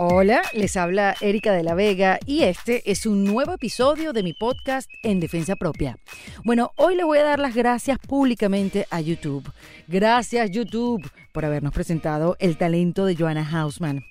Hola, 0.00 0.42
les 0.54 0.76
habla 0.76 1.16
Erika 1.20 1.52
de 1.52 1.64
la 1.64 1.74
Vega 1.74 2.20
y 2.24 2.44
este 2.44 2.88
es 2.88 3.04
un 3.04 3.24
nuevo 3.24 3.54
episodio 3.54 4.12
de 4.12 4.22
mi 4.22 4.32
podcast 4.32 4.88
En 5.02 5.18
Defensa 5.18 5.56
Propia. 5.56 5.98
Bueno, 6.44 6.70
hoy 6.76 6.94
le 6.94 7.02
voy 7.02 7.18
a 7.18 7.24
dar 7.24 7.40
las 7.40 7.52
gracias 7.56 7.98
públicamente 7.98 8.86
a 8.92 9.00
YouTube. 9.00 9.50
Gracias 9.88 10.52
YouTube 10.52 11.10
por 11.32 11.44
habernos 11.44 11.72
presentado 11.72 12.36
el 12.38 12.56
talento 12.56 13.06
de 13.06 13.16
Joanna 13.16 13.42
Hausman. 13.42 14.04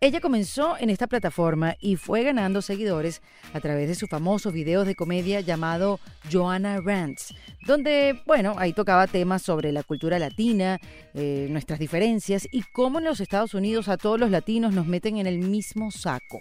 Ella 0.00 0.20
comenzó 0.20 0.76
en 0.78 0.90
esta 0.90 1.06
plataforma 1.06 1.76
y 1.80 1.96
fue 1.96 2.22
ganando 2.22 2.62
seguidores 2.62 3.22
a 3.52 3.60
través 3.60 3.88
de 3.88 3.94
sus 3.94 4.08
famosos 4.08 4.52
videos 4.52 4.86
de 4.86 4.94
comedia 4.94 5.40
llamado 5.40 6.00
Joanna 6.30 6.80
Rants, 6.80 7.34
donde, 7.66 8.20
bueno, 8.26 8.54
ahí 8.58 8.72
tocaba 8.72 9.06
temas 9.06 9.42
sobre 9.42 9.72
la 9.72 9.82
cultura 9.82 10.18
latina, 10.18 10.78
eh, 11.14 11.46
nuestras 11.50 11.78
diferencias 11.78 12.48
y 12.50 12.62
cómo 12.72 12.98
en 12.98 13.04
los 13.04 13.20
Estados 13.20 13.54
Unidos 13.54 13.88
a 13.88 13.96
todos 13.96 14.18
los 14.18 14.30
latinos 14.30 14.72
nos 14.72 14.86
meten 14.86 15.18
en 15.18 15.26
el 15.26 15.38
mismo 15.38 15.90
saco. 15.90 16.40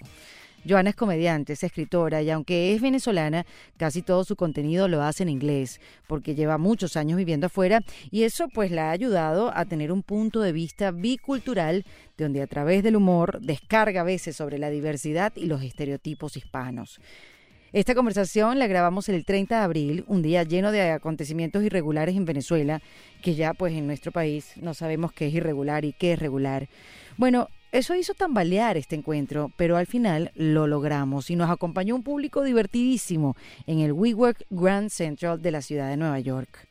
Joana 0.67 0.91
es 0.91 0.95
comediante, 0.95 1.53
es 1.53 1.63
escritora 1.63 2.21
y 2.21 2.29
aunque 2.29 2.73
es 2.73 2.81
venezolana, 2.81 3.45
casi 3.77 4.01
todo 4.01 4.23
su 4.23 4.35
contenido 4.35 4.87
lo 4.87 5.01
hace 5.01 5.23
en 5.23 5.29
inglés, 5.29 5.81
porque 6.07 6.35
lleva 6.35 6.57
muchos 6.57 6.97
años 6.97 7.17
viviendo 7.17 7.47
afuera 7.47 7.81
y 8.11 8.23
eso 8.23 8.47
pues 8.49 8.71
la 8.71 8.89
ha 8.89 8.91
ayudado 8.91 9.51
a 9.55 9.65
tener 9.65 9.91
un 9.91 10.03
punto 10.03 10.41
de 10.41 10.51
vista 10.51 10.91
bicultural 10.91 11.85
donde 12.17 12.41
a 12.41 12.47
través 12.47 12.83
del 12.83 12.95
humor 12.95 13.39
descarga 13.41 14.01
a 14.01 14.05
veces 14.05 14.35
sobre 14.35 14.59
la 14.59 14.69
diversidad 14.69 15.33
y 15.35 15.45
los 15.45 15.63
estereotipos 15.63 16.37
hispanos. 16.37 16.99
Esta 17.73 17.95
conversación 17.95 18.59
la 18.59 18.67
grabamos 18.67 19.07
el 19.07 19.23
30 19.23 19.57
de 19.57 19.63
abril, 19.63 20.03
un 20.07 20.21
día 20.21 20.43
lleno 20.43 20.73
de 20.73 20.91
acontecimientos 20.91 21.63
irregulares 21.63 22.17
en 22.17 22.25
Venezuela, 22.25 22.81
que 23.21 23.33
ya 23.33 23.53
pues 23.53 23.73
en 23.73 23.87
nuestro 23.87 24.11
país 24.11 24.51
no 24.57 24.73
sabemos 24.73 25.13
qué 25.13 25.27
es 25.27 25.33
irregular 25.33 25.85
y 25.85 25.93
qué 25.93 26.11
es 26.13 26.19
regular. 26.19 26.67
Bueno, 27.15 27.47
eso 27.71 27.95
hizo 27.95 28.13
tambalear 28.13 28.75
este 28.75 28.97
encuentro, 28.97 29.49
pero 29.55 29.77
al 29.77 29.87
final 29.87 30.31
lo 30.35 30.67
logramos 30.67 31.29
y 31.29 31.37
nos 31.37 31.49
acompañó 31.49 31.95
un 31.95 32.03
público 32.03 32.43
divertidísimo 32.43 33.37
en 33.65 33.79
el 33.79 33.93
WeWork 33.93 34.45
Grand 34.49 34.89
Central 34.89 35.41
de 35.41 35.51
la 35.51 35.61
ciudad 35.61 35.89
de 35.89 35.95
Nueva 35.95 36.19
York. 36.19 36.67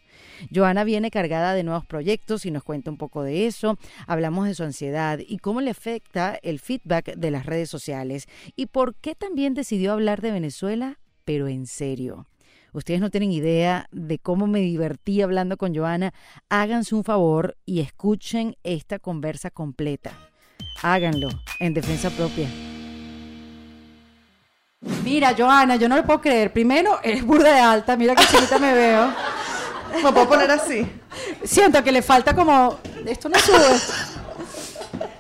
Joana 0.55 0.85
viene 0.85 1.11
cargada 1.11 1.55
de 1.55 1.63
nuevos 1.63 1.87
proyectos 1.87 2.45
y 2.45 2.51
nos 2.51 2.65
cuenta 2.65 2.91
un 2.91 2.99
poco 2.99 3.23
de 3.23 3.47
eso. 3.47 3.79
Hablamos 4.07 4.47
de 4.47 4.55
su 4.55 4.63
ansiedad 4.63 5.19
y 5.27 5.39
cómo 5.39 5.63
le 5.63 5.71
afecta 5.71 6.39
el 6.43 6.61
feedback 6.61 7.15
de 7.17 7.31
las 7.31 7.47
redes 7.47 7.71
sociales 7.71 8.27
y 8.55 8.67
por 8.67 8.95
qué 8.95 9.15
también 9.15 9.55
decidió 9.55 9.93
hablar 9.93 10.21
de 10.21 10.33
Venezuela, 10.33 10.99
pero 11.25 11.49
en 11.49 11.67
serio. 11.67 12.27
Ustedes 12.73 13.01
no 13.01 13.11
tienen 13.11 13.33
idea 13.33 13.89
de 13.91 14.19
cómo 14.19 14.47
me 14.47 14.61
divertí 14.61 15.23
hablando 15.23 15.57
con 15.57 15.75
Joana. 15.75 16.13
Háganse 16.51 16.95
un 16.95 17.05
favor 17.05 17.57
y 17.65 17.81
escuchen 17.81 18.57
esta 18.63 18.99
conversa 18.99 19.51
completa 19.51 20.30
háganlo 20.83 21.29
en 21.59 21.75
defensa 21.75 22.11
propia. 22.11 22.49
Mira, 25.05 25.35
Joana, 25.37 25.77
yo 25.77 25.89
no 25.89 25.97
lo 25.97 26.05
puedo 26.05 26.21
creer. 26.21 26.53
Primero, 26.53 27.01
eres 27.03 27.25
burda 27.25 27.55
de 27.55 27.61
alta, 27.61 27.97
mira 27.97 28.15
que 28.15 28.25
chiquita 28.25 28.59
me 28.59 28.73
veo. 28.73 29.13
Me 30.05 30.13
puedo 30.13 30.29
poner 30.29 30.49
así. 30.53 30.87
Siento 31.43 31.83
que 31.83 31.91
le 31.91 32.01
falta 32.01 32.33
como. 32.33 32.79
Esto 33.05 33.29
no 33.29 33.37
sube. 33.41 33.77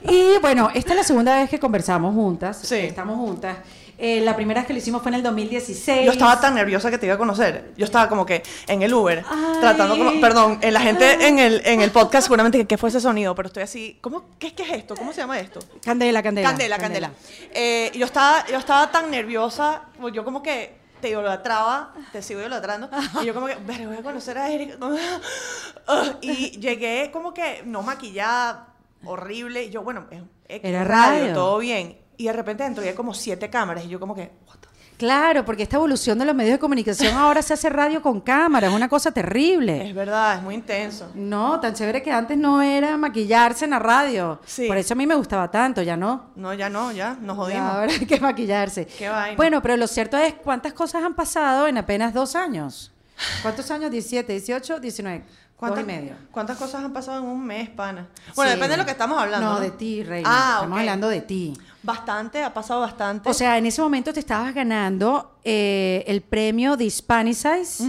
Y 0.09 0.39
bueno, 0.39 0.71
esta 0.73 0.93
es 0.93 0.97
la 0.97 1.03
segunda 1.03 1.37
vez 1.37 1.51
que 1.51 1.59
conversamos 1.59 2.15
juntas. 2.15 2.61
Sí. 2.63 2.77
Estamos 2.77 3.17
juntas. 3.17 3.57
Eh, 4.03 4.23
la 4.23 4.35
primera 4.35 4.63
vez 4.63 4.67
que 4.67 4.73
lo 4.73 4.79
hicimos 4.79 5.03
fue 5.03 5.11
en 5.11 5.17
el 5.17 5.23
2016. 5.23 6.07
Yo 6.07 6.13
estaba 6.13 6.41
tan 6.41 6.55
nerviosa 6.55 6.91
que 6.91 6.97
te 6.97 7.05
iba 7.05 7.17
a 7.17 7.19
conocer. 7.19 7.75
Yo 7.77 7.85
estaba 7.85 8.09
como 8.09 8.25
que 8.25 8.43
en 8.67 8.81
el 8.81 8.95
Uber, 8.95 9.23
tratando 9.61 9.99
como, 9.99 10.19
perdón, 10.23 10.59
en 10.63 10.73
la 10.73 10.81
gente 10.81 11.29
en 11.29 11.39
el, 11.39 11.61
en 11.67 11.83
el 11.83 11.91
podcast 11.91 12.23
seguramente 12.27 12.57
que 12.57 12.67
qué 12.67 12.79
fue 12.79 12.89
ese 12.89 12.99
sonido, 12.99 13.35
pero 13.35 13.49
estoy 13.49 13.63
así, 13.63 13.99
¿cómo, 14.01 14.25
qué, 14.39 14.55
qué 14.55 14.63
es 14.63 14.71
esto? 14.71 14.97
¿Cómo 14.97 15.13
se 15.13 15.21
llama 15.21 15.39
esto? 15.39 15.61
Candela, 15.85 16.23
candela. 16.23 16.49
Candela, 16.49 16.79
candela. 16.79 17.11
Eh, 17.53 17.93
yo, 17.95 18.07
estaba, 18.07 18.47
yo 18.47 18.57
estaba 18.57 18.91
tan 18.91 19.11
nerviosa, 19.11 19.83
pues 20.01 20.15
yo 20.15 20.25
como 20.25 20.43
que 20.43 20.81
te 21.03 21.11
idolatraba, 21.11 21.93
te 22.11 22.23
sigo 22.23 22.41
idolatrando, 22.41 22.89
y 23.21 23.27
yo 23.27 23.35
como 23.35 23.49
que, 23.49 23.59
pero 23.67 23.91
voy 23.91 23.99
a 23.99 24.03
conocer 24.03 24.39
a 24.39 24.51
Erika. 24.51 24.79
y 26.23 26.59
llegué 26.59 27.11
como 27.13 27.35
que 27.35 27.65
no 27.67 27.83
maquillada, 27.83 28.69
horrible, 29.05 29.65
y 29.65 29.71
yo, 29.71 29.83
bueno, 29.83 30.07
Era 30.49 30.85
radio. 30.85 31.35
todo 31.35 31.59
bien 31.59 32.00
y 32.21 32.27
de 32.27 32.33
repente 32.35 32.63
dentro 32.65 32.83
había 32.83 32.95
como 32.95 33.15
siete 33.15 33.49
cámaras 33.49 33.85
y 33.85 33.89
yo 33.89 33.99
como 33.99 34.15
que, 34.15 34.31
what 34.47 34.59
the 34.61 34.69
Claro, 35.01 35.47
porque 35.47 35.63
esta 35.63 35.77
evolución 35.77 36.19
de 36.19 36.27
los 36.27 36.35
medios 36.35 36.53
de 36.53 36.59
comunicación 36.59 37.17
ahora 37.17 37.41
se 37.41 37.55
hace 37.55 37.71
radio 37.71 38.03
con 38.03 38.21
cámara, 38.21 38.69
es 38.69 38.75
una 38.75 38.87
cosa 38.87 39.11
terrible. 39.11 39.89
Es 39.89 39.95
verdad, 39.95 40.37
es 40.37 40.43
muy 40.43 40.55
intenso. 40.55 41.11
No, 41.15 41.59
tan 41.59 41.73
chévere 41.73 42.03
que 42.03 42.13
antes 42.13 42.37
no 42.37 42.61
era 42.61 42.99
maquillarse 42.99 43.65
en 43.65 43.71
la 43.71 43.79
radio. 43.79 44.39
Sí. 44.45 44.67
Por 44.67 44.77
eso 44.77 44.93
a 44.93 44.97
mí 44.99 45.07
me 45.07 45.15
gustaba 45.15 45.51
tanto, 45.51 45.81
ya 45.81 45.97
no. 45.97 46.33
No, 46.37 46.53
ya 46.53 46.69
no, 46.69 46.93
ya, 46.93 47.15
nos 47.15 47.35
Ya 47.35 47.43
jodimos. 47.43 47.73
Ahora 47.73 47.93
hay 47.99 48.05
que 48.05 48.21
maquillarse. 48.21 48.85
Qué 48.85 49.09
vaina. 49.09 49.39
Bueno, 49.39 49.63
pero 49.63 49.79
lo 49.79 49.87
cierto 49.87 50.19
es 50.19 50.35
cuántas 50.35 50.75
cosas 50.75 51.03
han 51.03 51.15
pasado 51.15 51.67
en 51.67 51.79
apenas 51.79 52.13
dos 52.13 52.37
años. 52.37 52.93
¿Cuántos 53.41 53.71
años? 53.71 53.91
17, 53.91 54.31
18, 54.31 54.81
19. 54.81 55.25
Dos 55.61 55.81
y 55.81 55.85
medio. 55.85 56.15
¿Cuántas 56.31 56.57
cosas 56.57 56.83
han 56.85 56.93
pasado 56.93 57.19
en 57.19 57.25
un 57.27 57.45
mes, 57.45 57.69
pana? 57.71 58.09
Bueno, 58.35 58.51
Sí. 58.51 58.57
depende 58.57 58.73
de 58.75 58.77
lo 58.79 58.85
que 58.87 58.93
estamos 58.93 59.19
hablando. 59.21 59.53
No, 59.55 59.61
de 59.61 59.71
ti, 59.71 60.03
Reina. 60.03 60.29
Ah, 60.31 60.55
Estamos 60.57 60.79
hablando 60.79 61.09
de 61.09 61.21
ti. 61.21 61.55
Bastante, 61.83 62.43
ha 62.43 62.53
pasado 62.55 62.81
bastante. 62.81 63.29
O 63.29 63.35
sea, 63.35 63.59
en 63.59 63.67
ese 63.67 63.81
momento 63.83 64.13
te 64.13 64.21
estabas 64.21 64.55
ganando 64.55 65.39
eh, 65.45 66.05
el 66.07 66.23
premio 66.23 66.77
de 66.77 66.85
Hispanicize 66.85 67.85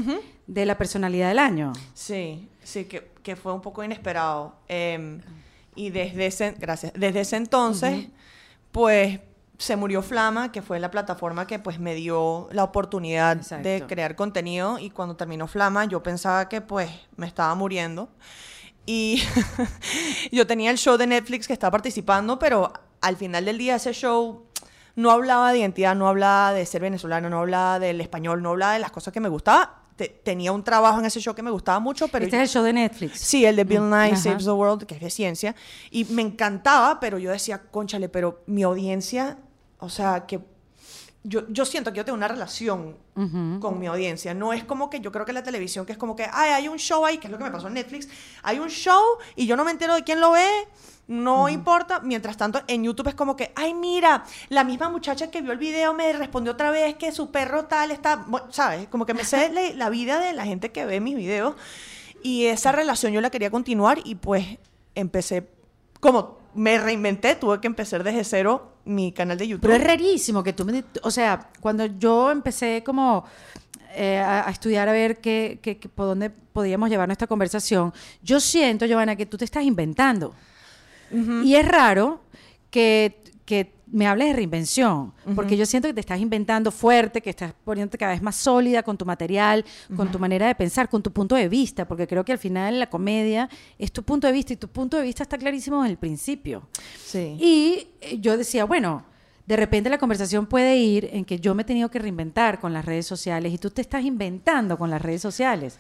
de 0.48 0.66
la 0.66 0.78
personalidad 0.78 1.30
del 1.30 1.40
año. 1.40 1.74
Sí, 1.94 2.50
sí, 2.64 2.86
que, 2.86 3.12
que 3.24 3.36
fue 3.36 3.54
un 3.54 3.62
poco 3.62 3.84
inesperado. 3.84 4.56
Eh, 4.68 5.20
y 5.76 5.90
desde 5.90 6.26
ese, 6.28 6.52
gracias, 6.60 6.92
desde 6.96 7.22
ese 7.22 7.38
entonces, 7.38 8.08
pues 8.72 9.20
se 9.62 9.76
murió 9.76 10.02
Flama, 10.02 10.52
que 10.52 10.62
fue 10.62 10.80
la 10.80 10.90
plataforma 10.90 11.46
que 11.48 11.60
pues 11.60 11.80
me 11.80 11.94
dio 11.94 12.48
la 12.52 12.64
oportunidad 12.64 13.38
Exacto. 13.38 13.68
de 13.70 13.86
crear 13.88 14.16
contenido 14.16 14.80
y 14.80 14.90
cuando 14.90 15.16
terminó 15.16 15.48
Flama 15.48 15.86
yo 15.86 16.02
pensaba 16.02 16.50
que 16.50 16.62
pues 16.62 16.90
me 17.16 17.28
estaba 17.28 17.54
muriendo 17.56 18.10
y 18.86 19.22
yo 20.32 20.48
tenía 20.48 20.72
el 20.72 20.78
show 20.78 20.98
de 20.98 21.08
Netflix 21.08 21.48
que 21.48 21.54
estaba 21.54 21.72
participando, 21.72 22.40
pero 22.40 22.72
al 23.02 23.18
final 23.18 23.46
del 23.46 23.58
día 23.58 23.76
ese 23.76 23.94
show 23.94 24.46
no 24.96 25.12
hablaba 25.12 25.52
de 25.52 25.60
identidad, 25.60 25.96
no 25.96 26.08
hablaba 26.08 26.54
de 26.54 26.66
ser 26.66 26.82
venezolano, 26.82 27.30
no 27.30 27.40
hablaba 27.40 27.80
del 27.80 28.02
español, 28.02 28.42
no 28.42 28.50
hablaba 28.50 28.74
de 28.74 28.80
las 28.80 28.92
cosas 28.92 29.14
que 29.14 29.20
me 29.20 29.30
gustaba. 29.30 29.78
Te- 29.96 30.10
tenía 30.10 30.52
un 30.52 30.64
trabajo 30.64 31.00
en 31.00 31.06
ese 31.06 31.20
show 31.22 31.36
que 31.36 31.44
me 31.44 31.52
gustaba 31.52 31.80
mucho, 31.80 32.08
pero 32.08 32.26
este 32.26 32.38
es 32.38 32.44
el 32.44 32.50
show 32.50 32.64
de 32.64 32.74
Netflix. 32.74 33.20
Sí, 33.20 33.46
el 33.46 33.56
de 33.56 33.64
Bill 33.64 33.90
Nye 33.90 34.14
Ajá. 34.14 34.16
Saves 34.18 34.46
the 34.46 34.52
World, 34.52 34.86
que 34.86 34.96
es 34.96 35.02
de 35.02 35.10
ciencia. 35.10 35.56
Y 35.92 36.06
me 36.06 36.22
encantaba, 36.24 37.00
pero 37.00 37.18
yo 37.20 37.30
decía, 37.32 37.62
conchale, 37.70 38.10
pero 38.10 38.42
mi 38.48 38.64
audiencia, 38.64 39.38
o 39.82 39.90
sea, 39.90 40.26
que 40.26 40.40
yo, 41.24 41.48
yo 41.50 41.66
siento 41.66 41.92
que 41.92 41.98
yo 41.98 42.06
tengo 42.06 42.18
una 42.18 42.28
relación 42.28 42.98
con 43.60 43.80
mi 43.80 43.86
audiencia. 43.86 44.34
No 44.34 44.54
es 44.54 44.64
como 44.64 44.90
que 44.90 45.02
yo 45.02 45.12
creo 45.12 45.26
que 45.26 45.34
la 45.34 45.44
televisión, 45.44 45.86
que 45.86 45.92
es 45.92 45.98
como 45.98 46.16
que, 46.16 46.28
ay, 46.32 46.52
hay 46.52 46.68
un 46.68 46.78
show 46.78 47.06
ahí, 47.06 47.18
que 47.20 47.28
es 47.28 47.32
lo 47.32 47.38
que 47.38 47.44
me 47.44 47.52
pasó 47.52 47.68
en 47.68 47.76
Netflix, 47.76 48.08
hay 48.42 48.58
un 48.58 48.70
show 48.70 49.02
y 49.36 49.46
yo 49.46 49.56
no 49.56 49.64
me 49.64 49.72
entero 49.72 49.94
de 49.94 50.04
quién 50.04 50.20
lo 50.20 50.32
ve. 50.32 50.48
No 51.08 51.50
importa. 51.50 52.00
Mientras 52.00 52.38
tanto, 52.38 52.62
en 52.68 52.84
YouTube 52.84 53.10
es 53.10 53.16
como 53.16 53.36
que, 53.36 53.52
ay, 53.56 53.74
mira, 53.74 54.24
la 54.50 54.64
misma 54.64 54.90
muchacha 54.90 55.30
que 55.30 55.42
vio 55.42 55.52
el 55.52 55.58
video 55.58 55.94
me 55.94 56.14
respondió 56.14 56.54
otra 56.54 56.72
vez 56.72 56.96
que 56.96 57.12
su 57.12 57.32
perro 57.32 57.66
tal 57.66 57.92
está, 57.92 58.26
¿sabes? 58.50 58.88
Como 58.88 59.06
que 59.06 59.14
me 59.14 59.26
sé 59.26 59.52
la, 59.52 59.62
la 59.76 59.90
vida 59.90 60.20
de 60.20 60.34
la 60.34 60.46
gente 60.46 60.72
que 60.72 60.86
ve 60.86 61.02
mis 61.02 61.16
videos. 61.16 61.56
Y 62.24 62.46
esa 62.46 62.72
relación 62.72 63.12
yo 63.12 63.22
la 63.22 63.30
quería 63.30 63.52
continuar 63.52 64.00
y 64.06 64.16
pues 64.16 64.46
empecé, 64.96 65.50
como 66.00 66.41
me 66.56 66.78
reinventé, 66.80 67.36
tuve 67.36 67.60
que 67.62 67.68
empezar 67.68 68.04
desde 68.04 68.24
cero 68.24 68.74
mi 68.86 69.12
canal 69.12 69.38
de 69.38 69.48
YouTube. 69.48 69.62
Pero 69.62 69.76
es 69.76 69.84
rarísimo 69.84 70.44
que 70.44 70.54
tú 70.54 70.66
me... 70.66 70.84
O 71.04 71.12
sea, 71.12 71.50
cuando 71.60 71.86
yo 71.86 72.32
empecé 72.32 72.84
como 72.86 73.26
eh, 73.96 74.18
a, 74.18 74.48
a 74.48 74.52
estudiar 74.52 74.90
a 74.90 74.92
ver 74.92 75.20
qué, 75.22 75.60
qué- 75.62 75.78
qué- 75.78 75.90
por 75.90 76.08
dónde 76.08 76.30
podíamos 76.30 76.90
llevar 76.90 77.08
nuestra 77.08 77.28
conversación, 77.28 77.94
yo 78.24 78.40
siento, 78.40 78.86
Giovanna, 78.86 79.16
que 79.16 79.26
tú 79.26 79.38
te 79.38 79.46
estás 79.46 79.64
inventando. 79.64 80.34
Y 81.44 81.56
es 81.56 81.68
raro 81.68 82.22
que, 82.70 83.22
que 83.46 83.74
me 83.92 84.08
hables 84.08 84.30
de 84.30 84.34
reinvención, 84.34 85.14
porque 85.36 85.58
yo 85.58 85.66
siento 85.66 85.88
que 85.88 85.94
te 85.94 86.00
estás 86.00 86.20
inventando 86.20 86.72
fuerte, 86.72 87.22
que 87.22 87.30
estás 87.30 87.54
poniéndote 87.66 87.98
cada 87.98 88.14
vez 88.14 88.22
más 88.22 88.38
sólida 88.38 88.84
con 88.84 88.98
tu 88.98 89.06
material, 89.06 89.66
con 89.96 90.12
tu 90.12 90.18
manera 90.18 90.48
de 90.48 90.56
pensar, 90.56 90.90
con 90.90 91.04
tu 91.04 91.12
punto 91.12 91.36
de 91.36 91.50
vista, 91.50 91.88
porque 91.88 92.08
creo 92.08 92.24
que 92.24 92.32
al 92.32 92.38
final 92.38 92.80
la 92.80 92.90
comedia 92.90 93.50
es 93.78 93.92
tu 93.92 94.04
punto 94.04 94.28
de 94.28 94.34
vista 94.34 94.54
y 94.54 94.56
tu 94.56 94.70
punto 94.70 94.98
de 94.98 95.04
vista 95.04 95.24
está 95.24 95.38
clarísimo 95.38 95.82
desde 95.82 95.92
el 95.92 95.98
principio. 95.98 96.64
Sí. 97.06 97.36
Y 97.40 97.88
eh, 98.00 98.18
yo 98.20 98.38
decía, 98.38 98.64
bueno, 98.64 99.04
de 99.46 99.58
repente 99.58 99.90
la 99.90 99.98
conversación 99.98 100.46
puede 100.46 100.78
ir 100.78 101.10
en 101.12 101.26
que 101.26 101.40
yo 101.40 101.54
me 101.54 101.64
he 101.64 101.66
tenido 101.66 101.90
que 101.90 102.00
reinventar 102.00 102.62
con 102.62 102.72
las 102.72 102.86
redes 102.86 103.06
sociales 103.06 103.52
y 103.52 103.58
tú 103.58 103.70
te 103.72 103.82
estás 103.82 104.06
inventando 104.06 104.78
con 104.78 104.90
las 104.90 105.02
redes 105.02 105.22
sociales. 105.22 105.78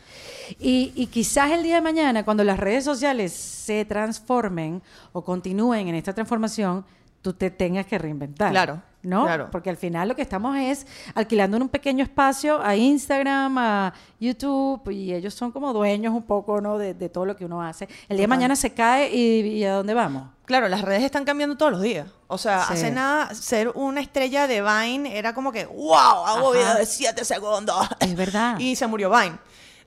Y, 0.59 0.91
y 0.95 1.07
quizás 1.07 1.51
el 1.51 1.63
día 1.63 1.75
de 1.75 1.81
mañana, 1.81 2.25
cuando 2.25 2.43
las 2.43 2.59
redes 2.59 2.83
sociales 2.83 3.31
se 3.31 3.85
transformen 3.85 4.81
o 5.13 5.23
continúen 5.23 5.87
en 5.87 5.95
esta 5.95 6.13
transformación, 6.13 6.83
tú 7.21 7.33
te 7.33 7.51
tengas 7.51 7.85
que 7.85 7.97
reinventar. 7.97 8.51
Claro, 8.51 8.81
¿No? 9.03 9.23
claro. 9.25 9.49
Porque 9.51 9.69
al 9.69 9.77
final 9.77 10.07
lo 10.07 10.15
que 10.15 10.21
estamos 10.21 10.57
es 10.57 10.85
alquilando 11.15 11.57
en 11.57 11.63
un 11.63 11.69
pequeño 11.69 12.03
espacio 12.03 12.61
a 12.63 12.75
Instagram, 12.75 13.57
a 13.57 13.93
YouTube, 14.19 14.89
y 14.91 15.13
ellos 15.13 15.33
son 15.33 15.51
como 15.51 15.73
dueños 15.73 16.13
un 16.13 16.23
poco, 16.23 16.61
¿no? 16.61 16.77
De, 16.77 16.93
de 16.93 17.09
todo 17.09 17.25
lo 17.25 17.35
que 17.35 17.45
uno 17.45 17.61
hace. 17.61 17.87
El 18.09 18.17
día 18.17 18.23
de 18.23 18.27
mañana 18.27 18.55
se 18.55 18.73
cae 18.73 19.09
y, 19.15 19.41
y 19.41 19.63
¿a 19.65 19.73
dónde 19.75 19.93
vamos? 19.93 20.29
claro, 20.45 20.67
las 20.67 20.81
redes 20.81 21.03
están 21.03 21.23
cambiando 21.23 21.55
todos 21.55 21.71
los 21.71 21.81
días. 21.81 22.07
O 22.27 22.37
sea, 22.37 22.65
Sí. 22.65 22.73
hace 22.73 22.91
nada, 22.91 23.33
ser 23.33 23.69
una 23.73 24.01
estrella 24.01 24.47
de 24.47 24.61
Vine 24.61 25.17
era 25.17 25.33
como 25.33 25.51
que, 25.53 25.65
wow, 25.65 25.93
hago 25.95 26.49
Ajá. 26.51 26.57
video 26.59 26.73
de 26.75 26.85
7 26.85 27.23
segundos. 27.23 27.87
Es 28.01 28.15
verdad. 28.17 28.59
Y 28.59 28.75
se 28.75 28.85
murió 28.85 29.09
Vine. 29.09 29.37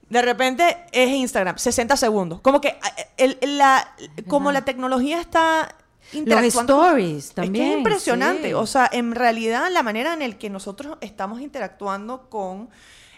De 0.08 0.22
repente 0.22 0.86
es 0.92 1.10
Instagram, 1.10 1.58
60 1.58 1.96
segundos. 1.98 2.40
Como 2.40 2.60
que 2.62 2.68
eh, 2.68 2.78
el- 3.18 3.38
el- 3.42 3.58
la, 3.58 3.88
como 4.26 4.52
la 4.52 4.62
tecnología 4.62 5.20
está 5.20 5.68
Los 6.12 6.42
stories 6.44 7.24
Es 7.24 7.28
que 7.30 7.34
también. 7.42 7.70
es 7.72 7.76
impresionante. 7.78 8.48
sí. 8.48 8.54
O 8.54 8.66
sea, 8.66 8.88
en 8.92 9.14
realidad 9.14 9.70
la 9.70 9.82
manera 9.82 10.12
en 10.14 10.20
la 10.20 10.38
que 10.38 10.50
nosotros 10.50 10.96
estamos 11.00 11.40
interactuando 11.40 12.28
con 12.28 12.68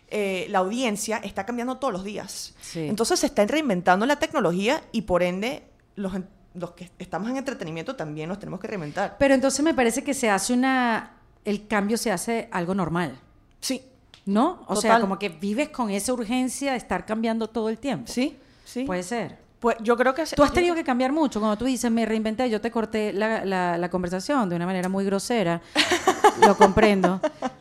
eh, 0.08 0.46
la 0.50 0.58
audiencia 0.60 1.18
está 1.18 1.44
cambiando 1.44 1.76
todos 1.78 1.92
los 1.92 2.04
días. 2.04 2.54
Sí. 2.60 2.86
Entonces 2.86 3.20
se 3.20 3.26
está 3.26 3.44
reinventando 3.44 4.06
la 4.06 4.16
tecnología 4.18 4.82
y 4.92 5.02
por 5.02 5.22
ende 5.22 5.64
los, 5.96 6.12
los 6.54 6.70
que 6.72 6.90
estamos 6.98 7.28
en 7.30 7.36
entretenimiento 7.36 7.96
también 7.96 8.28
nos 8.28 8.38
tenemos 8.38 8.60
que 8.60 8.68
reinventar. 8.68 9.16
Pero 9.18 9.34
entonces 9.34 9.64
me 9.64 9.74
parece 9.74 10.04
que 10.04 10.14
se 10.14 10.30
hace 10.30 10.52
una. 10.52 11.12
El 11.44 11.66
cambio 11.66 11.96
se 11.96 12.10
hace 12.12 12.48
algo 12.52 12.74
normal. 12.74 13.18
Sí, 13.60 13.82
¿No? 14.24 14.64
O 14.66 14.74
sea, 14.74 14.90
Total. 14.92 15.00
como 15.02 15.18
que 15.20 15.28
vives 15.28 15.68
con 15.68 15.88
esa 15.90 16.12
urgencia 16.12 16.72
de 16.72 16.78
estar 16.78 17.06
cambiando 17.06 17.48
todo 17.48 17.68
el 17.68 17.78
tiempo. 17.78 18.10
sí, 18.12 18.36
sí. 18.64 18.82
Puede 18.84 19.04
ser. 19.04 19.38
Pues 19.60 19.76
yo 19.80 19.96
creo 19.96 20.14
que... 20.14 20.24
Tú 20.26 20.42
has 20.42 20.52
tenido 20.52 20.74
que 20.74 20.84
cambiar 20.84 21.12
mucho. 21.12 21.40
Cuando 21.40 21.56
tú 21.56 21.64
dices, 21.64 21.90
me 21.90 22.04
reinventé, 22.06 22.48
yo 22.50 22.60
te 22.60 22.70
corté 22.70 23.12
la, 23.12 23.44
la- 23.44 23.78
la 23.78 23.88
conversación 23.90 24.48
de 24.48 24.56
una 24.56 24.66
manera 24.66 24.88
muy 24.88 25.04
grosera. 25.04 25.60
Lo 26.46 26.56
comprendo. 26.56 27.20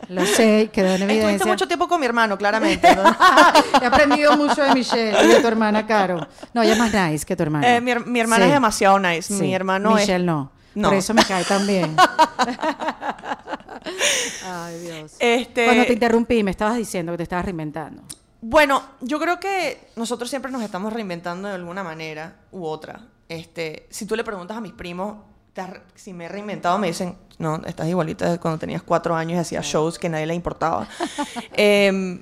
Lo 0.10 0.26
sé, 0.26 0.70
quedó 0.72 0.88
en 0.88 0.94
Estuviste 0.96 1.14
evidencia. 1.22 1.48
mucho 1.52 1.68
tiempo 1.68 1.88
con 1.88 2.00
mi 2.00 2.06
hermano, 2.06 2.38
claramente. 2.38 2.94
¿no? 2.96 3.04
He 3.82 3.86
aprendido 3.86 4.36
mucho 4.38 4.62
de 4.62 4.74
Michelle 4.74 5.18
y 5.24 5.28
de 5.30 5.40
tu 5.40 5.48
hermana, 5.48 5.88
Caro. 5.88 6.28
No, 6.54 6.62
ella 6.62 6.74
es 6.74 6.80
más 6.80 6.94
nice 6.94 7.26
que 7.26 7.36
tu 7.36 7.44
hermana. 7.44 7.76
Eh, 7.78 7.82
mi, 7.82 7.96
mi 8.06 8.20
hermana 8.20 8.44
Sí. 8.46 8.50
es 8.50 8.54
demasiado 8.54 9.00
nice. 9.00 9.34
Sí. 9.34 9.42
Mi 9.42 9.56
hermano 9.56 9.92
Michelle 9.96 10.16
es... 10.18 10.24
no. 10.24 10.52
No. 10.76 10.90
Por 10.90 10.98
eso 10.98 11.14
me 11.14 11.24
cae 11.24 11.46
tan 11.46 11.66
bien. 11.66 11.96
Ay, 14.46 14.80
Dios. 14.80 15.14
Este, 15.20 15.66
Cuando 15.66 15.86
te 15.86 15.94
interrumpí, 15.94 16.44
me 16.44 16.52
estabas 16.52 16.76
diciendo 16.78 17.14
que 17.14 17.18
te 17.18 17.24
estabas 17.24 17.46
reinventando. 17.46 18.04
Bueno, 18.48 18.84
yo 19.02 19.20
creo 19.20 19.40
que 19.40 19.88
nosotros 19.96 20.30
siempre 20.30 20.52
nos 20.52 20.62
estamos 20.62 20.94
reinventando 20.94 21.48
de 21.48 21.56
alguna 21.56 21.84
manera 21.84 22.36
u 22.52 22.64
otra. 22.64 23.02
Este, 23.28 23.88
si 23.90 24.06
tú 24.06 24.16
le 24.16 24.24
preguntas 24.24 24.56
a 24.56 24.62
mis 24.62 24.72
primos 24.74 25.18
¿te 25.54 25.62
has 25.62 25.70
re- 25.72 25.82
si 25.96 26.14
me 26.14 26.26
he 26.26 26.28
reinventado, 26.30 26.78
me 26.78 26.86
dicen, 26.88 27.16
no, 27.40 27.56
estás 27.66 27.88
igualita 27.88 28.30
de 28.30 28.38
cuando 28.40 28.60
tenías 28.60 28.84
cuatro 28.84 29.16
años 29.16 29.38
y 29.38 29.40
hacías 29.40 29.66
shows 29.66 29.98
que 29.98 30.10
nadie 30.10 30.28
le 30.28 30.36
importaba. 30.36 30.88
Em, 31.54 32.22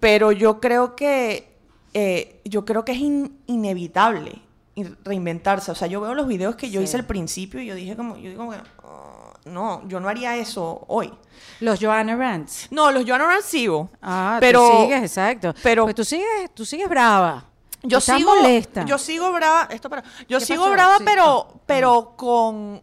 pero 0.00 0.32
yo 0.32 0.60
creo 0.60 0.94
que 0.96 1.56
eh, 1.94 2.42
yo 2.44 2.64
creo 2.66 2.84
que 2.84 2.92
es 2.92 2.98
in- 2.98 3.38
inevitable 3.46 4.42
in- 4.74 4.98
reinventarse. 5.02 5.70
O 5.70 5.74
sea, 5.74 5.86
yo 5.88 6.00
veo 6.02 6.14
los 6.14 6.26
videos 6.26 6.56
que 6.56 6.68
yo 6.68 6.80
Sí. 6.80 6.84
hice 6.84 6.96
al 6.98 7.06
principio 7.06 7.60
y 7.60 7.66
yo 7.66 7.74
dije 7.74 7.96
como, 7.96 8.16
yo 8.18 8.28
digo, 8.28 8.52
"Oh, 8.82 9.13
no, 9.44 9.86
yo 9.88 10.00
no 10.00 10.08
haría 10.08 10.36
eso 10.36 10.84
hoy. 10.88 11.12
Los 11.60 11.78
Joanna 11.80 12.16
Rants. 12.16 12.68
No, 12.70 12.90
los 12.90 13.04
Joanna 13.06 13.26
Rants 13.26 13.46
sigo. 13.46 13.90
Ah, 14.02 14.38
pero 14.40 14.60
tú 14.70 14.82
sigues, 14.82 15.02
exacto. 15.02 15.54
pero- 15.62 15.82
Porque 15.84 15.94
tú 15.94 16.04
sigues, 16.04 16.50
tú 16.54 16.64
sigues 16.64 16.88
brava. 16.88 17.44
Yo 17.82 17.98
Estás 17.98 18.16
sigo 18.16 18.34
molesta. 18.34 18.84
Yo 18.86 18.96
sigo 18.98 19.30
brava, 19.32 19.68
esto 19.70 19.90
para. 19.90 20.02
Yo 20.28 20.38
¿Qué 20.38 20.46
sigo 20.46 20.62
pasó? 20.64 20.72
brava, 20.72 20.98
Sí. 20.98 21.04
pero 21.04 21.48
Ah. 21.54 21.58
pero 21.66 22.14
con 22.16 22.82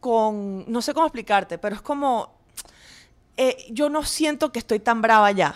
con 0.00 0.64
no 0.72 0.82
sé 0.82 0.92
cómo 0.94 1.06
explicarte, 1.06 1.58
pero 1.58 1.76
es 1.76 1.82
como 1.82 2.32
eh, 3.36 3.56
yo 3.70 3.88
no 3.88 4.02
siento 4.04 4.50
que 4.52 4.58
estoy 4.58 4.80
tan 4.80 5.00
brava 5.02 5.30
ya. 5.32 5.54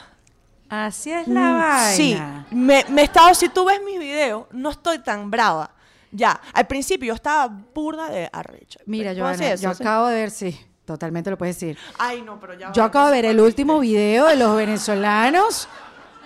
Así 0.69 1.13
es 1.13 1.29
la 1.29 1.41
Mm, 1.41 1.59
vaina. 1.59 1.93
Sí, 1.95 2.21
me, 2.51 2.85
me 2.89 3.03
he 3.03 3.05
estado, 3.05 3.35
si 3.35 3.49
tú 3.49 3.65
ves 3.65 3.81
mis 3.85 3.99
videos, 3.99 4.47
no 4.51 4.71
estoy 4.71 4.99
tan 4.99 5.31
brava. 5.31 5.71
Ya, 6.17 6.41
al 6.55 6.67
principio 6.67 7.09
yo 7.09 7.15
estaba 7.15 7.47
burda 7.47 8.09
de 8.09 8.29
arrecha. 8.33 8.81
Mira, 8.87 9.13
¿Puedo 9.13 9.27
decir 9.29 9.39
Joana, 9.39 9.53
eso? 9.55 9.63
yo 9.63 9.71
acabo 9.71 10.07
de 10.09 10.15
ver, 10.17 10.31
sí, 10.31 10.59
totalmente 10.85 11.31
lo 11.31 11.37
puedes 11.37 11.61
decir. 11.61 11.79
Ay, 11.99 12.23
no, 12.23 12.41
pero 12.41 12.55
ya. 12.55 12.73
Yo 12.73 12.83
va, 12.83 12.89
acabo 12.89 13.07
de 13.09 13.13
ver 13.13 13.25
el 13.27 13.41
último 13.41 13.81
video 13.81 14.27
de 14.27 14.37
los 14.37 14.57
venezolanos 14.57 15.69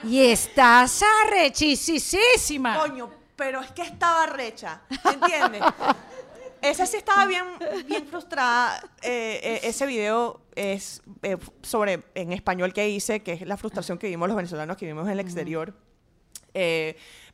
y 0.04 0.24
estás 0.24 1.02
arrechisísima. 1.26 2.78
Coño, 2.78 3.10
pero 3.34 3.60
es 3.60 3.72
que 3.72 3.82
estaba 3.82 4.26
recha, 4.26 4.82
¿entiendes? 5.04 5.62
Esa 6.62 6.84
sí 6.86 6.98
estaba 6.98 7.26
bien, 7.26 7.44
bien 7.86 8.06
frustrada. 8.06 8.82
Eh, 9.02 9.40
eh, 9.42 9.60
ese 9.62 9.86
video 9.86 10.42
es 10.54 11.02
eh, 11.22 11.38
sobre, 11.62 12.02
en 12.14 12.32
español 12.32 12.74
que 12.74 12.86
hice, 12.88 13.20
que 13.20 13.32
es 13.32 13.42
la 13.42 13.56
frustración 13.56 13.96
que 13.96 14.08
vivimos 14.08 14.28
los 14.28 14.36
venezolanos 14.36 14.76
que 14.76 14.84
vivimos 14.84 15.06
en 15.06 15.12
el 15.12 15.20
exterior. 15.20 15.74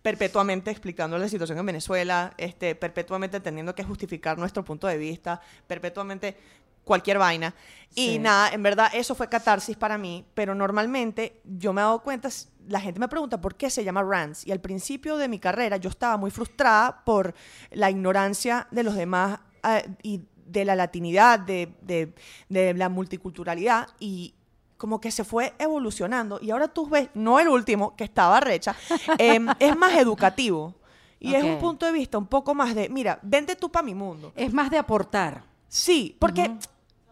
Perpetuamente 0.07 0.71
explicando 0.71 1.19
la 1.19 1.29
situación 1.29 1.59
en 1.59 1.67
Venezuela, 1.67 2.33
este, 2.39 2.77
perpetuamente 2.77 3.41
teniendo 3.41 3.75
que 3.75 3.83
justificar 3.83 4.39
nuestro 4.39 4.65
punto 4.65 4.87
de 4.87 4.97
vista, 4.97 5.41
perpetuamente 5.67 6.37
cualquier 6.85 7.19
vaina. 7.19 7.53
Y 7.97 8.21
nada, 8.21 8.51
en 8.53 8.63
verdad 8.63 8.89
eso 8.95 9.17
fue 9.17 9.29
catarsis 9.29 9.77
para 9.77 9.99
mí, 9.99 10.25
pero 10.33 10.55
normalmente 10.55 11.41
yo 11.43 11.73
me 11.73 11.81
he 11.81 11.85
dado 11.85 12.05
cuenta, 12.05 12.29
la 12.69 12.79
gente 12.79 13.01
me 13.01 13.09
pregunta 13.09 13.41
por 13.41 13.57
qué 13.57 13.69
se 13.69 13.83
llama 13.83 14.05
Rants. 14.05 14.47
Y 14.47 14.53
al 14.53 14.61
principio 14.61 15.17
de 15.17 15.27
mi 15.27 15.41
carrera 15.41 15.77
yo 15.77 15.91
estaba 15.91 16.17
muy 16.17 16.31
frustrada 16.31 17.03
por 17.05 17.35
la 17.73 17.91
ignorancia 17.91 18.69
de 18.71 18.85
los 18.85 18.95
demás 18.95 19.41
eh, 19.69 19.89
y 20.05 20.21
de 20.47 20.65
la 20.65 20.77
latinidad, 20.77 21.41
de, 21.41 21.75
de- 21.81 22.15
de 22.49 22.75
la 22.75 22.89
multiculturalidad 22.89 23.89
y 23.99 24.36
como 24.77 25.01
que 25.01 25.11
se 25.11 25.25
fue 25.25 25.55
evolucionando 25.59 26.39
y 26.41 26.51
ahora 26.51 26.69
tú 26.69 26.89
ves, 26.89 27.09
no 27.15 27.39
el 27.41 27.49
último, 27.49 27.97
que 27.97 28.05
estaba 28.05 28.41
recha, 28.41 28.77
em, 29.19 29.49
es 29.59 29.77
más 29.77 29.97
educativo. 29.97 30.75
Y 31.19 31.35
es 31.35 31.43
un 31.43 31.59
punto 31.59 31.87
de 31.87 31.93
vista 31.93 32.19
un 32.19 32.27
poco 32.27 32.55
más 32.55 32.75
de, 32.75 32.89
mira, 32.89 33.19
vente 33.23 33.57
tú 33.57 33.71
para 33.73 33.83
mi 33.83 33.95
mundo. 33.95 34.33
Es 34.37 34.53
más 34.53 34.71
de 34.71 34.79
aportar. 34.79 35.45
Sí, 35.67 36.17
porque 36.21 36.53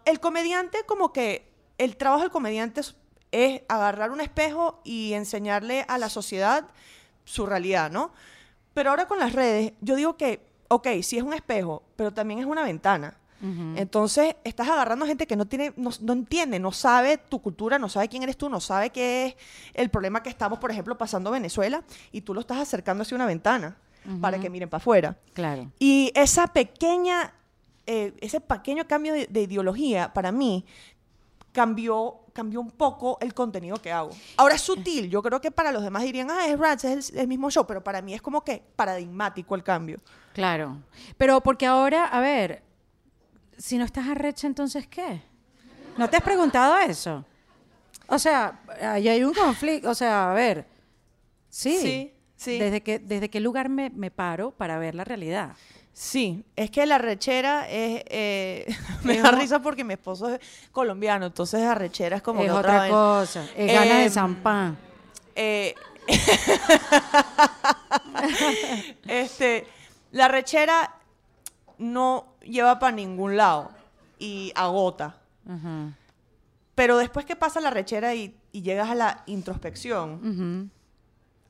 el 0.05 0.21
comediante 0.21 0.85
como 0.87 1.13
que 1.13 1.51
el 1.79 1.97
trabajo 1.97 2.23
del 2.23 2.31
comediante 2.31 2.81
es, 2.81 2.95
es 3.33 3.63
agarrar 3.69 4.11
un 4.11 4.21
espejo 4.21 4.81
y 4.85 5.15
enseñarle 5.15 5.85
a 5.89 5.99
la 5.99 6.11
sociedad 6.11 6.69
su 7.25 7.47
realidad, 7.47 7.91
¿no? 7.91 8.13
Pero 8.75 8.91
ahora 8.91 9.09
con 9.09 9.19
las 9.19 9.33
redes, 9.33 9.73
yo 9.81 9.97
digo 9.97 10.17
que, 10.17 10.47
ok, 10.69 10.89
sí 11.03 11.17
es 11.17 11.23
un 11.23 11.33
espejo, 11.33 11.83
pero 11.97 12.13
también 12.13 12.41
es 12.41 12.47
una 12.47 12.63
ventana. 12.63 13.17
Entonces, 13.77 14.37
estás 14.43 14.69
agarrando 14.69 15.05
gente 15.05 15.27
que 15.27 15.37
no 15.37 15.45
tiene, 15.45 15.75
no, 15.77 15.91
no 16.01 16.13
entiende, 16.15 16.59
no 16.59 16.73
sabe 16.73 17.19
tu 17.19 17.43
cultura, 17.43 17.79
no 17.79 17.91
sabe 17.91 18.09
quién 18.09 18.23
eres 18.23 18.39
tú, 18.39 18.49
no 18.49 18.59
sabe 18.59 18.89
qué 18.89 19.27
es 19.27 19.37
el 19.75 19.91
problema 19.91 20.23
que 20.23 20.31
estamos, 20.31 20.59
por 20.59 20.71
ejemplo, 20.71 20.97
pasando 20.97 21.29
en 21.29 21.43
Venezuela, 21.43 21.85
y 22.11 22.23
tú 22.23 22.33
lo 22.33 22.41
estás 22.41 22.59
acercando 22.59 23.03
hacia 23.03 23.17
una 23.17 23.27
ventana 23.27 23.77
para 24.21 24.39
que 24.39 24.49
miren 24.49 24.71
para 24.71 24.79
afuera. 24.79 25.19
Claro. 25.35 25.71
Y 25.79 26.11
esa 26.15 26.47
pequeña, 26.47 27.35
eh, 27.87 28.15
ese 28.21 28.41
pequeño 28.41 28.87
cambio 28.87 29.13
de, 29.13 29.27
de 29.27 29.43
ideología, 29.43 30.13
para 30.15 30.33
mí, 30.33 30.65
cambió, 31.53 32.21
cambió 32.33 32.61
un 32.61 32.71
poco 32.71 33.17
el 33.21 33.33
contenido 33.33 33.77
que 33.77 33.93
hago. 33.93 34.11
Ahora 34.37 34.57
es 34.57 34.61
sutil, 34.61 35.09
yo 35.09 35.23
creo 35.23 35.41
que 35.41 35.51
para 35.51 35.71
los 35.71 35.83
demás 35.83 36.03
dirían, 36.03 36.31
ah, 36.31 36.47
es 36.49 36.59
Rants, 36.59 36.85
es 36.85 37.11
el, 37.11 37.21
el 37.21 37.29
mismo 37.29 37.51
show, 37.51 37.67
pero 37.67 37.83
para 37.83 38.03
mí 38.03 38.13
es 38.13 38.21
como 38.21 38.43
que 38.43 38.63
paradigmático 38.75 39.55
el 39.55 39.63
cambio. 39.63 39.99
Claro. 40.33 40.79
Pero 41.17 41.41
porque 41.43 41.65
ahora, 41.65 42.07
a 42.07 42.21
ver, 42.21 42.63
si 43.59 43.79
no 43.79 43.85
estás 43.85 44.09
arrecha, 44.09 44.47
entonces 44.47 44.87
¿qué? 44.87 45.23
¿No 45.97 46.09
te 46.09 46.17
has 46.17 46.23
preguntado 46.23 46.77
eso? 46.79 47.25
O 48.07 48.19
sea, 48.19 48.61
ahí 48.83 49.09
hay 49.09 49.25
un 49.25 49.33
conflicto. 49.33 49.91
O 49.91 49.95
sea, 49.95 50.31
a 50.31 50.35
ver. 50.35 50.67
Sí. 51.49 51.79
Sí, 51.81 52.15
sí. 52.37 52.59
Desde, 52.59 52.83
que, 52.83 52.99
¿Desde 52.99 53.31
qué 53.31 53.41
lugar 53.41 53.69
me, 53.69 53.91
me 53.91 54.11
paro 54.11 54.51
para 54.51 54.79
ver 54.79 54.95
la 54.95 55.05
realidad? 55.05 55.53
Sí, 55.93 56.45
es 56.57 56.71
que 56.73 56.85
la 56.87 56.99
rechera 56.99 57.69
es... 57.71 58.03
eh, 58.09 58.67
me 59.05 59.17
Es 59.17 59.23
da 59.23 59.31
risa 59.31 59.63
porque 59.63 59.85
mi 59.85 59.95
esposo 59.95 60.29
es 60.29 60.41
colombiano, 60.73 61.27
entonces 61.27 61.61
la 61.61 61.75
rechera 61.75 62.17
es 62.17 62.23
como 62.23 62.41
es 62.41 62.47
que 62.47 62.53
otra 62.53 62.89
cosa. 62.89 63.47
Es 63.57 63.73
ganas 63.73 63.99
de 63.99 64.21
Em. 64.21 64.77
Eh, 65.37 65.75
este, 69.09 69.67
la 70.11 70.29
rechera 70.29 70.97
no 71.79 72.34
lleva 72.45 72.79
para 72.79 72.93
ningún 72.95 73.37
lado 73.37 73.71
y 74.19 74.53
agota. 74.55 75.17
Pero 76.75 76.99
después 76.99 77.25
que 77.27 77.37
pasa 77.37 77.61
la 77.61 77.71
rechera 77.71 78.15
y, 78.15 78.37
y 78.53 78.63
llegas 78.63 78.91
a 78.91 78.95
la 78.95 79.23
introspección, 79.27 80.71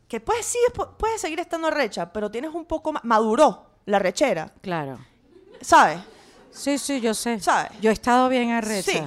que 0.08 0.20
puedes, 0.20 0.44
sí, 0.46 0.58
pu- 0.74 0.96
puedes 0.98 1.20
seguir 1.20 1.40
estando 1.40 1.70
recha, 1.70 2.12
pero 2.12 2.30
tienes 2.30 2.52
un 2.54 2.64
poco 2.66 2.92
más... 2.92 3.04
Maduró 3.04 3.66
la 3.86 3.98
rechera, 3.98 4.52
Claro. 4.60 4.98
¿sabes? 5.60 5.98
Sí, 6.50 6.78
sí, 6.78 7.00
yo 7.00 7.14
sé. 7.14 7.40
¿Sabes? 7.40 7.70
Yo 7.80 7.90
he 7.90 7.92
estado 7.92 8.28
bien 8.28 8.50
arrecha. 8.52 8.92
Sí. 8.92 9.02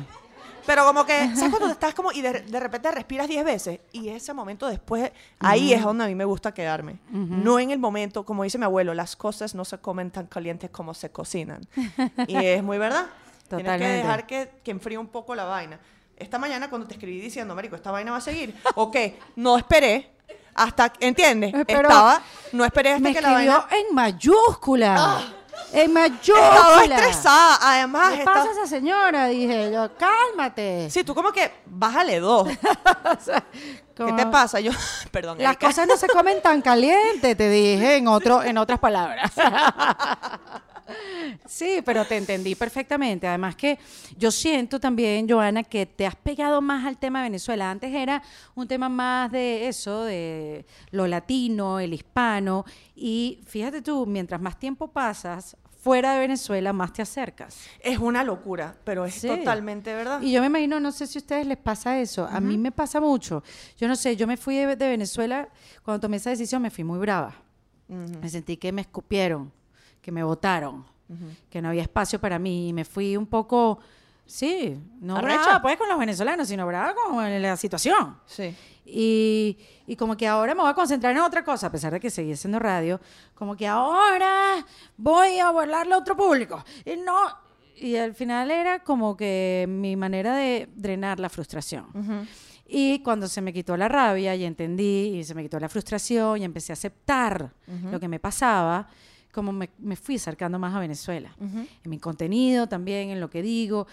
Pero 0.68 0.86
como 0.86 1.06
que, 1.06 1.34
¿sabes 1.36 1.50
cuando 1.50 1.70
estás 1.70 1.96
como 1.96 2.12
y 2.12 2.22
de, 2.22 2.42
de 2.42 2.60
repente 2.60 2.92
respiras 2.92 3.28
10 3.28 3.44
veces? 3.46 3.80
Y 3.94 4.10
ese 4.10 4.34
momento 4.34 4.68
después, 4.68 5.12
ahí 5.40 5.74
es 5.74 5.82
donde 5.82 6.04
a 6.04 6.08
mí 6.08 6.14
me 6.14 6.26
gusta 6.26 6.54
quedarme. 6.54 7.00
No 7.10 7.58
en 7.58 7.72
el 7.72 7.80
momento, 7.80 8.24
como 8.26 8.44
dice 8.44 8.58
mi 8.60 8.66
abuelo, 8.66 8.94
las 8.94 9.16
cosas 9.16 9.56
no 9.56 9.66
se 9.66 9.80
comen 9.80 10.12
tan 10.12 10.28
calientes 10.28 10.70
como 10.70 10.94
se 10.94 11.10
cocinan. 11.10 11.66
y 12.28 12.36
es 12.36 12.62
muy 12.62 12.78
verdad. 12.78 13.08
Tienes 13.48 13.64
que 13.64 13.64
Totalmente. 13.64 13.98
dejar 13.98 14.28
que, 14.28 14.52
que 14.64 14.72
enfríe 14.72 14.98
un 14.98 15.08
poco 15.08 15.34
la 15.34 15.46
vaina. 15.46 15.80
Esta 16.18 16.38
mañana 16.38 16.70
cuando 16.70 16.86
te 16.86 16.96
escribí 16.96 17.22
diciendo, 17.22 17.56
marico, 17.56 17.76
esta 17.78 17.92
vaina 17.92 18.12
va 18.12 18.18
a 18.18 18.22
seguir. 18.22 18.54
Ok, 18.76 18.98
no 19.38 19.58
esperé 19.58 20.12
hasta, 20.54 20.92
¿entiendes? 21.00 21.54
Pero 21.66 21.88
Estaba, 21.88 22.22
no 22.52 22.66
esperé 22.66 22.90
hasta 22.94 23.04
Me 23.04 23.14
que 23.14 23.22
la 23.22 23.30
escribió 23.30 23.52
vaina... 23.70 23.88
en 23.90 23.96
mayúscula. 23.96 25.22
En 25.74 25.98
Estaba 25.98 26.10
mayúscula. 26.10 26.96
estresada. 26.96 27.58
Además, 27.62 28.14
¿Qué 28.14 28.20
estaba- 28.20 28.38
pasa 28.38 28.52
esa 28.52 28.68
señora? 28.68 29.26
Dije 29.28 29.72
yo, 29.72 29.90
cálmate. 29.98 30.90
Sí, 30.90 31.04
tú 31.04 31.14
como 31.14 31.32
que 31.32 31.52
bájale 31.66 32.20
dos. 32.20 32.48
¿Qué 33.96 34.04
Como- 34.04 34.16
te 34.16 34.26
pasa? 34.28 34.60
Yo, 34.60 34.72
perdón. 35.12 35.38
Las 35.40 35.54
Erika. 35.54 35.68
cosas 35.68 35.88
no 35.88 35.98
se 35.98 36.08
comen 36.08 36.42
tan 36.42 36.62
caliente, 36.62 37.36
te 37.36 37.50
dije 37.50 37.98
en 37.98 38.08
otro, 38.08 38.44
en 38.44 38.58
otras 38.58 38.80
palabras. 38.80 39.32
Sí, 41.46 41.82
pero 41.86 42.06
te 42.06 42.18
entendí 42.18 42.56
perfectamente. 42.56 43.28
Además 43.28 43.56
que 43.56 43.78
yo 44.18 44.32
siento 44.32 44.80
también, 44.80 45.28
Joana, 45.30 45.64
que 45.64 45.86
te 45.86 46.06
has 46.06 46.16
pegado 46.16 46.62
más 46.62 46.86
al 46.86 46.98
tema 46.98 47.20
de 47.20 47.30
Venezuela. 47.30 47.70
Antes 47.70 47.94
era 47.94 48.22
un 48.56 48.68
tema 48.68 48.90
más 48.90 49.32
de 49.32 49.68
eso, 49.68 50.04
de 50.04 50.66
lo 50.92 51.08
latino, 51.08 51.80
el 51.80 51.94
hispano. 51.94 52.66
Y 52.96 53.40
fíjate 53.46 53.82
tú, 53.82 54.06
mientras 54.06 54.40
más 54.42 54.58
tiempo 54.60 54.88
pasas 54.88 55.56
fuera 55.80 56.14
de 56.14 56.20
Venezuela, 56.20 56.74
más 56.74 56.92
te 56.92 57.02
acercas. 57.02 57.58
Es 57.80 57.98
una 58.00 58.24
locura, 58.24 58.76
pero 58.84 59.06
es 59.06 59.14
Sí. 59.14 59.28
totalmente 59.28 59.94
verdad. 59.94 60.22
Y 60.22 60.32
yo 60.34 60.42
me 60.42 60.48
imagino, 60.48 60.80
no 60.82 60.92
sé 60.92 61.08
si 61.08 61.18
a 61.18 61.22
ustedes 61.22 61.48
les 61.48 61.58
pasa 61.58 62.00
eso, 62.02 62.26
a 62.30 62.42
mí 62.42 62.58
me 62.58 62.72
pasa 62.74 63.00
mucho. 63.00 63.42
Yo 63.78 63.88
no 63.88 63.96
sé, 63.96 64.16
yo 64.18 64.28
me 64.28 64.36
fui 64.36 64.56
de, 64.56 64.76
de 64.76 64.88
Venezuela, 64.90 65.48
cuando 65.84 66.02
tomé 66.02 66.18
esa 66.18 66.32
decisión 66.32 66.62
me 66.62 66.72
fui 66.72 66.84
muy 66.84 67.00
brava. 67.00 67.36
Me 67.88 68.28
sentí 68.28 68.58
que 68.58 68.74
me 68.74 68.82
escupieron, 68.82 69.50
que 70.08 70.12
me 70.14 70.24
votaron, 70.24 70.86
que 71.50 71.62
no 71.62 71.68
había 71.68 71.82
espacio 71.82 72.18
para 72.18 72.40
mí 72.40 72.70
y 72.70 72.72
me 72.74 72.86
fui 72.86 73.18
un 73.18 73.26
poco, 73.26 73.80
sí, 74.26 74.80
no 75.02 75.18
Arrecha. 75.18 75.44
brava 75.44 75.62
pues 75.62 75.76
con 75.76 75.90
los 75.90 76.00
venezolanos, 76.00 76.48
sino 76.48 76.66
brava 76.66 76.96
con 76.96 77.42
la 77.42 77.58
situación. 77.58 78.16
Sí. 78.26 78.56
Y, 78.86 79.58
y 79.86 79.98
como 79.98 80.16
que 80.16 80.26
ahora 80.26 80.56
me 80.56 80.62
voy 80.62 80.70
a 80.70 80.74
concentrar 80.74 81.12
en 81.12 81.20
otra 81.22 81.44
cosa, 81.44 81.68
a 81.68 81.72
pesar 81.74 81.92
de 81.92 82.00
que 82.00 82.10
seguí 82.10 82.32
haciendo 82.32 82.58
radio, 82.58 83.02
como 83.36 83.58
que 83.58 83.68
ahora 83.68 84.66
voy 84.96 85.40
a 85.40 85.50
hablarle 85.50 85.94
a 85.94 85.98
otro 85.98 86.16
público. 86.16 86.64
Y 86.86 86.96
no. 86.96 87.20
Y 87.76 87.98
al 87.98 88.14
final 88.14 88.50
era 88.50 88.80
como 88.86 89.18
que 89.18 89.66
mi 89.68 89.98
manera 89.98 90.38
de 90.38 90.70
drenar 90.74 91.20
la 91.20 91.28
frustración. 91.28 91.86
Y 92.66 93.00
cuando 93.04 93.28
se 93.28 93.42
me 93.42 93.52
quitó 93.52 93.76
la 93.76 93.90
rabia 93.90 94.36
y 94.36 94.46
entendí, 94.46 95.18
y 95.20 95.24
se 95.26 95.36
me 95.36 95.44
quitó 95.44 95.60
la 95.60 95.68
frustración 95.68 96.42
y 96.42 96.46
empecé 96.46 96.72
a 96.72 96.76
aceptar 96.76 97.52
lo 97.92 98.00
que 98.00 98.08
me 98.08 98.20
pasaba, 98.22 98.88
como 99.38 99.52
me, 99.52 99.70
me 99.78 99.96
fui 99.96 100.16
acercando 100.16 100.58
más 100.58 100.74
a 100.74 100.80
Venezuela. 100.80 101.36
En 101.40 101.68
mi 101.86 102.00
contenido 102.00 102.66
también, 102.68 103.12
en 103.12 103.20
lo 103.20 103.30
que 103.30 103.44
digo. 103.44 103.86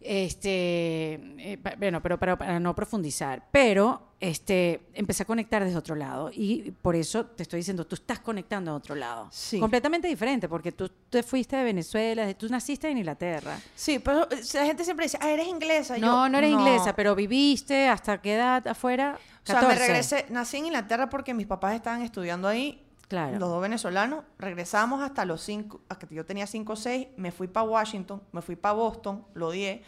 Este, 0.00 1.14
eh, 1.38 1.58
bueno, 1.76 2.00
pero 2.00 2.18
para, 2.18 2.38
para 2.38 2.60
no 2.60 2.72
profundizar, 2.72 3.48
pero 3.50 4.12
este, 4.20 4.80
empecé 4.94 5.24
a 5.24 5.26
conectar 5.26 5.64
desde 5.64 5.76
otro 5.76 5.96
lado 5.96 6.30
y 6.32 6.70
por 6.70 6.94
eso 6.94 7.26
te 7.26 7.42
estoy 7.42 7.58
diciendo, 7.58 7.84
tú 7.84 7.96
estás 7.96 8.20
conectando 8.20 8.70
a 8.70 8.74
otro 8.74 8.94
lado, 8.94 9.28
Sí. 9.32 9.58
completamente 9.58 10.06
diferente, 10.06 10.48
porque 10.48 10.70
tú 10.70 10.88
te 11.10 11.24
fuiste 11.24 11.56
de 11.56 11.64
Venezuela, 11.64 12.32
tú 12.34 12.48
naciste 12.48 12.88
en 12.88 12.98
Inglaterra. 12.98 13.58
Sí, 13.74 13.98
pero 13.98 14.28
la 14.54 14.64
gente 14.66 14.84
siempre 14.84 15.06
dice, 15.06 15.18
ah, 15.20 15.30
eres 15.30 15.48
inglesa. 15.48 15.98
No, 15.98 16.06
yo, 16.24 16.28
no 16.28 16.38
eres 16.38 16.52
inglesa, 16.52 16.94
pero 16.94 17.16
viviste 17.16 17.88
hasta 17.88 18.22
qué 18.22 18.34
edad 18.34 18.66
afuera? 18.68 19.18
O 19.42 19.46
sea, 19.46 19.56
me 19.56 19.60
14. 19.62 19.86
regresé, 19.86 20.26
nací 20.30 20.58
en 20.58 20.66
Inglaterra 20.66 21.10
porque 21.10 21.34
mis 21.34 21.46
papás 21.48 21.74
estaban 21.74 22.02
estudiando 22.02 22.46
ahí. 22.46 22.84
Claro. 23.08 23.38
Los 23.38 23.48
dos 23.48 23.62
venezolanos. 23.62 24.24
Regresamos 24.38 25.02
hasta 25.02 25.24
los 25.24 25.40
cinco, 25.42 25.80
hasta 25.88 26.06
que 26.06 26.14
yo 26.14 26.24
tenía 26.26 26.46
cinco 26.46 26.74
o 26.74 26.76
seis. 26.76 27.08
Me 27.16 27.32
fui 27.32 27.48
para 27.48 27.64
Washington, 27.66 28.22
me 28.32 28.42
fui 28.42 28.54
para 28.56 28.74
Boston, 28.74 29.24
lo 29.34 29.48
odié. 29.48 29.82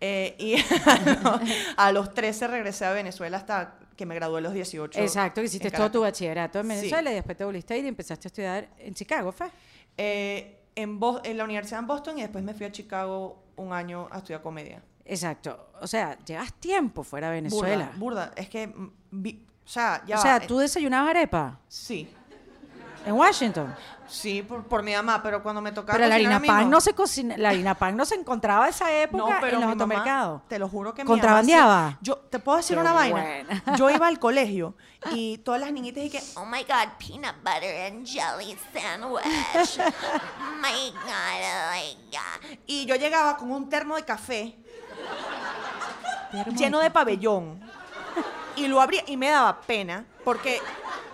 Eh, 0.00 0.34
y 0.38 0.54
a 1.76 1.92
los 1.92 2.14
13 2.14 2.46
regresé 2.48 2.86
a 2.86 2.92
Venezuela 2.92 3.36
hasta 3.36 3.76
que 3.96 4.06
me 4.06 4.14
gradué 4.14 4.38
a 4.38 4.40
los 4.40 4.54
18. 4.54 4.98
Exacto, 4.98 5.42
que 5.42 5.46
hiciste 5.46 5.70
todo 5.70 5.90
tu 5.90 6.00
bachillerato 6.00 6.60
en 6.60 6.66
Sí. 6.70 6.76
Venezuela 6.76 7.10
y 7.10 7.14
después 7.14 7.36
te 7.36 7.44
volviste 7.44 7.78
y 7.78 7.86
empezaste 7.86 8.26
a 8.26 8.28
estudiar 8.28 8.68
en 8.78 8.94
Chicago, 8.94 9.30
¿fue? 9.30 9.50
Eh, 9.98 10.62
en, 10.74 10.98
la 11.36 11.44
universidad 11.44 11.80
en 11.80 11.86
Boston 11.86 12.18
y 12.18 12.22
después 12.22 12.42
me 12.42 12.54
fui 12.54 12.64
a 12.64 12.72
Chicago 12.72 13.42
un 13.56 13.74
año 13.74 14.08
a 14.10 14.18
estudiar 14.18 14.40
comedia. 14.40 14.82
Exacto, 15.04 15.70
o 15.80 15.86
sea, 15.86 16.16
llevas 16.24 16.54
tiempo 16.54 17.02
fuera 17.02 17.28
de 17.28 17.34
Venezuela. 17.34 17.90
Burda, 17.96 18.30
burda. 18.30 18.32
Es 18.36 18.48
que, 18.48 18.72
vi- 19.10 19.44
o 19.66 19.68
sea, 19.68 20.02
ya 20.06 20.18
o 20.18 20.22
sea, 20.22 20.40
tú 20.40 20.58
desayunabas 20.58 21.10
arepa 21.10 21.60
Sí, 21.68 22.08
en 23.06 23.12
Washington. 23.14 23.74
sí, 24.06 24.42
por, 24.42 24.64
por 24.64 24.82
mi 24.82 24.92
mamá, 24.94 25.22
pero 25.22 25.42
cuando 25.42 25.60
me 25.62 25.72
tocaba 25.72 25.96
Pero 25.96 26.08
la 26.08 26.16
harina 26.16 26.38
mí, 26.38 26.46
pan 26.48 26.68
no 26.68 26.80
se 26.80 26.92
cocina, 26.94 27.36
la 27.38 27.50
harina 27.50 27.74
pan 27.74 27.96
no 27.96 28.04
se 28.04 28.14
encontraba 28.16 28.68
esa 28.68 28.92
época 28.92 29.22
No, 29.34 29.40
pero 29.40 29.56
en 29.56 29.60
los 29.60 29.60
mi 29.60 29.66
mamá, 29.66 29.72
automercados. 29.72 30.42
te 30.48 30.58
lo 30.58 30.68
juro 30.68 30.92
que 30.92 31.02
mi 31.04 31.08
¿Contrabandeaba? 31.08 31.66
mamá 31.76 31.90
sí- 31.92 31.98
Yo 32.02 32.16
te 32.18 32.38
puedo 32.40 32.56
decir 32.58 32.78
una 32.78 32.92
vaina. 32.92 33.24
Yo 33.78 33.88
iba 33.90 34.06
al 34.06 34.18
colegio 34.18 34.74
y 35.12 35.38
todas 35.38 35.60
las 35.60 35.72
niñitas 35.72 36.04
y 36.04 36.10
que 36.10 36.20
Oh 36.34 36.44
my 36.44 36.62
god, 36.64 36.88
peanut 36.98 37.36
butter 37.42 37.86
and 37.92 38.04
jelly 38.06 38.56
sandwich. 38.72 39.24
my 40.60 40.90
god, 40.92 41.40
oh 41.40 41.72
my 41.72 41.96
god. 42.10 42.58
y 42.66 42.84
yo 42.86 42.96
llegaba 42.96 43.36
con 43.36 43.50
un 43.50 43.68
termo 43.70 43.96
de 43.96 44.04
café 44.04 44.56
lleno 46.56 46.80
de 46.80 46.90
pabellón 46.90 47.60
y 48.56 48.66
lo 48.68 48.80
abría 48.80 49.02
y 49.06 49.16
me 49.16 49.28
daba 49.30 49.60
pena 49.62 50.04
porque 50.24 50.60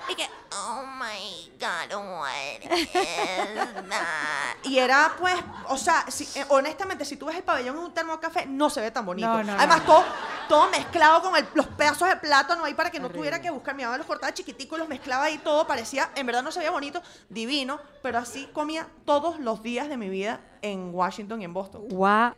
Y 0.09 0.15
que, 0.15 0.27
oh 0.59 0.85
my 0.99 1.51
god, 1.59 1.93
what 1.95 2.73
is 2.73 2.89
that? 3.89 4.57
y 4.65 4.79
era 4.79 5.15
pues, 5.19 5.35
o 5.69 5.77
sea, 5.77 6.05
si- 6.09 6.29
eh, 6.39 6.45
honestamente 6.49 7.05
si 7.05 7.17
tú 7.17 7.27
ves 7.27 7.37
el 7.37 7.43
pabellón 7.43 7.77
en 7.77 7.83
un 7.85 7.95
termo 7.95 8.13
de 8.15 8.21
café 8.21 8.47
no 8.47 8.71
se 8.71 8.81
ve 8.81 8.91
tan 8.91 9.05
bonito. 9.07 9.29
No, 9.29 9.43
no, 9.45 9.53
Además 9.55 9.79
no. 9.81 9.85
todo 9.85 10.05
todo 10.49 10.71
mezclado 10.71 11.23
con 11.23 11.37
el- 11.37 11.49
los 11.55 11.67
pedazos 11.67 12.09
de 12.09 12.17
plátano 12.17 12.65
ahí 12.65 12.75
para 12.75 12.91
que 12.91 13.01
no 13.01 13.11
tuviera 13.11 13.41
que 13.41 13.51
buscar. 13.51 13.75
Mi 13.75 13.83
mamá 13.85 13.99
los 13.99 14.07
cortaba 14.07 14.33
chiquiticos, 14.33 14.79
los 14.79 14.89
mezclaba 14.89 15.25
ahí 15.25 15.39
todo, 15.39 15.67
parecía, 15.67 16.11
en 16.15 16.25
verdad 16.27 16.43
no 16.43 16.53
se 16.53 16.61
veía 16.61 16.71
bonito, 16.71 17.03
divino, 17.29 17.81
pero 18.03 18.19
así 18.19 18.49
comía 18.53 18.87
todos 19.05 19.41
los 19.41 19.63
días 19.63 19.89
de 19.89 19.97
mi 19.97 20.09
vida 20.09 20.41
en 20.63 20.95
Washington 20.95 21.43
y 21.43 21.45
en 21.47 21.53
Boston. 21.53 21.83
Guau. 21.89 22.35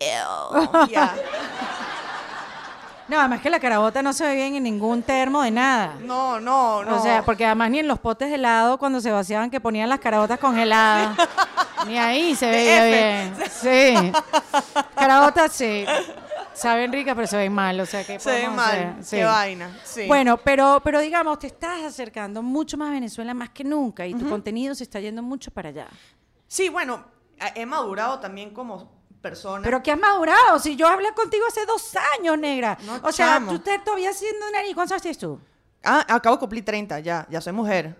Ew. 0.00 0.88
Ya. 0.88 1.14
No, 3.06 3.18
además 3.20 3.40
que 3.42 3.50
la 3.50 3.60
carabota 3.60 4.02
no 4.02 4.12
se 4.12 4.24
ve 4.24 4.34
bien 4.34 4.54
en 4.54 4.62
ningún 4.62 5.02
termo 5.02 5.42
de 5.42 5.50
nada. 5.50 5.96
No, 6.00 6.40
no, 6.40 6.82
no. 6.84 6.96
O 6.96 7.02
sea, 7.02 7.22
porque 7.22 7.44
además 7.44 7.70
ni 7.70 7.80
en 7.80 7.88
los 7.88 7.98
potes 7.98 8.28
de 8.30 8.36
helado 8.36 8.78
cuando 8.78 9.00
se 9.00 9.10
vaciaban 9.10 9.50
que 9.50 9.60
ponían 9.60 9.88
las 9.88 10.00
carabotas 10.00 10.38
congeladas. 10.38 11.16
Ni 11.86 11.98
ahí 11.98 12.34
se 12.34 12.50
veía 12.50 12.84
bien. 12.84 13.34
Sí. 13.50 14.12
Carabotas 14.94 15.52
sí. 15.52 15.84
Saben 16.54 16.92
ricas, 16.92 17.14
pero 17.14 17.26
se 17.26 17.36
ven 17.36 17.52
mal. 17.52 17.78
O 17.80 17.84
sea, 17.84 18.04
que 18.04 18.18
se 18.18 18.30
ve 18.30 18.48
mal. 18.48 18.96
Qué 19.08 19.24
vaina. 19.24 19.76
Sí. 19.84 20.06
Bueno, 20.06 20.38
pero, 20.38 20.80
pero 20.82 21.00
digamos, 21.00 21.38
te 21.40 21.48
estás 21.48 21.82
acercando 21.82 22.42
mucho 22.42 22.78
más 22.78 22.88
a 22.88 22.92
Venezuela 22.92 23.34
más 23.34 23.50
que 23.50 23.64
nunca 23.64 24.06
y 24.06 24.14
tu 24.14 24.26
contenido 24.28 24.74
se 24.74 24.84
está 24.84 24.98
yendo 25.00 25.22
mucho 25.22 25.50
para 25.50 25.68
allá. 25.68 25.88
Sí, 26.46 26.70
bueno, 26.70 27.04
he 27.54 27.66
madurado 27.66 28.20
también 28.20 28.50
como 28.50 28.90
persona. 29.24 29.62
Pero 29.64 29.82
que 29.82 29.90
has 29.90 29.98
madurado. 29.98 30.58
Si 30.60 30.76
yo 30.76 30.86
hablé 30.86 31.12
contigo 31.14 31.46
hace 31.48 31.64
dos 31.66 31.92
años, 32.18 32.38
negra. 32.38 32.76
No, 32.82 33.00
o 33.02 33.10
sea, 33.10 33.26
chamo. 33.34 33.52
tú 33.52 33.58
te 33.60 33.78
todavía 33.78 34.12
siendo 34.12 34.48
nariz. 34.52 34.74
¿Cuántos 34.74 34.92
años 34.92 35.02
tienes 35.02 35.18
tú? 35.18 35.40
Ah, 35.82 36.04
acabo 36.08 36.36
de 36.36 36.40
cumplir 36.40 36.64
30, 36.64 37.00
ya, 37.00 37.26
ya 37.30 37.40
soy 37.40 37.52
mujer. 37.54 37.96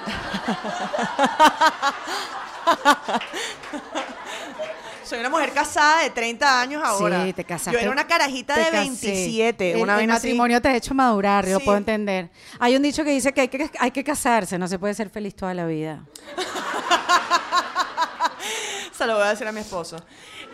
soy 5.04 5.18
una 5.20 5.28
mujer 5.30 5.52
casada 5.52 6.02
de 6.02 6.10
30 6.10 6.60
años 6.60 6.82
ahora. 6.84 7.24
Sí, 7.24 7.32
te 7.32 7.44
casaste. 7.44 7.72
Yo 7.72 7.78
era 7.80 7.90
una 7.90 8.06
carajita 8.06 8.56
de 8.56 8.64
casé. 8.64 8.76
27, 8.76 9.72
El, 9.72 9.82
una 9.82 9.94
el 9.94 9.98
vaina 9.98 10.14
así. 10.14 10.28
matrimonio 10.28 10.60
te 10.62 10.68
ha 10.68 10.76
hecho 10.76 10.94
madurar, 10.94 11.46
yo 11.46 11.58
Sí. 11.58 11.64
puedo 11.64 11.78
entender. 11.78 12.30
Hay 12.58 12.76
un 12.76 12.82
dicho 12.82 13.02
que 13.04 13.10
dice 13.10 13.32
que 13.32 13.40
hay, 13.42 13.48
que 13.48 13.70
hay 13.78 13.90
que 13.90 14.04
casarse, 14.04 14.58
no 14.58 14.68
se 14.68 14.78
puede 14.78 14.94
ser 14.94 15.10
feliz 15.10 15.34
toda 15.34 15.54
la 15.54 15.66
vida. 15.66 16.04
Se 18.92 19.06
lo 19.06 19.14
voy 19.14 19.24
a 19.24 19.30
decir 19.30 19.48
a 19.48 19.52
mi 19.52 19.60
esposo. 19.60 19.96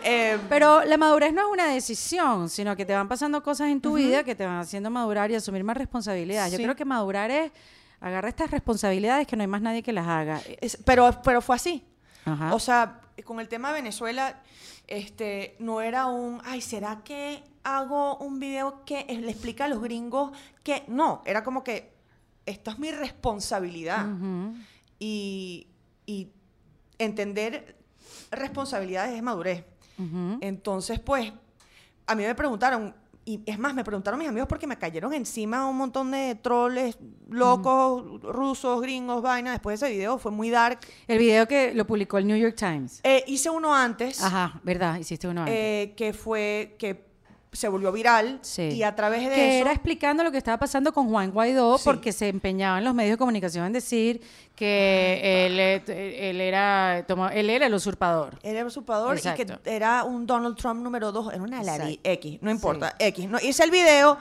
Eh, 0.08 0.38
Pero 0.48 0.84
la 0.84 0.96
madurez 0.96 1.32
no 1.32 1.42
es 1.42 1.52
una 1.52 1.66
decisión, 1.66 2.48
sino 2.48 2.76
que 2.76 2.84
te 2.86 2.94
van 2.94 3.08
pasando 3.08 3.42
cosas 3.42 3.68
en 3.70 3.80
tu 3.80 3.94
vida 3.94 4.22
que 4.24 4.34
te 4.34 4.46
van 4.46 4.58
haciendo 4.58 4.88
madurar 4.90 5.30
y 5.30 5.34
asumir 5.34 5.64
más 5.64 5.76
responsabilidades. 5.76 6.52
Yo 6.52 6.58
creo 6.58 6.76
que 6.76 6.84
madurar 6.84 7.30
es 7.30 7.50
agarrar 8.00 8.28
estas 8.28 8.50
responsabilidades 8.50 9.26
que 9.26 9.36
no 9.36 9.42
hay 9.42 9.46
más 9.48 9.62
nadie 9.62 9.82
que 9.82 9.92
las 9.92 10.06
haga. 10.06 10.40
es- 10.60 10.78
pero, 10.84 11.10
pero 11.24 11.40
fue 11.42 11.56
así. 11.56 11.82
Ajá. 12.24 12.54
O 12.54 12.58
sea, 12.60 13.00
con 13.24 13.40
el 13.40 13.48
tema 13.48 13.68
de 13.68 13.74
Venezuela, 13.82 14.42
este, 14.86 15.56
no 15.58 15.80
era 15.80 16.06
un, 16.06 16.40
ay, 16.44 16.60
¿será 16.60 17.00
que 17.02 17.42
hago 17.64 18.16
un 18.18 18.38
video 18.38 18.84
que 18.84 19.04
le 19.08 19.30
explica 19.30 19.64
a 19.64 19.68
los 19.68 19.80
gringos 19.82 20.30
que 20.62 20.84
no? 20.88 21.22
Era 21.24 21.42
como 21.42 21.64
que, 21.64 21.92
esto 22.44 22.70
es 22.70 22.78
mi 22.78 22.92
responsabilidad. 22.92 24.06
Y 24.98 25.66
entender 26.98 27.76
responsabilidades 28.30 29.14
es 29.16 29.22
madurez. 29.22 29.64
Entonces, 30.40 31.00
pues, 31.00 31.32
a 32.06 32.14
mí 32.14 32.22
me 32.22 32.34
preguntaron, 32.34 32.94
y 33.24 33.40
es 33.46 33.58
más, 33.58 33.74
me 33.74 33.82
preguntaron 33.82 34.20
mis 34.20 34.28
amigos 34.28 34.48
porque 34.48 34.66
me 34.66 34.76
cayeron 34.78 35.12
encima 35.12 35.66
un 35.68 35.76
montón 35.76 36.10
de 36.12 36.36
troles 36.36 36.96
locos, 37.28 38.22
rusos, 38.22 38.80
gringos, 38.80 39.20
vainas. 39.22 39.54
Después 39.54 39.80
de 39.80 39.86
ese 39.86 39.96
video 39.96 40.18
fue 40.18 40.30
muy 40.30 40.50
dark. 40.50 40.78
El 41.08 41.18
video 41.18 41.48
que 41.48 41.74
lo 41.74 41.86
publicó 41.86 42.18
el 42.18 42.26
New 42.26 42.36
York 42.36 42.54
Times. 42.56 43.00
Eh, 43.02 43.24
hice 43.26 43.50
uno 43.50 43.74
antes, 43.74 44.22
Ajá, 44.22 44.60
¿verdad? 44.62 44.96
Hiciste 44.98 45.26
uno 45.26 45.40
antes. 45.42 45.54
eh, 45.56 45.94
que 45.96 46.12
fue 46.12 46.76
que 46.78 47.05
se 47.56 47.68
volvió 47.68 47.90
viral 47.92 48.38
Sí. 48.42 48.62
y 48.62 48.82
a 48.82 48.94
través 48.94 49.28
de 49.28 49.34
que 49.34 49.48
eso... 49.58 49.62
era 49.62 49.72
explicando 49.72 50.22
lo 50.22 50.30
que 50.30 50.38
estaba 50.38 50.58
pasando 50.58 50.92
con 50.92 51.08
Juan 51.08 51.30
Guaidó 51.32 51.78
Sí. 51.78 51.84
porque 51.84 52.12
se 52.12 52.28
empeñaba 52.28 52.78
en 52.78 52.84
los 52.84 52.94
medios 52.94 53.14
de 53.14 53.18
comunicación 53.18 53.66
en 53.66 53.72
decir 53.72 54.20
que 54.54 55.46
él, 55.46 55.58
eh, 55.60 56.30
él 56.30 56.40
era 56.40 56.98
él 57.00 57.50
era 57.50 57.66
el 57.66 57.74
usurpador. 57.74 58.38
Era 58.42 58.60
el 58.60 58.66
usurpador 58.66 59.14
y 59.16 59.18
Exacto. 59.18 59.60
que 59.62 59.74
era 59.74 60.04
un 60.04 60.26
Donald 60.26 60.56
Trump 60.56 60.82
número 60.82 61.12
dos. 61.12 61.32
Era 61.32 61.42
una 61.42 61.60
Exacto. 61.60 61.88
X, 62.04 62.38
no 62.42 62.50
importa, 62.50 62.94
X. 62.98 63.28
No, 63.28 63.38
hice 63.40 63.64
el 63.64 63.70
video 63.70 64.16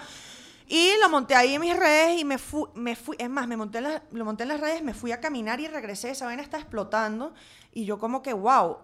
y 0.67 0.89
lo 1.01 1.09
monté 1.09 1.35
ahí 1.35 1.53
en 1.53 1.61
mis 1.61 1.77
redes 1.77 2.19
y 2.19 2.25
me 2.25 2.37
fui, 2.39 2.63
me 2.73 2.95
fui 2.95 3.15
es 3.19 3.29
más, 3.29 3.47
me 3.47 3.55
monté 3.55 3.77
en 3.77 3.83
la- 3.85 4.03
lo 4.11 4.25
monté 4.25 4.43
en 4.43 4.49
las 4.49 4.59
redes, 4.59 4.81
me 4.81 4.93
fui 4.95 5.11
a 5.11 5.19
caminar 5.21 5.59
y 5.59 5.67
regresé, 5.67 6.09
esa 6.09 6.25
vaina 6.25 6.41
está 6.41 6.57
explotando 6.57 7.33
y 7.71 7.85
yo 7.85 7.99
como 7.99 8.21
que, 8.23 8.33
wow, 8.33 8.77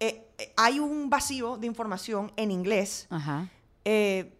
eh, 0.00 0.25
hay 0.56 0.78
un 0.80 1.08
vacío 1.10 1.56
de 1.56 1.66
información 1.66 2.32
en 2.36 2.50
inglés. 2.50 3.06
Ajá. 3.10 3.48
eh, 3.84 4.32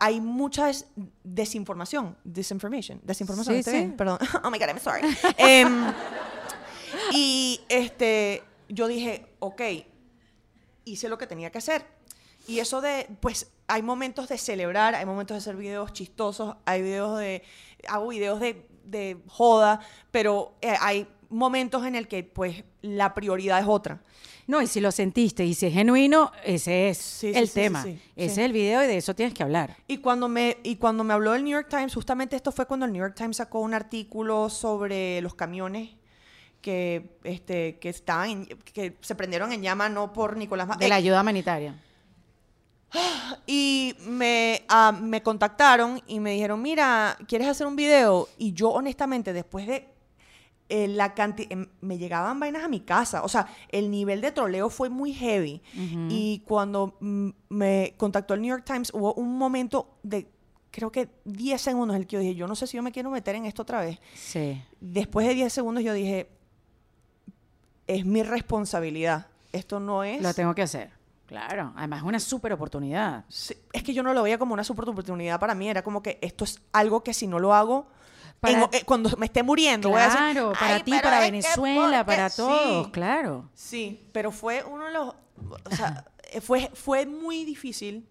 hay 0.00 0.20
mucha 0.20 0.66
des- 0.66 0.86
desinformación, 1.24 2.14
disinformation, 2.22 3.00
desinformación, 3.04 3.54
Sí, 3.54 3.60
¿está 3.60 3.70
sí. 3.70 3.92
Perdón. 3.96 4.18
Oh 4.44 4.50
my 4.50 4.58
God, 4.58 4.68
I'm 4.68 4.78
sorry. 4.80 5.00
Em, 5.38 5.92
y 7.12 7.60
este, 7.68 8.42
yo 8.68 8.86
dije, 8.88 9.26
ok, 9.38 9.62
hice 10.84 11.08
lo 11.08 11.16
que 11.18 11.26
tenía 11.26 11.50
que 11.50 11.58
hacer. 11.58 11.86
Y 12.46 12.60
eso 12.60 12.80
de, 12.80 13.08
pues, 13.20 13.50
hay 13.66 13.82
momentos 13.82 14.28
de 14.28 14.38
celebrar, 14.38 14.94
hay 14.94 15.04
momentos 15.06 15.34
de 15.34 15.38
hacer 15.38 15.56
videos 15.56 15.92
chistosos, 15.92 16.56
hay 16.64 16.82
videos 16.82 17.18
de, 17.18 17.42
hago 17.88 18.08
videos 18.08 18.40
de, 18.40 18.66
de 18.84 19.18
joda, 19.26 19.80
pero 20.10 20.54
eh, 20.62 20.74
hay 20.80 21.06
momentos 21.28 21.84
en 21.86 21.94
el 21.94 22.08
que, 22.08 22.24
pues, 22.24 22.64
la 22.82 23.14
prioridad 23.14 23.58
es 23.60 23.66
otra. 23.68 24.02
No, 24.48 24.60
y 24.62 24.66
si 24.66 24.80
lo 24.80 24.90
sentiste 24.90 25.44
y 25.44 25.52
si 25.54 25.66
es 25.66 25.74
genuino, 25.74 26.32
ese 26.42 26.88
es 26.88 26.96
Sí, 26.98 27.32
el 27.34 27.46
sí, 27.48 27.54
tema. 27.54 27.82
sí, 27.82 28.00
ese 28.16 28.32
es 28.32 28.38
el 28.38 28.52
video 28.54 28.82
y 28.82 28.86
de 28.86 28.96
eso 28.96 29.14
tienes 29.14 29.34
que 29.34 29.42
hablar. 29.42 29.76
Y 29.86 29.98
cuando 29.98 30.26
me 30.26 30.56
y 30.64 30.76
cuando 30.76 31.04
me 31.04 31.12
habló 31.14 31.34
el 31.34 31.44
New 31.44 31.52
York 31.52 31.68
Times, 31.68 31.94
justamente 31.94 32.34
esto 32.34 32.50
fue 32.50 32.64
cuando 32.66 32.86
el 32.86 32.92
New 32.92 33.00
York 33.02 33.14
Times 33.14 33.36
sacó 33.36 33.60
un 33.60 33.74
artículo 33.74 34.48
sobre 34.48 35.20
los 35.20 35.34
camiones 35.34 35.90
que 36.62 37.18
este 37.24 37.78
que 37.78 37.90
estaban 37.90 38.46
que 38.46 38.96
se 39.02 39.14
prendieron 39.14 39.52
en 39.52 39.62
llama 39.62 39.88
no 39.90 40.12
por 40.14 40.36
Nicolás 40.36 40.66
Ma- 40.66 40.76
De 40.76 40.88
la 40.88 40.96
eh, 40.96 40.98
ayuda 40.98 41.20
humanitaria. 41.20 41.74
y 43.46 43.94
me 44.06 44.64
ah, 44.68 44.92
me 44.98 45.22
contactaron 45.22 46.00
y 46.06 46.20
me 46.20 46.32
dijeron, 46.32 46.62
"Mira, 46.62 47.18
¿quieres 47.28 47.48
hacer 47.48 47.66
un 47.66 47.76
video?" 47.76 48.28
Y 48.38 48.54
yo 48.54 48.70
honestamente 48.70 49.32
después 49.34 49.66
de 49.66 49.88
eh, 50.68 50.88
la 50.88 51.14
cantidad 51.14 51.56
me 51.80 51.98
llegaban 51.98 52.38
vainas 52.40 52.64
a 52.64 52.68
mi 52.68 52.80
casa, 52.80 53.22
o 53.22 53.28
sea, 53.28 53.46
el 53.70 53.90
nivel 53.90 54.20
de 54.20 54.32
troleo 54.32 54.68
fue 54.70 54.88
muy 54.88 55.12
heavy. 55.12 55.62
Y 56.08 56.42
cuando 56.46 56.96
mm, 57.00 57.28
me 57.48 57.94
contactó 57.96 58.34
el 58.34 58.42
New 58.42 58.50
York 58.50 58.64
Times, 58.64 58.90
hubo 58.92 59.14
un 59.14 59.38
momento 59.38 59.98
de 60.02 60.28
creo 60.70 60.92
que 60.92 61.08
10 61.24 61.60
segundos 61.60 61.96
el 61.96 62.06
que 62.06 62.16
yo 62.16 62.20
dije, 62.20 62.34
yo 62.34 62.46
no 62.46 62.54
sé 62.54 62.66
si 62.66 62.76
yo 62.76 62.82
me 62.82 62.92
quiero 62.92 63.10
meter 63.10 63.34
en 63.34 63.46
esto 63.46 63.62
otra 63.62 63.80
vez. 63.80 63.98
Sí. 64.14 64.62
Después 64.80 65.26
de 65.26 65.34
10 65.34 65.52
segundos 65.52 65.82
yo 65.82 65.92
dije, 65.92 66.28
es 67.86 68.04
mi 68.04 68.22
responsabilidad. 68.22 69.26
Esto 69.52 69.80
no 69.80 70.04
es... 70.04 70.20
Lo 70.22 70.34
tengo 70.34 70.54
que 70.54 70.62
hacer. 70.62 70.90
Claro. 71.26 71.72
Además, 71.76 72.00
es 72.00 72.04
una 72.04 72.20
súper 72.20 72.52
oportunidad. 72.52 73.24
Sí, 73.28 73.54
es 73.72 73.82
que 73.82 73.92
yo 73.92 74.02
no 74.02 74.14
lo 74.14 74.22
veía 74.22 74.38
como 74.38 74.54
una 74.54 74.64
super 74.64 74.88
oportunidad 74.88 75.38
para 75.40 75.54
mí. 75.54 75.68
Era 75.68 75.82
como 75.82 76.02
que 76.02 76.18
esto 76.22 76.44
es 76.44 76.60
algo 76.72 77.02
que 77.02 77.12
si 77.12 77.26
no 77.26 77.38
lo 77.38 77.54
hago, 77.54 77.88
Para- 78.40 78.62
en- 78.64 78.68
eh, 78.72 78.82
cuando 78.84 79.10
me 79.16 79.26
esté 79.26 79.42
muriendo, 79.42 79.88
voy 79.90 80.00
a 80.00 80.04
decir, 80.04 80.18
Claro, 80.18 80.52
para 80.52 80.74
"Ay, 80.76 80.82
ti, 80.82 80.90
para 81.02 81.20
Venezuela, 81.20 82.04
porque-". 82.04 82.16
para 82.16 82.30
todos, 82.30 82.86
Sí. 82.86 82.92
claro. 82.92 83.50
Sí, 83.54 84.08
pero 84.12 84.30
fue 84.30 84.62
uno 84.64 84.84
de 84.84 84.92
los, 84.92 85.08
o 85.08 85.76
sea, 85.76 86.04
eh, 86.30 86.40
fue, 86.40 86.70
fue 86.74 87.04
muy 87.06 87.44
difícil, 87.44 88.06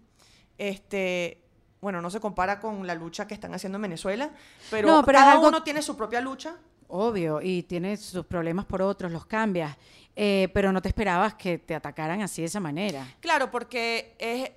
este, 0.58 1.42
bueno, 1.80 2.00
no 2.02 2.10
se 2.10 2.20
compara 2.20 2.60
con 2.60 2.86
la 2.86 2.94
lucha 2.94 3.26
que 3.26 3.34
están 3.34 3.54
haciendo 3.54 3.76
en 3.76 3.82
Venezuela, 3.82 4.30
pero, 4.70 4.88
No, 4.88 5.04
pero 5.04 5.18
es 5.18 5.22
cada 5.24 5.32
algo- 5.32 5.48
uno 5.48 5.62
tiene 5.62 5.80
su 5.82 5.96
propia 5.96 6.20
lucha. 6.20 6.56
Obvio, 6.88 7.40
y 7.42 7.62
tienes 7.64 8.00
sus 8.00 8.24
problemas 8.26 8.64
por 8.64 8.80
otros, 8.82 9.12
los 9.12 9.26
cambias. 9.26 9.76
Eh, 10.16 10.48
pero 10.52 10.72
no 10.72 10.82
te 10.82 10.88
esperabas 10.88 11.34
que 11.34 11.58
te 11.58 11.74
atacaran 11.74 12.22
así 12.22 12.42
de 12.42 12.46
esa 12.48 12.58
manera. 12.60 13.06
Claro, 13.20 13.50
porque 13.50 14.16
es, 14.18 14.50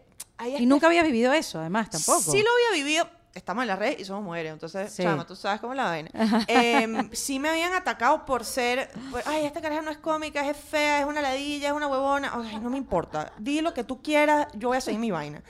Y 0.60 0.66
nunca 0.66 0.88
habías 0.88 1.06
vivido 1.06 1.32
eso, 1.34 1.60
además, 1.60 1.90
tampoco. 1.92 2.20
Sí 2.32 2.42
lo 2.42 2.50
había 2.52 2.84
vivido. 2.84 3.08
Estamos 3.34 3.62
en 3.62 3.68
la 3.70 3.78
red 3.78 3.98
y 3.98 4.04
somos 4.04 4.24
mujeres, 4.24 4.52
entonces, 4.52 4.92
Sí. 4.92 5.04
chama, 5.04 5.26
tú 5.26 5.38
sabes 5.38 5.62
cómo 5.62 5.72
es 5.72 5.78
la 5.78 5.86
vaina. 5.86 6.10
Em, 6.48 7.10
sí 7.14 7.40
me 7.40 7.48
habían 7.50 7.74
atacado 7.74 8.26
por 8.26 8.44
ser, 8.44 8.90
por, 9.10 9.22
ay, 9.26 9.46
esta 9.46 9.62
caraja 9.62 9.82
no 9.82 9.90
es 9.92 9.98
cómica, 10.00 10.46
es 10.50 10.58
fea, 10.58 11.00
es 11.00 11.06
una 11.06 11.22
ladilla, 11.22 11.70
es 11.70 11.74
una 11.74 11.88
huevona. 11.88 12.32
Ay, 12.36 12.60
no 12.60 12.70
me 12.70 12.78
importa. 12.78 13.32
Di 13.38 13.62
lo 13.62 13.74
que 13.74 13.86
tú 13.86 14.02
quieras, 14.02 14.48
yo 14.56 14.68
voy 14.68 14.78
a 14.78 14.82
seguir 14.82 15.00
mi 15.00 15.12
vaina. 15.12 15.42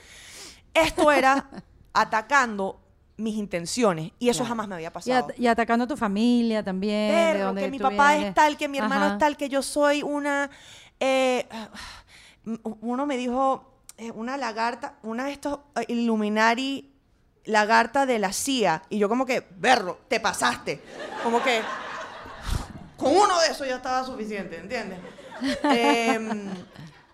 Esto 0.74 1.10
era 1.10 1.48
atacando 1.92 2.78
mis 3.16 3.34
intenciones 3.36 4.12
y 4.18 4.28
eso 4.28 4.38
Claro. 4.38 4.48
jamás 4.50 4.68
me 4.68 4.74
había 4.76 4.88
Y, 4.88 4.90
pasado. 4.92 5.26
at- 5.30 5.38
y 5.38 5.46
atacando 5.48 5.84
a 5.84 5.88
tu 5.88 5.96
familia 5.96 6.62
también. 6.62 7.08
de 7.08 7.14
Perro, 7.32 7.44
dónde 7.46 7.62
que 7.62 7.70
mi 7.70 7.78
papá 7.80 8.12
vienes. 8.12 8.28
es 8.30 8.34
tal, 8.34 8.56
que 8.56 8.68
mi 8.68 8.78
hermano 8.78 9.04
Ajá. 9.06 9.12
es 9.14 9.18
tal, 9.18 9.36
que 9.36 9.48
yo 9.48 9.60
soy 9.60 10.02
una... 10.02 10.50
eh, 11.00 11.46
uno 12.80 13.06
me 13.06 13.16
dijo, 13.16 13.72
eh, 13.98 14.10
una 14.12 14.36
lagarta, 14.36 14.94
una 15.02 15.24
de 15.24 15.32
estos 15.32 15.58
eh, 15.76 15.84
Illuminati 15.88 16.91
lagarta 17.44 18.06
de 18.06 18.18
la 18.18 18.32
CIA. 18.32 18.82
Y 18.88 18.98
yo 18.98 19.08
como 19.08 19.26
que, 19.26 19.46
berro, 19.56 20.00
te 20.08 20.20
pasaste. 20.20 20.80
Como 21.22 21.42
que, 21.42 21.60
con 22.96 23.16
uno 23.16 23.40
de 23.40 23.48
esos 23.48 23.66
ya 23.66 23.76
estaba 23.76 24.04
suficiente, 24.04 24.58
¿entiendes? 24.58 24.98
Em, 25.64 26.48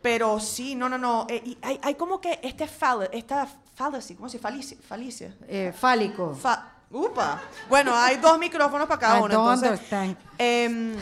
pero 0.02 0.38
sí, 0.38 0.74
no, 0.74 0.88
no, 0.88 0.98
no. 0.98 1.26
eh, 1.30 1.40
y 1.44 1.58
hay, 1.62 1.80
hay 1.82 1.94
como 1.94 2.20
que 2.20 2.38
este 2.42 2.66
fal 2.68 3.08
esta 3.12 3.48
fallacy, 3.74 4.14
¿cómo 4.16 4.28
se 4.28 4.36
dice? 4.38 4.42
Falicia. 4.46 4.78
falicia. 4.86 5.34
Eh, 5.48 5.72
fálico. 5.76 6.34
Fa- 6.34 6.72
Upa. 6.90 7.40
Bueno, 7.68 7.94
hay 7.94 8.16
dos 8.16 8.38
micrófonos 8.38 8.86
para 8.88 9.00
cada 9.00 9.18
I 9.18 9.22
uno. 9.22 9.34
don't 9.34 9.62
Entonces, 9.64 10.16
em, 10.38 10.96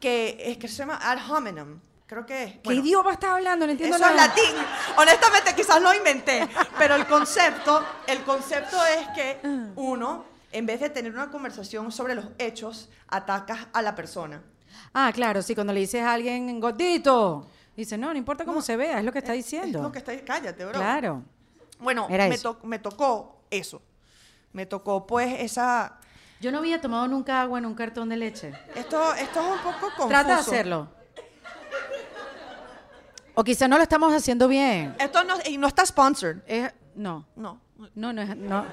que 0.00 0.36
es 0.40 0.58
que 0.58 0.66
se 0.68 0.76
llama 0.76 0.98
ad 1.02 1.18
hominem. 1.30 1.80
Creo 2.06 2.26
que 2.26 2.42
es. 2.44 2.52
¿Qué 2.54 2.60
Bueno, 2.64 2.80
idioma 2.82 3.12
estás 3.12 3.30
hablando? 3.30 3.64
No 3.66 3.72
entiendo 3.72 3.96
Eso 3.96 4.06
es 4.08 4.16
latín. 4.16 4.54
Honestamente, 4.98 5.54
quizás 5.54 5.80
lo 5.80 5.94
inventé. 5.94 6.46
Pero 6.78 6.94
el 6.96 7.06
concepto, 7.06 7.82
el 8.06 8.22
concepto 8.24 8.76
es 8.86 9.08
que 9.14 9.40
uno, 9.76 10.24
en 10.52 10.66
vez 10.66 10.80
de 10.80 10.90
tener 10.90 11.12
una 11.12 11.30
conversación 11.30 11.90
sobre 11.90 12.14
los 12.14 12.26
hechos, 12.38 12.90
atacas 13.08 13.66
a 13.72 13.80
la 13.82 13.94
persona. 13.94 14.42
Ah, 14.92 15.10
claro, 15.14 15.40
sí, 15.40 15.54
cuando 15.54 15.72
le 15.72 15.80
dices 15.80 16.02
a 16.02 16.12
alguien 16.12 16.60
gordito, 16.60 17.48
dice, 17.76 17.96
no, 17.96 18.10
no 18.12 18.18
importa 18.18 18.44
cómo 18.44 18.60
se 18.60 18.76
vea, 18.76 18.98
es 18.98 19.04
lo 19.04 19.12
que 19.12 19.20
está 19.20 19.32
diciendo. 19.32 19.78
Es 19.78 19.84
lo 19.84 19.92
que 19.92 19.98
está 19.98 20.12
Cállate, 20.24 20.64
bro. 20.64 20.74
Claro. 20.74 21.22
Bueno, 21.78 22.06
Era 22.10 22.28
me, 22.28 22.38
to- 22.38 22.58
me 22.64 22.78
tocó 22.78 23.40
eso. 23.50 23.80
Me 24.52 24.66
tocó, 24.66 25.06
pues, 25.06 25.40
esa. 25.40 25.98
Yo 26.40 26.52
no 26.52 26.58
había 26.58 26.80
tomado 26.80 27.08
nunca 27.08 27.40
agua 27.40 27.58
en 27.58 27.66
un 27.66 27.74
cartón 27.74 28.08
de 28.10 28.16
leche. 28.16 28.52
Esto, 28.74 29.14
esto 29.14 29.40
es 29.40 29.46
un 29.46 29.58
poco 29.58 29.80
confuso. 29.86 30.08
Trata 30.08 30.34
de 30.34 30.40
hacerlo. 30.40 30.88
O 33.34 33.42
quizá 33.44 33.66
no 33.68 33.76
lo 33.76 33.82
estamos 33.82 34.12
haciendo 34.14 34.46
bien. 34.48 34.94
Esto 34.98 35.24
no, 35.24 35.34
y 35.48 35.58
no 35.58 35.66
está 35.66 35.84
sponsored. 35.84 36.38
Es, 36.46 36.72
no, 36.94 37.26
No. 37.36 37.60
no, 37.94 38.12
no 38.12 38.22
es, 38.22 38.36
no, 38.36 38.64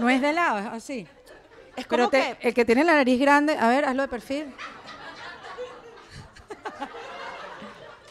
no 0.00 0.10
es 0.10 0.20
de 0.20 0.32
lado, 0.32 0.58
es 0.58 0.66
así. 0.66 1.06
Es 1.76 1.86
Pero 1.86 2.04
como 2.04 2.10
te- 2.10 2.36
que. 2.40 2.48
el 2.48 2.54
que 2.54 2.64
tiene 2.64 2.82
la 2.84 2.94
nariz 2.94 3.20
grande, 3.20 3.56
a 3.56 3.68
ver, 3.68 3.84
hazlo 3.84 4.02
de 4.02 4.08
perfil. 4.08 4.54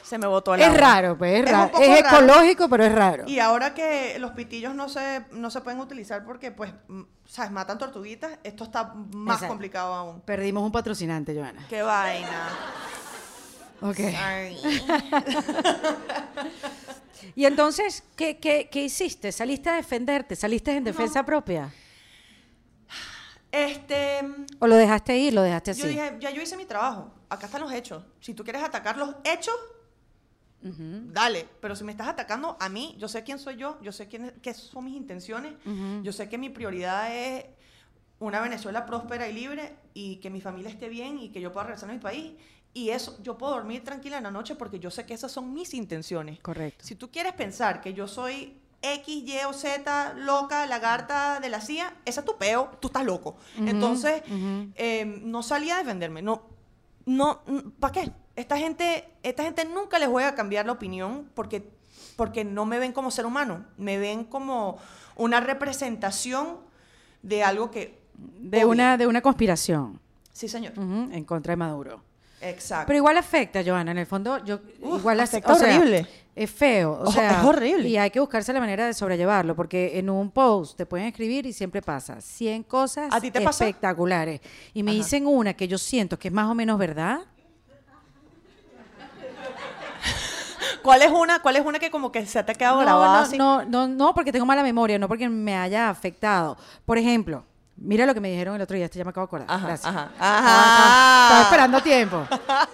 Se 0.02 0.18
me 0.18 0.26
botó 0.26 0.56
el 0.56 0.62
Es 0.62 0.68
agua. 0.70 0.80
raro, 0.80 1.18
pues 1.20 1.40
es 1.44 1.52
raro. 1.52 1.72
Es 1.80 2.02
raro. 2.04 2.18
ecológico, 2.26 2.68
pero 2.68 2.84
es 2.84 2.92
raro. 2.96 3.24
Y 3.28 3.38
ahora 3.38 3.76
que 3.76 4.18
los 4.18 4.32
pitillos 4.32 4.74
no 4.74 4.90
se, 4.90 5.24
no 5.32 5.52
se 5.52 5.62
pueden 5.62 5.80
utilizar 5.80 6.26
porque, 6.26 6.52
pues, 6.52 6.74
¿sabes? 7.28 7.52
Matan 7.52 7.78
tortuguitas, 7.78 8.40
esto 8.44 8.64
está 8.64 8.86
más 9.14 9.36
Exacto. 9.36 9.48
complicado 9.50 9.94
aún. 9.94 10.22
Perdimos 10.22 10.64
un 10.64 10.72
patrocinante, 10.72 11.36
Joana. 11.36 11.64
Qué 11.70 11.84
vaina. 11.84 12.48
Ok. 13.82 13.98
Sorry. 13.98 14.58
Y 17.36 17.46
entonces, 17.46 18.04
¿qué, 18.16 18.38
qué, 18.38 18.70
qué 18.72 18.84
hiciste? 18.84 19.32
¿Saliste 19.32 19.70
a 19.70 19.76
defenderte? 19.76 20.36
¿Saliste 20.36 20.76
en 20.76 20.84
defensa 20.84 21.26
propia? 21.26 21.74
Este. 23.52 24.20
¿O 24.60 24.68
lo 24.68 24.76
dejaste 24.76 25.18
ir? 25.18 25.34
¿Lo 25.34 25.42
dejaste 25.42 25.72
así? 25.72 25.82
Yo 25.82 25.88
dije, 25.88 26.18
ya 26.20 26.32
yo 26.32 26.42
hice 26.42 26.56
mi 26.56 26.66
trabajo. 26.66 27.12
Acá 27.30 27.48
están 27.48 27.62
los 27.62 27.72
hechos. 27.72 28.04
Si 28.20 28.34
tú 28.34 28.44
quieres 28.44 28.64
atacar 28.64 28.98
los 28.98 29.16
hechos, 29.24 29.56
dale. 30.62 31.48
Pero 31.62 31.76
si 31.76 31.84
me 31.84 31.92
estás 31.92 32.08
atacando 32.08 32.58
a 32.60 32.70
mí, 32.70 32.96
yo 33.00 33.08
sé 33.08 33.24
quién 33.24 33.40
soy 33.40 33.56
yo, 33.56 33.80
yo 33.82 33.92
sé 33.92 34.08
quién, 34.08 34.34
qué 34.42 34.54
son 34.54 34.86
mis 34.86 34.96
intenciones, 34.96 35.54
yo 36.04 36.12
sé 36.12 36.30
que 36.30 36.38
mi 36.38 36.50
prioridad 36.50 37.16
es 37.16 37.46
una 38.20 38.42
Venezuela 38.42 38.86
próspera 38.86 39.28
y 39.30 39.34
libre 39.34 39.74
y 39.94 40.18
que 40.18 40.30
mi 40.30 40.42
familia 40.42 40.70
esté 40.70 40.90
bien 40.90 41.20
y 41.20 41.30
que 41.30 41.42
yo 41.42 41.54
pueda 41.54 41.68
regresar 41.68 41.90
a 41.90 41.94
mi 41.94 42.00
país. 42.00 42.34
Y 42.74 42.90
eso, 42.90 43.18
yo 43.24 43.38
puedo 43.38 43.54
dormir 43.54 43.84
tranquila 43.84 44.18
en 44.18 44.24
la 44.24 44.32
noche 44.32 44.56
porque 44.56 44.80
yo 44.80 44.92
sé 44.92 45.06
que 45.06 45.14
esas 45.14 45.32
son 45.32 45.54
mis 45.54 45.74
intenciones. 45.74 46.40
Correcto. 46.40 46.86
Si 46.86 46.96
tú 46.96 47.10
quieres 47.10 47.34
pensar 47.34 47.82
que 47.82 47.94
yo 47.94 48.08
soy 48.08 48.58
X, 48.82 49.24
Y 49.26 49.38
o 49.48 49.54
Z, 49.54 50.14
loca, 50.18 50.66
lagarta 50.66 51.40
de 51.40 51.50
la 51.50 51.62
CIA, 51.62 51.94
esa 52.06 52.22
es 52.22 52.26
tu 52.26 52.38
peo, 52.38 52.72
tú 52.80 52.88
estás 52.88 53.06
loco. 53.06 53.38
Entonces, 53.58 54.22
eh, 54.76 55.06
no 55.24 55.44
salí 55.44 55.70
a 55.72 55.78
defenderme. 55.78 56.22
No, 56.22 56.44
no, 57.06 57.42
¿para 57.80 57.92
qué? 57.94 58.12
Esta 58.36 58.58
gente, 58.58 59.10
esta 59.24 59.44
gente 59.44 59.66
nunca 59.66 60.00
les 60.00 60.08
voy 60.08 60.24
a 60.24 60.36
cambiar 60.36 60.66
la 60.66 60.72
opinión 60.74 61.30
porque 61.34 61.78
porque 62.20 62.44
no 62.44 62.66
me 62.66 62.80
ven 62.80 62.92
como 62.92 63.12
ser 63.12 63.26
humano, 63.26 63.66
me 63.78 63.98
ven 63.98 64.26
como 64.26 64.78
una 65.16 65.40
representación 65.40 66.58
de 67.22 67.44
algo 67.44 67.72
que... 67.72 67.98
De 68.14 68.66
una, 68.66 68.98
de 68.98 69.08
una 69.08 69.22
conspiración 69.22 70.02
Sí, 70.34 70.50
señor. 70.50 70.74
en 70.78 71.24
contra 71.24 71.54
de 71.54 71.56
Maduro. 71.56 72.02
Exacto. 72.42 72.86
Pero 72.88 72.98
igual 72.98 73.18
afecta, 73.18 73.62
Joana. 73.66 73.92
En 73.92 73.98
el 73.98 74.06
fondo, 74.06 74.44
yo 74.46 74.60
Uf, 74.82 75.00
igual 75.00 75.20
afecta 75.20 75.52
o 75.52 75.56
sea, 75.56 75.78
horrible. 75.78 76.08
es 76.36 76.50
feo. 76.50 76.92
O 76.94 77.02
Ojo, 77.04 77.12
sea, 77.12 77.40
es 77.42 77.46
horrible. 77.46 77.90
Y 77.90 77.98
hay 77.98 78.10
que 78.12 78.20
buscarse 78.20 78.54
la 78.54 78.60
manera 78.62 78.86
de 78.86 78.94
sobrellevarlo, 78.94 79.56
porque 79.56 79.98
en 80.00 80.10
un 80.10 80.32
post 80.32 80.78
te 80.78 80.86
pueden 80.86 81.08
escribir 81.08 81.46
y 81.46 81.54
siempre 81.54 81.82
pasa 81.82 82.22
100 82.22 82.64
cosas 82.64 83.10
¿A 83.14 83.20
ti 83.20 83.30
te 83.32 83.42
pasa? 83.42 83.66
espectaculares. 83.66 84.40
Y 84.74 84.84
me 84.84 84.92
Ajá. 84.92 84.98
dicen 85.00 85.28
una 85.28 85.54
que 85.54 85.68
yo 85.68 85.78
siento 85.78 86.18
que 86.18 86.30
es 86.30 86.34
más 86.34 86.50
o 86.50 86.56
menos 86.56 86.78
verdad. 86.80 87.20
¿Cuál 90.82 91.02
es 91.02 91.12
una, 91.12 91.42
cuál 91.42 91.56
es 91.58 91.66
una 91.66 91.78
que 91.78 91.92
como 91.92 92.12
que 92.12 92.26
se 92.26 92.42
te 92.44 92.52
ha 92.52 92.56
quedado 92.56 92.78
No, 92.78 92.82
grabada 92.82 93.18
no, 93.18 93.24
así? 93.24 93.38
no, 93.38 93.66
no, 93.66 93.88
no, 93.88 94.14
porque 94.14 94.32
tengo 94.32 94.46
mala 94.46 94.64
memoria, 94.64 94.98
no 94.98 95.08
porque 95.08 95.28
me 95.28 95.56
haya 95.58 95.90
afectado. 95.90 96.58
Por 96.86 96.98
ejemplo, 96.98 97.44
mira 97.82 98.06
lo 98.06 98.14
que 98.14 98.20
me 98.22 98.30
dijeron 98.30 98.56
el 98.56 98.62
otro 98.62 98.76
día, 98.76 98.86
este 98.86 98.98
ya 99.00 99.04
me 99.06 99.12
acabo 99.12 99.26
de 99.26 99.30
acordar. 99.30 99.48
Ajá, 99.50 99.68
Gracias. 99.68 99.86
ajá. 99.96 100.10
Estaba- 100.14 100.38
Ajá. 100.40 101.24
Estaba 101.28 101.42
esperando 101.44 101.82
tiempo. 101.82 102.28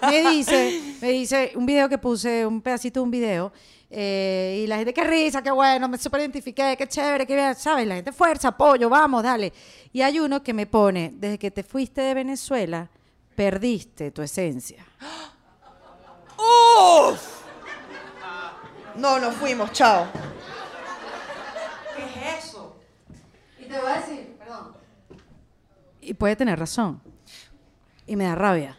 Me 0.08 0.30
dice, 0.30 0.96
me 1.00 1.08
dice 1.10 1.52
un 1.54 1.66
video 1.66 1.88
que 1.88 1.98
puse, 1.98 2.44
un 2.46 2.60
pedacito 2.62 3.00
de 3.00 3.04
un 3.04 3.10
video, 3.10 3.52
eh, 3.88 4.62
y 4.64 4.66
la 4.66 4.76
gente, 4.78 4.92
qué 4.92 5.04
risa, 5.04 5.42
qué 5.42 5.50
bueno, 5.50 5.88
me 5.88 5.96
super 5.98 6.20
identifiqué, 6.20 6.74
qué 6.76 6.88
chévere, 6.88 7.26
qué 7.26 7.34
bien, 7.36 7.54
¿sabes? 7.54 7.86
La 7.86 7.94
gente, 7.94 8.10
fuerza, 8.12 8.48
apoyo, 8.48 8.88
vamos, 8.88 9.22
dale. 9.22 9.52
Y 9.92 10.02
hay 10.02 10.18
uno 10.18 10.42
que 10.42 10.52
me 10.52 10.66
pone, 10.66 11.12
desde 11.14 11.38
que 11.38 11.50
te 11.50 11.62
fuiste 11.62 12.00
de 12.00 12.14
Venezuela, 12.14 12.88
perdiste 13.36 14.10
tu 14.10 14.22
esencia. 14.22 14.84
¡Uf! 16.36 17.20
No, 18.96 19.18
nos 19.18 19.34
fuimos, 19.36 19.70
chao. 19.72 20.06
¿Qué 21.96 22.02
es 22.36 22.44
eso? 22.46 22.76
Y 23.58 23.64
te 23.66 23.78
voy 23.78 23.90
a 23.90 23.94
decir. 24.00 24.35
Y 26.06 26.14
puede 26.14 26.36
tener 26.36 26.58
razón. 26.58 27.00
Y 28.06 28.14
me 28.16 28.24
da 28.24 28.34
rabia. 28.34 28.78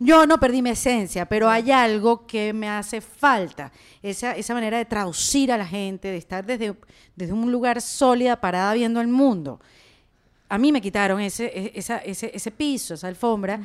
Yo 0.00 0.26
no 0.26 0.38
perdí 0.38 0.60
mi 0.62 0.70
esencia, 0.70 1.26
pero 1.26 1.48
hay 1.48 1.70
algo 1.72 2.26
que 2.26 2.52
me 2.52 2.68
hace 2.68 3.00
falta. 3.00 3.72
Esa, 4.02 4.32
esa 4.32 4.54
manera 4.54 4.76
de 4.78 4.84
traducir 4.84 5.50
a 5.50 5.56
la 5.56 5.66
gente, 5.66 6.08
de 6.08 6.16
estar 6.18 6.44
desde, 6.44 6.76
desde 7.16 7.32
un 7.32 7.50
lugar 7.50 7.80
sólida, 7.80 8.40
parada 8.40 8.74
viendo 8.74 9.00
el 9.00 9.08
mundo. 9.08 9.60
A 10.48 10.58
mí 10.58 10.70
me 10.72 10.80
quitaron 10.80 11.20
ese, 11.20 11.46
e- 11.46 11.72
esa- 11.74 11.98
ese, 11.98 12.30
ese 12.34 12.50
piso, 12.50 12.94
esa 12.94 13.08
alfombra. 13.08 13.60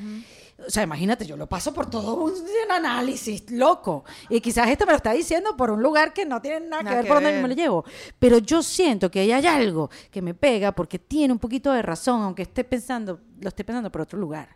O 0.65 0.69
sea, 0.69 0.83
imagínate, 0.83 1.25
yo 1.25 1.35
lo 1.35 1.47
paso 1.47 1.73
por 1.73 1.89
todo 1.89 2.15
un, 2.15 2.31
un 2.31 2.71
análisis 2.71 3.49
loco. 3.51 4.05
Y 4.29 4.39
quizás 4.39 4.69
esto 4.69 4.85
me 4.85 4.93
lo 4.93 4.97
está 4.97 5.11
diciendo 5.11 5.57
por 5.57 5.71
un 5.71 5.81
lugar 5.83 6.13
que 6.13 6.25
no 6.25 6.41
tiene 6.41 6.61
nada, 6.67 6.83
Nada 6.83 6.95
que 6.95 7.01
ver 7.01 7.07
por 7.07 7.15
donde 7.17 7.31
ver. 7.33 7.41
me 7.41 7.47
lo 7.49 7.55
llevo. 7.55 7.85
Pero 8.19 8.37
yo 8.37 8.63
siento 8.63 9.11
que 9.11 9.19
ahí 9.21 9.31
hay 9.31 9.45
algo 9.45 9.89
que 10.09 10.21
me 10.21 10.33
pega 10.33 10.71
porque 10.71 10.99
tiene 10.99 11.33
un 11.33 11.39
poquito 11.39 11.71
de 11.73 11.81
razón, 11.81 12.21
aunque 12.21 12.43
esté 12.43 12.63
pensando, 12.63 13.19
lo 13.41 13.49
esté 13.49 13.63
pensando 13.65 13.91
por 13.91 14.01
otro 14.01 14.17
lugar. 14.19 14.55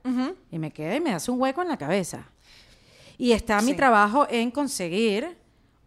Y 0.51 0.60
me 0.60 0.71
queda 0.71 0.95
y 0.95 1.01
me 1.01 1.13
hace 1.13 1.29
un 1.31 1.41
hueco 1.41 1.62
en 1.62 1.67
la 1.67 1.77
cabeza. 1.77 2.29
Y 3.17 3.31
está 3.31 3.60
mi 3.62 3.71
Sí. 3.71 3.77
trabajo 3.77 4.27
en 4.29 4.51
conseguir 4.51 5.38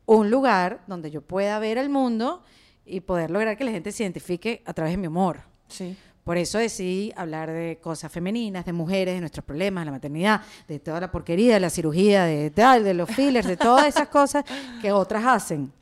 un 0.07 0.31
lugar 0.31 0.83
donde 0.89 1.11
yo 1.11 1.23
pueda 1.23 1.59
ver 1.61 1.79
el 1.79 1.89
mundo 1.89 2.43
y 2.85 3.01
poder 3.01 3.31
lograr 3.31 3.57
que 3.57 3.65
la 3.65 3.71
gente 3.71 3.93
se 3.93 4.03
identifique 4.03 4.63
a 4.67 4.75
través 4.75 4.93
de 4.93 4.97
mi 4.97 5.07
humor. 5.07 5.43
Sí. 5.69 5.97
Por 6.31 6.39
eso 6.39 6.59
decidí 6.59 7.13
hablar 7.17 7.51
de 7.51 7.81
cosas 7.83 8.13
femeninas, 8.13 8.65
de 8.65 8.73
mujeres, 8.73 9.15
de 9.15 9.21
nuestros 9.21 9.45
problemas, 9.45 9.83
de 9.83 9.87
la 9.87 9.91
maternidad, 9.91 10.41
de 10.69 10.79
toda 10.79 11.01
la 11.01 11.11
porquería, 11.11 11.55
de 11.55 11.59
la 11.59 11.71
cirugía, 11.71 12.23
de 12.23 12.53
tal, 12.53 12.85
de 12.85 12.95
los 12.95 13.11
fillers, 13.11 13.49
de 13.49 13.57
todas 13.57 13.89
esas 13.89 14.07
cosas 14.07 14.45
que 14.81 14.93
otras 14.93 15.25
hacen. 15.27 15.73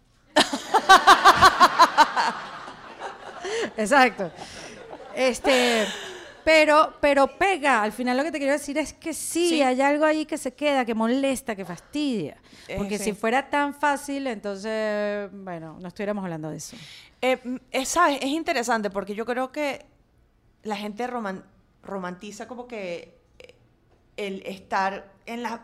Exacto. 3.77 4.33
Este, 5.15 5.85
pero, 6.43 6.95
pero 6.99 7.27
pega. 7.27 7.83
Al 7.83 7.93
final 7.93 8.17
lo 8.17 8.25
que 8.25 8.33
te 8.33 8.39
quiero 8.39 8.55
decir 8.55 8.79
es 8.79 8.95
que 8.95 9.13
sí, 9.13 9.51
Sí. 9.51 9.63
hay 9.63 9.83
algo 9.83 10.07
ahí 10.07 10.25
que 10.25 10.39
se 10.39 10.55
queda, 10.55 10.87
que 10.87 10.95
molesta, 10.95 11.55
que 11.55 11.67
fastidia. 11.67 12.39
Eh, 12.69 12.77
Porque 12.79 12.97
sí. 12.97 13.05
si 13.05 13.13
fuera 13.13 13.51
tan 13.51 13.75
fácil, 13.75 14.27
entonces, 14.27 15.29
bueno, 15.31 15.77
no 15.79 15.89
estuviéramos 15.89 16.25
hablando 16.25 16.49
de 16.49 16.57
eso. 16.57 16.75
Eh, 17.21 17.37
mm, 17.45 17.57
es, 17.71 17.89
¿sabes? 17.91 18.17
es 18.23 18.29
interesante 18.29 18.89
porque 18.89 19.15
yo 19.15 19.27
creo 19.27 19.53
que 19.53 19.85
la 20.69 20.77
gente 20.77 21.07
roman- 21.07 21.45
romantiza 21.83 22.47
como 22.47 22.67
que 22.69 23.19
eh, 23.39 23.55
el 24.17 24.43
estar 24.47 25.11
en 25.27 25.43
la, 25.43 25.63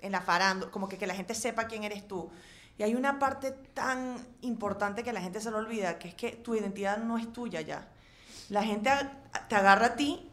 en 0.00 0.12
la 0.12 0.20
farándula, 0.20 0.70
como 0.70 0.88
que, 0.88 0.98
que 0.98 1.06
la 1.06 1.14
gente 1.14 1.34
sepa 1.34 1.66
quién 1.66 1.84
eres 1.84 2.06
tú. 2.06 2.30
Y 2.78 2.82
hay 2.84 2.94
una 2.94 3.18
parte 3.18 3.52
tan 3.74 4.16
importante 4.40 5.02
que 5.02 5.12
la 5.12 5.20
gente 5.20 5.40
se 5.40 5.50
lo 5.50 5.58
olvida, 5.58 5.98
que 5.98 6.08
es 6.08 6.14
que 6.14 6.30
tu 6.32 6.54
identidad 6.54 6.98
no 6.98 7.18
es 7.18 7.32
tuya 7.32 7.60
ya. 7.60 7.88
La 8.48 8.62
gente 8.62 8.90
te 9.48 9.54
agarra 9.54 9.86
a 9.86 9.96
ti 9.96 10.28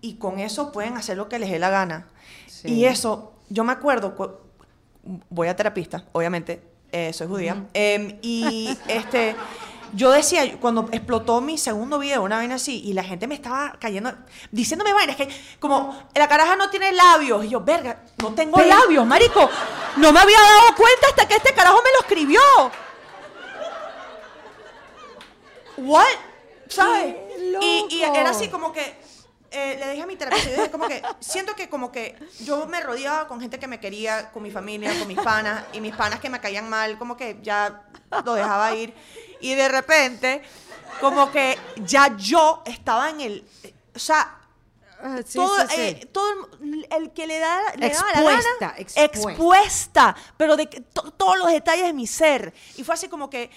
y 0.00 0.14
con 0.14 0.38
eso 0.38 0.72
pueden 0.72 0.96
hacer 0.96 1.16
lo 1.16 1.28
que 1.28 1.38
les 1.38 1.50
dé 1.50 1.58
la 1.58 1.68
gana. 1.70 2.08
Sí. 2.46 2.68
Y 2.68 2.84
eso, 2.86 3.34
yo 3.50 3.64
me 3.64 3.72
acuerdo, 3.72 4.14
cu- 4.16 4.36
voy 5.28 5.48
a 5.48 5.56
terapista, 5.56 6.04
obviamente, 6.12 6.62
eh, 6.92 7.12
soy 7.12 7.26
judía, 7.28 7.66
em, 7.74 8.18
y 8.22 8.76
este, 8.88 9.36
yo 9.92 10.10
decía, 10.10 10.58
cuando 10.60 10.88
explotó 10.92 11.40
mi 11.40 11.58
segundo 11.58 11.98
video, 11.98 12.22
una 12.22 12.36
vaina 12.36 12.56
así, 12.56 12.80
y 12.84 12.92
la 12.92 13.02
gente 13.02 13.26
me 13.26 13.34
estaba 13.34 13.72
cayendo, 13.80 14.12
diciéndome 14.50 14.92
vainas 14.92 15.16
que, 15.16 15.28
como, 15.58 15.96
la 16.14 16.28
caraja 16.28 16.56
no 16.56 16.70
tiene 16.70 16.92
labios, 16.92 17.44
y 17.44 17.48
yo, 17.50 17.60
verga, 17.60 18.02
no 18.18 18.32
tengo 18.34 18.56
Pero- 18.56 18.68
labios, 18.68 19.06
marico, 19.06 19.48
no 19.96 20.12
me 20.12 20.20
había 20.20 20.38
dado 20.40 20.76
cuenta 20.76 21.06
hasta 21.08 21.28
que 21.28 21.34
este 21.36 21.54
carajo 21.54 21.76
me 21.82 21.90
lo 21.92 22.00
escribió. 22.00 22.40
What? 25.78 26.06
¿Sabes? 26.68 27.14
¡Qué 27.14 27.58
Y, 27.90 27.94
y 27.96 28.02
era 28.02 28.30
así 28.30 28.48
como 28.48 28.72
que 28.72 29.00
eh, 29.50 29.76
le 29.80 29.90
dije 29.90 30.02
a 30.02 30.06
mi 30.06 30.14
terapeuta, 30.16 30.70
como 30.70 30.86
que 30.86 31.02
siento 31.18 31.56
que 31.56 31.68
como 31.68 31.90
que 31.90 32.16
yo 32.44 32.66
me 32.66 32.80
rodeaba 32.80 33.26
con 33.26 33.40
gente 33.40 33.58
que 33.58 33.66
me 33.66 33.80
quería, 33.80 34.30
con 34.30 34.42
mi 34.42 34.50
familia, 34.50 34.96
con 34.98 35.08
mis 35.08 35.18
panas, 35.18 35.64
y 35.72 35.80
mis 35.80 35.94
panas 35.96 36.20
que 36.20 36.30
me 36.30 36.40
caían 36.40 36.68
mal, 36.68 36.98
como 36.98 37.16
que 37.16 37.38
ya 37.42 37.82
lo 38.24 38.34
dejaba 38.34 38.74
ir. 38.76 38.94
Y 39.40 39.54
de 39.54 39.68
repente, 39.68 40.42
como 41.00 41.30
que 41.30 41.56
ya 41.84 42.16
yo 42.16 42.62
estaba 42.66 43.10
en 43.10 43.20
el, 43.20 43.44
o 43.94 43.98
sea, 43.98 44.36
Ah, 45.02 45.20
sí, 45.24 45.38
todo, 45.38 45.58
sí, 45.60 45.66
sí. 45.74 45.80
eh, 45.80 46.08
todo 46.12 46.30
el, 46.62 46.86
el 46.90 47.10
que 47.12 47.26
le 47.26 47.38
da 47.38 47.58
le 47.76 47.88
daba 47.88 48.12
la 48.12 48.18
Expuesta, 48.20 48.50
gana, 48.60 48.74
expuesta. 48.76 49.30
expuesta, 49.32 50.16
pero 50.36 50.56
de 50.58 50.66
que 50.68 50.82
to- 50.82 51.10
todos 51.12 51.38
los 51.38 51.50
detalles 51.50 51.86
de 51.86 51.94
mi 51.94 52.06
ser. 52.06 52.52
Y 52.76 52.84
fue 52.84 52.92
así 52.96 53.08
como 53.08 53.30
que 53.30 53.50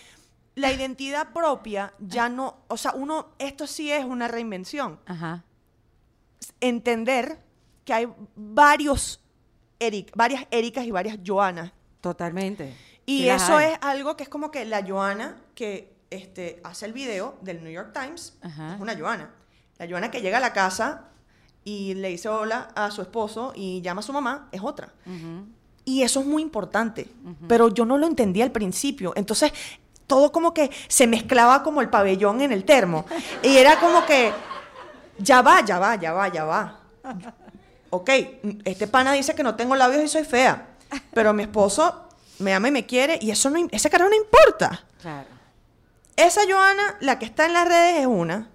la 0.56 0.72
identidad 0.72 1.34
propia 1.34 1.93
ya 2.00 2.30
no, 2.30 2.60
o 2.69 2.78
sea, 2.78 2.93
uno, 2.93 3.34
esto 3.39 3.67
sí 3.67 3.91
es 3.91 4.06
una 4.06 4.30
reinvención. 4.30 5.02
Ajá. 5.06 5.43
Entender 6.62 7.39
que 7.84 7.93
hay 7.93 8.08
varios 8.36 9.19
Eric, 9.80 10.12
varias 10.15 10.46
Ericas 10.50 10.86
y 10.86 10.91
varias 10.91 11.17
Joanas. 11.26 11.74
Totalmente. 12.00 12.74
Y 13.06 13.28
eso 13.28 13.58
hay. 13.58 13.74
es 13.74 13.80
algo 13.82 14.15
que 14.15 14.24
es 14.24 14.30
como 14.30 14.50
que 14.50 14.63
la 14.63 14.82
Joana 14.88 15.41
que 15.56 15.94
este, 16.10 16.62
hace 16.63 16.86
el 16.86 16.94
video 16.94 17.38
del 17.42 17.63
New 17.63 17.72
York 17.72 17.92
Times 17.94 18.34
Ajá. 18.42 18.76
es 18.76 18.82
una 18.82 18.98
Joana. 18.98 19.32
La 19.78 19.88
Joana 19.88 20.12
que 20.12 20.22
llega 20.22 20.38
a 20.38 20.42
la 20.42 20.54
casa 20.54 21.06
y 21.63 21.94
le 21.96 22.10
dice 22.10 22.30
hola 22.30 22.70
a 22.76 22.92
su 22.92 23.02
esposo 23.02 23.54
y 23.56 23.82
llama 23.82 24.00
a 24.00 24.04
su 24.04 24.13
mamá 24.13 24.48
es 24.52 24.62
otra. 24.62 24.94
Y 25.86 26.04
eso 26.04 26.20
es 26.22 26.26
muy 26.26 26.42
importante. 26.42 27.10
Pero 27.48 27.70
yo 27.70 27.86
no 27.86 27.98
lo 27.98 28.06
entendía 28.06 28.44
al 28.44 28.52
principio. 28.52 29.13
Entonces, 29.16 29.52
todo 30.08 30.32
como 30.32 30.54
que 30.54 30.70
se 30.88 31.08
mezclaba 31.08 31.63
como 31.63 31.82
el 31.82 31.89
pabellón 31.89 32.42
en 32.42 32.52
el 32.52 32.63
termo. 32.63 33.06
Y 33.42 33.58
era 33.58 33.80
como 33.80 34.06
que, 34.06 34.32
ya 35.18 35.42
va, 35.42 35.63
ya 35.66 35.80
va, 35.80 35.96
ya 35.96 36.13
va, 36.13 36.28
ya 36.28 36.44
va. 36.46 36.80
Ok, 37.89 38.10
este 38.66 38.88
pana 38.88 39.13
dice 39.13 39.36
que 39.36 39.44
no 39.44 39.56
tengo 39.56 39.76
labios 39.76 40.04
y 40.04 40.08
soy 40.08 40.24
fea. 40.24 40.68
Pero 41.13 41.34
mi 41.34 41.44
esposo 41.44 42.08
me 42.39 42.54
ama 42.54 42.68
y 42.68 42.72
me 42.72 42.86
quiere 42.86 43.18
y 43.22 43.32
eso 43.32 43.50
no, 43.50 43.68
ese 43.72 43.89
carajo 43.89 44.10
no 44.10 44.16
importa. 44.16 44.84
Claro. 45.02 45.28
Esa 46.15 46.41
Joana, 46.49 46.95
la 47.02 47.19
que 47.19 47.26
está 47.26 47.45
en 47.45 47.54
las 47.54 47.67
redes 47.67 48.02
es 48.02 48.06
una. 48.08 48.49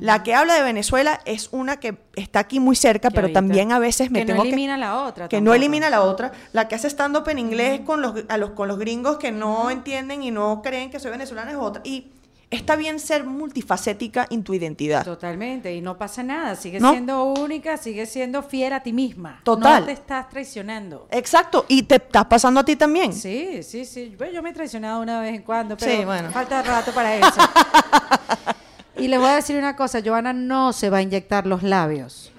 La 0.00 0.24
que 0.24 0.34
habla 0.34 0.54
de 0.54 0.62
Venezuela 0.64 1.20
es 1.24 1.50
una 1.52 1.78
que 1.78 1.96
está 2.16 2.40
aquí 2.40 2.58
muy 2.58 2.74
cerca, 2.74 3.10
Que 3.10 3.14
pero 3.14 3.26
ahorita- 3.26 3.38
también 3.38 3.70
a 3.70 3.78
veces 3.78 4.10
me 4.10 4.20
que 4.20 4.26
tengo 4.26 4.38
no 4.38 4.42
que 4.42 4.48
elimina 4.48 4.76
la 4.76 5.04
otra. 5.04 5.28
que 5.28 5.40
no 5.40 5.54
elimina 5.54 5.88
la 5.88 6.02
otra, 6.02 6.32
la 6.52 6.66
que 6.66 6.74
hace 6.74 6.88
stand-up 6.90 7.28
en 7.28 7.38
inglés 7.38 7.82
con 7.86 8.02
los, 8.02 8.24
a 8.28 8.36
los, 8.36 8.50
con 8.50 8.66
los 8.66 8.76
gringos 8.80 9.18
que 9.18 9.30
no 9.30 9.70
entienden 9.70 10.24
y 10.24 10.32
no 10.32 10.62
creen 10.62 10.90
que 10.90 10.98
soy 10.98 11.12
venezolana 11.12 11.52
es 11.52 11.56
otra. 11.56 11.80
Y 11.84 12.10
está 12.54 12.76
bien 12.76 12.98
ser 13.00 13.24
multifacética 13.24 14.26
en 14.30 14.42
tu 14.44 14.54
identidad. 14.54 15.04
Totalmente, 15.04 15.74
y 15.74 15.80
no 15.80 15.96
pasa 15.98 16.22
nada. 16.22 16.54
Sigue 16.56 16.80
No. 16.80 16.90
siendo 16.92 17.24
única, 17.24 17.76
sigue 17.76 18.06
siendo 18.06 18.42
fiel 18.42 18.72
a 18.72 18.82
ti 18.82 18.92
misma. 18.92 19.40
Total. 19.44 19.80
No 19.80 19.86
te 19.86 19.92
estás 19.92 20.28
traicionando. 20.28 21.06
Exacto, 21.10 21.64
y 21.68 21.82
te 21.82 21.96
estás 21.96 22.24
pasando 22.26 22.60
a 22.60 22.64
ti 22.64 22.76
también. 22.76 23.12
Sí, 23.12 23.62
sí, 23.62 23.84
sí. 23.84 24.14
Bueno, 24.16 24.32
yo 24.34 24.42
me 24.42 24.50
he 24.50 24.52
traicionado 24.52 25.00
una 25.02 25.20
vez 25.20 25.34
en 25.34 25.42
cuando, 25.42 25.76
pero 25.76 25.92
Sí, 25.92 26.04
bueno. 26.04 26.30
falta 26.30 26.62
rato 26.62 26.92
para 26.92 27.16
eso. 27.16 27.26
y 28.96 29.08
les 29.08 29.18
voy 29.18 29.28
a 29.28 29.34
decir 29.36 29.56
una 29.56 29.74
cosa, 29.76 30.00
Joana 30.04 30.32
no 30.32 30.72
se 30.72 30.90
va 30.90 30.98
a 30.98 31.02
inyectar 31.02 31.46
los 31.46 31.62
labios. 31.62 32.30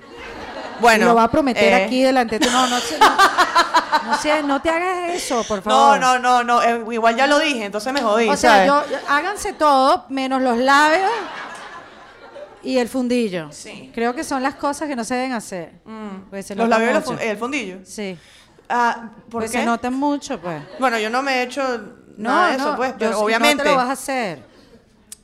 Bueno, 0.80 1.06
lo 1.08 1.16
va 1.16 1.24
a 1.24 1.32
prometer 1.32 1.74
eh, 1.74 1.84
aquí 1.86 2.02
delante. 2.04 2.40
de- 2.40 2.46
No, 2.48 2.68
no, 2.68 2.78
no. 2.78 3.18
No, 4.12 4.18
sé, 4.18 4.44
no 4.44 4.62
te 4.62 4.70
hagas 4.70 5.10
eso, 5.16 5.44
por 5.48 5.58
No, 5.60 5.64
favor. 5.64 6.00
no, 6.00 6.20
no, 6.20 6.44
no. 6.44 6.62
eh, 6.62 6.84
igual 6.92 7.16
ya 7.16 7.26
lo 7.28 7.40
dije, 7.40 7.66
entonces 7.66 7.92
me 7.92 8.02
jodí. 8.02 8.30
O 8.30 8.38
sea, 8.38 8.66
yo, 8.66 8.84
yo- 8.90 8.98
háganse 9.10 9.54
todo, 9.54 10.06
menos 10.10 10.42
los 10.44 10.58
labios 10.58 11.10
y 12.62 12.78
el 12.78 12.88
fundillo. 12.88 13.48
Sí. 13.52 13.92
Creo 13.94 14.14
que 14.14 14.24
son 14.24 14.44
las 14.44 14.56
cosas 14.56 14.88
que 14.88 14.96
no 14.96 15.04
se 15.04 15.16
deben 15.16 15.34
hacer. 15.34 15.74
Pues 16.30 16.46
se 16.46 16.56
Los 16.56 16.68
labios 16.70 16.92
y 16.92 17.12
los 17.12 17.22
el 17.22 17.38
fondillo. 17.38 17.78
Sí. 17.86 18.18
Ah, 18.70 19.10
¿Por 19.30 19.42
Pues 19.42 19.52
qué? 19.52 19.60
se 19.60 19.66
notan 19.66 19.94
mucho, 19.94 20.40
pues. 20.40 20.62
Bueno, 20.80 20.98
yo 20.98 21.10
no 21.10 21.22
me 21.22 21.36
he 21.40 21.44
hecho 21.44 21.62
No, 22.18 22.30
nada 22.30 22.52
de 22.52 22.58
no, 22.58 22.64
eso, 22.68 22.76
pues, 22.76 22.92
yo 22.94 22.98
pero 22.98 23.12
sí, 23.18 23.24
obviamente. 23.24 23.58
No 23.58 23.64
te 23.64 23.70
lo 23.70 23.76
vas 23.78 23.90
a 23.90 23.92
hacer. 23.94 24.44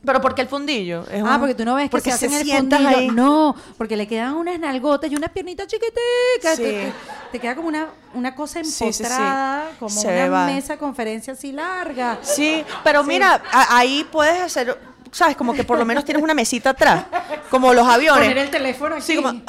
Pero 0.03 0.19
¿por 0.19 0.33
qué 0.33 0.41
el 0.41 0.47
fundillo? 0.47 1.05
Es 1.11 1.21
Ah, 1.23 1.35
un- 1.35 1.39
porque 1.39 1.53
tú 1.53 1.63
no 1.63 1.75
ves 1.75 1.85
que 1.85 1.89
porque 1.91 2.09
se 2.09 2.15
hacen 2.25 2.33
el 2.33 2.47
fundillo. 2.49 2.87
ahí. 2.87 3.07
No, 3.09 3.55
porque 3.77 3.95
le 3.95 4.07
quedan 4.07 4.33
unas 4.33 4.57
nalgotas 4.59 5.11
y 5.11 5.15
unas 5.15 5.29
piernitas 5.31 5.67
chiquiticas. 5.67 6.55
Sí. 6.57 6.63
Te, 6.63 6.71
te- 6.71 6.93
te 7.33 7.39
queda 7.39 7.55
como 7.55 7.67
una, 7.67 7.87
una 8.15 8.33
cosa 8.33 8.63
Sí, 8.63 8.71
sí, 8.71 8.93
sí. 8.93 9.03
empotrada, 9.03 9.69
como 9.79 9.89
Se 9.91 10.07
una 10.07 10.29
va. 10.29 10.45
mesa 10.47 10.77
conferencia 10.77 11.33
así 11.33 11.51
larga. 11.51 12.17
Sí, 12.23 12.63
pero 12.83 13.03
mira, 13.03 13.43
a- 13.51 13.77
ahí 13.77 14.03
puedes 14.11 14.41
hacer, 14.41 14.75
¿sabes? 15.11 15.35
Como 15.37 15.53
que 15.53 15.63
por 15.63 15.77
lo 15.77 15.85
menos 15.85 16.03
tienes 16.03 16.23
una 16.23 16.33
mesita 16.33 16.71
atrás, 16.71 17.05
como 17.51 17.71
los 17.71 17.87
aviones. 17.87 18.23
Poner 18.23 18.37
el 18.39 18.49
teléfono 18.49 18.95
aquí. 18.95 19.03
Sí, 19.05 19.15
como. 19.17 19.39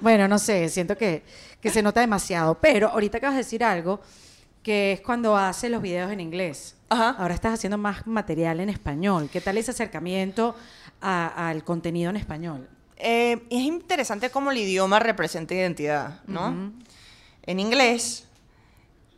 Bueno, 0.00 0.28
no 0.28 0.38
sé, 0.38 0.68
siento 0.68 0.96
que, 0.96 1.22
que 1.60 1.70
se 1.70 1.82
nota 1.82 2.00
demasiado. 2.00 2.54
Pero 2.60 2.88
ahorita 2.90 3.18
acabas 3.18 3.34
de 3.36 3.42
decir 3.42 3.64
algo, 3.64 4.00
que 4.64 4.92
es 4.92 5.00
cuando 5.02 5.36
haces 5.36 5.70
los 5.70 5.80
videos 5.80 6.10
en 6.10 6.18
inglés. 6.20 6.74
Ajá. 6.88 7.10
Ahora 7.10 7.34
estás 7.34 7.54
haciendo 7.54 7.78
más 7.78 8.06
material 8.06 8.58
en 8.60 8.70
español. 8.70 9.28
¿Qué 9.32 9.40
tal 9.40 9.58
ese 9.58 9.70
acercamiento 9.70 10.56
al 11.00 11.62
contenido 11.62 12.10
en 12.10 12.16
español? 12.16 12.68
Eh, 12.96 13.42
es 13.50 13.60
interesante 13.62 14.30
cómo 14.30 14.50
el 14.50 14.58
idioma 14.58 14.98
representa 14.98 15.54
identidad, 15.54 16.22
¿no? 16.26 16.72
En 17.46 17.60
inglés, 17.60 18.26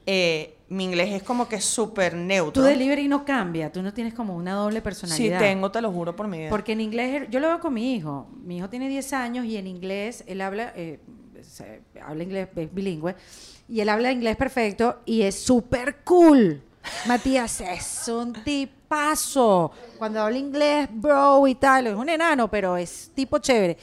eh, 0.04 0.56
mi 0.68 0.82
inglés 0.84 1.10
es 1.12 1.22
como 1.22 1.48
que 1.48 1.60
súper 1.60 2.14
neutro. 2.14 2.62
Tu 2.62 2.68
delivery 2.68 3.06
no 3.06 3.24
cambia, 3.24 3.70
tú 3.70 3.82
no 3.82 3.94
tienes 3.94 4.14
como 4.14 4.34
una 4.34 4.54
doble 4.54 4.78
Sí, 4.78 4.82
personalidad. 4.82 5.38
tengo, 5.38 5.70
te 5.70 5.80
lo 5.80 5.92
juro 5.92 6.16
por 6.16 6.26
mi 6.26 6.38
vida. 6.38 6.50
Porque 6.50 6.72
en 6.72 6.80
inglés, 6.80 7.28
yo 7.30 7.38
lo 7.38 7.46
veo 7.48 7.60
con 7.60 7.72
mi 7.72 7.94
hijo. 7.94 8.28
Mi 8.42 8.56
hijo 8.56 8.68
tiene 8.68 8.88
10 8.88 9.12
años 9.12 9.44
y 9.44 9.56
en 9.56 9.68
inglés 9.68 10.24
él 10.26 10.40
habla, 10.40 10.72
eh, 10.74 10.98
habla 12.04 12.24
inglés, 12.24 12.48
es 12.56 12.74
bilingüe, 12.74 13.14
y 13.68 13.80
él 13.80 13.88
habla 13.88 14.12
inglés 14.12 14.36
perfecto 14.36 15.00
y 15.04 15.22
es 15.22 15.38
súper 15.38 15.98
cool. 16.04 16.62
Matías 17.06 17.60
es 17.60 18.08
un 18.08 18.32
tipazo. 18.44 19.72
Cuando 19.98 20.20
habla 20.22 20.38
inglés, 20.38 20.88
bro 20.92 21.46
y 21.48 21.54
tal, 21.56 21.88
es 21.88 21.94
un 21.94 22.08
enano, 22.08 22.48
pero 22.48 22.76
es 22.76 23.10
tipo 23.14 23.38
chévere. 23.38 23.76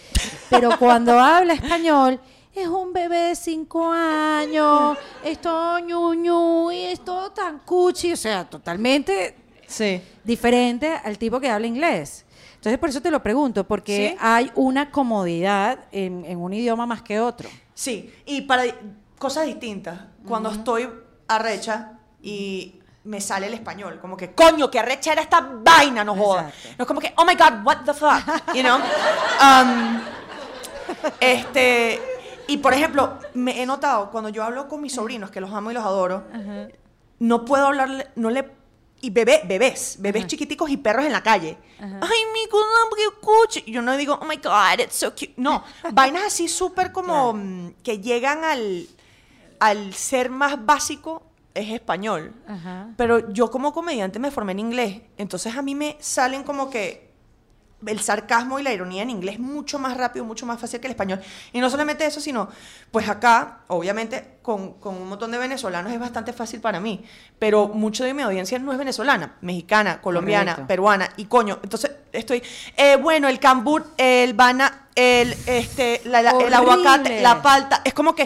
Pero 0.49 0.77
cuando 0.79 1.19
habla 1.19 1.53
español, 1.53 2.19
es 2.55 2.67
un 2.67 2.93
bebé 2.93 3.17
de 3.29 3.35
5 3.35 3.91
años, 3.91 4.97
es 5.23 5.41
todo 5.41 5.79
ñu, 5.79 6.13
ñu, 6.13 6.71
y 6.71 6.83
es 6.85 7.03
todo 7.03 7.31
tan 7.31 7.59
cuchi, 7.59 8.13
o 8.13 8.17
sea, 8.17 8.47
totalmente 8.49 9.35
Sí. 9.67 9.99
diferente 10.23 10.87
al 11.03 11.17
tipo 11.17 11.39
que 11.39 11.49
habla 11.49 11.65
inglés. 11.67 12.25
Entonces, 12.55 12.77
por 12.79 12.89
eso 12.89 13.01
te 13.01 13.11
lo 13.11 13.21
pregunto, 13.21 13.65
porque 13.65 14.11
Sí. 14.11 14.17
hay 14.21 14.51
una 14.55 14.91
comodidad 14.91 15.79
en, 15.91 16.23
en 16.25 16.37
un 16.37 16.53
idioma 16.53 16.85
más 16.85 17.01
que 17.01 17.19
otro. 17.19 17.49
Sí, 17.73 18.13
y 18.25 18.41
para 18.41 18.63
cosas 19.23 19.45
distintas. 19.45 19.97
Cuando 20.27 20.49
estoy 20.49 20.89
arrecha 21.29 21.93
y 22.21 22.81
me 23.05 23.21
sale 23.21 23.47
el 23.47 23.53
español, 23.53 23.99
como 24.01 24.17
que, 24.17 24.33
coño, 24.33 24.69
que 24.69 24.79
arrecha 24.79 25.13
era 25.13 25.21
esta 25.21 25.39
vaina, 25.39 26.03
no 26.03 26.13
joda. 26.13 26.49
Exacto. 26.49 26.75
No 26.77 26.83
es 26.83 26.87
como 26.89 26.99
que, 26.99 27.13
oh 27.15 27.23
my 27.23 27.35
God, 27.35 27.65
what 27.65 27.77
the 27.85 27.93
fuck, 27.93 28.53
you 28.53 28.61
know? 28.61 28.79
Um, 29.41 30.01
este, 31.21 32.01
y 32.47 32.57
por 32.57 32.73
ejemplo, 32.73 33.17
me 33.33 33.61
he 33.61 33.65
notado 33.65 34.11
cuando 34.11 34.27
yo 34.27 34.43
hablo 34.43 34.67
con 34.67 34.81
mis 34.81 34.93
sobrinos, 34.93 35.31
que 35.31 35.39
los 35.39 35.53
amo 35.53 35.71
y 35.71 35.73
los 35.73 35.85
adoro, 35.85 36.25
no 37.19 37.45
puedo 37.45 37.67
hablarle, 37.67 38.09
no 38.17 38.29
le... 38.29 38.61
Y 38.99 39.09
bebé, 39.09 39.41
bebés, 39.45 39.97
bebés 39.99 40.27
chiquiticos 40.27 40.69
y 40.69 40.77
perros 40.77 41.05
en 41.05 41.13
la 41.13 41.23
calle. 41.23 41.57
Ay, 41.79 42.19
mi 42.33 42.41
qué 42.49 43.19
cuchi. 43.21 43.71
Yo 43.71 43.81
no 43.81 43.95
digo, 43.95 44.19
oh 44.21 44.25
my 44.25 44.37
God, 44.37 44.79
it's 44.79 44.95
so 44.95 45.11
cute. 45.11 45.33
No, 45.37 45.63
vainas 45.93 46.23
así 46.23 46.49
súper 46.49 46.91
como 46.91 47.33
mm, 47.33 47.73
que 47.83 47.99
llegan 47.99 48.45
al, 48.45 48.87
al 49.63 49.93
ser 49.93 50.29
más 50.29 50.65
básico 50.65 51.23
es 51.53 51.69
español. 51.71 52.33
Ajá. 52.47 52.89
Pero 52.97 53.31
yo 53.31 53.49
como 53.51 53.73
comediante 53.73 54.19
me 54.19 54.31
formé 54.31 54.51
en 54.53 54.59
inglés. 54.59 55.01
Entonces 55.17 55.55
a 55.55 55.61
mí 55.61 55.75
me 55.75 55.97
salen 55.99 56.43
como 56.43 56.69
que 56.69 57.11
el 57.85 57.99
sarcasmo 57.99 58.59
y 58.59 58.63
la 58.63 58.71
ironía 58.73 59.03
en 59.03 59.09
inglés 59.09 59.39
mucho 59.39 59.77
más 59.77 59.97
rápido, 59.97 60.23
mucho 60.25 60.45
más 60.45 60.59
fácil 60.59 60.79
que 60.79 60.87
el 60.87 60.91
español. 60.91 61.19
Y 61.51 61.59
no 61.59 61.69
solamente 61.69 62.05
eso, 62.05 62.19
sino, 62.21 62.47
pues 62.91 63.09
acá, 63.09 63.59
obviamente, 63.67 64.37
con, 64.41 64.73
con 64.79 64.95
un 64.95 65.07
montón 65.09 65.31
de 65.31 65.37
venezolanos 65.37 65.91
es 65.91 65.99
bastante 65.99 66.31
fácil 66.33 66.61
para 66.61 66.79
mí. 66.79 67.03
Pero 67.39 67.67
mucho 67.67 68.03
de 68.05 68.13
mi 68.13 68.21
audiencia 68.21 68.57
no 68.59 68.71
es 68.71 68.77
venezolana, 68.77 69.35
mexicana, 69.41 70.01
colombiana, 70.01 70.53
Correcto. 70.53 70.67
peruana. 70.67 71.09
Y 71.17 71.25
coño, 71.25 71.59
entonces 71.61 71.91
estoy, 72.13 72.41
eh, 72.77 72.95
bueno, 72.95 73.27
el 73.27 73.39
cambur, 73.39 73.85
el 73.97 74.33
bana, 74.33 74.87
el, 74.95 75.35
este, 75.45 76.01
la- 76.05 76.21
la- 76.21 76.31
el 76.39 76.53
aguacate, 76.53 77.21
la 77.21 77.41
palta. 77.41 77.81
Es 77.83 77.93
como 77.93 78.15
que... 78.15 78.23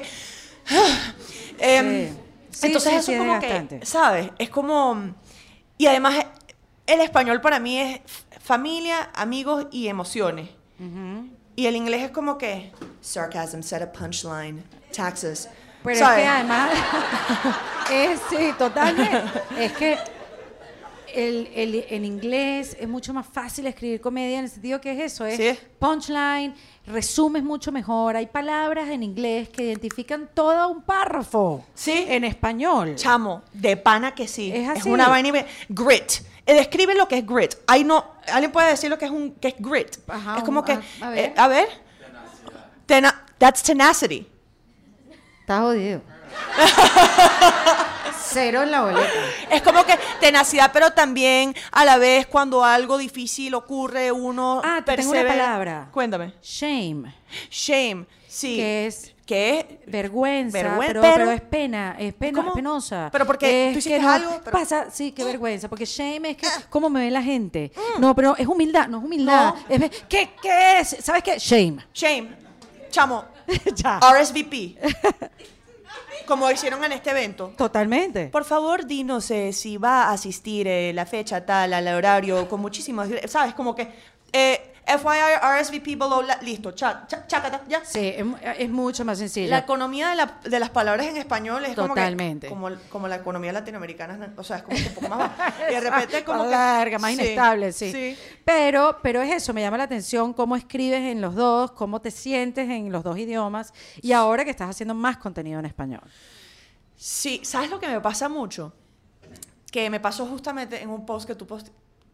em, 0.70 1.18
Sí. 1.60 2.18
Sí, 2.52 2.66
entonces 2.68 2.92
sí, 2.92 2.98
eso 2.98 3.12
es 3.12 3.18
como 3.20 3.34
desgastante. 3.34 3.80
que, 3.80 3.86
¿sabes? 3.86 4.30
Es 4.40 4.50
como... 4.50 5.14
Y 5.78 5.86
además 5.88 6.16
el 6.88 7.02
español 7.02 7.40
para 7.42 7.60
mí 7.60 7.78
es 7.80 8.00
familia, 8.42 9.12
amigos 9.14 9.68
y 9.72 9.88
emociones. 9.88 10.50
Y 11.56 11.66
el 11.66 11.76
inglés 11.76 12.04
es 12.04 12.12
como 12.12 12.38
que... 12.38 12.72
Sarcasm, 13.02 13.62
set 13.62 13.82
a 13.84 13.92
punchline, 13.92 14.64
taxes. 14.96 15.50
Pero 15.84 16.00
¿sabes? 16.00 16.18
es 16.20 16.24
que 16.24 16.30
además, 16.30 16.72
es, 17.92 18.20
sí, 18.30 18.52
totalmente. 18.58 19.22
Es 19.60 19.72
que 19.74 19.98
el, 21.14 21.48
el- 21.56 21.86
en 21.90 22.06
inglés 22.06 22.76
es 22.80 22.88
mucho 22.88 23.14
más 23.14 23.26
fácil 23.28 23.66
escribir 23.68 24.02
comedia 24.02 24.40
en 24.40 24.46
el 24.46 24.50
sentido 24.52 24.82
que 24.82 24.92
es 24.92 25.14
eso, 25.14 25.26
es 25.26 25.38
Sí. 25.38 25.58
punchline, 25.80 26.54
resumes 26.88 27.44
mucho 27.44 27.72
mejor. 27.72 28.16
Hay 28.16 28.28
palabras 28.28 28.90
en 28.90 29.04
inglés 29.04 29.50
que 29.50 29.64
identifican 29.64 30.30
todo 30.34 30.68
un 30.70 30.82
párrafo. 30.82 31.66
Sí. 31.74 32.06
En 32.08 32.24
español. 32.24 32.96
Chamo, 32.96 33.44
de 33.54 33.78
pana 33.78 34.16
que 34.16 34.28
sí. 34.28 34.52
Es 34.54 34.68
así. 34.70 34.90
una 34.90 35.08
vaina 35.10 35.46
Grit. 35.70 36.12
Eh, 36.46 36.54
Describe 36.54 36.96
lo 36.96 37.08
que 37.10 37.18
es 37.18 37.26
grit. 37.28 37.56
Ay, 37.68 37.84
no. 37.84 38.06
¿Alguien 38.32 38.52
puede 38.54 38.70
decir 38.70 38.90
lo 38.90 38.98
que 38.98 39.04
es 39.06 39.12
un 39.12 39.32
que 39.36 39.50
es 39.50 39.56
grit? 39.60 39.98
Ajá, 40.08 40.38
es 40.38 40.44
como 40.44 40.62
un- 40.62 40.66
que. 40.66 40.72
a- 40.74 40.82
a 41.02 41.10
ver. 41.10 41.20
eh, 41.20 41.34
a 41.36 41.48
ver. 41.50 41.68
Tena- 42.86 43.26
that's 43.38 43.62
tenacity. 43.64 44.26
Está 45.42 45.60
jodido. 45.60 46.02
Cero 48.16 48.64
en 48.64 48.72
la 48.72 48.82
boleta. 48.82 49.10
Es 49.52 49.62
como 49.62 49.84
que 49.86 49.98
tenacidad, 50.20 50.72
pero 50.74 50.92
también 50.92 51.56
a 51.72 51.86
la 51.86 51.98
vez 51.98 52.28
cuando 52.28 52.64
algo 52.64 52.98
difícil 52.98 53.54
ocurre, 53.54 54.12
uno 54.12 54.62
Ah, 54.64 54.82
te 54.86 54.96
tengo 54.96 55.10
una 55.12 55.20
persevera. 55.22 55.46
palabra. 55.46 55.90
Cuéntame. 55.92 56.34
Shame, 56.42 57.14
Shame. 57.50 58.06
Sí. 58.28 58.56
que 58.58 58.86
es 58.88 59.14
¿Qué 59.26 59.60
es? 59.60 59.92
vergüenza, 59.92 60.58
Vergüen- 60.60 60.88
pero, 60.88 61.02
pero- 61.02 61.16
pero 61.16 61.32
es 61.32 61.42
pena, 61.42 61.96
es 62.00 62.14
pena, 62.14 62.40
¿Cómo? 62.42 62.54
penosa. 62.54 63.10
Pero 63.12 63.26
porque 63.26 63.68
Es 63.68 63.74
tú 63.74 63.80
hiciste 63.80 64.00
que 64.00 64.06
algo, 64.06 64.40
pero- 64.44 64.58
Pasa, 64.58 64.92
sí, 64.92 65.12
qué 65.12 65.24
vergüenza, 65.26 65.68
porque 65.68 65.86
shame 65.86 66.32
es 66.32 66.38
que 66.38 66.48
cómo 66.70 66.90
me 66.90 67.02
ve 67.02 67.12
la 67.12 67.22
gente. 67.24 67.72
No, 68.00 68.16
pero 68.16 68.38
es 68.38 68.48
humildad, 68.48 68.88
no 68.88 69.00
es 69.00 69.04
humildad. 69.04 69.54
No. 69.56 69.64
Es 69.68 69.80
ve- 69.80 69.92
¿qué, 70.08 70.30
¿Qué 70.42 70.80
es? 70.80 70.98
¿Sabes 71.02 71.24
qué? 71.24 71.38
Shame. 71.40 71.78
Shame. 71.94 72.30
Chamo. 72.90 73.26
ya. 73.76 74.00
RSVP. 74.00 74.78
Como 76.26 76.50
hicieron 76.52 76.84
en 76.84 76.92
este 76.92 77.12
evento. 77.12 77.54
Totalmente. 77.58 78.28
Por 78.28 78.44
favor, 78.44 78.86
dinos 78.86 79.32
eh, 79.32 79.54
si 79.54 79.78
va 79.78 80.04
a 80.04 80.12
asistir 80.12 80.68
eh, 80.68 80.92
la 80.94 81.06
fecha 81.06 81.46
tal, 81.46 81.74
al 81.74 81.88
horario, 81.88 82.48
con 82.50 82.62
muchísimas... 82.62 83.10
¿Sabes? 83.28 83.54
Como 83.54 83.76
que... 83.76 83.92
Eh, 84.34 84.74
FYI, 84.88 85.62
RSVP 85.62 85.96
below... 85.98 86.22
la- 86.22 86.38
listo, 86.42 86.72
cha, 86.72 87.06
ya. 87.68 87.82
Sí, 87.84 88.14
es, 88.16 88.26
mu- 88.26 88.38
es 88.42 88.70
mucho 88.70 89.04
más 89.04 89.18
sencillo. 89.18 89.50
La 89.50 89.58
economía 89.60 90.10
de, 90.10 90.16
la- 90.16 90.40
de 90.44 90.60
las 90.60 90.70
palabras 90.70 91.06
en 91.08 91.18
español 91.18 91.66
es 91.66 91.76
Totalmente. 91.76 92.48
como 92.48 92.68
que... 92.70 92.76
Como, 92.76 92.90
como 92.90 93.08
la 93.10 93.18
economía 93.18 93.52
latinoamericana, 93.52 94.34
o 94.38 94.44
sea, 94.44 94.58
es 94.58 94.64
como 94.64 94.78
que 94.78 94.84
un 94.88 94.94
poco 94.96 95.10
más 95.10 95.20
baja. 95.20 95.54
Y 95.70 95.74
de 95.74 95.80
repente 95.90 96.24
como 96.24 96.38
más 96.40 96.48
que... 96.48 96.52
larga, 96.52 97.00
más 97.00 97.12
Sí, 97.16 97.22
inestable, 97.22 97.72
sí. 97.74 97.92
Sí. 97.92 98.18
Pero, 98.46 98.98
pero 99.04 99.22
es 99.22 99.32
eso, 99.34 99.54
me 99.54 99.62
llama 99.62 99.78
la 99.78 99.84
atención 99.84 100.34
cómo 100.34 100.56
escribes 100.56 101.02
en 101.02 101.20
los 101.22 101.36
dos, 101.36 101.72
cómo 101.74 102.00
te 102.02 102.10
sientes 102.12 102.70
en 102.70 102.92
los 102.92 103.04
dos 103.04 103.18
idiomas 103.18 103.74
y 104.02 104.14
ahora 104.14 104.46
que 104.46 104.52
estás 104.52 104.70
haciendo 104.70 104.94
más 104.94 105.18
contenido 105.18 105.60
en 105.60 105.66
español. 105.66 106.02
Sí, 106.96 107.42
¿sabes 107.44 107.70
lo 107.70 107.80
que 107.80 107.88
me 107.88 108.00
pasa 108.02 108.30
mucho? 108.30 108.74
Que 109.72 109.90
me 109.90 110.00
pasó 110.00 110.26
justamente 110.26 110.82
en 110.82 110.90
un 110.90 111.06
post 111.06 111.28
que 111.28 111.36
tú 111.36 111.46
post 111.46 111.68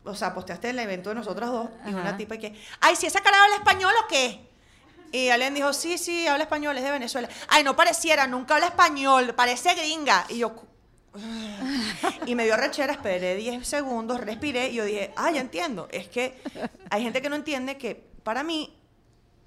o 0.06 0.16
sea, 0.16 0.34
posteaste 0.34 0.70
el 0.70 0.80
evento 0.80 1.10
de 1.10 1.16
nosotras 1.16 1.50
dos 1.50 1.70
y 1.86 1.89
Ajá. 1.89 2.02
una 2.02 2.18
tipa 2.18 2.38
que, 2.38 2.60
ay, 2.82 2.96
si 2.96 3.06
esa 3.06 3.22
cara 3.22 3.42
habla 3.44 3.56
español 3.56 3.94
o 4.04 4.08
qué? 4.08 4.50
Y 5.12 5.30
alguien 5.30 5.54
dijo, 5.54 5.72
sí, 5.74 5.98
sí, 5.98 6.26
habla 6.28 6.44
español, 6.46 6.76
es 6.78 6.84
de 6.84 6.92
Venezuela. 6.92 7.30
Ay, 7.48 7.63
no 7.63 7.76
pareciera, 7.76 8.26
nunca 8.26 8.56
habla 8.56 8.68
español, 8.68 9.34
parece 9.36 9.76
gringa. 9.76 10.26
Y 10.30 10.39
yo, 10.39 10.56
y 12.26 12.34
me 12.34 12.46
dio 12.46 12.58
rechera, 12.58 12.94
esperé 12.94 13.36
10 13.36 13.66
segundos, 13.66 14.20
respiré 14.20 14.70
y 14.70 14.76
yo 14.76 14.86
dije, 14.86 15.13
ah, 15.16 15.32
ya 15.32 15.42
entiendo. 15.42 15.88
Es 15.92 16.08
que 16.08 16.42
hay 16.89 17.04
gente 17.04 17.22
que 17.22 17.30
no 17.30 17.36
entiende 17.36 17.78
que 17.78 17.96
para 18.24 18.44
mí 18.44 18.76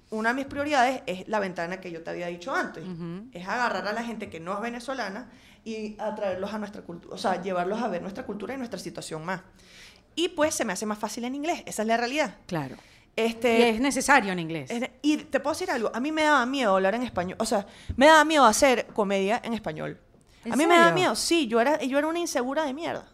una 0.09 0.29
de 0.29 0.35
mis 0.35 0.45
prioridades 0.45 1.01
es 1.05 1.27
la 1.27 1.39
ventana 1.39 1.81
que 1.81 1.91
yo 1.91 2.01
te 2.01 2.11
había 2.11 2.27
dicho 2.27 2.55
antes. 2.55 2.85
Es 3.33 3.47
agarrar 3.47 3.87
a 3.87 3.93
la 3.93 4.03
gente 4.03 4.29
que 4.29 4.39
no 4.39 4.53
es 4.53 4.61
venezolana 4.61 5.29
y 5.65 5.99
atraerlos 5.99 6.53
a 6.53 6.59
nuestra 6.59 6.81
cultura, 6.83 7.13
o 7.13 7.17
sea, 7.17 7.41
llevarlos 7.41 7.81
a 7.81 7.89
ver 7.89 8.01
nuestra 8.01 8.25
cultura 8.25 8.53
y 8.53 8.57
nuestra 8.57 8.79
situación 8.79 9.25
más. 9.25 9.41
Y 10.17 10.29
pues 10.29 10.55
se 10.55 10.65
me 10.65 10.73
hace 10.73 10.85
más 10.87 10.97
fácil 10.97 11.23
en 11.25 11.35
inglés, 11.35 11.61
esa 11.67 11.83
es 11.83 11.87
la 11.87 11.95
realidad. 11.95 12.35
Claro. 12.47 12.75
Este, 13.15 13.59
Y 13.59 13.61
es 13.63 13.79
necesario 13.79 14.31
en 14.33 14.39
inglés. 14.39 14.69
es- 14.71 14.89
y 15.01 15.17
te 15.17 15.39
puedo 15.39 15.53
decir 15.53 15.69
algo, 15.71 15.91
a 15.93 15.99
mí 15.99 16.11
me 16.11 16.23
daba 16.23 16.45
miedo 16.45 16.73
hablar 16.75 16.95
en 16.95 17.03
español, 17.03 17.37
o 17.39 17.45
sea, 17.45 17.65
me 17.95 18.07
daba 18.07 18.25
miedo 18.25 18.43
hacer 18.45 18.87
comedia 18.87 19.39
en 19.43 19.53
español. 19.53 19.99
¿En 20.43 20.53
a 20.53 20.55
mí 20.55 20.65
me 20.65 20.75
daba 20.75 20.91
miedo, 20.91 21.15
sí, 21.15 21.47
yo 21.47 21.61
era, 21.61 21.81
yo 21.83 21.97
era 21.99 22.07
una 22.07 22.19
insegura 22.19 22.63
de 22.65 22.73
mierda. 22.73 23.07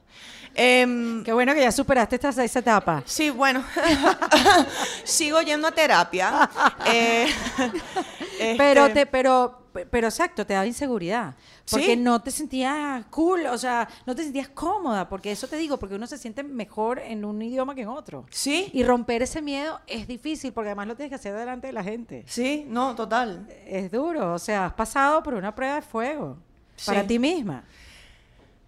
Em, 0.55 1.23
Qué 1.23 1.33
bueno 1.33 1.53
que 1.53 1.61
ya 1.61 1.71
superaste 1.71 2.15
esta, 2.15 2.29
esa 2.43 2.59
etapa. 2.59 3.01
Sí, 3.05 3.29
bueno, 3.29 3.63
sigo 5.03 5.41
yendo 5.41 5.67
a 5.67 5.71
terapia. 5.71 6.49
Eh, 6.85 7.27
Pero, 8.57 8.87
este, 8.87 9.01
te, 9.01 9.05
pero, 9.05 9.61
pero 9.89 10.07
exacto, 10.07 10.45
te 10.45 10.53
da 10.53 10.65
inseguridad. 10.65 11.33
Porque 11.69 11.93
Sí. 11.93 11.95
no 11.97 12.21
te 12.21 12.29
sentías 12.29 13.05
cool, 13.05 13.45
o 13.45 13.57
sea, 13.57 13.87
no 14.05 14.13
te 14.15 14.23
sentías 14.23 14.49
cómoda, 14.49 15.07
porque 15.07 15.31
eso 15.31 15.47
te 15.47 15.55
digo, 15.55 15.77
porque 15.79 15.95
uno 15.95 16.07
se 16.07 16.17
siente 16.17 16.43
mejor 16.43 16.99
en 16.99 17.23
un 17.23 17.41
idioma 17.41 17.73
que 17.73 17.83
en 17.83 17.87
otro. 17.87 18.25
Sí, 18.31 18.69
Y 18.73 18.83
romper 18.83 19.21
ese 19.21 19.41
miedo 19.41 19.79
es 19.87 20.07
difícil, 20.07 20.51
porque 20.51 20.69
además 20.69 20.87
lo 20.87 20.95
tienes 20.95 21.09
que 21.11 21.15
hacer 21.15 21.33
delante 21.35 21.67
de 21.67 21.73
la 21.73 21.83
gente. 21.83 22.25
sí, 22.27 22.65
no, 22.67 22.95
total. 22.95 23.47
Es 23.65 23.89
duro, 23.91 24.33
o 24.33 24.39
sea, 24.39 24.65
has 24.65 24.73
pasado 24.73 25.23
por 25.23 25.35
una 25.35 25.55
prueba 25.55 25.75
de 25.75 25.81
fuego 25.83 26.37
para 26.85 27.03
ti 27.07 27.17
misma. 27.17 27.63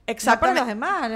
No 0.07 0.39
para 0.39 0.53
los 0.53 0.67
demás. 0.67 1.11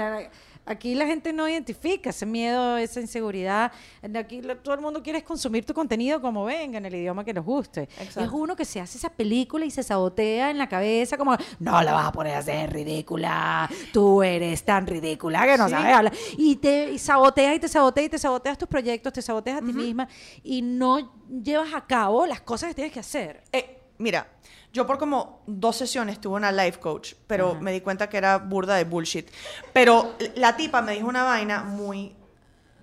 Aquí 0.70 0.94
la 0.94 1.04
gente 1.04 1.32
no 1.32 1.48
identifica 1.48 2.10
ese 2.10 2.24
miedo, 2.24 2.76
esa 2.76 3.00
inseguridad. 3.00 3.72
Aquí 4.14 4.40
lo- 4.40 4.56
todo 4.58 4.74
el 4.76 4.80
mundo 4.80 5.02
quiere 5.02 5.22
consumir 5.24 5.64
tu 5.66 5.74
contenido 5.74 6.20
como 6.20 6.44
venga, 6.44 6.78
en 6.78 6.86
el 6.86 6.94
idioma 6.94 7.24
que 7.24 7.32
les 7.34 7.42
guste. 7.44 7.82
Exacto. 7.98 8.20
Es 8.20 8.30
uno 8.30 8.54
que 8.54 8.64
se 8.64 8.80
hace 8.80 8.96
esa 8.96 9.08
película 9.10 9.64
y 9.66 9.70
se 9.72 9.82
sabotea 9.82 10.50
en 10.50 10.58
la 10.58 10.68
cabeza 10.68 11.16
como, 11.18 11.36
no 11.58 11.82
la 11.82 11.92
vas 11.92 12.06
a 12.06 12.12
poner 12.12 12.36
a 12.36 12.42
ser 12.42 12.72
ridícula, 12.72 13.68
tú 13.92 14.22
eres 14.22 14.62
tan 14.64 14.86
ridícula 14.86 15.44
que 15.44 15.58
no 15.58 15.64
Sí. 15.66 15.70
sabes 15.72 15.92
hablar. 15.92 16.12
Y 16.38 16.54
te 16.56 16.92
y 16.92 16.98
saboteas 16.98 17.56
y 17.56 17.58
te 17.58 17.68
saboteas 17.68 18.06
y 18.06 18.10
te 18.10 18.18
saboteas 18.18 18.56
tus 18.56 18.68
proyectos, 18.68 19.12
te 19.12 19.22
saboteas 19.22 19.58
a 19.62 19.64
ti 19.66 19.72
misma 19.72 20.06
y 20.44 20.62
no 20.62 21.12
llevas 21.42 21.74
a 21.74 21.84
cabo 21.86 22.26
las 22.26 22.42
cosas 22.42 22.68
que 22.68 22.74
tienes 22.76 22.92
que 22.92 23.00
hacer. 23.00 23.42
Eh, 23.52 23.79
mira, 24.00 24.26
yo 24.72 24.86
por 24.86 24.98
como 24.98 25.42
dos 25.46 25.76
sesiones 25.76 26.20
tuve 26.20 26.36
una 26.36 26.50
life 26.50 26.80
coach, 26.80 27.14
pero 27.26 27.54
me 27.54 27.72
di 27.72 27.80
cuenta 27.80 28.08
que 28.08 28.16
era 28.16 28.38
burda 28.38 28.76
de 28.76 28.84
bullshit. 28.84 29.28
Pero 29.72 30.16
la 30.36 30.56
tipa 30.56 30.82
me 30.82 30.92
dijo 30.92 31.06
una 31.06 31.24
vaina 31.24 31.62
muy, 31.62 32.14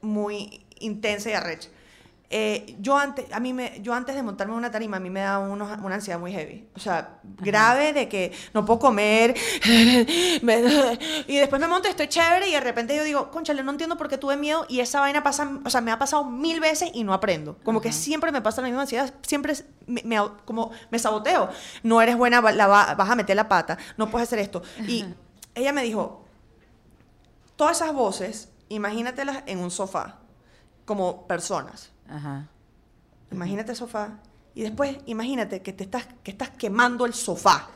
muy 0.01 0.65
intensa 0.79 1.29
y 1.29 1.33
arrecha. 1.33 1.69
Eh, 2.29 2.75
yo 2.81 2.97
antes, 2.97 3.31
a 3.31 3.39
mí 3.39 3.53
me, 3.53 3.79
yo 3.81 3.93
antes 3.93 4.13
de 4.13 4.21
montarme 4.21 4.51
en 4.51 4.57
una 4.57 4.69
tarima, 4.69 4.97
a 4.97 4.99
mí 4.99 5.09
me 5.09 5.21
daba 5.21 5.47
unos- 5.47 5.79
una 5.81 5.95
ansiedad 5.95 6.19
muy 6.19 6.33
heavy. 6.33 6.67
O 6.75 6.79
sea, 6.79 7.19
grave 7.23 7.93
de 7.93 8.09
que 8.09 8.33
no 8.53 8.65
puedo 8.65 8.79
comer. 8.79 9.33
me- 10.41 10.99
y 11.27 11.37
después 11.37 11.61
me 11.61 11.67
monto, 11.69 11.87
estoy 11.87 12.07
chévere 12.09 12.49
y 12.49 12.51
de 12.51 12.59
repente 12.59 12.95
yo 12.95 13.03
digo, 13.05 13.31
conchale, 13.31 13.63
no 13.63 13.71
entiendo 13.71 13.97
por 13.97 14.09
qué 14.09 14.17
tuve 14.17 14.35
miedo 14.35 14.65
y 14.67 14.81
esa 14.81 14.99
vaina 14.99 15.23
pasa, 15.23 15.49
o 15.63 15.69
sea, 15.69 15.79
me 15.81 15.91
ha 15.91 15.99
pasado 15.99 16.25
mil 16.25 16.59
veces 16.59 16.89
y 16.93 17.03
no 17.05 17.13
aprendo. 17.13 17.57
Como 17.63 17.79
que 17.81 17.93
siempre 17.93 18.31
me 18.33 18.41
pasa 18.41 18.61
la 18.61 18.67
misma 18.67 18.81
ansiedad, 18.81 19.13
siempre 19.21 19.53
me, 19.85 20.01
me 20.03 20.17
como 20.43 20.71
me 20.91 20.99
saboteo. 20.99 21.49
No 21.83 22.01
eres 22.01 22.17
buena, 22.17 22.41
la 22.51 22.67
va- 22.67 22.93
vas 22.95 23.09
a 23.09 23.15
meter 23.15 23.35
la 23.37 23.47
pata, 23.47 23.77
no 23.95 24.09
puedes 24.09 24.27
hacer 24.27 24.39
esto. 24.39 24.61
Y 24.85 25.05
ella 25.55 25.71
me 25.71 25.81
dijo, 25.83 26.25
todas 27.55 27.77
esas 27.81 27.93
voces, 27.93 28.49
imagínatelas 28.69 29.43
en 29.45 29.59
un 29.59 29.71
sofá, 29.71 30.17
como 30.85 31.25
personas. 31.27 31.91
Ajá. 32.09 32.47
Imagínate 33.31 33.71
el 33.71 33.77
sofá. 33.77 34.19
Y 34.55 34.63
después, 34.63 34.97
imagínate 35.05 35.61
que 35.61 35.73
te 35.73 35.83
estás, 35.83 36.07
que 36.23 36.31
estás 36.31 36.49
quemando 36.49 37.05
el 37.05 37.13
sofá. 37.13 37.67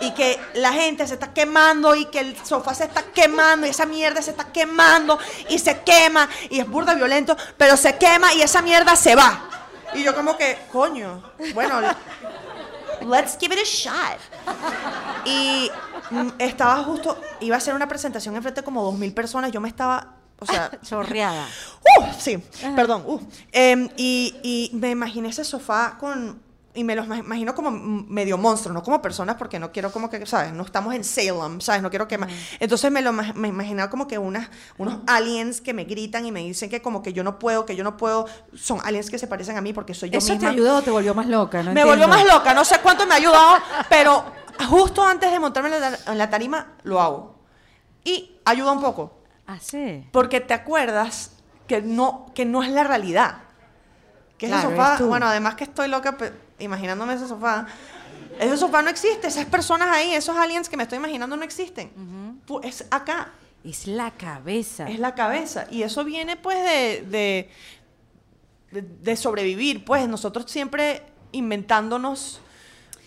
Y 0.00 0.12
que 0.12 0.40
la 0.54 0.72
gente 0.72 1.06
se 1.06 1.14
está 1.14 1.32
quemando 1.32 1.94
y 1.94 2.06
que 2.06 2.20
el 2.20 2.36
sofá 2.44 2.74
se 2.74 2.84
está 2.84 3.02
quemando 3.02 3.66
y 3.66 3.70
esa 3.70 3.86
mierda 3.86 4.20
se 4.22 4.30
está 4.30 4.50
quemando 4.52 5.18
y 5.48 5.58
se 5.58 5.80
quema 5.82 6.28
y 6.50 6.58
es 6.58 6.68
burda 6.68 6.94
violento, 6.94 7.36
pero 7.56 7.76
se 7.76 7.96
quema 7.96 8.34
y 8.34 8.42
esa 8.42 8.62
mierda 8.62 8.96
se 8.96 9.14
va. 9.14 9.48
Y 9.94 10.02
yo 10.02 10.14
como 10.14 10.36
que, 10.36 10.58
coño, 10.72 11.22
bueno, 11.54 11.80
let's 13.02 13.36
give 13.38 13.54
it 13.54 13.60
a 13.60 13.64
shot. 13.64 14.18
Y 15.24 15.70
mm, 16.10 16.28
estaba 16.38 16.82
justo, 16.82 17.20
iba 17.40 17.54
a 17.54 17.58
hacer 17.58 17.74
una 17.74 17.88
presentación 17.88 18.34
enfrente 18.34 18.60
de 18.60 18.64
como 18.64 18.82
dos 18.82 18.94
mil 18.94 19.12
personas, 19.14 19.52
yo 19.52 19.60
me 19.60 19.68
estaba, 19.68 20.13
o 20.44 20.52
sea, 20.52 20.70
Chorreada. 20.82 21.46
Uh, 22.00 22.04
sí, 22.18 22.38
perdón. 22.76 23.02
uh. 23.06 23.20
Em, 23.52 23.88
y, 23.96 24.34
y 24.42 24.76
me 24.76 24.90
imaginé 24.90 25.28
ese 25.28 25.44
sofá 25.44 25.96
con... 25.98 26.42
Y 26.76 26.82
me 26.82 26.96
los 26.96 27.06
ma- 27.06 27.18
imagino 27.18 27.54
como 27.54 27.70
medio 27.70 28.36
monstruo, 28.36 28.74
no 28.74 28.82
como 28.82 29.00
personas, 29.00 29.36
porque 29.36 29.60
no 29.60 29.70
quiero 29.70 29.92
como 29.92 30.10
que, 30.10 30.26
¿sabes? 30.26 30.52
No 30.52 30.64
estamos 30.64 30.92
en 30.92 31.04
Salem, 31.04 31.60
¿sabes? 31.60 31.82
No 31.82 31.88
quiero 31.90 32.08
que... 32.08 32.18
ma- 32.18 32.26
Entonces 32.58 32.90
me 32.90 33.00
lo 33.00 33.12
me 33.12 33.46
imaginaba 33.46 33.88
como 33.90 34.08
que 34.08 34.18
unas, 34.18 34.48
unos 34.76 34.96
aliens 35.06 35.60
que 35.60 35.72
me 35.72 35.84
gritan 35.84 36.26
y 36.26 36.32
me 36.32 36.40
dicen 36.40 36.68
que 36.70 36.82
como 36.82 37.00
que 37.00 37.12
yo 37.12 37.22
no 37.22 37.38
puedo, 37.38 37.64
que 37.64 37.76
yo 37.76 37.84
no 37.84 37.96
puedo. 37.96 38.26
Son 38.56 38.80
aliens 38.84 39.08
que 39.08 39.18
se 39.20 39.28
parecen 39.28 39.56
a 39.56 39.60
mí 39.60 39.72
porque 39.72 39.94
soy 39.94 40.10
yo 40.10 40.18
¿Eso 40.18 40.26
te 40.28 40.32
misma. 40.34 40.50
ayudó 40.50 40.76
o 40.78 40.82
te 40.82 40.90
volvió 40.90 41.14
más 41.14 41.28
loca? 41.28 41.62
No 41.62 41.72
me 41.72 41.84
volvió 41.84 42.06
entiendo. 42.06 42.24
más 42.24 42.34
loca, 42.38 42.54
no 42.54 42.64
sé 42.64 42.80
cuánto 42.82 43.06
me 43.06 43.14
ha 43.14 43.18
ayudado, 43.18 43.54
pero 43.88 44.24
justo 44.68 45.04
antes 45.04 45.30
de 45.30 45.38
montarme 45.38 45.72
en 45.76 45.80
la, 45.80 45.96
en 46.08 46.18
la 46.18 46.28
tarima 46.28 46.72
lo 46.82 47.00
hago. 47.00 47.38
Y 48.02 48.36
ayuda 48.44 48.72
un 48.72 48.80
poco. 48.80 49.20
Ah, 49.46 49.58
sí. 49.60 50.06
Porque 50.12 50.40
te 50.40 50.54
acuerdas 50.54 51.32
que 51.68 51.82
no, 51.82 52.26
que 52.34 52.44
no 52.44 52.62
es 52.62 52.70
la 52.70 52.84
realidad. 52.84 53.38
Que 54.38 54.46
Claro, 54.48 54.68
ese 54.70 54.76
sofá, 54.76 55.04
bueno, 55.04 55.26
además 55.26 55.54
que 55.54 55.64
estoy 55.64 55.88
loca 55.88 56.16
imaginándome 56.58 57.14
ese 57.14 57.28
sofá. 57.28 57.66
Ese 58.38 58.56
sofá 58.56 58.82
no 58.82 58.90
existe, 58.90 59.28
esas 59.28 59.44
personas 59.46 59.88
ahí, 59.88 60.12
esos 60.12 60.36
aliens 60.36 60.68
que 60.68 60.76
me 60.76 60.82
estoy 60.82 60.98
imaginando 60.98 61.36
no 61.36 61.44
existen. 61.44 62.42
Pu- 62.46 62.60
Es 62.64 62.84
acá, 62.90 63.30
Es 63.62 63.86
la 63.86 64.10
cabeza. 64.10 64.88
es 64.88 64.98
la 64.98 65.14
cabeza. 65.14 65.66
Y 65.70 65.82
eso 65.82 66.04
viene 66.04 66.36
pues 66.36 66.58
de, 66.58 67.06
de, 67.08 67.50
de, 68.72 68.82
de 68.82 69.16
sobrevivir. 69.16 69.84
Pues 69.84 70.08
nosotros 70.08 70.50
siempre 70.50 71.02
inventándonos 71.32 72.40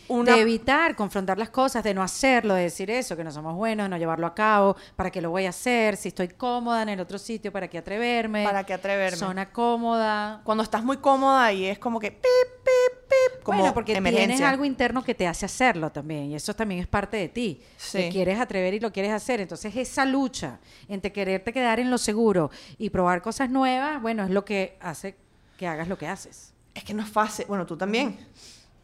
una... 0.07 0.35
De 0.35 0.41
evitar 0.41 0.95
confrontar 0.95 1.37
las 1.37 1.49
cosas, 1.49 1.83
de 1.83 1.93
no 1.93 2.03
hacerlo, 2.03 2.53
de 2.53 2.63
decir 2.63 2.89
eso, 2.89 3.15
que 3.15 3.23
no 3.23 3.31
somos 3.31 3.55
buenos, 3.55 3.85
de 3.85 3.89
no 3.89 3.97
llevarlo 3.97 4.27
a 4.27 4.33
cabo, 4.33 4.75
para 4.95 5.11
qué 5.11 5.21
lo 5.21 5.29
voy 5.29 5.45
a 5.45 5.49
hacer, 5.49 5.97
si 5.97 6.09
estoy 6.09 6.29
cómoda 6.29 6.81
en 6.81 6.89
el 6.89 6.99
otro 6.99 7.17
sitio, 7.17 7.51
para 7.51 7.67
qué 7.67 7.77
atreverme. 7.77 8.43
¿Para 8.43 8.63
qué 8.63 8.73
atreverme? 8.73 9.17
Zona 9.17 9.51
cómoda. 9.51 10.41
Cuando 10.43 10.63
estás 10.63 10.83
muy 10.83 10.97
cómoda 10.97 11.51
y 11.53 11.65
es 11.65 11.79
como 11.79 11.99
que 11.99 12.11
pip, 12.11 12.21
pip, 12.21 12.99
pip, 13.07 13.43
como 13.43 13.59
bueno, 13.59 13.73
porque 13.73 13.99
tienes 14.01 14.41
algo 14.41 14.65
interno 14.65 15.03
que 15.03 15.15
te 15.15 15.27
hace 15.27 15.45
hacerlo 15.45 15.91
también, 15.91 16.31
y 16.31 16.35
eso 16.35 16.53
también 16.55 16.81
es 16.81 16.87
parte 16.87 17.17
de 17.17 17.29
ti. 17.29 17.61
Sí. 17.77 17.97
Te 17.97 18.09
quieres 18.09 18.39
atrever 18.39 18.73
y 18.73 18.79
lo 18.79 18.91
quieres 18.91 19.11
hacer. 19.11 19.41
Entonces, 19.41 19.75
esa 19.75 20.05
lucha 20.05 20.59
entre 20.87 21.11
quererte 21.11 21.53
quedar 21.53 21.79
en 21.79 21.89
lo 21.89 21.97
seguro 21.97 22.51
y 22.77 22.89
probar 22.89 23.21
cosas 23.21 23.49
nuevas, 23.49 24.01
bueno, 24.01 24.23
es 24.23 24.29
lo 24.29 24.45
que 24.45 24.77
hace 24.79 25.15
que 25.57 25.67
hagas 25.67 25.87
lo 25.87 25.97
que 25.97 26.07
haces. 26.07 26.53
Es 26.73 26.83
que 26.83 26.93
no 26.93 27.01
es 27.01 27.09
fácil. 27.09 27.45
Bueno, 27.47 27.65
tú 27.65 27.75
también. 27.75 28.17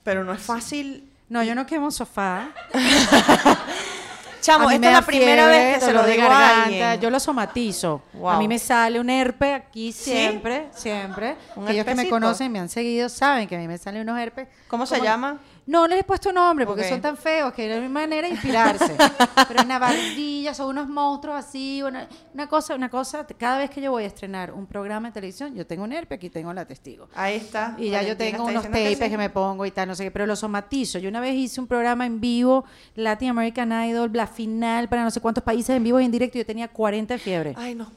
Pero 0.03 0.23
no 0.23 0.33
es 0.33 0.41
fácil. 0.41 1.12
No, 1.33 1.41
yo 1.41 1.55
no 1.55 1.65
quemo 1.65 1.89
sofá. 1.89 2.49
Chamo, 4.41 4.69
esta 4.69 4.87
es 4.87 4.93
la 4.93 5.01
primera 5.01 5.47
vez 5.47 5.79
que 5.79 5.85
se 5.85 5.91
lo 5.91 6.05
digo 6.05 6.27
a 6.29 6.65
alguien. 6.65 7.01
Yo 7.01 7.09
lo 7.09 7.19
somatizo. 7.19 8.03
Wow. 8.13 8.29
A 8.29 8.37
mí 8.37 8.47
me 8.47 8.59
sale 8.59 8.99
un 8.99 9.09
herpes 9.09 9.55
aquí 9.55 9.91
¿Sí? 9.91 10.11
siempre, 10.11 10.67
siempre. 10.75 11.35
¿Un 11.55 11.63
Aquellos 11.63 11.87
que 11.87 11.95
me 11.95 12.07
conocen, 12.07 12.51
me 12.51 12.59
han 12.59 12.69
seguido, 12.69 13.09
saben 13.09 13.47
que 13.47 13.55
a 13.55 13.57
mí 13.57 13.67
me 13.67 13.79
salen 13.79 14.03
unos 14.03 14.19
herpes. 14.19 14.47
¿Cómo 14.67 14.85
se 14.85 15.01
llama? 15.01 15.39
No 15.65 15.87
les 15.87 16.01
he 16.01 16.03
puesto 16.03 16.33
nombre 16.33 16.65
porque 16.65 16.87
son 16.87 16.99
tan 16.99 17.15
feos 17.15 17.53
que 17.53 17.67
no 17.67 17.81
hay 17.81 17.89
manera 17.89 18.27
de 18.27 18.33
inspirarse. 18.33 18.95
Pero 19.47 19.61
en 19.61 19.67
Navardilla 19.67 20.53
son 20.53 20.69
unos 20.69 20.89
monstruos 20.89 21.37
así, 21.37 21.81
una, 21.81 22.07
una 22.33 22.47
cosa, 22.47 22.75
una 22.75 22.89
cosa. 22.89 23.25
Cada 23.37 23.59
vez 23.59 23.69
que 23.69 23.81
yo 23.81 23.91
voy 23.91 24.03
a 24.03 24.07
estrenar 24.07 24.51
un 24.51 24.67
programa 24.67 25.07
de 25.07 25.13
televisión, 25.13 25.55
yo 25.55 25.65
tengo 25.65 25.83
un 25.83 25.93
herpes, 25.93 26.17
aquí 26.17 26.29
tengo 26.29 26.51
la 26.53 26.65
testigo. 26.65 27.07
Ahí 27.15 27.35
está. 27.35 27.75
Y 27.77 27.89
ya 27.91 28.03
yo 28.03 28.17
tengo 28.17 28.43
unos 28.43 28.63
que 28.63 28.69
tapes 28.69 28.97
sí. 28.97 29.09
que 29.09 29.17
me 29.17 29.29
pongo 29.29 29.65
y 29.65 29.71
tal, 29.71 29.87
no 29.87 29.95
sé 29.95 30.03
qué, 30.03 30.11
pero 30.11 30.25
lo 30.25 30.35
somatizo. 30.35 30.99
Yo 30.99 31.09
una 31.09 31.21
vez 31.21 31.33
hice 31.35 31.61
un 31.61 31.67
programa 31.67 32.05
en 32.05 32.19
vivo, 32.19 32.65
Latin 32.95 33.29
American 33.29 33.71
Idol, 33.87 34.11
la 34.13 34.27
final 34.27 34.89
para 34.89 35.03
no 35.03 35.11
sé 35.11 35.21
cuántos 35.21 35.43
países 35.43 35.75
en 35.75 35.83
vivo 35.83 35.99
y 35.99 36.05
en 36.05 36.11
directo, 36.11 36.37
y 36.37 36.41
yo 36.41 36.45
tenía 36.45 36.67
40 36.67 37.13
de 37.13 37.19
fiebre. 37.19 37.53
Ay, 37.57 37.75
no. 37.75 37.89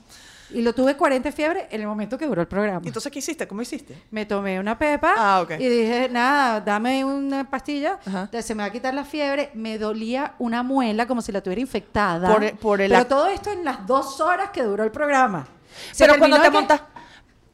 Y 0.51 0.63
lo 0.63 0.73
tuve 0.75 0.97
40 0.97 1.29
de 1.29 1.33
fiebre 1.35 1.67
en 1.71 1.81
el 1.81 1.87
momento 1.89 2.17
que 2.17 2.27
duró 2.27 2.41
el 2.41 2.47
programa. 2.47 2.81
¿Y 2.85 2.89
entonces 2.89 3.11
qué 3.11 3.19
hiciste? 3.19 3.49
¿Cómo 3.49 3.63
hiciste? 3.63 4.01
Me 4.11 4.27
tomé 4.27 4.61
una 4.61 4.79
pepa 4.79 5.15
Ah, 5.17 5.44
y 5.59 5.67
dije, 5.69 6.09
nada, 6.09 6.61
dame 6.61 7.05
una 7.05 7.51
pastilla, 7.51 7.99
entonces 8.07 8.44
se 8.47 8.55
me 8.55 8.63
va 8.63 8.69
a 8.69 8.73
quitar 8.73 8.94
la 8.94 9.05
fiebre. 9.05 9.51
Me 9.55 9.77
dolía 9.79 10.35
una 10.38 10.63
muela 10.63 11.07
como 11.07 11.21
si 11.21 11.33
la 11.33 11.40
tuviera 11.42 11.61
infectada. 11.61 12.33
Por 12.33 12.44
el- 12.44 12.53
por 12.57 12.81
el 12.81 12.90
Pero 12.92 13.07
todo 13.07 13.27
esto 13.27 13.51
en 13.51 13.65
las 13.65 13.87
dos 13.87 14.21
horas 14.21 14.51
que 14.51 14.63
duró 14.63 14.85
el 14.85 14.92
programa. 14.92 15.47
Se 15.92 16.05
Pero 16.07 16.19
cuando 16.19 16.37
te 16.37 16.42
que- 16.44 16.51
montas, 16.51 16.81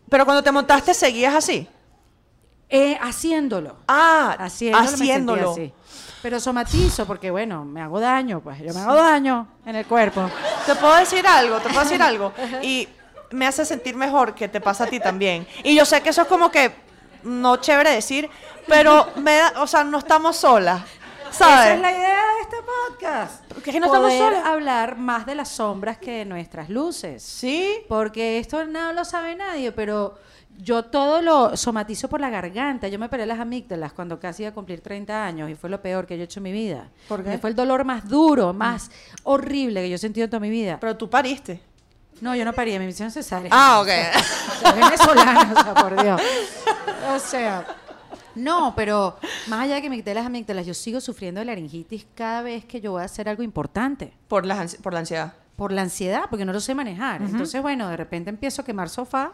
pero 0.08 0.24
cuando 0.24 0.42
te 0.42 0.52
montaste 0.52 0.92
seguías 0.92 1.34
así. 1.34 1.66
Eh, 2.68 2.96
haciéndolo. 3.02 3.76
Ah, 3.86 4.34
Haciéndolo. 4.38 4.82
me 4.82 4.94
haciéndolo. 4.94 5.52
así. 5.52 5.72
Pero 6.22 6.38
somatizo, 6.38 7.04
porque 7.04 7.30
bueno, 7.30 7.64
me 7.64 7.82
hago 7.82 7.98
daño, 7.98 8.40
pues 8.40 8.58
yo 8.60 8.72
me 8.72 8.80
hago 8.80 8.94
daño 8.94 9.46
en 9.66 9.76
el 9.76 9.86
cuerpo. 9.86 10.30
Te 10.64 10.74
puedo 10.76 10.94
decir 10.96 11.26
algo, 11.26 11.58
te 11.58 11.68
puedo 11.68 11.82
decir 11.82 12.00
algo. 12.00 12.32
Y 12.62 12.88
me 13.30 13.46
hace 13.46 13.64
sentir 13.64 13.96
mejor 13.96 14.34
que 14.34 14.48
te 14.48 14.60
pasa 14.60 14.84
a 14.84 14.86
ti 14.86 15.00
también. 15.00 15.46
Y 15.64 15.74
yo 15.74 15.84
sé 15.84 16.00
que 16.00 16.10
eso 16.10 16.22
es 16.22 16.28
como 16.28 16.50
que 16.50 16.72
no 17.24 17.56
chévere 17.56 17.90
decir, 17.90 18.30
pero 18.68 19.08
me 19.16 19.36
da, 19.36 19.54
o 19.56 19.66
sea, 19.66 19.84
no 19.84 19.98
estamos 19.98 20.36
solas. 20.36 20.82
¿Sabes? 21.30 21.64
Esa 21.64 21.74
es 21.74 21.80
la 21.80 21.92
idea 21.92 22.24
de 22.34 22.40
este 22.42 22.56
podcast. 22.56 23.52
Que 23.62 23.80
no 23.80 23.86
estamos 23.86 24.12
solas. 24.12 24.44
hablar 24.44 24.96
más 24.98 25.24
de 25.24 25.34
las 25.34 25.48
sombras 25.48 25.96
que 25.96 26.18
de 26.18 26.24
nuestras 26.26 26.68
luces. 26.68 27.22
Sí. 27.22 27.78
Porque 27.88 28.38
esto 28.38 28.64
no 28.66 28.92
lo 28.92 29.04
sabe 29.04 29.34
nadie, 29.34 29.72
pero 29.72 30.18
yo 30.62 30.84
todo 30.84 31.20
lo 31.22 31.56
somatizo 31.56 32.08
por 32.08 32.20
la 32.20 32.30
garganta. 32.30 32.86
Yo 32.88 32.98
me 32.98 33.08
pelé 33.08 33.26
las 33.26 33.40
amígdalas 33.40 33.92
cuando 33.92 34.20
casi 34.20 34.42
iba 34.44 34.50
a 34.50 34.54
cumplir 34.54 34.80
30 34.80 35.24
años 35.24 35.50
y 35.50 35.54
fue 35.54 35.68
lo 35.70 35.82
peor 35.82 36.06
que 36.06 36.16
yo 36.16 36.22
he 36.22 36.24
hecho 36.24 36.40
en 36.40 36.44
mi 36.44 36.52
vida. 36.52 36.88
¿Por 37.08 37.22
qué? 37.24 37.30
Me 37.30 37.38
Fue 37.38 37.50
el 37.50 37.56
dolor 37.56 37.84
más 37.84 38.08
duro, 38.08 38.52
más 38.52 38.90
horrible 39.24 39.82
que 39.82 39.88
yo 39.90 39.96
he 39.96 39.98
sentido 39.98 40.24
en 40.24 40.30
toda 40.30 40.40
mi 40.40 40.50
vida. 40.50 40.78
Pero 40.80 40.96
tú 40.96 41.10
pariste. 41.10 41.60
No, 42.20 42.36
yo 42.36 42.44
no 42.44 42.52
parí, 42.52 42.78
me 42.78 42.88
hicieron 42.88 43.10
cesárea. 43.10 43.48
Ah, 43.52 43.80
ok. 43.80 43.88
Venezolana, 44.76 45.52
o 45.58 45.62
sea, 45.62 45.74
por 45.74 46.00
Dios. 46.02 46.20
O 47.14 47.18
sea, 47.18 47.66
no, 48.34 48.74
pero 48.76 49.16
más 49.48 49.60
allá 49.60 49.74
de 49.76 49.82
que 49.82 49.90
me 49.90 49.96
quité 49.96 50.14
las 50.14 50.26
amígdalas, 50.26 50.64
yo 50.66 50.74
sigo 50.74 51.00
sufriendo 51.00 51.40
de 51.40 51.46
laringitis 51.46 52.06
cada 52.14 52.42
vez 52.42 52.64
que 52.64 52.80
yo 52.80 52.92
voy 52.92 53.02
a 53.02 53.06
hacer 53.06 53.28
algo 53.28 53.42
importante. 53.42 54.12
Por 54.28 54.46
la, 54.46 54.62
ansi- 54.62 54.78
por 54.80 54.92
la 54.92 55.00
ansiedad. 55.00 55.32
Por 55.56 55.72
la 55.72 55.82
ansiedad, 55.82 56.22
porque 56.30 56.44
no 56.44 56.52
lo 56.52 56.60
sé 56.60 56.74
manejar. 56.74 57.20
Entonces, 57.22 57.60
bueno, 57.60 57.88
de 57.88 57.96
repente 57.96 58.30
empiezo 58.30 58.62
a 58.62 58.64
quemar 58.64 58.88
sofá. 58.88 59.32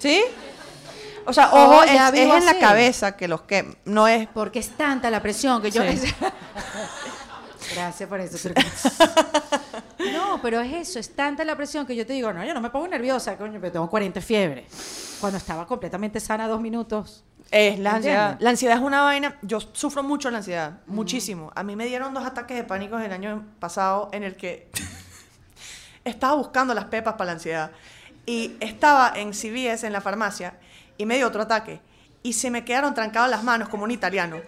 ¿Sí? 0.00 0.22
O 1.26 1.32
sea, 1.32 1.50
Oh, 1.52 1.76
ojo, 1.76 1.84
ya 1.84 2.08
es, 2.08 2.14
es 2.14 2.34
en 2.34 2.46
la 2.46 2.58
cabeza 2.58 3.16
que 3.16 3.28
los 3.28 3.42
que 3.42 3.76
no 3.84 4.08
es 4.08 4.26
Porque 4.28 4.58
es 4.58 4.70
tanta 4.70 5.10
la 5.10 5.22
presión 5.22 5.62
que 5.62 5.70
yo... 5.70 5.82
Sí. 5.82 6.12
Gracias 7.74 8.08
por 8.08 8.20
eso. 8.20 8.48
No, 10.12 10.40
pero 10.40 10.60
es 10.60 10.72
eso, 10.72 10.98
es 10.98 11.14
tanta 11.14 11.44
la 11.44 11.54
presión 11.54 11.86
que 11.86 11.94
yo 11.94 12.06
te 12.06 12.14
digo, 12.14 12.32
no, 12.32 12.42
yo 12.42 12.54
no 12.54 12.60
me 12.62 12.70
pongo 12.70 12.88
nerviosa, 12.88 13.36
coño, 13.36 13.60
pero 13.60 13.72
tengo 13.72 13.90
40 13.90 14.20
fiebre. 14.22 14.66
Cuando 15.20 15.36
estaba 15.36 15.66
completamente 15.66 16.20
sana 16.20 16.48
dos 16.48 16.60
minutos. 16.60 17.22
Es 17.50 17.78
la 17.78 17.96
ansiedad. 17.96 18.22
¿Entiendes? 18.22 18.44
La 18.44 18.50
ansiedad 18.50 18.76
es 18.78 18.82
una 18.82 19.02
vaina. 19.02 19.36
Yo 19.42 19.60
sufro 19.60 20.02
mucho 20.02 20.30
la 20.30 20.38
ansiedad, 20.38 20.78
muchísimo. 20.86 21.52
A 21.54 21.62
mí 21.62 21.76
me 21.76 21.84
dieron 21.84 22.14
dos 22.14 22.24
ataques 22.24 22.56
de 22.56 22.64
pánico 22.64 22.98
el 22.98 23.12
año 23.12 23.44
pasado 23.58 24.08
en 24.12 24.22
el 24.22 24.36
que 24.36 24.70
estaba 26.04 26.34
buscando 26.34 26.72
las 26.72 26.86
pepas 26.86 27.14
para 27.14 27.26
la 27.26 27.32
ansiedad 27.32 27.70
y 28.30 28.56
estaba 28.60 29.12
en 29.16 29.32
CVS 29.32 29.84
en 29.88 29.92
la 29.92 30.00
farmacia 30.00 30.54
y 30.96 31.04
me 31.04 31.16
dio 31.16 31.26
otro 31.26 31.42
ataque 31.42 31.80
y 32.22 32.32
se 32.34 32.48
me 32.48 32.64
quedaron 32.64 32.94
trancadas 32.94 33.28
las 33.28 33.42
manos 33.42 33.68
como 33.68 33.82
un 33.82 33.90
italiano. 33.90 34.40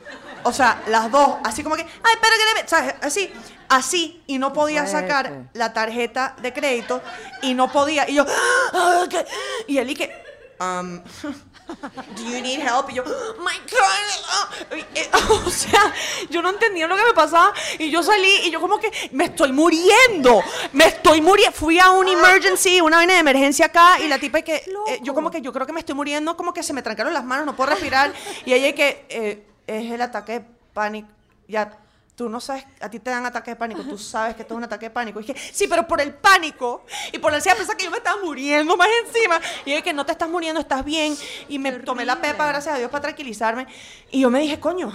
O 0.44 0.52
sea, 0.52 0.80
las 0.86 1.10
dos, 1.10 1.38
así 1.42 1.64
como 1.64 1.74
que, 1.74 1.82
ay, 1.82 2.14
pero 2.20 2.32
que 2.38 2.60
debe-", 2.60 2.68
¿sabes? 2.68 2.94
Así, 3.00 3.28
así, 3.68 4.22
y 4.28 4.38
no 4.38 4.52
podía 4.52 4.86
sacar 4.86 5.48
la 5.54 5.72
tarjeta 5.72 6.36
de 6.40 6.52
crédito 6.52 7.02
y 7.42 7.54
no 7.54 7.72
podía. 7.72 8.08
Y 8.08 8.14
yo, 8.14 8.24
"Ah, 8.72 9.04
¿qué?". 9.10 9.26
y 9.66 9.78
él 9.78 9.90
y 9.90 9.94
que, 9.96 10.12
um, 10.60 11.00
Do 12.16 12.22
you 12.22 12.40
need 12.40 12.60
help? 12.60 12.90
Y 12.90 12.94
yo, 12.94 13.04
my 13.38 13.58
God. 13.70 14.76
Y, 14.76 14.98
eh, 14.98 15.10
O 15.46 15.50
sea, 15.50 15.92
yo 16.30 16.42
no 16.42 16.50
entendía 16.50 16.86
lo 16.86 16.96
que 16.96 17.04
me 17.04 17.12
pasaba. 17.12 17.52
Y 17.78 17.90
yo 17.90 18.02
salí 18.02 18.42
y 18.44 18.50
yo 18.50 18.60
como 18.60 18.78
que 18.78 18.90
me 19.12 19.24
estoy 19.26 19.52
muriendo. 19.52 20.42
Me 20.72 20.86
estoy 20.86 21.20
muriendo. 21.20 21.56
Fui 21.56 21.78
a 21.78 21.90
un 21.90 22.08
emergency, 22.08 22.80
una 22.80 22.98
vaina 22.98 23.14
de 23.14 23.20
emergencia 23.20 23.66
acá. 23.66 24.00
Y 24.00 24.08
la 24.08 24.18
tipa 24.18 24.38
es 24.38 24.44
que, 24.44 24.56
eh, 24.56 25.00
yo 25.02 25.14
como 25.14 25.30
que 25.30 25.40
yo 25.40 25.52
creo 25.52 25.66
que 25.66 25.72
me 25.72 25.80
estoy 25.80 25.94
muriendo. 25.94 26.36
Como 26.36 26.52
que 26.52 26.62
se 26.62 26.72
me 26.72 26.82
trancaron 26.82 27.12
las 27.12 27.24
manos, 27.24 27.46
no 27.46 27.56
puedo 27.56 27.70
respirar. 27.70 28.12
Y 28.44 28.52
ella 28.52 28.74
que 28.74 29.06
eh, 29.08 29.46
es 29.66 29.90
el 29.90 30.00
ataque 30.00 30.40
de 30.40 30.44
pánico. 30.72 31.08
Ya, 31.48 31.78
tú 32.22 32.28
no 32.28 32.40
sabes, 32.40 32.64
a 32.80 32.88
ti 32.88 33.00
te 33.00 33.10
dan 33.10 33.26
ataques 33.26 33.52
de 33.52 33.56
pánico. 33.56 33.82
Tú 33.82 33.98
sabes 33.98 34.36
que 34.36 34.42
esto 34.42 34.54
es 34.54 34.58
un 34.58 34.64
ataque 34.64 34.86
de 34.86 34.90
pánico. 34.90 35.20
Y 35.20 35.24
dije, 35.24 35.38
sí, 35.52 35.66
pero 35.68 35.86
por 35.88 36.00
el 36.00 36.14
pánico 36.14 36.84
y 37.12 37.18
por 37.18 37.32
la 37.32 37.38
ansiedad 37.38 37.56
pensaba 37.56 37.76
que 37.76 37.84
yo 37.84 37.90
me 37.90 37.96
estaba 37.96 38.22
muriendo 38.22 38.76
más 38.76 38.88
encima. 39.06 39.40
Y 39.64 39.72
es 39.72 39.82
que 39.82 39.92
no 39.92 40.06
te 40.06 40.12
estás 40.12 40.28
muriendo, 40.28 40.60
estás 40.60 40.84
bien. 40.84 41.16
Y 41.48 41.58
me 41.58 41.72
tomé 41.72 42.04
la 42.04 42.20
pepa, 42.20 42.46
gracias 42.46 42.74
a 42.74 42.78
Dios, 42.78 42.90
para 42.90 43.02
tranquilizarme. 43.02 43.66
Y 44.10 44.20
yo 44.20 44.30
me 44.30 44.40
dije, 44.40 44.60
coño, 44.60 44.92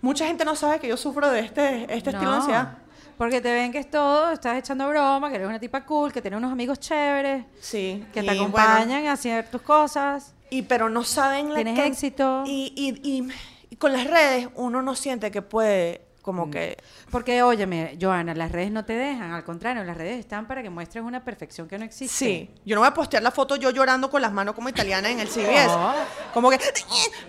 mucha 0.00 0.26
gente 0.26 0.44
no 0.44 0.56
sabe 0.56 0.78
que 0.80 0.88
yo 0.88 0.96
sufro 0.96 1.28
de 1.30 1.40
este, 1.40 1.82
este 1.94 2.10
estilo 2.10 2.20
de 2.20 2.24
No, 2.26 2.34
ansiedad. 2.36 2.78
Porque 3.16 3.40
te 3.40 3.52
ven 3.52 3.72
que 3.72 3.78
es 3.78 3.90
todo, 3.90 4.30
estás 4.30 4.56
echando 4.58 4.88
broma, 4.88 5.28
que 5.28 5.34
eres 5.36 5.48
una 5.48 5.58
tipa 5.58 5.84
cool, 5.84 6.12
que 6.12 6.22
tienes 6.22 6.38
unos 6.38 6.52
amigos 6.52 6.78
chéveres, 6.78 7.44
Sí. 7.60 8.04
que 8.12 8.20
te 8.22 8.26
bueno, 8.26 8.42
acompañan 8.42 9.06
a 9.06 9.12
hacer 9.12 9.50
tus 9.50 9.60
cosas. 9.62 10.34
y 10.50 10.62
pero 10.62 10.88
no 10.88 11.02
saben 11.04 11.48
la 11.50 11.56
Tienes 11.56 11.78
éxito. 11.80 12.44
Y, 12.46 12.72
y, 12.76 13.08
y, 13.08 13.28
y 13.70 13.76
con 13.76 13.92
las 13.92 14.06
redes 14.06 14.48
uno 14.54 14.82
no 14.82 14.94
siente 14.94 15.30
que 15.32 15.42
puede 15.42 16.06
como 16.28 16.44
Mm. 16.44 16.50
que... 16.50 16.76
Porque, 17.10 17.42
óyeme, 17.42 17.96
Joana, 17.98 18.34
las 18.34 18.52
redes 18.52 18.70
no 18.70 18.84
te 18.84 18.92
dejan, 18.92 19.32
al 19.32 19.44
contrario, 19.44 19.82
las 19.82 19.96
redes 19.96 20.18
están 20.20 20.46
para 20.46 20.62
que 20.62 20.68
muestres 20.68 21.02
una 21.02 21.24
perfección 21.24 21.66
que 21.66 21.78
no 21.78 21.86
existe. 21.86 22.14
Sí, 22.14 22.50
yo 22.66 22.74
no 22.76 22.82
voy 22.82 22.88
a 22.88 22.92
postear 22.92 23.22
la 23.22 23.30
foto 23.30 23.56
yo 23.56 23.70
llorando 23.70 24.10
con 24.10 24.20
las 24.20 24.30
manos 24.30 24.54
como 24.54 24.68
italiana 24.68 25.08
en 25.08 25.20
el 25.20 25.28
CBS. 25.28 25.68
No. 25.68 25.94
Como 26.34 26.50
que... 26.50 26.58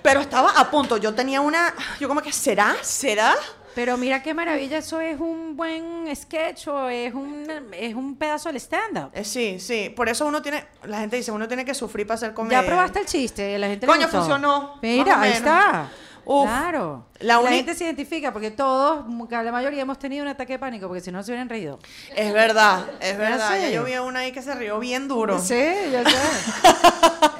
Pero 0.04 0.20
estaba 0.20 0.52
a 0.52 0.70
punto. 0.70 0.98
Yo 0.98 1.14
tenía 1.14 1.40
una... 1.40 1.74
Yo 1.98 2.10
como 2.10 2.22
que, 2.22 2.34
¿será? 2.34 2.76
¿Será? 2.82 3.34
Pero 3.74 3.96
mira 3.96 4.22
qué 4.22 4.34
maravilla, 4.34 4.80
eso 4.80 5.00
es 5.00 5.18
un 5.20 5.56
buen 5.56 6.14
sketch 6.14 6.68
o 6.68 6.90
es 6.90 7.14
un, 7.14 7.48
es 7.72 7.96
un 7.96 8.18
pedazo 8.18 8.50
del 8.50 8.58
stand-up. 8.58 9.12
Eh, 9.14 9.24
sí, 9.24 9.58
sí. 9.62 9.94
Por 9.96 10.10
eso 10.10 10.26
uno 10.26 10.42
tiene... 10.42 10.66
La 10.84 11.00
gente 11.00 11.16
dice, 11.16 11.32
uno 11.32 11.48
tiene 11.48 11.64
que 11.64 11.74
sufrir 11.74 12.06
para 12.06 12.16
hacer 12.16 12.34
comedia. 12.34 12.62
Ya 12.62 12.68
probaste 12.68 13.00
el 13.00 13.06
chiste, 13.06 13.58
la 13.58 13.68
gente 13.68 13.88
Coño, 13.88 14.10
funcionó, 14.10 14.80
Mira, 14.82 15.22
ahí 15.22 15.32
está. 15.32 15.90
Uf. 16.32 16.46
claro. 16.46 17.08
La 17.22 17.42
gente 17.48 17.74
se 17.74 17.86
identifica 17.86 18.32
porque 18.32 18.52
todos, 18.52 19.04
la 19.32 19.52
mayoría 19.52 19.82
hemos 19.82 19.98
tenido 19.98 20.22
un 20.22 20.30
ataque 20.30 20.54
de 20.54 20.60
pánico 20.60 20.88
porque 20.88 21.02
si 21.02 21.12
no 21.12 21.24
se 21.24 21.32
hubieran 21.32 21.50
reído. 21.50 21.80
Es 22.16 22.32
verdad, 22.32 22.86
es 23.00 23.18
verdad. 23.18 23.60
Ya 23.60 23.72
yo 23.72 23.84
vi 23.84 23.94
a 23.94 24.04
una 24.04 24.20
ahí 24.20 24.32
que 24.32 24.44
se 24.44 24.54
rió 24.54 24.78
bien 24.78 25.08
duro. 25.08 25.40
Sí, 25.40 25.56
yo 25.92 26.04
sé. 26.04 26.18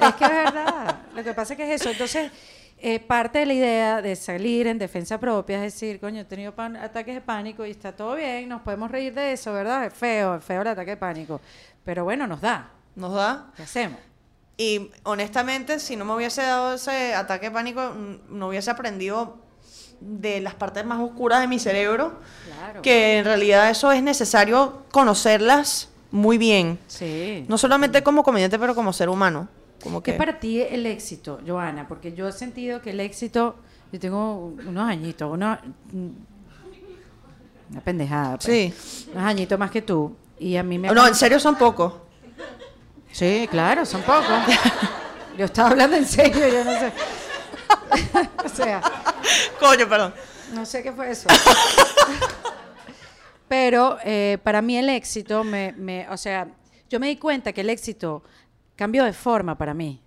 es 0.00 0.14
que 0.16 0.24
es 0.24 0.30
verdad. 0.30 1.02
Lo 1.14 1.22
que 1.22 1.32
pasa 1.34 1.52
es 1.52 1.56
que 1.56 1.72
es 1.72 1.80
eso. 1.80 1.90
Entonces, 1.90 2.32
eh, 2.78 2.98
parte 2.98 3.38
de 3.38 3.46
la 3.46 3.54
idea 3.54 4.02
de 4.02 4.16
salir 4.16 4.66
en 4.66 4.76
defensa 4.76 5.20
propia 5.20 5.64
es 5.64 5.72
decir, 5.72 6.00
coño, 6.00 6.22
he 6.22 6.24
tenido 6.24 6.52
ataques 6.58 7.14
de 7.14 7.20
pánico 7.20 7.64
y 7.64 7.70
está 7.70 7.92
todo 7.92 8.16
bien, 8.16 8.48
nos 8.48 8.62
podemos 8.62 8.90
reír 8.90 9.14
de 9.14 9.34
eso, 9.34 9.52
¿verdad? 9.52 9.84
Es 9.84 9.94
feo, 9.94 10.34
es 10.34 10.44
feo 10.44 10.62
el 10.62 10.66
ataque 10.66 10.90
de 10.90 10.96
pánico. 10.96 11.40
Pero 11.84 12.02
bueno, 12.02 12.26
nos 12.26 12.40
da. 12.40 12.70
¿Nos 12.96 13.14
da? 13.14 13.52
¿Qué 13.56 13.62
hacemos? 13.62 14.09
Y 14.60 14.90
honestamente, 15.04 15.78
si 15.80 15.96
no 15.96 16.04
me 16.04 16.14
hubiese 16.14 16.42
dado 16.42 16.74
ese 16.74 17.14
ataque 17.14 17.46
de 17.46 17.50
pánico, 17.52 17.80
mm, 17.96 18.36
no 18.38 18.48
hubiese 18.48 18.70
aprendido 18.70 19.38
de 20.02 20.42
las 20.42 20.54
partes 20.54 20.84
más 20.84 21.00
oscuras 21.00 21.40
de 21.40 21.46
mi 21.48 21.58
cerebro, 21.58 22.20
Claro. 22.46 22.82
que 22.82 23.16
en 23.18 23.24
realidad 23.24 23.70
eso 23.70 23.90
es 23.90 24.02
necesario 24.02 24.82
conocerlas 24.90 25.88
muy 26.10 26.36
bien. 26.36 26.78
Sí. 26.88 27.46
No 27.48 27.56
solamente 27.56 28.02
como 28.02 28.22
comediante, 28.22 28.58
pero 28.58 28.74
como 28.74 28.92
ser 28.92 29.08
humano. 29.08 29.48
Como 29.82 30.02
¿Qué 30.02 30.10
que... 30.10 30.10
es 30.12 30.18
para 30.18 30.38
ti 30.38 30.60
el 30.60 30.84
éxito, 30.84 31.40
Joana? 31.46 31.88
Porque 31.88 32.12
yo 32.12 32.28
he 32.28 32.32
sentido 32.32 32.82
que 32.82 32.90
el 32.90 33.00
éxito, 33.00 33.56
yo 33.92 33.98
tengo 33.98 34.44
unos 34.66 34.86
añitos, 34.86 35.32
una, 35.32 35.62
una 37.70 37.80
pendejada. 37.80 38.36
pues. 38.36 38.44
Sí. 38.44 39.08
Unos 39.14 39.24
añitos 39.24 39.58
más 39.58 39.70
que 39.70 39.80
tú. 39.80 40.14
Y 40.38 40.56
a 40.56 40.62
mí 40.62 40.78
me... 40.78 40.88
No, 40.92 41.06
en 41.06 41.14
serio 41.14 41.40
son 41.40 41.56
pocos. 41.56 41.94
Sí, 43.12 43.48
claro, 43.50 43.84
son 43.84 44.02
pocos. 44.02 44.26
Yo 45.38 45.44
estaba 45.46 45.70
hablando 45.70 45.96
en 45.96 46.04
serio, 46.06 46.46
yo 46.48 46.64
no 46.64 46.72
sé. 46.72 46.92
o 48.44 48.48
sea, 48.48 48.82
Coño, 49.58 49.88
perdón. 49.88 50.12
no 50.52 50.66
sé 50.66 50.82
qué 50.82 50.92
fue 50.92 51.10
eso. 51.10 51.28
Pero 53.48 53.98
eh, 54.04 54.38
para 54.42 54.62
mí 54.62 54.76
el 54.76 54.88
éxito, 54.88 55.42
me, 55.44 55.72
me- 55.76 56.08
o 56.10 56.16
sea, 56.16 56.48
yo 56.88 57.00
me 57.00 57.08
di 57.08 57.16
cuenta 57.16 57.52
que 57.52 57.62
el 57.62 57.70
éxito 57.70 58.22
cambió 58.76 59.04
de 59.04 59.12
forma 59.12 59.56
para 59.58 59.74
mí. 59.74 60.02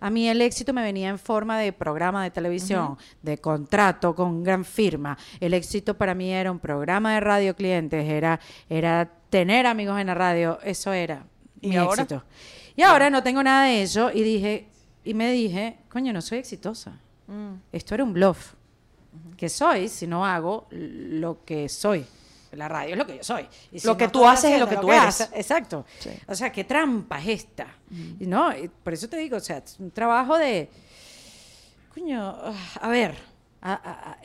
A 0.00 0.10
mí 0.10 0.28
el 0.28 0.40
éxito 0.42 0.72
me 0.72 0.82
venía 0.82 1.08
en 1.08 1.18
forma 1.18 1.58
de 1.58 1.72
programa 1.72 2.22
de 2.22 2.30
televisión, 2.30 2.96
de 3.22 3.38
contrato 3.38 4.14
con 4.14 4.42
gran 4.44 4.64
firma. 4.64 5.16
El 5.40 5.54
éxito 5.54 5.94
para 5.96 6.14
mí 6.14 6.32
era 6.32 6.50
un 6.50 6.58
programa 6.60 7.14
de 7.14 7.20
radio 7.20 7.54
clientes, 7.56 8.08
era, 8.08 8.38
era 8.68 9.08
tener 9.30 9.66
amigos 9.66 10.00
en 10.00 10.06
la 10.08 10.14
radio, 10.14 10.58
eso 10.62 10.92
era 10.92 11.24
¿Y 11.62 11.68
mi 11.68 11.76
ahora? 11.76 12.02
éxito. 12.02 12.22
Y 12.76 12.82
ahora 12.82 13.08
no 13.10 13.22
tengo 13.22 13.42
nada 13.42 13.64
de 13.64 13.82
eso 13.82 14.10
y 14.12 14.22
dije, 14.22 14.68
y 15.04 15.14
me 15.14 15.32
dije, 15.32 15.78
coño, 15.88 16.12
no 16.12 16.20
soy 16.20 16.38
exitosa. 16.38 16.98
Esto 17.72 17.94
era 17.94 18.04
un 18.04 18.12
bluff. 18.12 18.52
¿Qué 19.38 19.48
soy 19.48 19.88
si 19.88 20.06
no 20.06 20.26
hago 20.26 20.66
lo 20.70 21.42
que 21.44 21.68
soy? 21.68 22.04
La 22.52 22.68
radio 22.68 22.92
es 22.92 22.98
lo 22.98 23.06
que 23.06 23.16
yo 23.16 23.24
soy. 23.24 23.46
Y 23.72 23.78
si 23.78 23.86
Lo 23.86 23.96
que 23.96 24.04
no 24.04 24.10
tú 24.12 24.26
haces 24.28 24.52
es 24.52 24.60
lo 24.60 24.68
que 24.68 24.76
tú 24.76 24.92
eres. 24.92 25.04
haces- 25.22 25.30
exacto. 25.34 25.86
Sí. 25.98 26.10
O 26.28 26.34
sea, 26.34 26.52
qué 26.52 26.64
trampa 26.64 27.18
es 27.22 27.28
esta. 27.28 27.66
Y 28.20 28.26
no, 28.26 28.54
y 28.54 28.68
por 28.68 28.92
eso 28.92 29.08
te 29.08 29.16
digo, 29.16 29.38
o 29.38 29.40
sea, 29.40 29.58
es 29.58 29.76
un 29.80 29.90
trabajo 29.90 30.36
de, 30.36 30.68
coño, 31.94 32.20
ah, 32.22 32.54
a 32.80 32.88
ver, 32.88 33.14
a- 33.62 33.72
a- 33.72 34.10
a- 34.12 34.18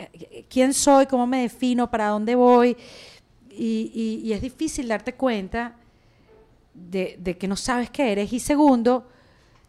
quién 0.49 0.73
soy, 0.73 1.05
cómo 1.05 1.25
me 1.27 1.41
defino, 1.43 1.89
para 1.89 2.07
dónde 2.09 2.35
voy. 2.35 2.75
Y, 3.49 3.91
y- 3.93 4.27
y 4.27 4.33
es 4.33 4.41
difícil 4.41 4.87
darte 4.87 5.13
cuenta 5.15 5.75
de, 6.77 7.17
de 7.19 7.37
que 7.37 7.47
no 7.47 7.55
sabes 7.55 7.89
qué 7.89 8.11
eres. 8.11 8.31
Y 8.31 8.39
segundo, 8.39 9.07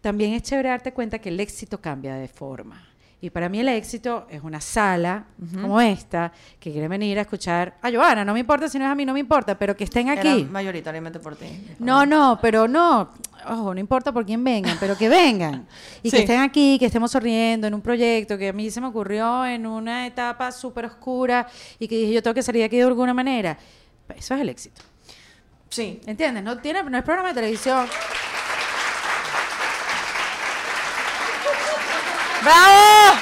también 0.01 0.35
es 0.35 0.43
chévere 0.43 0.69
darte 0.69 0.93
cuenta 0.93 1.19
que 1.19 1.31
el 1.31 1.41
éxito 1.41 1.81
cambia 1.81 2.15
de 2.15 2.29
forma. 2.29 2.85
Y 3.21 3.31
para 3.31 3.49
mí 3.49 3.59
el 3.59 3.69
éxito 3.69 4.29
es 4.31 4.45
una 4.45 4.61
sala 4.61 5.25
como 5.61 5.81
esta 5.81 6.31
que 6.61 6.71
quiere 6.71 6.87
venir 6.87 7.19
a 7.19 7.23
escuchar 7.23 7.77
a 7.83 7.91
Joana. 7.91 8.25
No 8.25 8.33
me 8.33 8.39
importa 8.39 8.69
si 8.69 8.79
no 8.79 8.85
es 8.85 8.91
a 8.93 8.95
mí, 8.95 9.05
no 9.05 9.13
me 9.13 9.19
importa, 9.19 9.59
pero 9.59 9.77
que 9.77 9.83
estén 9.83 10.07
Era 10.07 10.21
aquí. 10.21 10.45
mayoritariamente 10.45 11.19
por 11.19 11.35
ti. 11.35 11.47
No, 11.81 12.07
no, 12.07 12.39
pero 12.41 12.69
no. 12.69 13.11
Ojo, 13.49 13.75
no 13.75 13.81
importa 13.81 14.13
por 14.13 14.25
quién 14.25 14.45
vengan, 14.45 14.77
pero 14.79 14.97
que 14.97 15.09
vengan. 15.09 15.67
Y 16.05 16.13
que 16.13 16.19
estén 16.19 16.39
aquí, 16.39 16.79
que 16.79 16.87
estemos 16.87 17.11
sonriendo 17.11 17.67
en 17.67 17.75
un 17.75 17.81
proyecto 17.81 18.39
que 18.39 18.51
a 18.51 18.53
mí 18.53 18.71
se 18.71 18.81
me 18.81 18.87
ocurrió 18.87 19.45
en 19.45 19.67
una 19.67 20.07
etapa 20.07 20.53
súper 20.53 20.85
oscura 20.85 21.49
y 21.81 21.89
que 21.89 21.97
dije, 21.97 22.13
yo 22.13 22.23
tengo 22.23 22.35
que 22.35 22.43
salir 22.45 22.61
de 22.61 22.67
aquí 22.67 22.77
de 22.77 22.85
alguna 22.85 23.15
manera. 23.15 23.59
Eso 24.17 24.37
es 24.37 24.41
el 24.41 24.49
éxito. 24.49 24.81
Sí. 25.69 26.01
¿Entiendes? 26.07 26.43
No, 26.43 26.59
tiene, 26.59 26.83
no 26.83 26.99
es 26.99 27.05
programa 27.05 27.29
de 27.29 27.35
televisión. 27.35 27.87
¡Bravo! 32.43 33.19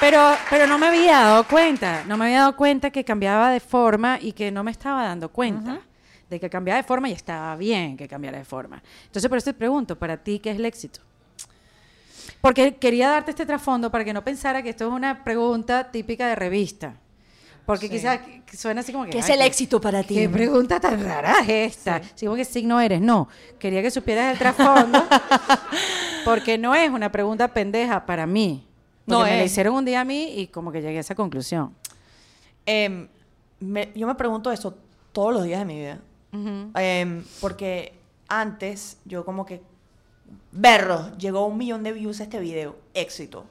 Pero, 0.00 0.36
pero 0.50 0.66
no 0.66 0.78
me 0.78 0.88
había 0.88 1.20
dado 1.20 1.44
cuenta, 1.44 2.04
no 2.06 2.16
me 2.16 2.26
había 2.26 2.40
dado 2.40 2.56
cuenta 2.56 2.90
que 2.90 3.04
cambiaba 3.04 3.50
de 3.50 3.60
forma 3.60 4.18
y 4.20 4.32
que 4.32 4.50
no 4.50 4.62
me 4.62 4.70
estaba 4.70 5.04
dando 5.04 5.30
cuenta 5.30 5.80
de 6.28 6.40
que 6.40 6.50
cambiaba 6.50 6.76
de 6.76 6.82
forma 6.82 7.08
y 7.08 7.12
estaba 7.12 7.56
bien 7.56 7.96
que 7.96 8.06
cambiara 8.06 8.38
de 8.38 8.44
forma. 8.44 8.82
Entonces, 9.06 9.28
por 9.28 9.38
eso 9.38 9.46
te 9.46 9.54
pregunto, 9.54 9.98
para 9.98 10.18
ti, 10.18 10.40
¿qué 10.40 10.50
es 10.50 10.56
el 10.56 10.66
éxito? 10.66 11.00
Porque 12.40 12.76
quería 12.76 13.08
darte 13.08 13.30
este 13.30 13.46
trasfondo 13.46 13.90
para 13.90 14.04
que 14.04 14.12
no 14.12 14.22
pensara 14.22 14.62
que 14.62 14.70
esto 14.70 14.86
es 14.86 14.92
una 14.92 15.24
pregunta 15.24 15.90
típica 15.90 16.28
de 16.28 16.34
revista. 16.34 16.96
Porque 17.66 17.88
quizás 17.88 18.20
que 18.44 18.56
suena 18.58 18.82
así 18.82 18.92
como 18.92 19.04
que... 19.04 19.10
¿Qué 19.10 19.18
es 19.20 19.26
"Ay, 19.30 19.36
el 19.36 19.42
éxito 19.42 19.80
para 19.80 20.02
ti? 20.02 20.14
¿Qué 20.14 20.28
pregunta 20.28 20.78
tan 20.80 21.02
rara 21.02 21.38
es 21.40 21.76
esta? 21.76 22.00
Si 22.14 22.26
vos 22.26 22.36
qué 22.36 22.44
signo 22.44 22.78
eres, 22.80 23.00
no. 23.00 23.28
Quería 23.58 23.80
que 23.80 23.90
supieras 23.90 24.32
el 24.32 24.38
trasfondo, 24.38 25.02
porque 26.24 26.58
no 26.58 26.74
es 26.74 26.90
una 26.90 27.10
pregunta 27.10 27.48
pendeja 27.48 28.04
para 28.06 28.26
mí. 28.26 28.66
No 29.06 29.20
me 29.20 29.30
la 29.30 29.42
es. 29.42 29.52
hicieron 29.52 29.74
un 29.74 29.84
día 29.84 30.00
a 30.00 30.04
mí 30.04 30.34
y 30.40 30.46
como 30.48 30.72
que 30.72 30.80
llegué 30.82 30.98
a 30.98 31.00
esa 31.00 31.14
conclusión. 31.14 31.74
Em, 32.66 33.08
me- 33.60 33.90
yo 33.94 34.06
me 34.06 34.14
pregunto 34.14 34.50
eso 34.52 34.74
todos 35.12 35.32
los 35.32 35.44
días 35.44 35.58
de 35.60 35.64
mi 35.64 35.76
vida. 35.78 36.00
Em, 36.76 37.22
porque 37.40 37.94
antes 38.28 38.98
yo 39.04 39.24
como 39.24 39.46
que, 39.46 39.62
berro, 40.52 41.16
llegó 41.16 41.46
un 41.46 41.56
millón 41.58 41.82
de 41.84 41.92
views 41.92 42.20
a 42.20 42.24
este 42.24 42.40
video, 42.40 42.76
éxito. 42.92 43.44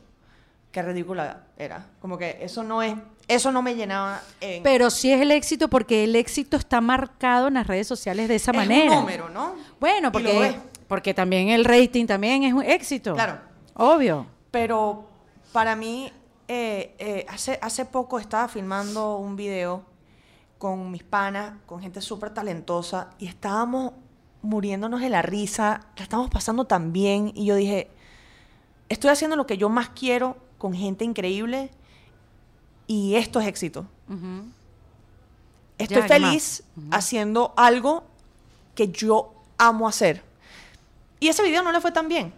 Qué 0.71 0.81
ridícula 0.81 1.43
era. 1.57 1.85
Como 2.01 2.17
que 2.17 2.39
eso 2.41 2.63
no 2.63 2.81
es, 2.81 2.95
eso 3.27 3.51
no 3.51 3.61
me 3.61 3.75
llenaba 3.75 4.21
en... 4.41 4.63
Pero 4.63 4.89
sí 4.89 5.11
es 5.11 5.21
el 5.21 5.31
éxito 5.31 5.69
porque 5.69 6.03
el 6.03 6.15
éxito 6.15 6.57
está 6.57 6.81
marcado 6.81 7.47
en 7.47 7.55
las 7.55 7.67
redes 7.67 7.87
sociales 7.87 8.27
de 8.27 8.35
esa 8.35 8.51
es 8.51 8.57
manera. 8.57 8.91
un 8.91 8.99
número, 8.99 9.29
¿no? 9.29 9.55
Bueno, 9.79 10.11
porque, 10.11 10.57
porque 10.87 11.13
también 11.13 11.49
el 11.49 11.65
rating 11.65 12.05
también 12.05 12.43
es 12.43 12.53
un 12.53 12.63
éxito. 12.63 13.13
Claro. 13.13 13.39
Obvio. 13.75 14.27
Pero 14.51 15.07
para 15.51 15.75
mí, 15.75 16.11
eh, 16.47 16.95
eh, 16.99 17.25
hace, 17.29 17.57
hace 17.61 17.85
poco 17.85 18.19
estaba 18.19 18.47
filmando 18.47 19.17
un 19.17 19.35
video 19.35 19.85
con 20.57 20.91
mis 20.91 21.03
panas, 21.03 21.53
con 21.65 21.81
gente 21.81 22.01
súper 22.01 22.33
talentosa, 22.33 23.09
y 23.19 23.27
estábamos 23.27 23.93
muriéndonos 24.41 25.01
de 25.01 25.09
la 25.09 25.21
risa, 25.21 25.87
la 25.97 26.03
estamos 26.03 26.29
pasando 26.29 26.65
tan 26.65 26.93
bien, 26.93 27.31
y 27.35 27.45
yo 27.45 27.55
dije, 27.55 27.89
estoy 28.89 29.09
haciendo 29.09 29.35
lo 29.35 29.45
que 29.45 29.57
yo 29.57 29.69
más 29.69 29.89
quiero 29.89 30.37
con 30.57 30.73
gente 30.73 31.03
increíble, 31.03 31.69
y 32.87 33.15
esto 33.15 33.39
es 33.39 33.47
éxito. 33.47 33.85
Estoy 35.77 36.03
feliz 36.03 36.63
haciendo 36.91 37.53
algo 37.57 38.03
que 38.75 38.89
yo 38.89 39.33
amo 39.57 39.87
hacer. 39.87 40.23
Y 41.19 41.27
ese 41.29 41.43
video 41.43 41.63
no 41.63 41.71
le 41.71 41.79
fue 41.81 41.91
tan 41.91 42.07
bien, 42.07 42.33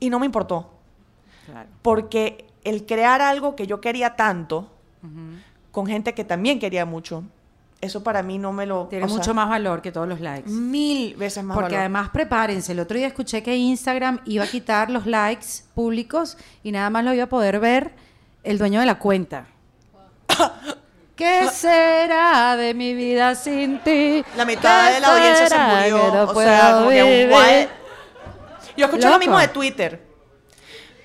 y 0.00 0.10
no 0.10 0.18
me 0.18 0.26
importó 0.26 0.68
Claro. 1.46 1.68
porque 1.82 2.46
el 2.64 2.86
crear 2.86 3.20
algo 3.20 3.56
que 3.56 3.66
yo 3.66 3.80
quería 3.80 4.14
tanto 4.14 4.70
con 5.72 5.86
gente 5.86 6.14
que 6.14 6.24
también 6.24 6.60
quería 6.60 6.84
mucho, 6.86 7.24
eso 7.80 8.04
para 8.04 8.22
mí 8.22 8.38
no 8.38 8.52
me 8.52 8.64
lo... 8.66 8.86
Tiene 8.86 9.08
sea, 9.08 9.16
mucho 9.16 9.34
más 9.34 9.48
valor 9.48 9.82
que 9.82 9.90
todos 9.90 10.06
los 10.06 10.20
likes. 10.20 10.48
Mil 10.48 11.16
veces 11.16 11.42
más 11.42 11.56
Porque 11.56 11.70
valor. 11.72 11.80
además, 11.80 12.10
prepárense, 12.10 12.70
el 12.72 12.78
otro 12.80 12.96
día 12.96 13.08
escuché 13.08 13.42
que 13.42 13.56
Instagram 13.56 14.20
iba 14.24 14.44
a 14.44 14.46
quitar 14.46 14.88
los 14.90 15.06
likes 15.06 15.46
públicos 15.74 16.36
y 16.62 16.70
nada 16.70 16.90
más 16.90 17.04
lo 17.04 17.12
iba 17.12 17.24
a 17.24 17.28
poder 17.28 17.58
ver 17.58 17.92
el 18.44 18.58
dueño 18.58 18.78
de 18.78 18.86
la 18.86 19.00
cuenta. 19.00 19.46
¿Qué 21.16 21.48
será 21.52 22.56
de 22.56 22.74
mi 22.74 22.94
vida 22.94 23.34
sin 23.34 23.78
ti? 23.80 24.24
La 24.36 24.44
mitad 24.44 24.88
¿Qué 24.88 24.94
de 24.94 25.00
la 25.00 25.08
audiencia 25.16 25.46
se 25.48 25.58
murió. 25.58 26.12
no 26.14 26.22
o 26.30 26.40
sea, 26.40 26.72
como 26.78 26.88
que, 26.90 27.28
what? 27.30 27.68
Yo 28.76 28.86
escuché 28.86 29.08
lo 29.10 29.18
mismo 29.18 29.38
de 29.38 29.48
Twitter. 29.48 30.02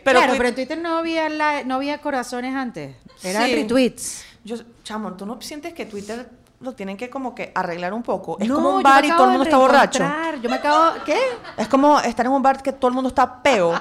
Pero, 0.04 0.20
claro, 0.20 0.34
pero 0.38 0.50
en 0.50 0.56
Twitter 0.56 0.78
no 0.78 0.98
había, 1.00 1.28
la- 1.28 1.64
no 1.66 1.76
había 1.76 1.98
corazones 2.00 2.56
antes. 2.56 2.96
Eran 3.24 3.46
Sí. 3.46 3.56
retweets. 3.56 4.24
yo, 4.46 4.56
chamo, 4.84 5.14
¿tú 5.14 5.26
no 5.26 5.42
sientes 5.42 5.74
que 5.74 5.86
Twitter 5.86 6.30
lo 6.62 6.72
tienen 6.74 6.96
que 6.96 7.10
como 7.10 7.36
que 7.36 7.52
arreglar 7.54 7.94
un 7.94 8.02
poco? 8.04 8.38
Es 8.40 8.48
No, 8.48 8.56
como 8.56 8.78
un 8.78 8.82
bar 8.84 9.04
y 9.04 9.10
todo 9.10 9.26
el 9.26 9.30
mundo 9.32 9.44
está 9.44 9.58
borracho. 9.58 10.04
Yo 10.42 10.50
me 10.50 10.56
acabo... 10.56 10.94
¿Qué? 11.06 11.20
Es 11.58 11.68
como 11.68 12.00
estar 12.00 12.26
en 12.26 12.32
un 12.32 12.42
bar 12.42 12.64
que 12.64 12.72
todo 12.72 12.88
el 12.88 12.94
mundo 12.94 13.10
está 13.10 13.44
peo 13.44 13.74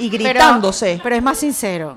y 0.00 0.10
Pero- 0.10 0.24
gritándose. 0.24 0.98
Pero, 1.00 1.14
es 1.14 1.22
más 1.22 1.38
sincero. 1.38 1.96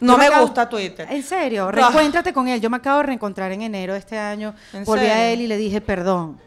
No 0.00 0.16
me 0.18 0.26
acabo- 0.26 0.42
gusta 0.42 0.68
Twitter. 0.68 1.06
En 1.10 1.22
serio, 1.22 1.68
Ah. 1.68 1.72
reencuéntrate 1.72 2.32
con 2.32 2.48
él. 2.48 2.60
Yo 2.60 2.70
me 2.70 2.76
acabo 2.78 2.98
de 2.98 3.04
reencontrar 3.04 3.52
en 3.52 3.62
enero 3.62 3.92
de 3.92 3.98
este 3.98 4.18
año. 4.18 4.54
¿En 4.72 4.84
Volví 4.84 5.06
a 5.06 5.30
él 5.30 5.42
y 5.42 5.46
le 5.46 5.56
dije 5.56 5.80
perdón. 5.80 6.38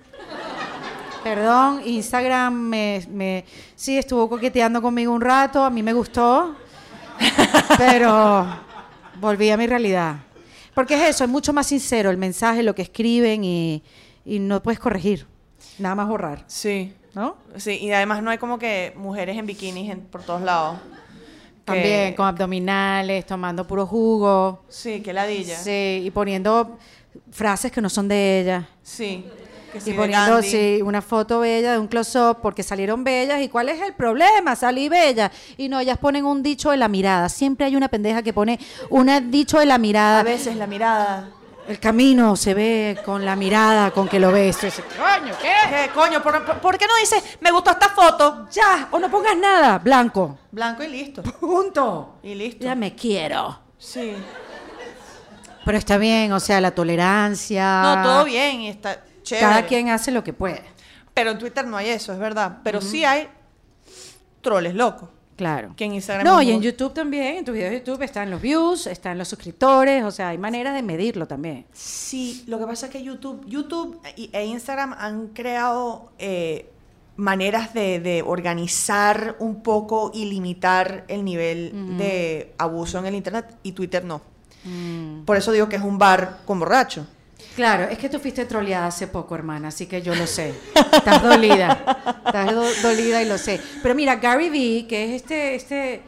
Perdón, 1.24 1.82
Instagram 1.86 2.54
me, 2.54 3.01
me- 3.10 3.45
sí 3.76 3.97
estuvo 3.97 4.28
coqueteando 4.28 4.82
conmigo 4.82 5.14
un 5.14 5.22
rato, 5.22 5.64
a 5.64 5.70
mí 5.70 5.82
me 5.82 5.93
gustó, 5.93 6.54
pero 7.78 8.45
volví 9.22 9.49
a 9.49 9.56
mi 9.58 9.66
realidad. 9.68 10.18
Porque 10.74 10.95
es 10.95 11.10
eso, 11.16 11.24
es 11.24 11.30
mucho 11.30 11.54
más 11.54 11.68
sincero 11.68 12.10
el 12.10 12.18
mensaje, 12.18 12.62
lo 12.64 12.76
que 12.76 12.82
escriben 12.82 13.43
y, 13.45 13.84
y 14.26 14.39
no 14.39 14.62
puedes 14.62 14.80
corregir, 14.80 15.26
nada 15.80 15.95
más 15.95 16.08
borrar, 16.10 16.43
Sí. 16.47 16.93
¿no? 17.14 17.38
Sí, 17.58 17.78
y 17.80 17.91
además 17.93 18.22
no 18.22 18.30
hay 18.32 18.38
como 18.38 18.60
que 18.60 18.91
mujeres 18.97 19.38
en 19.38 19.45
bikinis 19.45 19.91
en- 19.91 20.01
por 20.01 20.24
todos 20.24 20.41
lados. 20.41 20.78
Que- 21.66 21.72
También 21.74 22.14
con 22.16 22.26
abdominales, 22.28 23.26
tomando 23.26 23.66
puro 23.66 23.86
jugo, 23.88 24.64
Sí, 24.68 25.01
que 25.01 25.14
ladilla. 25.14 25.57
Sí. 25.57 26.01
y 26.03 26.11
poniendo 26.11 26.78
frases 27.32 27.72
que 27.72 27.80
no 27.82 27.89
son 27.89 28.07
de 28.09 28.41
ella. 28.41 28.68
que 28.82 29.80
sí, 29.82 29.89
y 29.89 29.91
de 29.91 29.93
poniendo 29.97 30.41
sí, 30.43 30.82
una 30.84 31.01
foto 31.01 31.39
bella 31.39 31.72
de 31.72 31.80
un 31.80 31.88
close-up 31.88 32.39
porque 32.41 32.64
salieron 32.64 33.03
bellas. 33.03 33.41
¿Y 33.41 33.47
cuál 33.49 33.70
es 33.70 33.82
el 33.82 33.93
problema? 33.93 34.55
Salí 34.55 34.89
bella. 34.89 35.32
Y 35.57 35.70
no, 35.70 35.80
ellas 35.80 35.97
ponen 35.97 36.26
un 36.26 36.43
dicho 36.43 36.70
de 36.70 36.78
la 36.78 36.88
mirada. 36.89 37.30
Siempre 37.30 37.66
hay 37.66 37.76
una 37.76 37.88
pendeja 37.88 38.22
que 38.22 38.34
pone 38.34 38.59
un 38.89 39.09
dicho 39.32 39.57
de 39.57 39.66
la 39.66 39.78
mirada. 39.78 40.20
A 40.20 40.24
veces 40.24 40.55
la 40.57 40.68
mirada. 40.68 41.30
El 41.68 41.80
camino 41.80 42.36
se 42.36 42.53
ve 42.53 42.99
con 43.05 43.24
la 43.24 43.36
mirada 43.38 43.91
con 43.91 44.07
que 44.09 44.20
lo 44.20 44.32
ves. 44.34 44.57
Coño, 44.57 45.34
¿qué? 45.41 45.53
¿Qué 45.70 45.89
coño? 45.93 46.22
¿Por, 46.22 46.43
por- 46.45 46.59
por 46.59 46.78
qué 46.78 46.86
no 46.88 46.95
dices, 46.97 47.38
me 47.39 47.51
gustó 47.51 47.72
esta 47.72 47.89
foto? 47.89 48.47
Ya, 48.51 48.89
o 48.91 48.99
no 48.99 49.09
pongas 49.09 49.38
nada. 49.38 49.80
Blanco. 49.80 50.38
Blanco 50.51 50.84
y 50.84 50.88
listo. 50.89 51.24
Punto. 51.24 52.16
Y 52.22 52.36
listo. 52.36 52.66
Ya 52.66 52.76
me 52.76 52.93
quiero. 52.95 53.59
Sí. 53.78 54.14
Pero 55.66 55.78
está 55.78 55.97
bien, 55.97 56.34
o 56.34 56.39
sea, 56.41 56.59
la 56.59 56.72
tolerancia. 56.72 57.82
No, 57.95 58.03
todo 58.03 58.26
bien 58.26 58.61
y 58.61 58.70
está 58.70 59.01
chévere. 59.24 59.47
Cada 59.47 59.66
quien 59.66 59.89
hace 59.89 60.11
lo 60.11 60.22
que 60.24 60.34
puede. 60.34 60.61
Pero 61.14 61.32
en 61.32 61.39
Twitter 61.39 61.66
no 61.66 61.78
hay 61.78 61.89
eso, 61.89 62.11
es 62.11 62.20
verdad. 62.20 62.57
Pero 62.64 62.82
sí 62.82 63.05
hay 63.05 63.30
troles 64.41 64.76
locos. 64.76 65.07
Claro. 65.36 65.73
Que 65.75 65.86
en 65.86 65.93
Instagram 65.93 66.25
No, 66.25 66.41
y 66.41 66.51
en 66.51 66.61
YouTube 66.61 66.93
también, 66.93 67.38
en 67.38 67.45
tus 67.45 67.53
videos 67.53 67.71
de 67.71 67.79
YouTube 67.79 68.01
están 68.03 68.29
los 68.29 68.41
views, 68.41 68.88
están 68.88 69.17
los 69.17 69.27
suscriptores, 69.27 70.03
o 70.03 70.11
sea, 70.11 70.29
hay 70.29 70.38
maneras 70.38 70.75
de 70.75 70.84
medirlo 70.84 71.27
también. 71.27 71.65
Sí, 71.73 72.43
lo 72.47 72.59
que 72.59 72.65
pasa 72.65 72.88
es 72.88 72.91
que 72.91 73.03
YouTube, 73.03 73.43
YouTube 73.47 73.99
e 74.15 74.45
Instagram 74.45 74.93
han 74.93 75.29
creado 75.29 76.11
eh, 76.19 76.69
maneras 77.15 77.73
de, 77.73 77.99
de 77.99 78.23
organizar 78.23 79.36
un 79.39 79.61
poco 79.61 80.11
y 80.13 80.25
limitar 80.25 81.05
el 81.07 81.23
nivel 81.23 81.97
de 81.97 82.53
abuso 82.57 82.99
en 82.99 83.05
el 83.05 83.15
Internet 83.15 83.55
y 83.63 83.73
Twitter 83.73 84.03
no. 84.03 84.21
Por 85.25 85.38
eso 85.38 85.51
digo 85.51 85.67
que 85.67 85.75
es 85.75 85.81
un 85.81 85.97
bar 85.97 86.39
con 86.45 86.59
borracho. 86.59 87.05
Claro, 87.56 87.84
es 87.84 87.97
que 87.99 88.10
tú 88.10 88.20
fuiste 88.20 88.45
troleada 88.45 88.88
hace 88.88 89.08
poco, 89.08 89.36
hermana, 89.36 89.68
así 89.68 89.86
que 89.86 90.01
yo 90.01 90.16
lo 90.16 90.26
sé. 90.26 90.54
Estás 90.91 91.22
dolida. 91.22 92.16
Estás 92.26 92.51
do- 92.54 92.74
dolida 92.82 93.22
y 93.22 93.26
lo 93.28 93.38
sé. 93.38 93.60
Pero 93.84 93.93
mira, 93.93 94.16
Gary 94.16 94.49
Vee, 94.49 94.88
que 94.88 95.06
es 95.16 95.22
este, 95.22 95.54
este, 95.56 96.01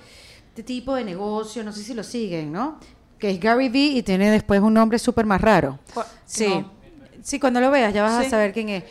este 0.50 0.64
tipo 0.64 0.96
de 0.96 1.04
negocio, 1.04 1.64
no 1.64 1.72
sé 1.72 1.84
si 1.84 1.93
lo 1.93 2.04
siguen, 2.04 2.52
¿no? 2.52 2.80
Que 3.20 3.30
es 3.30 3.39
Gary 3.39 3.70
Vee 3.70 3.98
y 3.98 4.04
tiene 4.04 4.32
después 4.32 4.60
un 4.62 4.74
nombre 4.74 4.98
súper 4.98 5.26
más 5.28 5.39
raro. 5.39 5.78
Sí. 6.26 6.48
no. 6.48 6.74
Sí, 7.22 7.39
cuando 7.39 7.60
lo 7.62 7.70
veas 7.72 7.93
ya 7.93 8.04
vas 8.04 8.20
Sí. 8.22 8.28
a 8.28 8.30
saber 8.30 8.52
quién 8.54 8.70
es. 8.70 8.84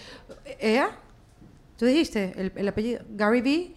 ¿Ella? 0.61 0.91
¿Tú 1.77 1.87
dijiste 1.87 2.33
el, 2.37 2.53
el 2.55 2.69
apellido? 2.69 3.01
¿Gary 3.11 3.41
Vee? 3.41 3.75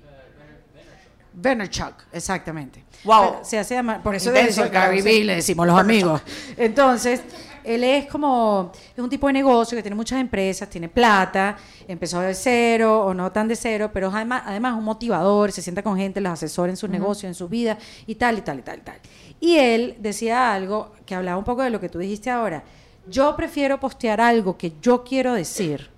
Vaynerchuk, 1.39 1.93
exactamente. 2.11 2.83
Wow. 3.03 3.31
Pero 3.31 3.45
Se 3.45 3.59
hace 3.59 3.75
llamar, 3.75 4.01
por 4.01 4.15
eso 4.15 4.29
Intenso 4.29 4.63
de 4.63 4.69
Gary 4.69 5.23
le 5.23 5.35
decimos 5.35 5.67
los 5.67 5.79
amigos. 5.79 6.19
Entonces, 6.57 7.21
él 7.63 7.83
es 7.83 8.07
como, 8.07 8.71
es 8.95 8.97
un 8.97 9.09
tipo 9.09 9.27
de 9.27 9.33
negocio 9.33 9.75
que 9.75 9.83
tiene 9.83 9.95
muchas 9.95 10.19
empresas, 10.19 10.67
tiene 10.67 10.89
plata, 10.89 11.55
empezó 11.87 12.21
de 12.21 12.33
cero 12.33 13.05
o 13.05 13.13
no 13.13 13.31
tan 13.31 13.47
de 13.47 13.55
cero, 13.55 13.91
pero 13.93 14.07
es 14.07 14.15
además, 14.15 14.43
además 14.47 14.75
un 14.79 14.83
motivador, 14.83 15.51
se 15.51 15.61
sienta 15.61 15.83
con 15.83 15.95
gente, 15.95 16.21
los 16.21 16.33
asesora 16.33 16.71
en 16.71 16.77
sus 16.77 16.89
negocios, 16.89 17.25
en 17.29 17.35
su 17.35 17.47
vida 17.47 17.77
y 18.07 18.15
tal 18.15 18.39
y 18.39 18.41
tal 18.41 18.57
y 18.57 18.61
tal 18.63 18.79
y 18.79 18.81
tal. 18.81 18.99
Y 19.39 19.57
él 19.57 19.95
decía 19.99 20.55
algo 20.55 20.93
que 21.05 21.13
hablaba 21.13 21.37
un 21.37 21.43
poco 21.43 21.61
de 21.61 21.69
lo 21.69 21.79
que 21.79 21.89
tú 21.89 21.99
dijiste 21.99 22.31
ahora. 22.31 22.63
Yo 23.07 23.35
prefiero 23.35 23.79
postear 23.79 24.19
algo 24.21 24.57
que 24.57 24.73
yo 24.81 25.03
quiero 25.03 25.33
decir 25.33 25.96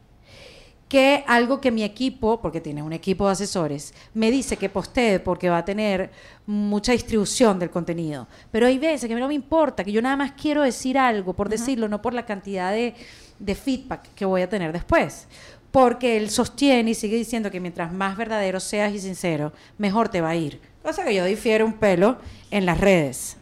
que 0.89 1.23
algo 1.27 1.61
que 1.61 1.69
mi 1.71 1.83
equipo, 1.83 2.41
porque 2.41 2.59
tiene 2.59 2.81
un 2.83 2.91
equipo 2.93 3.27
de 3.27 3.33
asesores, 3.33 3.93
me 4.15 4.31
dice 4.31 4.57
que 4.57 4.69
postee 4.69 5.19
porque 5.19 5.47
va 5.47 5.59
a 5.59 5.63
tener 5.65 6.09
mucha 6.47 6.91
distribución 6.93 7.59
del 7.59 7.69
contenido. 7.69 8.27
Pero 8.51 8.65
hay 8.65 8.79
veces 8.79 9.07
que 9.07 9.13
a 9.13 9.15
mí 9.15 9.21
no 9.21 9.27
me 9.27 9.35
importa, 9.35 9.83
que 9.83 9.91
yo 9.91 10.01
nada 10.01 10.17
más 10.17 10.31
quiero 10.31 10.63
decir 10.63 10.97
algo 10.97 11.33
por 11.33 11.47
decirlo, 11.47 11.87
no 11.87 12.01
por 12.01 12.13
la 12.15 12.25
cantidad 12.25 12.71
de, 12.73 12.95
de 13.37 13.55
feedback 13.55 14.09
que 14.15 14.25
voy 14.25 14.41
a 14.41 14.49
tener 14.49 14.73
después. 14.73 15.27
Porque 15.69 16.17
él 16.17 16.31
sostiene 16.31 16.89
y 16.91 16.95
sigue 16.95 17.15
diciendo 17.17 17.51
que 17.51 17.59
mientras 17.59 17.93
más 17.93 18.17
verdadero 18.17 18.59
seas 18.59 18.91
y 18.91 18.99
sincero, 18.99 19.53
mejor 19.77 20.09
te 20.09 20.19
va 20.21 20.29
a 20.29 20.35
ir. 20.35 20.59
Cosa 20.81 21.03
que 21.05 21.13
yo 21.13 21.23
difiero 21.23 21.67
un 21.67 21.73
pelo 21.73 22.17
en 22.49 22.65
las 22.65 22.79
redes. 22.79 23.37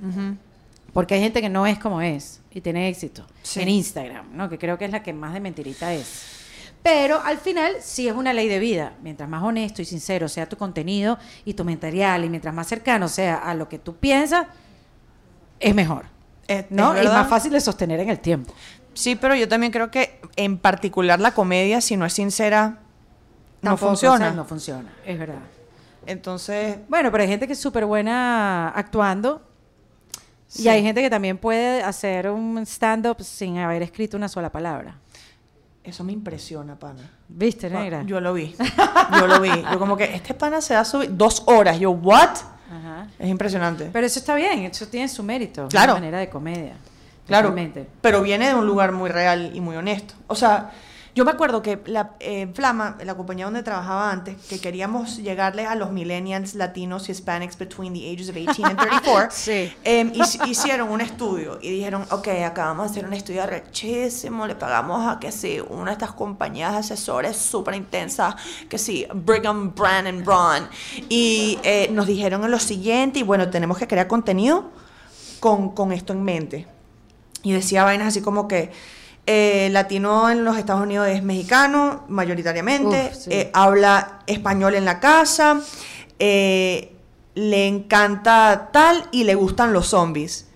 Porque 0.92 1.14
hay 1.16 1.22
gente 1.22 1.40
que 1.42 1.48
no 1.48 1.66
es 1.66 1.80
como 1.80 2.02
es 2.02 2.42
y 2.52 2.60
tiene 2.60 2.90
éxito 2.90 3.26
Sí. 3.42 3.62
en 3.62 3.70
Instagram, 3.70 4.36
¿no? 4.36 4.50
Que 4.50 4.58
creo 4.58 4.78
que 4.78 4.84
es 4.84 4.92
la 4.92 5.02
que 5.02 5.14
más 5.14 5.34
de 5.34 5.40
mentirita 5.40 5.94
es. 5.94 6.36
Pero 6.90 7.22
al 7.22 7.38
final 7.38 7.74
sí 7.82 8.08
es 8.08 8.16
una 8.16 8.32
ley 8.32 8.48
de 8.48 8.60
vida. 8.60 8.94
Mientras 9.04 9.28
más 9.28 9.44
honesto 9.44 9.82
y 9.82 9.86
sincero 9.86 10.30
sea 10.30 10.48
tu 10.48 10.56
contenido 10.56 11.18
y 11.44 11.54
tu 11.54 11.66
material 11.66 12.24
y 12.24 12.30
mientras 12.30 12.54
más 12.54 12.66
cercano 12.68 13.10
sea 13.10 13.36
a 13.36 13.54
lo 13.56 13.68
que 13.68 13.78
tú 13.78 13.98
piensas, 13.98 14.48
es 15.60 15.76
mejor. 15.76 16.06
Es- 16.48 16.66
¿No? 16.70 16.96
es 16.96 17.04
Y 17.04 17.08
más 17.10 17.28
fácil 17.28 17.52
de 17.52 17.60
sostener 17.60 18.00
en 18.00 18.10
el 18.10 18.20
tiempo. 18.20 18.54
Sí, 18.94 19.16
pero 19.18 19.36
yo 19.36 19.50
también 19.50 19.74
creo 19.74 19.92
que 19.92 20.22
en 20.38 20.58
particular 20.58 21.20
la 21.20 21.34
comedia, 21.34 21.82
si 21.82 21.98
no 21.98 22.06
es 22.06 22.14
sincera, 22.14 22.80
no 23.62 23.72
Tampoco, 23.72 23.88
funciona. 23.90 24.16
o 24.16 24.18
sea, 24.20 24.32
No 24.32 24.46
funciona, 24.46 24.94
es 25.06 25.20
verdad. 25.20 25.40
Entonces, 26.06 26.78
Bueno, 26.88 27.12
pero 27.12 27.24
hay 27.24 27.28
gente 27.28 27.48
que 27.48 27.54
es 27.54 27.60
súper 27.60 27.86
buena 27.86 28.70
actuando. 28.70 29.42
Sí. 30.48 30.64
Y 30.64 30.70
hay 30.70 30.82
gente 30.84 31.02
que 31.02 31.10
también 31.10 31.38
puede 31.38 31.84
hacer 31.84 32.30
un 32.30 32.58
stand-up 32.66 33.22
sin 33.22 33.58
haber 33.58 33.82
escrito 33.84 34.16
una 34.16 34.30
sola 34.30 34.50
palabra. 34.54 34.96
Eso 35.88 36.04
me 36.04 36.12
impresiona, 36.12 36.76
pana. 36.76 37.10
¿Viste, 37.28 37.70
negra? 37.70 38.04
Yo 38.04 38.20
lo 38.20 38.34
vi. 38.34 38.56
Yo 39.20 39.28
lo 39.28 39.40
vi. 39.40 39.50
Yo 39.72 39.80
como 39.80 39.96
que 39.96 40.04
este 40.16 40.34
pana 40.34 40.62
se 40.62 40.74
va 40.74 40.82
a 40.82 40.86
subir 40.86 41.16
dos 41.16 41.44
horas. 41.46 41.80
Yo, 41.80 41.92
¿what? 41.92 42.30
Ajá. 42.70 43.08
Es 43.18 43.30
impresionante. 43.30 43.90
Pero 43.92 44.06
eso 44.06 44.20
está 44.20 44.36
bien, 44.36 44.60
eso 44.66 44.88
tiene 44.88 45.08
su 45.08 45.24
mérito. 45.24 45.64
es 45.64 45.70
Claro. 45.70 45.94
Una 45.94 46.02
manera 46.02 46.20
de 46.20 46.30
comedia. 46.30 46.74
Claro, 47.26 47.50
totalmente. 47.50 47.88
pero 48.02 48.22
viene 48.22 48.48
de 48.48 48.56
un 48.56 48.66
lugar 48.66 48.92
muy 48.92 49.10
real 49.10 49.52
y 49.54 49.60
muy 49.60 49.76
honesto. 49.76 50.14
O 50.28 50.36
sea, 50.36 50.72
yo 51.18 51.26
me 51.26 51.32
acuerdo 51.32 51.64
que 51.64 51.82
la 51.88 52.12
eh, 52.20 52.48
Flama, 52.54 52.96
la 53.04 53.16
compañía 53.16 53.46
donde 53.46 53.64
trabajaba 53.64 54.12
antes, 54.12 54.36
que 54.48 54.60
queríamos 54.60 55.18
llegarle 55.18 55.66
a 55.66 55.74
los 55.74 55.92
millennials, 55.92 56.54
latinos 56.54 57.10
y 57.10 57.12
hispanics 57.14 57.58
between 57.58 57.92
the 57.94 58.08
ages 58.12 58.30
of 58.30 58.38
18 58.38 58.64
and 58.66 58.78
34, 58.80 59.28
Sí. 59.32 59.74
em, 59.84 60.12
hic- 60.14 60.48
hicieron 60.48 60.90
un 60.90 61.02
estudio 61.02 61.58
y 61.62 61.72
dijeron, 61.72 62.06
ok, 62.12 62.28
acabamos 62.46 62.86
de 62.86 62.92
hacer 62.92 63.06
un 63.08 63.14
estudio 63.14 63.46
rechísimo, 63.48 64.46
le 64.46 64.54
pagamos 64.54 65.08
a 65.08 65.20
que 65.20 65.32
sí, 65.32 65.60
una 65.70 65.86
de 65.86 65.92
estas 65.94 66.12
compañías 66.12 66.74
de 66.74 66.78
asesores 66.80 67.36
súper 67.36 67.74
intensas, 67.74 68.36
que 68.70 68.78
sí, 68.78 69.08
Brigham, 69.14 69.74
Brand 69.74 70.08
and 70.08 70.24
Braun, 70.24 70.68
y 71.10 71.58
eh, 71.64 71.90
nos 71.92 72.06
dijeron 72.06 72.50
lo 72.52 72.60
siguiente, 72.60 73.20
y 73.20 73.24
bueno, 73.24 73.50
tenemos 73.50 73.80
que 73.80 73.88
crear 73.88 74.08
contenido 74.08 74.70
con, 75.40 75.72
con 75.74 75.92
esto 75.92 76.14
en 76.14 76.24
mente 76.24 76.68
y 77.44 77.52
decía 77.54 77.84
vainas 77.84 78.08
así 78.10 78.22
como 78.22 78.48
que 78.48 78.72
eh, 79.28 79.70
latino 79.72 80.30
en 80.30 80.44
los 80.44 80.58
Estados 80.58 80.82
Unidos 80.82 81.08
es 81.10 81.22
mexicano 81.22 82.06
mayoritariamente, 82.08 83.12
Uf, 83.12 83.18
sí. 83.24 83.30
eh, 83.32 83.52
habla 83.54 84.20
español 84.26 84.74
en 84.74 84.86
la 84.86 85.00
casa, 85.00 85.62
eh, 86.18 86.96
le 87.36 87.68
encanta 87.68 88.70
tal 88.74 89.08
y 89.12 89.24
le 89.26 89.36
gustan 89.36 89.72
los 89.74 89.88
zombies. 89.90 90.48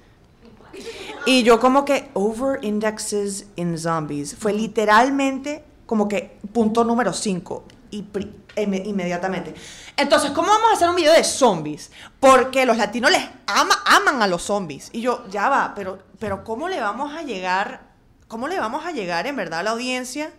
Y 1.26 1.44
yo 1.44 1.60
como 1.60 1.86
que 1.86 2.10
over 2.14 2.60
indexes 2.64 3.46
in 3.56 3.78
zombies. 3.78 4.36
Fue 4.36 4.54
literalmente 4.54 5.64
como 5.86 6.08
que 6.08 6.38
punto 6.52 6.84
número 6.84 7.14
5 7.14 7.64
y 7.92 8.02
pri- 8.04 8.34
inme- 8.56 8.84
inmediatamente. 8.86 9.54
Entonces, 9.98 10.32
¿cómo 10.32 10.48
vamos 10.48 10.70
a 10.72 10.74
hacer 10.74 10.90
un 10.90 10.96
video 10.96 11.14
de 11.14 11.24
zombies? 11.24 11.92
Porque 12.20 12.66
los 12.66 12.78
latinos 12.78 13.12
les 13.12 13.22
ama, 13.46 13.76
aman 13.86 14.22
a 14.24 14.28
los 14.28 14.42
zombies. 14.42 14.90
Y 14.94 15.02
yo, 15.02 15.24
ya 15.30 15.50
va, 15.50 15.74
pero, 15.76 16.00
pero 16.18 16.44
¿cómo 16.44 16.68
le 16.70 16.80
vamos 16.82 17.14
a 17.16 17.22
llegar? 17.22 17.91
¿Cómo 18.32 18.48
le 18.48 18.58
vamos 18.62 18.86
a 18.86 18.92
llegar 18.94 19.28
en 19.28 19.36
verdad 19.36 19.60
a 19.60 19.64
la 19.64 19.72
audiencia 19.72 20.32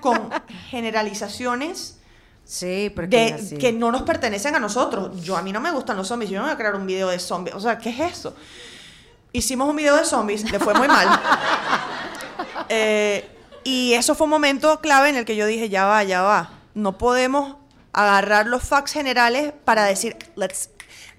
con 0.00 0.30
generalizaciones? 0.70 1.98
Sí, 2.46 2.88
de, 2.88 3.34
así. 3.34 3.58
que 3.58 3.72
no 3.74 3.92
nos 3.92 4.04
pertenecen 4.04 4.54
a 4.54 4.58
nosotros. 4.58 5.22
Yo 5.22 5.36
a 5.36 5.42
mí 5.42 5.52
no 5.52 5.60
me 5.60 5.70
gustan 5.70 5.98
los 5.98 6.08
zombies, 6.08 6.30
yo 6.30 6.38
no 6.38 6.46
voy 6.46 6.54
a 6.54 6.56
crear 6.56 6.74
un 6.74 6.86
video 6.86 7.10
de 7.10 7.18
zombies. 7.18 7.54
O 7.54 7.60
sea, 7.60 7.76
¿qué 7.76 7.90
es 7.90 8.00
eso? 8.00 8.34
Hicimos 9.34 9.68
un 9.68 9.76
video 9.76 9.96
de 9.96 10.06
zombies, 10.06 10.50
le 10.50 10.58
fue 10.58 10.72
muy 10.72 10.88
mal. 10.88 11.08
Eh, 12.72 13.28
y 13.64 13.92
eso 13.94 14.14
fue 14.14 14.24
un 14.26 14.30
momento 14.30 14.80
clave 14.80 15.08
en 15.10 15.16
el 15.16 15.24
que 15.24 15.34
yo 15.36 15.44
dije, 15.44 15.68
ya 15.68 15.86
va, 15.86 16.04
ya 16.04 16.22
va. 16.22 16.50
No 16.74 16.96
podemos 16.98 17.56
agarrar 17.92 18.46
los 18.46 18.62
facts 18.62 18.92
generales 18.92 19.52
para 19.64 19.84
decir, 19.84 20.16
let's, 20.36 20.70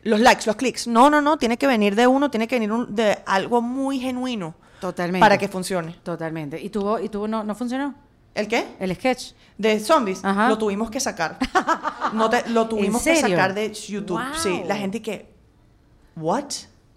los 0.02 0.20
likes, 0.22 0.44
los 0.46 0.56
clics. 0.56 0.88
No, 0.88 1.10
no, 1.10 1.20
no, 1.22 1.38
tiene 1.38 1.58
que 1.58 1.68
venir 1.68 1.96
de 1.96 2.08
uno, 2.08 2.32
tiene 2.32 2.48
que 2.48 2.56
venir 2.56 2.72
un- 2.72 2.96
de 2.96 3.20
algo 3.26 3.62
muy 3.62 4.00
genuino 4.00 4.56
Totalmente. 4.82 5.22
para 5.24 5.38
que 5.38 5.48
funcione. 5.48 5.94
Totalmente. 6.04 6.60
¿Y 6.62 6.70
tuvo, 6.70 7.00
y 7.00 7.08
tuvo 7.08 7.28
no, 7.30 7.44
no 7.46 7.56
funcionó? 7.56 7.96
¿El 8.36 8.48
qué? 8.50 8.76
El 8.80 8.94
sketch. 8.96 9.32
De 9.58 9.80
zombies, 9.80 10.24
Ajá. 10.26 10.50
lo 10.50 10.58
tuvimos 10.58 10.90
que 10.92 11.00
sacar. 11.00 11.38
No 12.14 12.30
te- 12.30 12.50
lo 12.50 12.68
tuvimos 12.70 13.02
que 13.04 13.16
sacar 13.16 13.54
de 13.54 13.72
YouTube. 13.72 14.18
Wow. 14.18 14.34
Sí, 14.42 14.64
la 14.68 14.76
gente 14.76 15.02
que, 15.02 15.34
¿what? 16.16 16.46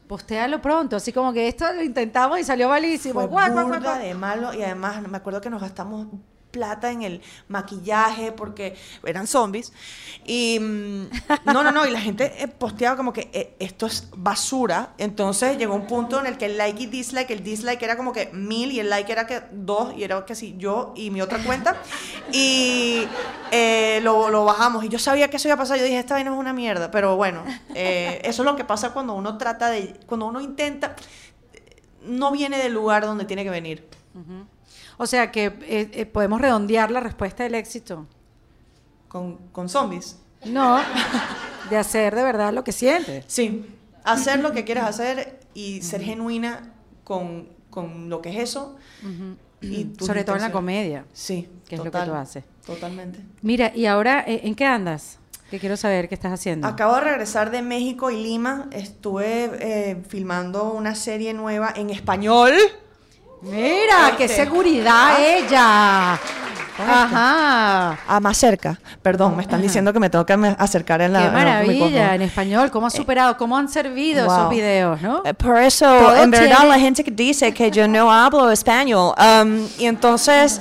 Postéalo 0.08 0.60
pronto, 0.60 0.96
así 0.96 1.12
como 1.12 1.32
que 1.32 1.48
esto 1.48 1.70
lo 1.72 1.82
intentamos 1.82 2.38
y 2.38 2.44
salió 2.44 2.68
malísimo. 2.68 3.28
Fue 3.28 3.50
burda 3.50 3.98
de 3.98 4.14
malo 4.14 4.52
y 4.54 4.62
además 4.62 5.00
me 5.08 5.16
acuerdo 5.16 5.40
que 5.40 5.50
nos 5.50 5.60
gastamos 5.62 6.06
plata 6.54 6.92
en 6.92 7.02
el 7.02 7.20
maquillaje 7.48 8.30
porque 8.30 8.76
eran 9.04 9.26
zombies. 9.26 9.72
Y 10.24 10.58
mm, 10.60 11.08
no 11.46 11.64
no 11.64 11.72
no 11.72 11.84
y 11.84 11.90
la 11.90 12.00
gente 12.00 12.32
eh, 12.38 12.46
posteaba 12.48 12.96
como 12.96 13.12
que 13.12 13.28
eh, 13.32 13.56
esto 13.58 13.86
es 13.86 14.08
basura. 14.16 14.94
Entonces 14.98 15.58
llegó 15.58 15.74
un 15.74 15.86
punto 15.86 16.20
en 16.20 16.26
el 16.26 16.38
que 16.38 16.46
el 16.46 16.56
like 16.56 16.84
y 16.84 16.86
dislike 16.86 17.30
el 17.30 17.42
dislike 17.42 17.82
era 17.82 17.96
como 17.96 18.12
que 18.12 18.30
mil 18.32 18.70
y 18.70 18.78
el 18.78 18.88
like 18.88 19.10
era 19.10 19.26
que 19.26 19.42
dos 19.50 19.92
y 19.96 20.04
era 20.04 20.24
que 20.24 20.36
sí 20.36 20.54
yo 20.56 20.94
y 20.96 21.10
mi 21.10 21.20
otra 21.20 21.42
cuenta. 21.42 21.76
Y 22.32 23.02
eh, 23.50 23.98
lo, 24.02 24.30
lo 24.30 24.44
bajamos. 24.44 24.84
Y 24.84 24.88
yo 24.88 24.98
sabía 25.00 25.28
que 25.28 25.38
eso 25.38 25.48
iba 25.48 25.56
a 25.56 25.58
pasar. 25.58 25.76
Yo 25.78 25.84
dije 25.84 25.98
esta 25.98 26.14
vaina 26.14 26.30
es 26.30 26.38
una 26.38 26.52
mierda 26.52 26.90
pero 26.90 27.16
bueno 27.16 27.42
eso 27.74 28.42
es 28.42 28.46
lo 28.46 28.56
que 28.56 28.64
pasa 28.64 28.92
cuando 28.92 29.14
uno 29.14 29.36
trata 29.36 29.70
de 29.70 29.98
cuando 30.06 30.26
uno 30.26 30.40
intenta 30.40 30.94
no 32.04 32.30
viene 32.30 32.58
del 32.58 32.72
lugar 32.72 33.04
donde 33.04 33.24
tiene 33.24 33.44
que 33.44 33.50
venir. 33.50 33.88
O 34.96 35.06
sea 35.06 35.30
que 35.32 35.46
eh, 35.46 35.90
eh, 35.92 36.06
podemos 36.06 36.40
redondear 36.40 36.90
la 36.90 37.00
respuesta 37.00 37.42
del 37.42 37.54
éxito. 37.54 38.06
Con, 39.08 39.36
con 39.52 39.68
zombies. 39.68 40.18
No, 40.44 40.78
de 41.70 41.76
hacer 41.76 42.14
de 42.14 42.22
verdad 42.22 42.52
lo 42.52 42.64
que 42.64 42.72
sientes. 42.72 43.24
Sí. 43.28 43.66
Hacer 44.04 44.40
lo 44.40 44.52
que 44.52 44.64
quieras 44.64 44.88
hacer 44.88 45.40
y 45.54 45.80
ser 45.82 46.02
genuina 46.02 46.72
con, 47.04 47.48
con 47.70 48.10
lo 48.10 48.20
que 48.20 48.30
es 48.30 48.50
eso. 48.50 48.76
y 49.62 49.92
Sobre 49.98 50.24
todo 50.24 50.36
en 50.36 50.42
la 50.42 50.52
comedia. 50.52 51.06
Sí. 51.12 51.48
Que 51.66 51.76
es 51.76 51.84
lo 51.84 51.90
que 51.90 51.98
tú 51.98 52.12
haces. 52.12 52.44
Totalmente. 52.66 53.20
Mira, 53.42 53.72
y 53.74 53.86
ahora, 53.86 54.24
eh, 54.26 54.40
¿en 54.44 54.54
qué 54.54 54.64
andas? 54.66 55.18
Que 55.50 55.58
quiero 55.58 55.76
saber 55.76 56.08
qué 56.08 56.14
estás 56.14 56.32
haciendo. 56.32 56.66
Acabo 56.66 56.94
de 56.96 57.02
regresar 57.02 57.50
de 57.50 57.62
México 57.62 58.10
y 58.10 58.22
Lima. 58.22 58.68
Estuve 58.72 59.50
eh, 59.60 60.02
filmando 60.08 60.72
una 60.72 60.94
serie 60.94 61.32
nueva 61.32 61.72
en 61.76 61.90
español. 61.90 62.52
Mira, 63.44 64.14
qué 64.16 64.26
seguridad 64.28 65.16
Ah. 65.16 65.18
ella. 65.20 66.12
Ajá. 66.76 67.98
Ah, 68.08 68.18
más 68.20 68.36
cerca. 68.36 68.80
Perdón, 69.00 69.36
me 69.36 69.42
están 69.42 69.62
diciendo 69.62 69.92
que 69.92 70.00
me 70.00 70.10
tengo 70.10 70.26
que 70.26 70.32
acercar 70.58 71.00
en 71.02 71.12
la 71.12 71.22
Qué 71.26 71.30
maravilla, 71.30 72.14
en 72.16 72.22
español, 72.22 72.70
cómo 72.72 72.86
has 72.88 72.94
superado, 72.94 73.36
cómo 73.36 73.56
han 73.56 73.68
servido 73.68 74.24
esos 74.26 74.38
Wow. 74.40 74.48
videos, 74.50 75.00
¿no? 75.00 75.22
Eh, 75.24 75.34
Por 75.34 75.58
eso, 75.58 75.84
Todo 75.86 76.16
en 76.16 76.30
verdad, 76.32 76.66
la 76.66 76.78
gente 76.80 77.04
que 77.04 77.12
dice 77.12 77.54
que 77.54 77.70
yo 77.70 77.86
no 77.86 78.10
hablo 78.10 78.50
español. 78.50 79.14
um, 79.18 79.68
y 79.78 79.86
entonces, 79.86 80.60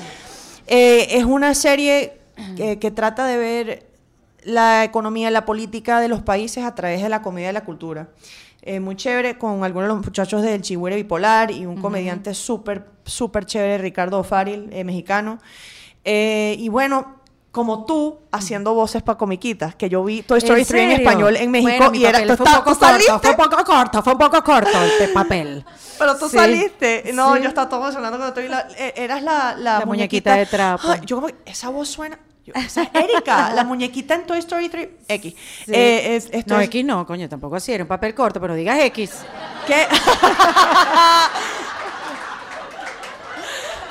eh, 0.68 1.08
es 1.12 1.24
una 1.24 1.56
serie 1.56 2.20
que, 2.56 2.78
que 2.78 2.92
trata 2.92 3.26
de 3.26 3.38
ver 3.38 3.88
la 4.44 4.84
economía, 4.84 5.32
la 5.32 5.46
política 5.46 6.00
de 6.00 6.10
los 6.10 6.22
países 6.22 6.64
a 6.64 6.76
través 6.76 7.02
de 7.02 7.10
la 7.10 7.22
comedia 7.24 7.50
y 7.50 7.54
la 7.54 7.62
cultura. 7.64 8.08
Eh, 8.66 8.80
muy 8.80 8.96
chévere, 8.96 9.38
con 9.38 9.62
algunos 9.66 9.90
de 9.90 9.96
los 9.96 10.06
muchachos 10.06 10.42
del 10.42 10.62
Chihuahua 10.62 10.96
Bipolar 10.96 11.52
y 11.52 11.66
un 11.66 11.82
comediante 11.82 12.34
súper, 12.34 12.86
súper 13.04 13.46
chévere, 13.46 13.78
Ricardo 13.78 14.24
Faril, 14.24 14.70
eh, 14.72 14.86
mexicano. 14.86 15.38
Eh, 16.06 16.56
y 16.58 16.70
bueno, 16.70 17.18
como 17.52 17.86
tú 17.86 18.20
haciendo 18.32 18.74
voces 18.74 19.04
para 19.04 19.18
comiquitas, 19.18 19.76
que 19.76 19.90
yo 19.90 20.02
vi 20.04 20.22
Toy 20.22 20.38
Story 20.38 20.62
¿En 20.62 20.68
3 20.68 20.82
en 20.82 20.92
español 21.02 21.36
en 21.36 21.52
México 21.52 21.72
Bueno, 21.90 21.94
y 21.94 22.06
era 22.06 22.26
tú, 22.26 22.38
fue 22.38 22.46
un 22.48 22.54
poco 22.56 22.74
tú 22.74 22.80
corto, 22.80 23.20
fue 23.20 23.32
un 23.32 23.38
poco 23.38 23.64
corto, 23.66 24.02
fue 24.02 24.14
un 24.14 24.20
poco 24.20 24.44
corto 24.44 24.78
el 25.02 25.12
papel. 25.12 25.66
pero 26.00 26.18
tú 26.18 26.30
Sí. 26.30 26.38
saliste. 26.38 27.12
No, 27.14 27.36
Sí. 27.36 27.42
yo 27.44 27.50
estaba 27.50 27.68
todo 27.68 27.82
emocionado 27.82 28.18
cuando 28.18 28.42
vi 28.42 28.48
la, 28.48 28.66
eras 28.96 29.22
la, 29.24 29.56
la, 29.58 29.80
La 29.80 29.86
muñequita 29.86 30.36
de 30.36 30.46
trapo. 30.46 30.88
Ay, 30.90 31.02
yo 31.06 31.18
como, 31.18 31.28
esa 31.46 31.68
voz 31.70 31.90
suena, 31.90 32.18
yo, 32.46 32.54
esa 32.56 32.84
es 32.84 32.90
Erika, 32.94 33.54
la 33.54 33.64
muñequita 33.70 34.16
en 34.16 34.26
Toy 34.26 34.40
Story 34.40 34.70
3 34.70 34.90
X. 35.08 35.34
Sí. 35.66 35.72
Eh, 35.74 36.16
es- 36.16 36.46
no, 36.48 36.60
es- 36.60 36.66
X 36.68 36.84
no, 36.86 37.06
coño, 37.06 37.28
tampoco 37.30 37.56
así, 37.56 37.72
era 37.72 37.84
un 37.84 37.88
papel 37.88 38.14
corto, 38.14 38.40
pero 38.42 38.54
digas 38.56 38.80
X. 38.80 39.12
¿Qué? 39.66 39.88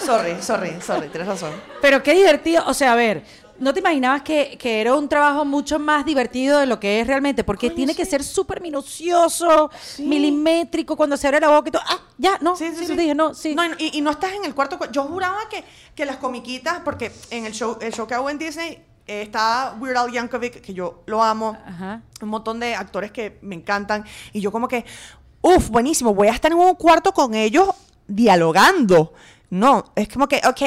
sorry, 0.04 0.36
sorry, 0.42 0.76
sorry, 0.80 1.08
tienes 1.08 1.28
razón. 1.28 1.52
Pero 1.80 2.02
qué 2.02 2.12
divertido, 2.14 2.64
o 2.66 2.74
sea, 2.74 2.92
a 2.92 2.96
ver, 2.96 3.22
¿no 3.62 3.72
te 3.72 3.80
imaginabas 3.80 4.22
que, 4.22 4.58
que 4.58 4.80
era 4.80 4.94
un 4.94 5.08
trabajo 5.08 5.44
mucho 5.44 5.78
más 5.78 6.04
divertido 6.04 6.58
de 6.58 6.66
lo 6.66 6.78
que 6.80 7.00
es 7.00 7.06
realmente? 7.06 7.44
Porque 7.44 7.70
tiene 7.70 7.94
que 7.94 8.04
ser 8.04 8.22
súper 8.24 8.60
minucioso, 8.60 9.70
milimétrico, 9.98 10.96
cuando 10.96 11.16
se 11.16 11.28
abre 11.28 11.40
la 11.40 11.48
boca 11.48 11.68
y 11.68 11.72
todo, 11.72 11.82
ah, 11.86 12.00
ya, 12.18 12.38
no, 12.40 12.56
sí, 12.56 12.70
sí, 12.76 12.94
dije, 12.96 13.14
no, 13.14 13.34
sí. 13.34 13.54
No, 13.54 13.62
y, 13.78 13.96
y 13.96 14.00
no 14.00 14.10
estás 14.10 14.32
en 14.32 14.44
el 14.44 14.54
cuarto. 14.54 14.78
cu- 14.78 14.90
Yo 14.92 15.04
juraba 15.04 15.38
que, 15.48 15.64
que 15.94 16.04
las 16.04 16.16
comiquitas, 16.16 16.80
porque 16.84 17.12
en 17.30 17.46
el 17.46 17.52
show, 17.52 17.78
el 17.80 17.92
show 17.92 18.06
que 18.06 18.14
hago 18.14 18.28
en 18.30 18.38
Disney 18.38 18.82
eh, 19.06 19.22
está 19.22 19.76
Weird 19.80 19.96
Al 19.96 20.12
Yankovic, 20.12 20.60
que 20.60 20.74
yo 20.74 21.02
lo 21.06 21.22
amo. 21.22 21.56
Ajá. 21.66 22.02
Un 22.20 22.28
montón 22.28 22.60
de 22.60 22.74
actores 22.74 23.10
que 23.12 23.38
me 23.42 23.54
encantan. 23.54 24.04
Y 24.32 24.40
yo 24.40 24.52
como 24.52 24.68
que, 24.68 24.84
uff, 25.40 25.68
buenísimo, 25.70 26.14
voy 26.14 26.28
a 26.28 26.32
estar 26.32 26.52
en 26.52 26.58
un 26.58 26.74
cuarto 26.74 27.12
con 27.12 27.34
ellos 27.34 27.68
dialogando. 28.06 29.12
No, 29.52 29.92
es 29.96 30.08
como 30.08 30.28
que, 30.28 30.40
ok, 30.48 30.62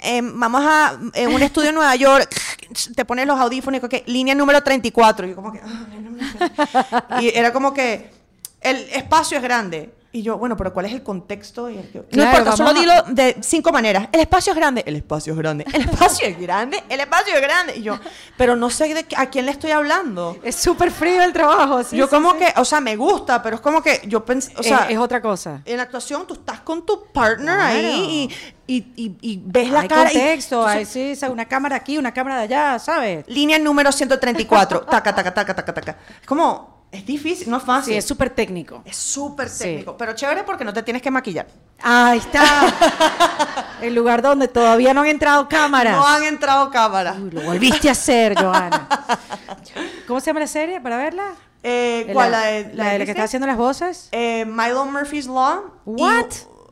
em, 0.00 0.38
vamos 0.38 0.62
a 0.64 0.96
un 1.28 1.42
estudio 1.42 1.70
en 1.70 1.74
Nueva 1.74 1.96
York, 1.96 2.40
te 2.94 3.04
pones 3.04 3.26
los 3.26 3.36
audífonos 3.36 3.78
y 3.78 3.80
como 3.80 3.88
que, 3.88 4.04
línea 4.06 4.32
número 4.32 4.62
34. 4.62 5.26
Y 5.26 5.30
yo 5.30 5.34
como 5.34 5.50
que, 5.50 5.58
ah, 5.60 5.86
línea 5.90 6.08
número 6.08 6.24
34. 6.38 7.20
y 7.20 7.36
era 7.36 7.52
como 7.52 7.74
que, 7.74 8.12
el 8.60 8.76
espacio 8.90 9.38
es 9.38 9.42
grande. 9.42 9.92
Y 10.18 10.22
yo, 10.22 10.36
bueno, 10.36 10.56
pero 10.56 10.72
¿cuál 10.74 10.86
es 10.86 10.92
el 10.92 11.04
contexto? 11.04 11.70
Y 11.70 11.78
el 11.78 11.88
que- 11.90 11.98
no 11.98 12.04
Claro, 12.08 12.38
importa, 12.38 12.56
solo 12.56 12.74
dilo 12.74 12.92
de 13.06 13.36
cinco 13.40 13.70
maneras. 13.70 14.08
El 14.10 14.18
espacio 14.18 14.52
es 14.52 14.56
grande, 14.58 14.82
el 14.84 14.96
espacio 14.96 15.32
es 15.32 15.38
grande, 15.38 15.64
el 15.72 15.82
espacio 15.82 16.26
es 16.26 16.40
grande, 16.40 16.82
el 16.88 16.98
espacio 17.00 17.34
es 17.36 17.40
grande. 17.40 17.76
Y 17.76 17.82
yo, 17.82 17.96
pero 18.36 18.56
no 18.56 18.68
sé 18.68 18.92
de 18.92 19.06
a 19.16 19.26
quién 19.26 19.46
le 19.46 19.52
estoy 19.52 19.70
hablando. 19.70 20.36
Es 20.42 20.56
súper 20.56 20.90
frío 20.90 21.22
el 21.22 21.32
trabajo, 21.32 21.84
sí, 21.84 21.96
yo 21.96 22.06
sí, 22.06 22.10
como 22.10 22.32
sí. 22.32 22.38
que, 22.38 22.52
o 22.56 22.64
sea, 22.64 22.80
me 22.80 22.96
gusta, 22.96 23.40
pero 23.40 23.54
es 23.56 23.62
como 23.62 23.80
que 23.80 24.00
yo 24.08 24.24
pensé, 24.24 24.52
o 24.56 24.60
Es- 24.60 24.66
sea, 24.66 24.86
es, 24.90 24.98
otra 24.98 25.22
cosa. 25.22 25.62
en 25.64 25.76
la 25.76 25.84
actuación 25.84 26.26
tú 26.26 26.34
estás 26.34 26.58
con 26.62 26.84
tu 26.84 27.04
partner 27.12 27.54
Claro. 27.54 27.68
ahí 27.68 28.28
y, 28.66 28.74
y, 28.76 28.92
y- 28.96 29.16
y 29.20 29.40
ves 29.44 29.70
la 29.70 29.82
hay 29.82 29.88
cara. 29.88 30.10
contexto, 30.10 30.66
hay 30.66 30.84
sí, 30.84 31.12
una 31.30 31.44
cámara 31.46 31.76
aquí, 31.76 31.96
una 31.96 32.12
cámara 32.12 32.38
de 32.38 32.42
allá, 32.42 32.78
¿sabes? 32.80 33.24
Línea 33.28 33.56
número 33.60 33.92
134. 33.92 34.80
taca, 34.80 35.14
taca, 35.14 35.32
taca, 35.32 35.54
taca, 35.54 35.74
taca. 35.74 35.96
Es 36.20 36.26
como, 36.26 36.77
es 36.90 37.04
difícil, 37.04 37.50
no 37.50 37.58
es 37.58 37.62
fácil. 37.62 37.92
Sí, 37.94 37.98
es 37.98 38.04
súper 38.06 38.30
técnico. 38.30 38.82
Es 38.84 38.96
súper 38.96 39.48
Sí. 39.48 39.64
técnico, 39.64 39.96
pero 39.96 40.14
chévere 40.14 40.42
porque 40.44 40.64
no 40.64 40.72
te 40.72 40.82
tienes 40.82 41.02
que 41.02 41.10
maquillar. 41.10 41.46
Ahí 41.82 42.18
está. 42.18 42.42
el 43.82 43.94
lugar 43.94 44.22
donde 44.22 44.48
todavía 44.48 44.94
no 44.94 45.02
han 45.02 45.06
entrado 45.08 45.48
cámaras. 45.48 45.96
No 45.96 46.06
han 46.06 46.24
entrado 46.24 46.70
cámaras. 46.70 47.18
Uy, 47.18 47.30
lo 47.30 47.42
volviste 47.42 47.88
a 47.88 47.92
hacer, 47.92 48.34
Joana. 48.40 48.88
¿Cómo 50.06 50.20
se 50.20 50.26
llama 50.26 50.40
la 50.40 50.46
serie 50.46 50.80
para 50.80 50.96
verla? 50.96 51.34
Eh, 51.62 52.08
¿Cuál? 52.12 52.30
La, 52.30 52.40
de, 52.42 52.70
la 52.74 52.84
de 52.86 52.92
de 52.92 52.98
la 53.00 53.04
que 53.04 53.10
está 53.10 53.24
haciendo 53.24 53.46
las 53.46 53.56
voces? 53.56 54.08
Eh, 54.12 54.44
Milo 54.46 54.86
Murphy's 54.86 55.26
Law. 55.26 55.64
What? 55.84 56.26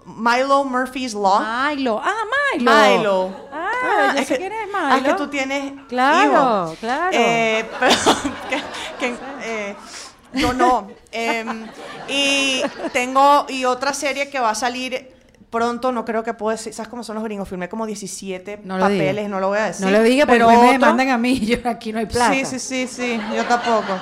Milo 0.06 0.64
Murphy's 0.64 1.12
Law. 1.14 1.40
Milo. 1.68 2.00
Ah, 2.02 2.14
Milo. 2.54 2.72
Milo. 2.72 3.36
Ah, 3.52 4.12
ya 4.14 4.20
es 4.20 4.28
sé 4.28 4.34
que- 4.34 4.40
quién 4.40 4.52
es 4.52 4.68
ah, 4.74 4.94
es 4.96 5.02
Milo. 5.02 5.16
que 5.16 5.22
tú 5.24 5.28
tienes 5.28 5.72
Claro, 5.88 6.74
claro. 6.80 7.10
Eh, 7.12 7.68
pero, 7.80 7.94
que, 8.48 8.62
que, 9.00 9.16
eh, 9.42 9.76
no, 10.32 10.52
no. 10.52 10.88
Em, 11.12 11.66
y 12.08 12.62
tengo, 12.92 13.46
y 13.48 13.64
otra 13.64 13.92
serie 13.94 14.28
que 14.30 14.38
va 14.40 14.50
a 14.50 14.54
salir 14.54 15.14
pronto, 15.50 15.92
no 15.92 16.04
creo 16.04 16.22
que 16.22 16.34
puedo 16.34 16.56
decir, 16.56 16.74
¿sabes 16.74 16.88
cómo 16.88 17.02
son 17.04 17.14
los 17.14 17.24
gringos? 17.24 17.48
Firmé 17.48 17.68
como 17.68 17.86
17 17.86 18.60
No 18.64 18.76
diga. 18.76 18.88
papeles, 18.88 19.28
no 19.30 19.40
lo 19.40 19.48
voy 19.48 19.58
a 19.58 19.66
decir. 19.66 19.86
No 19.86 19.92
lo 19.92 20.02
diga 20.02 20.26
pero 20.26 20.48
me 20.48 20.56
otro- 20.56 20.78
mandan 20.80 21.08
a 21.10 21.18
mí. 21.18 21.38
Yo 21.40 21.58
aquí 21.64 21.92
no 21.92 21.98
hay 22.00 22.06
plata. 22.06 22.34
Sí, 22.34 22.44
sí, 22.44 22.58
sí, 22.58 22.86
sí, 22.86 23.20
yo 23.34 23.44
tampoco. 23.46 23.94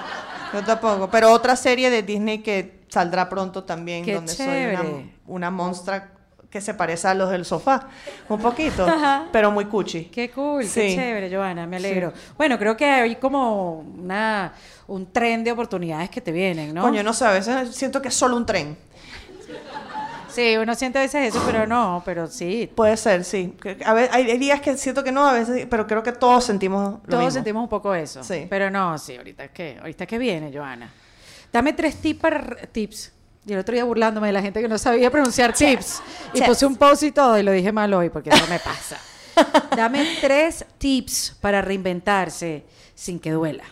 Yo 0.52 0.62
tampoco. 0.64 1.08
Pero 1.10 1.30
otra 1.32 1.54
serie 1.56 1.90
de 1.90 2.02
Disney 2.02 2.38
que 2.38 2.80
saldrá 2.88 3.28
pronto 3.28 3.64
también, 3.64 4.04
Qué 4.04 4.14
donde 4.14 4.32
soy 4.32 4.46
chévere. 4.46 4.80
una, 4.80 5.10
una 5.26 5.50
monstra 5.50 6.12
que 6.54 6.60
se 6.60 6.72
parece 6.72 7.08
a 7.08 7.14
los 7.14 7.30
del 7.30 7.44
sofá. 7.44 7.88
Un 8.28 8.38
poquito, 8.40 8.86
Ajá. 8.88 9.26
pero 9.32 9.50
muy 9.50 9.64
cuchi. 9.64 10.04
Qué 10.04 10.30
cool, 10.30 10.62
qué 10.62 10.94
chévere, 10.94 11.28
Joana, 11.28 11.66
me 11.66 11.78
alegro. 11.78 12.12
Bueno, 12.36 12.56
creo 12.60 12.76
que 12.76 12.84
hay 12.84 13.16
como 13.16 13.80
una, 13.80 14.52
un 14.86 15.10
tren 15.10 15.42
de 15.42 15.50
oportunidades 15.50 16.10
que 16.10 16.20
te 16.20 16.30
vienen, 16.30 16.72
¿no? 16.72 16.82
Coño, 16.82 17.02
no 17.02 17.12
sé, 17.12 17.24
a 17.24 17.32
veces 17.32 17.74
siento 17.74 18.00
que 18.00 18.06
es 18.06 18.14
solo 18.14 18.36
un 18.36 18.46
tren. 18.46 18.76
Sí, 20.28 20.56
uno 20.56 20.76
siente 20.76 20.98
a 20.98 21.02
veces 21.02 21.34
eso, 21.34 21.42
pero 21.44 21.66
no, 21.66 22.02
pero 22.04 22.28
sí. 22.28 22.70
Puede 22.72 22.96
ser, 22.96 23.24
sí. 23.24 23.56
A 23.84 23.92
veces, 23.92 24.14
hay 24.14 24.38
días 24.38 24.60
que 24.60 24.76
siento 24.76 25.02
que 25.02 25.10
no, 25.10 25.26
a 25.26 25.32
veces, 25.32 25.66
pero 25.68 25.88
creo 25.88 26.04
que 26.04 26.12
todos 26.12 26.44
sentimos 26.44 26.92
lo 26.92 26.98
Todos 27.00 27.18
mismo. 27.24 27.30
sentimos 27.32 27.62
un 27.64 27.68
poco 27.68 27.92
eso. 27.96 28.22
Sí. 28.22 28.46
Pero 28.48 28.70
no, 28.70 28.96
sí, 28.96 29.16
ahorita 29.16 29.48
que, 29.48 29.76
ahorita 29.80 30.06
que 30.06 30.18
viene, 30.18 30.52
Joana. 30.56 30.88
Dame 31.52 31.72
tres 31.72 31.96
tips 31.96 32.20
para 32.20 32.40
tips. 32.70 33.10
Y 33.46 33.52
el 33.52 33.58
otro 33.58 33.74
día 33.74 33.84
burlándome 33.84 34.28
de 34.28 34.32
la 34.32 34.42
gente 34.42 34.60
que 34.62 34.68
no 34.68 34.78
sabía 34.78 35.10
pronunciar 35.10 35.52
tips. 35.52 36.02
Y 36.32 36.42
puse 36.42 36.64
un 36.64 36.76
post 36.76 37.02
y 37.02 37.12
todo 37.12 37.38
y 37.38 37.42
lo 37.42 37.52
dije 37.52 37.72
mal 37.72 37.92
hoy 37.92 38.08
porque 38.08 38.30
eso 38.30 38.46
me 38.48 38.58
pasa. 38.58 38.98
Dame 39.76 40.16
tres 40.20 40.64
tips 40.78 41.36
para 41.40 41.60
reinventarse 41.60 42.64
sin 42.94 43.18
que 43.18 43.32
duela. 43.32 43.64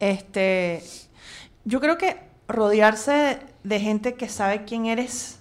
Este, 0.00 0.82
yo 1.64 1.80
creo 1.80 1.98
que 1.98 2.18
rodearse 2.48 3.40
de 3.64 3.80
gente 3.80 4.14
que 4.14 4.28
sabe 4.28 4.64
quién 4.64 4.86
eres, 4.86 5.38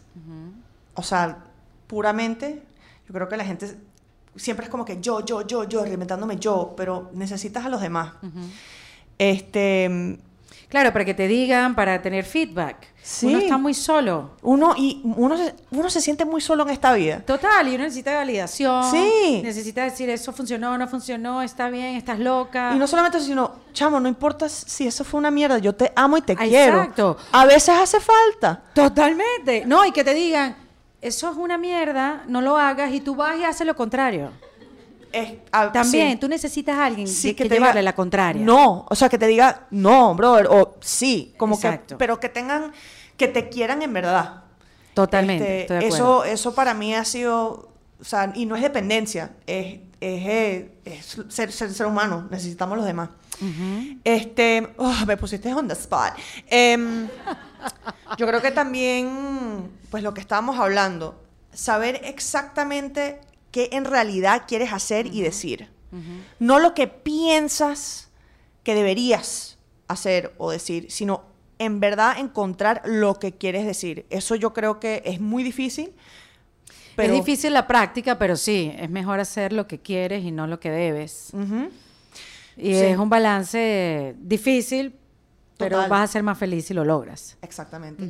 o 0.96 1.04
sea, 1.04 1.44
puramente, 1.88 2.64
yo 3.08 3.14
creo 3.14 3.30
que 3.30 3.38
la 3.38 3.46
gente 3.46 3.78
siempre 4.36 4.66
es 4.66 4.72
como 4.72 4.84
que 4.84 5.00
yo, 5.00 5.24
yo, 5.24 5.46
yo, 5.46 5.66
yo, 5.66 5.84
reinventándome 5.84 6.38
yo, 6.38 6.74
pero 6.76 7.12
necesitas 7.14 7.66
a 7.66 7.70
los 7.70 7.82
demás. 7.82 8.14
Este, 9.18 10.18
Claro, 10.70 10.92
para 10.92 11.06
que 11.06 11.14
te 11.14 11.28
digan, 11.28 11.76
para 11.76 12.02
tener 12.02 12.26
feedback. 12.26 12.88
Sí. 13.06 13.28
Uno 13.28 13.38
está 13.38 13.58
muy 13.60 13.76
solo. 13.76 14.32
uno 14.42 14.74
y 14.76 15.00
uno 15.04 15.38
se, 15.38 15.54
uno 15.70 15.90
se 15.92 16.02
siente 16.02 16.26
muy 16.26 16.42
solo 16.42 16.64
en 16.64 16.72
esta 16.72 16.92
vida. 16.92 17.20
Total, 17.20 17.68
y 17.68 17.76
uno 17.76 17.84
necesita 17.84 18.16
validación. 18.16 18.84
Sí. 18.90 19.42
Necesita 19.44 19.84
decir, 19.84 20.10
eso 20.10 20.34
funcionó, 20.34 20.76
no 20.76 20.88
funcionó, 20.88 21.44
está 21.44 21.70
bien, 21.70 21.98
estás 21.98 22.18
loca. 22.18 22.72
Y 22.74 22.80
no 22.80 22.88
solamente 22.88 23.20
eso, 23.20 23.28
sino, 23.28 23.52
chamo, 23.74 24.00
no 24.00 24.10
importa 24.10 24.50
si 24.50 24.88
eso 24.88 25.04
fue 25.04 25.20
una 25.20 25.30
mierda, 25.30 25.60
yo 25.60 25.76
te 25.76 25.94
amo 25.96 26.18
y 26.18 26.24
te 26.24 26.36
quiero. 26.36 26.80
exacto. 26.80 27.18
A 27.32 27.46
veces 27.46 27.76
hace 27.78 28.00
falta. 28.00 28.64
Totalmente. 28.74 29.66
No, 29.68 29.86
y 29.86 29.92
que 29.92 30.04
te 30.04 30.16
digan, 30.16 30.56
eso 31.00 31.30
es 31.30 31.38
una 31.38 31.60
mierda, 31.60 32.24
no 32.28 32.42
lo 32.42 32.58
hagas, 32.58 32.92
y 32.92 33.02
tú 33.02 33.14
vas 33.16 33.38
y 33.38 33.44
haces 33.44 33.68
lo 33.68 33.76
contrario. 33.76 34.32
Es- 35.16 35.34
a- 35.52 35.72
También, 35.72 36.12
sí. 36.12 36.18
tú 36.18 36.28
necesitas 36.28 36.78
a 36.78 36.86
alguien 36.86 37.08
Sí, 37.08 37.30
que, 37.30 37.36
que 37.36 37.44
que 37.44 37.50
te 37.50 37.56
llevarle 37.56 37.80
diga, 37.82 37.92
la 37.92 37.96
contraria. 37.96 38.44
No, 38.44 38.86
o 38.90 38.96
sea, 38.96 39.08
que 39.10 39.18
te 39.18 39.28
diga, 39.28 39.68
no, 39.72 40.14
brother, 40.16 40.48
o 40.50 40.76
sí, 40.82 41.34
como 41.38 41.56
Exacto. 41.56 41.96
que, 41.96 41.98
pero 41.98 42.20
que 42.20 42.30
tengan, 42.30 42.72
que 43.18 43.28
te 43.28 43.48
quieran 43.50 43.82
en 43.82 43.94
verdad. 43.94 44.44
Totalmente. 44.94 45.62
Este, 45.62 45.76
estoy 45.76 45.78
de 45.80 45.88
eso, 45.96 46.24
eso 46.26 46.54
para 46.56 46.74
mí 46.74 46.94
ha 46.96 47.06
sido, 47.06 47.70
o 48.00 48.04
sea, 48.04 48.32
y 48.36 48.46
no 48.46 48.56
es 48.56 48.62
dependencia, 48.62 49.32
es, 49.48 49.76
es, 50.02 50.26
eh, 50.28 50.72
es 50.86 51.18
ser, 51.30 51.52
ser, 51.52 51.74
ser 51.74 51.86
humano, 51.88 52.28
necesitamos 52.30 52.78
los 52.78 52.86
demás. 52.86 53.10
Este, 54.04 54.74
oh, 54.78 54.94
me 55.06 55.18
pusiste 55.18 55.54
on 55.54 55.68
the 55.68 55.74
spot. 55.74 56.14
Em, 56.48 57.08
yo 58.18 58.28
creo 58.28 58.42
que 58.42 58.52
también, 58.52 59.72
pues 59.92 60.04
lo 60.04 60.14
que 60.14 60.22
estábamos 60.22 60.58
hablando, 60.60 61.22
saber 61.54 62.02
exactamente 62.04 63.20
qué 63.56 63.70
en 63.72 63.86
realidad 63.86 64.44
quieres 64.50 64.74
hacer 64.74 65.08
y 65.08 65.22
decir. 65.22 65.70
No 66.40 66.60
lo 66.60 66.74
que 66.74 66.88
piensas 66.88 68.10
que 68.64 68.76
deberías 68.76 69.58
hacer 69.88 70.34
o 70.38 70.52
decir, 70.52 70.88
sino 70.92 71.24
en 71.58 71.80
verdad 71.80 72.18
encontrar 72.20 72.82
lo 72.84 73.18
que 73.18 73.32
quieres 73.32 73.66
decir. 73.66 74.06
Eso 74.10 74.36
yo 74.36 74.52
creo 74.52 74.82
que 74.82 75.02
es 75.06 75.22
muy 75.22 75.42
difícil. 75.42 75.94
Pero, 76.98 77.14
Es 77.14 77.20
difícil 77.26 77.54
la 77.54 77.66
práctica, 77.66 78.18
pero 78.20 78.36
sí, 78.36 78.74
es 78.78 78.90
mejor 78.90 79.22
hacer 79.22 79.54
lo 79.54 79.68
que 79.68 79.80
quieres 79.80 80.26
y 80.26 80.32
no 80.32 80.48
lo 80.48 80.60
que 80.60 80.70
debes. 80.70 81.32
Y 82.58 82.74
Sí. 82.74 82.74
es 82.74 82.98
un 82.98 83.10
balance 83.10 84.16
difícil, 84.20 84.96
pero 85.58 85.78
Total. 85.78 85.90
vas 85.90 86.10
a 86.10 86.12
ser 86.12 86.24
más 86.24 86.38
feliz 86.38 86.66
si 86.66 86.74
lo 86.74 86.84
logras. 86.84 87.38
Exactamente. 87.42 88.04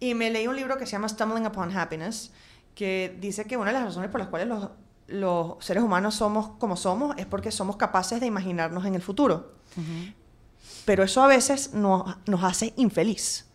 Y 0.00 0.14
me 0.14 0.28
leí 0.30 0.48
un 0.48 0.56
libro 0.56 0.76
que 0.76 0.86
se 0.86 0.92
llama 0.92 1.08
Stumbling 1.08 1.46
Upon 1.46 1.70
Happiness, 1.76 2.32
que 2.74 3.16
dice 3.20 3.44
que 3.46 3.56
una 3.56 3.66
de 3.66 3.74
las 3.74 3.84
razones 3.84 4.10
por 4.10 4.20
las 4.20 4.28
cuales 4.28 4.48
los, 4.48 4.68
los 5.08 5.54
seres 5.64 5.82
humanos 5.82 6.14
somos 6.14 6.48
como 6.58 6.76
somos 6.76 7.14
es 7.18 7.26
porque 7.26 7.50
somos 7.50 7.76
capaces 7.76 8.20
de 8.20 8.26
imaginarnos 8.26 8.84
en 8.86 8.94
el 8.94 9.02
futuro. 9.02 9.52
Pero 10.84 11.02
eso 11.04 11.22
a 11.22 11.26
veces 11.28 11.74
nos, 11.74 12.16
nos 12.26 12.42
hace 12.44 12.72
infeliz, 12.76 13.46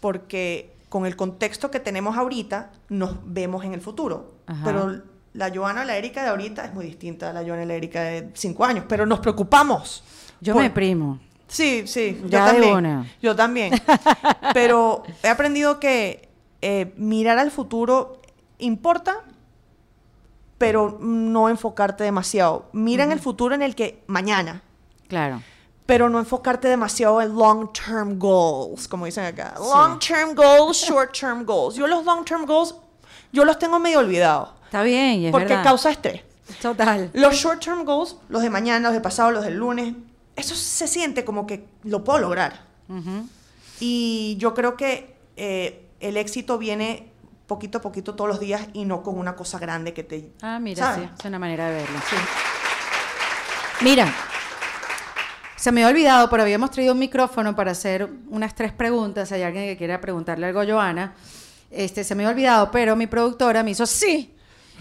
porque 0.00 0.74
con 0.88 1.06
el 1.06 1.16
contexto 1.16 1.70
que 1.70 1.80
tenemos 1.80 2.16
ahorita 2.16 2.70
nos 2.88 3.16
vemos 3.24 3.64
en 3.64 3.74
el 3.74 3.80
futuro. 3.80 4.34
Ajá. 4.46 4.62
Pero 4.64 5.02
la 5.32 5.50
Joana, 5.54 5.84
la 5.84 5.96
Erika 5.96 6.22
de 6.22 6.28
ahorita 6.28 6.64
es 6.66 6.74
muy 6.74 6.84
distinta 6.84 7.30
a 7.30 7.32
la 7.32 7.42
Joana 7.42 7.64
y 7.64 7.66
la 7.66 7.74
Erika 7.74 8.02
de 8.02 8.30
cinco 8.34 8.64
años, 8.64 8.84
pero 8.88 9.06
nos 9.06 9.20
preocupamos. 9.20 10.04
Yo 10.40 10.54
por- 10.54 10.62
me 10.62 10.70
primo. 10.70 11.18
Sí, 11.48 11.82
sí, 11.86 12.18
yo 12.22 12.28
Ya 12.28 12.46
también. 12.46 12.74
una. 12.76 13.06
Yo 13.20 13.36
también. 13.36 13.74
Pero 14.54 15.02
he 15.22 15.28
aprendido 15.28 15.78
que 15.78 16.30
eh, 16.62 16.94
mirar 16.96 17.38
al 17.38 17.50
futuro 17.50 18.21
importa, 18.62 19.16
pero 20.58 20.98
no 21.00 21.48
enfocarte 21.48 22.04
demasiado. 22.04 22.66
Mira 22.72 23.04
en 23.04 23.12
el 23.12 23.20
futuro 23.20 23.54
en 23.54 23.62
el 23.62 23.74
que 23.74 24.02
mañana, 24.06 24.62
Claro. 25.08 25.42
pero 25.86 26.08
no 26.08 26.18
enfocarte 26.18 26.68
demasiado 26.68 27.20
en 27.20 27.34
long-term 27.34 28.18
goals, 28.18 28.86
como 28.88 29.06
dicen 29.06 29.24
acá. 29.24 29.54
Long-term 29.58 30.34
goals, 30.34 30.78
short-term 30.78 31.44
goals. 31.44 31.74
Yo 31.74 31.86
los 31.86 32.04
long-term 32.04 32.46
goals, 32.46 32.74
yo 33.32 33.44
los 33.44 33.58
tengo 33.58 33.78
medio 33.78 33.98
olvidados, 33.98 34.50
Está 34.64 34.82
bien, 34.82 35.20
y 35.20 35.26
es 35.26 35.32
porque 35.32 35.48
verdad. 35.48 35.64
causa 35.64 35.90
estrés. 35.90 36.22
Total. 36.60 37.10
Los 37.14 37.34
short-term 37.34 37.84
goals, 37.84 38.16
los 38.28 38.42
de 38.42 38.50
mañana, 38.50 38.80
los 38.88 38.92
de 38.92 39.00
pasado, 39.00 39.30
los 39.30 39.44
del 39.44 39.56
lunes, 39.56 39.94
eso 40.36 40.54
se 40.54 40.86
siente 40.86 41.24
como 41.24 41.46
que 41.46 41.66
lo 41.84 42.04
puedo 42.04 42.18
lograr. 42.20 42.60
Y 43.80 44.36
yo 44.38 44.54
creo 44.54 44.76
que 44.76 45.16
eh, 45.36 45.88
el 46.00 46.16
éxito 46.16 46.56
viene 46.58 47.11
poquito 47.52 47.78
a 47.78 47.80
poquito 47.82 48.14
todos 48.14 48.28
los 48.28 48.40
días 48.40 48.68
y 48.72 48.86
no 48.86 49.02
con 49.02 49.18
una 49.18 49.36
cosa 49.36 49.58
grande 49.58 49.92
que 49.92 50.04
te... 50.04 50.32
Ah, 50.40 50.58
mira, 50.58 50.86
¿sabes? 50.86 51.08
sí, 51.08 51.14
es 51.18 51.24
una 51.26 51.38
manera 51.38 51.68
de 51.68 51.74
verlo. 51.74 51.98
Mira, 53.82 54.10
se 55.56 55.70
me 55.70 55.84
había 55.84 55.92
olvidado, 55.92 56.30
pero 56.30 56.44
habíamos 56.44 56.70
traído 56.70 56.94
un 56.94 56.98
micrófono 56.98 57.54
para 57.54 57.72
hacer 57.72 58.08
unas 58.30 58.54
tres 58.54 58.72
preguntas. 58.72 59.30
Hay 59.32 59.42
alguien 59.42 59.66
que 59.66 59.76
quiera 59.76 60.00
preguntarle 60.00 60.46
algo 60.46 60.60
a 60.60 60.66
Joana. 60.66 61.14
Este, 61.70 62.04
se 62.04 62.14
me 62.14 62.24
había 62.24 62.32
olvidado, 62.32 62.70
pero 62.70 62.96
mi 62.96 63.06
productora 63.06 63.62
me 63.62 63.72
hizo 63.72 63.84
sí. 63.84 64.34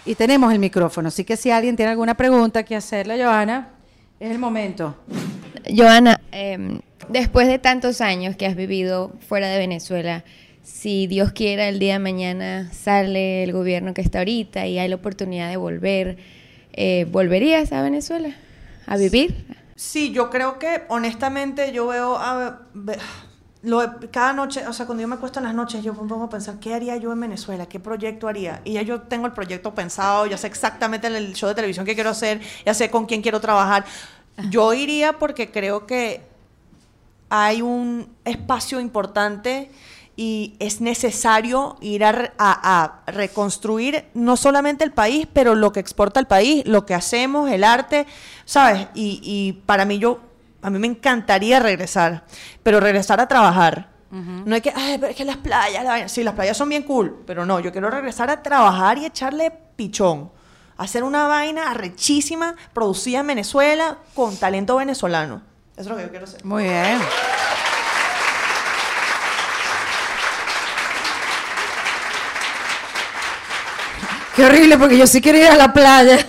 Y 0.05 0.15
tenemos 0.15 0.53
el 0.53 0.59
micrófono. 0.59 1.09
Así 1.09 1.25
que 1.25 1.35
si 1.35 1.51
alguien 1.51 1.75
tiene 1.75 1.91
alguna 1.91 2.15
pregunta 2.15 2.63
que 2.63 2.77
hacerle 2.77 3.21
a 3.21 3.25
Joana, 3.27 3.69
es 4.17 4.31
el 4.31 4.39
momento. 4.39 4.95
Joana, 5.75 6.21
em, 6.31 6.79
después 7.09 7.47
de 7.47 7.59
tantos 7.59 7.99
años 8.01 8.35
que 8.35 8.45
has 8.45 8.55
vivido 8.55 9.11
fuera 9.27 9.49
de 9.49 9.57
Venezuela, 9.57 10.23
si 10.63 11.07
Dios 11.07 11.31
quiera 11.31 11.67
el 11.67 11.79
día 11.79 11.93
de 11.93 11.99
mañana 11.99 12.71
sale 12.73 13.43
el 13.43 13.53
gobierno 13.53 13.93
que 13.93 14.01
está 14.01 14.19
ahorita 14.19 14.67
y 14.67 14.79
hay 14.79 14.87
la 14.87 14.95
oportunidad 14.95 15.49
de 15.49 15.57
volver, 15.57 16.17
eh, 16.73 17.05
¿volverías 17.11 17.71
a 17.71 17.81
Venezuela 17.81 18.35
a 18.85 18.97
vivir? 18.97 19.45
Sí, 19.75 20.11
yo 20.11 20.29
creo 20.29 20.59
que 20.59 20.83
honestamente 20.89 21.71
yo 21.71 21.87
veo 21.87 22.15
a- 22.17 22.61
lo 23.63 23.79
cada 24.11 24.33
noche, 24.33 24.65
o 24.67 24.73
sea, 24.73 24.85
cuando 24.87 25.01
yo 25.03 25.07
me 25.07 25.15
acuesto 25.15 25.39
en 25.39 25.45
las 25.45 25.53
noches, 25.53 25.83
yo 25.83 25.93
me 25.93 25.99
pongo 26.07 26.23
a 26.23 26.29
pensar, 26.29 26.59
¿qué 26.59 26.73
haría 26.73 26.97
yo 26.97 27.11
en 27.11 27.19
Venezuela? 27.19 27.67
¿Qué 27.67 27.79
proyecto 27.79 28.27
haría? 28.27 28.61
Y 28.63 28.73
ya 28.73 28.81
yo 28.81 29.01
tengo 29.01 29.27
el 29.27 29.33
proyecto 29.33 29.73
pensado, 29.75 30.25
ya 30.25 30.37
sé 30.37 30.47
exactamente 30.47 31.07
el 31.07 31.33
show 31.33 31.47
de 31.49 31.55
televisión 31.55 31.85
que 31.85 31.93
quiero 31.95 32.09
hacer, 32.09 32.41
ya 32.65 32.73
sé 32.73 32.89
con 32.89 33.05
quién 33.05 33.21
quiero 33.21 33.39
trabajar. 33.39 33.85
Yo 34.49 34.73
iría 34.73 35.13
porque 35.19 35.51
creo 35.51 35.85
que 35.85 36.21
hay 37.29 37.61
un 37.61 38.07
espacio 38.25 38.79
importante 38.79 39.69
y 40.15 40.55
es 40.59 40.81
necesario 40.81 41.77
ir 41.81 42.03
a, 42.03 42.31
a- 42.37 42.83
a 42.83 43.11
reconstruir 43.11 44.05
no 44.13 44.37
solamente 44.37 44.83
el 44.83 44.91
país, 44.91 45.27
pero 45.31 45.55
lo 45.55 45.71
que 45.71 45.79
exporta 45.79 46.19
el 46.19 46.27
país, 46.27 46.63
lo 46.65 46.85
que 46.85 46.93
hacemos, 46.93 47.49
el 47.51 47.63
arte, 47.63 48.05
¿sabes? 48.45 48.87
Y, 48.93 49.19
y 49.23 49.53
para 49.65 49.85
mí 49.85 49.97
yo, 49.99 50.19
a 50.61 50.69
mí 50.69 50.77
me 50.79 50.87
encantaría 50.87 51.59
regresar, 51.59 52.23
pero 52.63 52.79
regresar 52.79 53.19
a 53.19 53.27
trabajar. 53.27 53.89
No 54.11 54.55
hay 54.55 54.59
que, 54.61 54.73
ay, 54.75 54.97
pero 54.99 55.07
es 55.11 55.15
que 55.15 55.23
las 55.23 55.37
playas, 55.37 55.83
la 55.85 55.91
vaina". 55.91 56.09
sí, 56.09 56.21
las 56.21 56.33
playas 56.33 56.57
son 56.57 56.67
bien 56.67 56.83
cool, 56.83 57.23
pero 57.25 57.45
no, 57.45 57.61
yo 57.61 57.71
quiero 57.71 57.89
regresar 57.89 58.29
a 58.29 58.43
trabajar 58.43 58.97
y 58.97 59.05
echarle 59.05 59.51
pichón. 59.77 60.29
Hacer 60.77 61.03
una 61.05 61.27
vaina 61.27 61.71
arrechísima, 61.71 62.55
producida 62.73 63.19
en 63.19 63.27
Venezuela, 63.27 63.99
con 64.13 64.35
talento 64.35 64.75
venezolano. 64.75 65.41
Eso 65.77 65.81
es 65.81 65.87
lo 65.87 65.95
que 65.95 66.03
yo 66.03 66.09
quiero 66.09 66.25
hacer. 66.25 66.43
Muy 66.43 66.63
bien. 66.63 66.99
Qué 74.35 74.45
horrible, 74.45 74.77
porque 74.77 74.97
yo 74.97 75.05
sí 75.07 75.21
quería 75.21 75.45
ir 75.45 75.51
a 75.51 75.55
la 75.57 75.73
playa. 75.73 76.17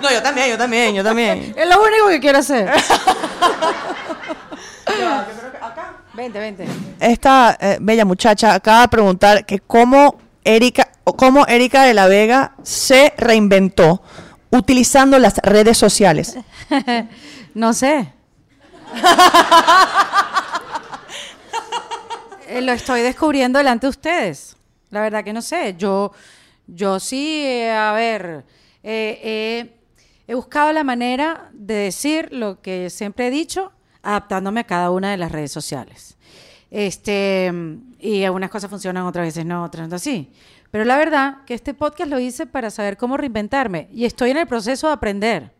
No, 0.00 0.10
yo 0.12 0.22
también, 0.22 0.50
yo 0.50 0.58
también, 0.58 0.94
yo 0.94 1.02
también. 1.02 1.54
es 1.56 1.66
lo 1.66 1.82
único 1.82 2.08
que 2.08 2.20
quiero 2.20 2.38
hacer. 2.40 2.66
yo 2.70 2.74
creo 4.86 5.50
que 5.50 5.56
acá. 5.56 5.94
Vente, 6.12 6.38
vente. 6.38 6.66
Esta 7.00 7.56
eh, 7.58 7.78
bella 7.80 8.04
muchacha 8.04 8.52
acaba 8.52 8.82
de 8.82 8.88
preguntar 8.88 9.46
que 9.46 9.60
cómo 9.60 10.18
Erika, 10.44 10.88
o 11.04 11.16
cómo 11.16 11.46
Erika 11.46 11.84
de 11.84 11.94
la 11.94 12.06
Vega 12.06 12.52
se 12.62 13.14
reinventó 13.16 14.02
utilizando 14.50 15.18
las 15.18 15.38
redes 15.38 15.78
sociales. 15.78 16.36
No 17.54 17.72
sé. 17.72 18.12
Eh, 22.48 22.60
Lo 22.60 22.72
estoy 22.72 23.00
descubriendo 23.02 23.58
delante 23.58 23.86
de 23.86 23.90
ustedes. 23.90 24.56
La 24.94 25.02
verdad 25.02 25.24
que 25.24 25.32
no 25.32 25.42
sé. 25.42 25.74
Yo, 25.76 26.12
yo 26.68 27.00
sí, 27.00 27.42
eh, 27.44 27.72
a 27.72 27.92
ver, 27.92 28.44
eh, 28.84 29.20
eh, 29.24 29.76
he 30.28 30.34
buscado 30.36 30.72
la 30.72 30.84
manera 30.84 31.50
de 31.52 31.74
decir 31.74 32.32
lo 32.32 32.62
que 32.62 32.90
siempre 32.90 33.26
he 33.26 33.30
dicho, 33.30 33.72
adaptándome 34.02 34.60
a 34.60 34.64
cada 34.64 34.92
una 34.92 35.10
de 35.10 35.16
las 35.16 35.32
redes 35.32 35.50
sociales. 35.50 36.16
Este, 36.70 37.52
y 37.98 38.22
algunas 38.22 38.50
cosas 38.50 38.70
funcionan, 38.70 39.04
otras 39.04 39.26
veces 39.26 39.44
no, 39.44 39.64
otras 39.64 39.88
no 39.88 39.96
así. 39.96 40.30
Pero 40.70 40.84
la 40.84 40.96
verdad 40.96 41.38
que 41.44 41.54
este 41.54 41.74
podcast 41.74 42.08
lo 42.08 42.20
hice 42.20 42.46
para 42.46 42.70
saber 42.70 42.96
cómo 42.96 43.16
reinventarme 43.16 43.88
y 43.92 44.04
estoy 44.04 44.30
en 44.30 44.36
el 44.36 44.46
proceso 44.46 44.86
de 44.86 44.92
aprender. 44.92 45.52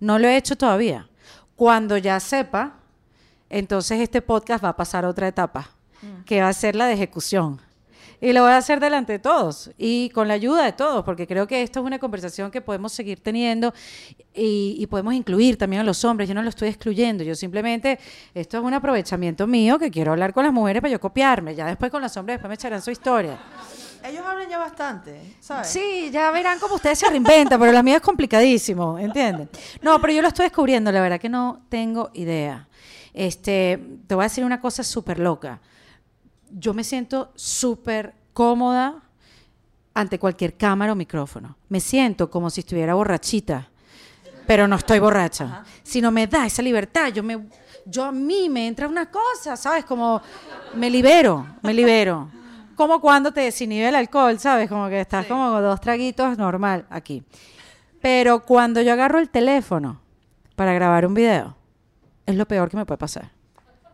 No 0.00 0.18
lo 0.18 0.28
he 0.28 0.36
hecho 0.38 0.56
todavía. 0.56 1.10
Cuando 1.56 1.98
ya 1.98 2.18
sepa, 2.20 2.78
entonces 3.50 4.00
este 4.00 4.22
podcast 4.22 4.64
va 4.64 4.70
a 4.70 4.76
pasar 4.76 5.04
a 5.04 5.08
otra 5.08 5.28
etapa, 5.28 5.72
que 6.24 6.40
va 6.40 6.48
a 6.48 6.52
ser 6.54 6.74
la 6.74 6.86
de 6.86 6.94
ejecución. 6.94 7.67
Y 8.20 8.32
lo 8.32 8.42
voy 8.42 8.50
a 8.50 8.56
hacer 8.56 8.80
delante 8.80 9.12
de 9.12 9.18
todos 9.20 9.70
y 9.78 10.10
con 10.10 10.26
la 10.26 10.34
ayuda 10.34 10.64
de 10.64 10.72
todos, 10.72 11.04
porque 11.04 11.26
creo 11.26 11.46
que 11.46 11.62
esto 11.62 11.80
es 11.80 11.86
una 11.86 12.00
conversación 12.00 12.50
que 12.50 12.60
podemos 12.60 12.92
seguir 12.92 13.20
teniendo 13.20 13.72
y, 14.34 14.76
y 14.78 14.86
podemos 14.88 15.14
incluir 15.14 15.56
también 15.56 15.82
a 15.82 15.84
los 15.84 16.04
hombres. 16.04 16.28
Yo 16.28 16.34
no 16.34 16.42
lo 16.42 16.48
estoy 16.48 16.68
excluyendo, 16.68 17.22
yo 17.22 17.36
simplemente, 17.36 17.98
esto 18.34 18.58
es 18.58 18.64
un 18.64 18.74
aprovechamiento 18.74 19.46
mío 19.46 19.78
que 19.78 19.90
quiero 19.90 20.12
hablar 20.12 20.32
con 20.32 20.44
las 20.44 20.52
mujeres 20.52 20.82
para 20.82 20.90
yo 20.90 21.00
copiarme. 21.00 21.54
Ya 21.54 21.66
después 21.66 21.92
con 21.92 22.02
los 22.02 22.16
hombres, 22.16 22.36
después 22.36 22.48
me 22.48 22.54
echarán 22.54 22.82
su 22.82 22.90
historia. 22.90 23.38
Ellos 24.04 24.24
hablan 24.24 24.48
ya 24.48 24.58
bastante, 24.58 25.36
¿sabes? 25.40 25.68
Sí, 25.68 26.10
ya 26.12 26.30
verán 26.30 26.58
cómo 26.60 26.76
ustedes 26.76 26.98
se 26.98 27.08
reinventan, 27.08 27.58
pero 27.58 27.72
la 27.72 27.82
mía 27.82 27.96
es 27.96 28.02
complicadísimo, 28.02 28.98
¿entienden? 28.98 29.48
No, 29.82 30.00
pero 30.00 30.12
yo 30.12 30.22
lo 30.22 30.28
estoy 30.28 30.44
descubriendo, 30.44 30.90
la 30.92 31.00
verdad 31.00 31.20
que 31.20 31.28
no 31.28 31.62
tengo 31.68 32.10
idea. 32.14 32.68
Este, 33.12 33.80
te 34.06 34.14
voy 34.14 34.22
a 34.22 34.26
decir 34.26 34.44
una 34.44 34.60
cosa 34.60 34.84
súper 34.84 35.18
loca. 35.18 35.60
Yo 36.50 36.74
me 36.74 36.84
siento 36.84 37.32
súper 37.34 38.14
cómoda 38.32 39.02
ante 39.94 40.18
cualquier 40.18 40.56
cámara 40.56 40.92
o 40.92 40.94
micrófono. 40.94 41.56
Me 41.68 41.80
siento 41.80 42.30
como 42.30 42.50
si 42.50 42.60
estuviera 42.60 42.94
borrachita, 42.94 43.68
pero 44.46 44.68
no 44.68 44.76
estoy 44.76 44.98
borracha. 44.98 45.64
Sino 45.82 46.10
me 46.10 46.26
da 46.26 46.46
esa 46.46 46.62
libertad. 46.62 47.08
Yo, 47.08 47.22
me, 47.22 47.48
yo 47.84 48.04
a 48.04 48.12
mí 48.12 48.48
me 48.48 48.66
entra 48.66 48.86
una 48.86 49.10
cosa, 49.10 49.56
¿sabes? 49.56 49.84
Como 49.84 50.22
me 50.74 50.88
libero, 50.88 51.46
me 51.62 51.74
libero. 51.74 52.30
Como 52.76 53.00
cuando 53.00 53.32
te 53.32 53.40
desinhibe 53.40 53.88
el 53.88 53.96
alcohol, 53.96 54.38
¿sabes? 54.38 54.68
Como 54.68 54.88
que 54.88 55.00
estás 55.00 55.26
como 55.26 55.50
con 55.50 55.62
dos 55.62 55.80
traguitos 55.80 56.38
normal 56.38 56.86
aquí. 56.90 57.24
Pero 58.00 58.44
cuando 58.44 58.80
yo 58.80 58.92
agarro 58.92 59.18
el 59.18 59.30
teléfono 59.30 60.00
para 60.54 60.72
grabar 60.72 61.04
un 61.06 61.14
video, 61.14 61.56
es 62.24 62.36
lo 62.36 62.46
peor 62.46 62.70
que 62.70 62.76
me 62.76 62.86
puede 62.86 62.98
pasar. 62.98 63.37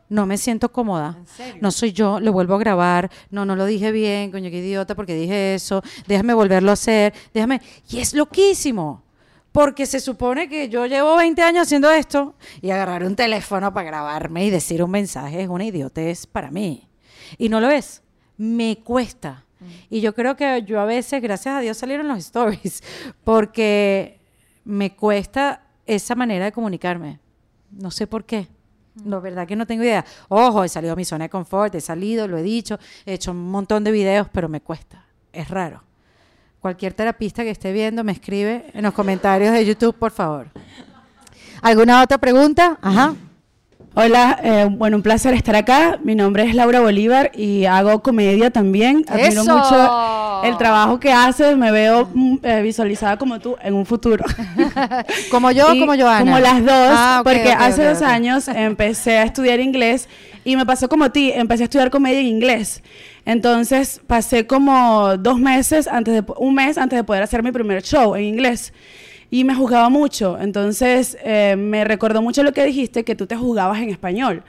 No 0.08 0.26
me 0.26 0.36
siento 0.36 0.70
cómoda. 0.70 1.16
No 1.60 1.70
soy 1.70 1.92
yo, 1.92 2.20
lo 2.20 2.32
vuelvo 2.32 2.54
a 2.54 2.58
grabar. 2.58 3.10
No, 3.30 3.44
no 3.44 3.56
lo 3.56 3.64
dije 3.64 3.90
bien, 3.90 4.30
coño, 4.30 4.50
qué 4.50 4.58
idiota, 4.58 4.94
porque 4.94 5.14
dije 5.14 5.54
eso. 5.54 5.82
Déjame 6.06 6.34
volverlo 6.34 6.70
a 6.70 6.74
hacer. 6.74 7.14
Déjame. 7.32 7.60
Y 7.88 7.98
es 7.98 8.14
loquísimo. 8.14 9.02
Porque 9.50 9.86
se 9.86 10.00
supone 10.00 10.48
que 10.48 10.68
yo 10.68 10.84
llevo 10.86 11.16
20 11.16 11.40
años 11.42 11.62
haciendo 11.62 11.90
esto 11.90 12.34
y 12.60 12.70
agarrar 12.70 13.04
un 13.04 13.14
teléfono 13.14 13.72
para 13.72 13.86
grabarme 13.86 14.44
y 14.44 14.50
decir 14.50 14.82
un 14.82 14.90
mensaje 14.90 15.42
es 15.42 15.48
una 15.48 15.64
idiotez 15.64 16.26
para 16.26 16.50
mí. 16.50 16.88
Y 17.38 17.48
no 17.48 17.60
lo 17.60 17.70
es. 17.70 18.02
Me 18.36 18.78
cuesta. 18.78 19.44
Y 19.88 20.00
yo 20.00 20.14
creo 20.14 20.36
que 20.36 20.64
yo 20.66 20.80
a 20.80 20.84
veces, 20.84 21.22
gracias 21.22 21.54
a 21.54 21.60
Dios, 21.60 21.76
salieron 21.76 22.08
los 22.08 22.18
stories. 22.26 22.82
Porque 23.22 24.20
me 24.64 24.94
cuesta 24.94 25.62
esa 25.86 26.14
manera 26.14 26.46
de 26.46 26.52
comunicarme. 26.52 27.20
No 27.70 27.90
sé 27.90 28.06
por 28.06 28.24
qué. 28.24 28.48
La 29.04 29.18
verdad 29.18 29.46
que 29.46 29.56
no 29.56 29.66
tengo 29.66 29.82
idea. 29.82 30.04
Ojo, 30.28 30.62
he 30.62 30.68
salido 30.68 30.92
a 30.92 30.96
mi 30.96 31.04
zona 31.04 31.24
de 31.24 31.30
confort, 31.30 31.74
he 31.74 31.80
salido, 31.80 32.28
lo 32.28 32.38
he 32.38 32.42
dicho, 32.42 32.78
he 33.04 33.14
hecho 33.14 33.32
un 33.32 33.50
montón 33.50 33.82
de 33.82 33.90
videos, 33.90 34.28
pero 34.32 34.48
me 34.48 34.60
cuesta. 34.60 35.04
Es 35.32 35.48
raro. 35.48 35.82
Cualquier 36.60 36.94
terapista 36.94 37.42
que 37.42 37.50
esté 37.50 37.72
viendo 37.72 38.04
me 38.04 38.12
escribe 38.12 38.66
en 38.72 38.84
los 38.84 38.94
comentarios 38.94 39.52
de 39.52 39.66
YouTube, 39.66 39.96
por 39.96 40.12
favor. 40.12 40.48
¿Alguna 41.60 42.02
otra 42.02 42.18
pregunta? 42.18 42.78
Ajá. 42.80 43.14
Hola, 43.96 44.40
eh, 44.42 44.68
bueno, 44.70 44.96
un 44.96 45.02
placer 45.02 45.34
estar 45.34 45.54
acá. 45.54 45.98
Mi 46.02 46.14
nombre 46.14 46.44
es 46.44 46.54
Laura 46.54 46.80
Bolívar 46.80 47.30
y 47.34 47.64
hago 47.64 48.02
comedia 48.02 48.50
también. 48.50 49.04
Admiro 49.08 49.42
¡Eso! 49.42 49.56
mucho 49.56 49.74
el 50.44 50.56
trabajo 50.58 51.00
que 51.00 51.12
haces, 51.12 51.56
me 51.56 51.70
veo 51.72 52.08
mm, 52.12 52.36
eh, 52.42 52.62
visualizada 52.62 53.16
como 53.16 53.38
tú 53.40 53.56
en 53.62 53.74
un 53.74 53.86
futuro. 53.86 54.24
Como 55.30 55.50
yo, 55.50 55.74
Y 55.74 55.80
como 55.80 55.94
Joana. 55.96 56.20
Como 56.20 56.38
las 56.38 56.64
dos, 56.64 56.72
Ah, 56.72 57.20
porque 57.24 57.48
ok, 57.48 57.60
hace 57.60 57.84
dos 57.84 58.02
años 58.02 58.48
empecé 58.48 59.18
a 59.18 59.24
estudiar 59.24 59.60
inglés 59.60 60.08
y 60.44 60.56
me 60.56 60.66
pasó 60.66 60.88
como 60.88 61.04
a 61.04 61.10
ti, 61.10 61.32
empecé 61.34 61.62
a 61.62 61.64
estudiar 61.64 61.90
comedia 61.90 62.20
en 62.20 62.26
inglés. 62.26 62.82
Entonces 63.24 64.00
pasé 64.06 64.46
como 64.46 65.16
dos 65.16 65.38
meses 65.38 65.88
antes 65.88 66.14
de, 66.14 66.32
un 66.36 66.54
mes 66.54 66.76
antes 66.78 66.98
de 66.98 67.04
poder 67.04 67.22
hacer 67.22 67.42
mi 67.42 67.50
primer 67.50 67.82
show 67.82 68.14
en 68.14 68.24
inglés. 68.24 68.72
Y 69.30 69.44
me 69.44 69.54
juzgaba 69.54 69.88
mucho. 69.88 70.38
Entonces 70.40 71.16
eh, 71.24 71.56
me 71.56 71.84
recordó 71.84 72.22
mucho 72.22 72.42
lo 72.42 72.52
que 72.52 72.64
dijiste, 72.64 73.04
que 73.04 73.14
tú 73.14 73.26
te 73.26 73.36
juzgabas 73.36 73.80
en 73.80 73.90
español. 73.90 74.44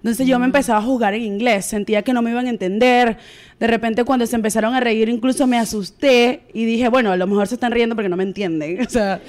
Entonces 0.00 0.26
yo 0.26 0.38
me 0.38 0.46
empezaba 0.46 0.78
a 0.78 0.82
juzgar 0.82 1.12
en 1.12 1.22
inglés, 1.22 1.66
sentía 1.66 2.00
que 2.00 2.14
no 2.14 2.22
me 2.22 2.30
iban 2.30 2.46
a 2.46 2.50
entender. 2.50 3.18
De 3.58 3.66
repente 3.66 4.04
cuando 4.04 4.26
se 4.26 4.34
empezaron 4.34 4.74
a 4.74 4.80
reír 4.80 5.10
incluso 5.10 5.46
me 5.46 5.58
asusté 5.58 6.40
y 6.54 6.64
dije, 6.64 6.88
bueno, 6.88 7.12
a 7.12 7.16
lo 7.16 7.26
mejor 7.26 7.46
se 7.48 7.54
están 7.54 7.72
riendo 7.72 7.94
porque 7.94 8.08
no 8.08 8.16
me 8.16 8.24
entienden. 8.24 8.80
O 8.86 8.90
sea, 8.90 9.20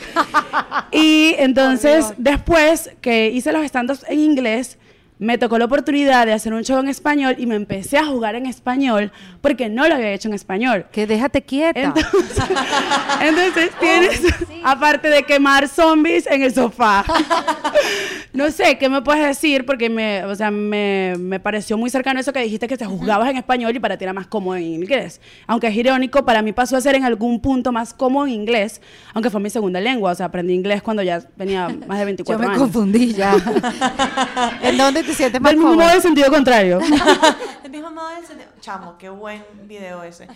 y 0.91 1.35
entonces 1.37 2.13
después 2.17 2.91
que 3.01 3.29
hice 3.29 3.51
los 3.51 3.63
stand-ups 3.63 4.05
en 4.07 4.19
inglés, 4.19 4.77
me 5.21 5.37
tocó 5.37 5.59
la 5.59 5.65
oportunidad 5.65 6.25
de 6.25 6.33
hacer 6.33 6.51
un 6.51 6.63
show 6.63 6.79
en 6.79 6.87
español 6.87 7.35
y 7.37 7.45
me 7.45 7.53
empecé 7.53 7.99
a 7.99 8.05
jugar 8.07 8.33
en 8.33 8.47
español 8.47 9.11
porque 9.39 9.69
no 9.69 9.87
lo 9.87 9.93
había 9.93 10.11
hecho 10.13 10.27
en 10.27 10.33
español. 10.33 10.87
Que 10.91 11.05
déjate 11.05 11.43
quieta. 11.43 11.79
Entonces, 11.79 12.43
entonces 13.21 13.69
tienes, 13.79 14.21
aparte 14.63 15.09
de 15.11 15.21
quemar 15.21 15.67
zombies 15.67 16.25
en 16.25 16.41
el 16.41 16.51
sofá. 16.51 17.05
no 18.33 18.49
sé, 18.49 18.79
¿qué 18.79 18.89
me 18.89 19.03
puedes 19.03 19.23
decir? 19.23 19.63
Porque 19.63 19.91
me, 19.91 20.25
o 20.25 20.33
sea, 20.33 20.49
me, 20.49 21.13
me 21.19 21.39
pareció 21.39 21.77
muy 21.77 21.91
cercano 21.91 22.19
eso 22.19 22.33
que 22.33 22.41
dijiste 22.41 22.67
que 22.67 22.75
te 22.75 22.85
juzgabas 22.85 23.29
en 23.29 23.37
español 23.37 23.75
y 23.75 23.79
para 23.79 23.97
ti 23.97 24.05
era 24.05 24.13
más 24.13 24.25
cómodo 24.25 24.55
en 24.55 24.63
inglés. 24.63 25.21
Aunque 25.45 25.67
es 25.67 25.75
irónico, 25.75 26.25
para 26.25 26.41
mí 26.41 26.51
pasó 26.51 26.77
a 26.77 26.81
ser 26.81 26.95
en 26.95 27.03
algún 27.03 27.39
punto 27.41 27.71
más 27.71 27.93
cómodo 27.93 28.25
en 28.25 28.33
inglés, 28.33 28.81
aunque 29.13 29.29
fue 29.29 29.39
mi 29.39 29.51
segunda 29.51 29.79
lengua. 29.79 30.13
O 30.13 30.15
sea, 30.15 30.25
aprendí 30.25 30.53
inglés 30.53 30.81
cuando 30.81 31.03
ya 31.03 31.21
tenía 31.21 31.69
más 31.85 31.99
de 31.99 32.05
Yo 32.25 32.37
24 32.37 32.39
me 32.39 32.45
años. 32.47 32.57
confundí 32.57 33.13
ya. 33.13 33.35
¿En 34.63 34.77
dónde 34.77 35.03
te 35.03 35.10
sientes 35.13 35.39
más 35.41 35.51
Del 35.51 35.59
mismo 35.59 35.75
modo 35.75 35.89
de 35.93 36.01
sentido 36.01 36.29
contrario. 36.31 36.79
El 37.63 37.71
mismo 37.71 37.91
modo 37.91 38.09
del 38.09 38.25
sentido- 38.25 38.51
Chamo, 38.59 38.97
qué 38.97 39.09
buen 39.09 39.43
video 39.67 40.03
ese. 40.03 40.27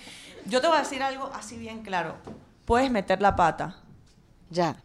Yo 0.45 0.61
te 0.61 0.67
voy 0.67 0.77
a 0.77 0.79
decir 0.81 1.01
algo 1.03 1.29
así 1.33 1.57
bien 1.57 1.81
claro. 1.83 2.15
Puedes 2.65 2.89
meter 2.91 3.21
la 3.21 3.35
pata. 3.35 3.75
Ya. 4.49 4.75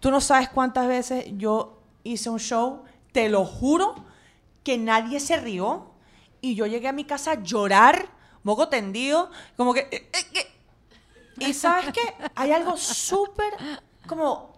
Tú 0.00 0.10
no 0.10 0.20
sabes 0.20 0.48
cuántas 0.48 0.86
veces 0.86 1.24
yo 1.36 1.80
hice 2.04 2.30
un 2.30 2.38
show, 2.38 2.84
te 3.12 3.28
lo 3.28 3.44
juro, 3.44 3.94
que 4.64 4.78
nadie 4.78 5.18
se 5.20 5.36
rió 5.36 5.90
y 6.40 6.54
yo 6.54 6.66
llegué 6.66 6.88
a 6.88 6.92
mi 6.92 7.04
casa 7.04 7.32
a 7.32 7.42
llorar, 7.42 8.06
moco 8.44 8.68
tendido, 8.68 9.30
como 9.56 9.74
que... 9.74 9.80
eh, 9.90 10.08
eh, 10.12 10.26
que- 10.32 11.44
Y 11.46 11.52
sabes 11.54 11.86
qué? 11.92 12.00
Hay 12.34 12.52
algo 12.52 12.76
súper 12.76 13.52
como... 14.06 14.56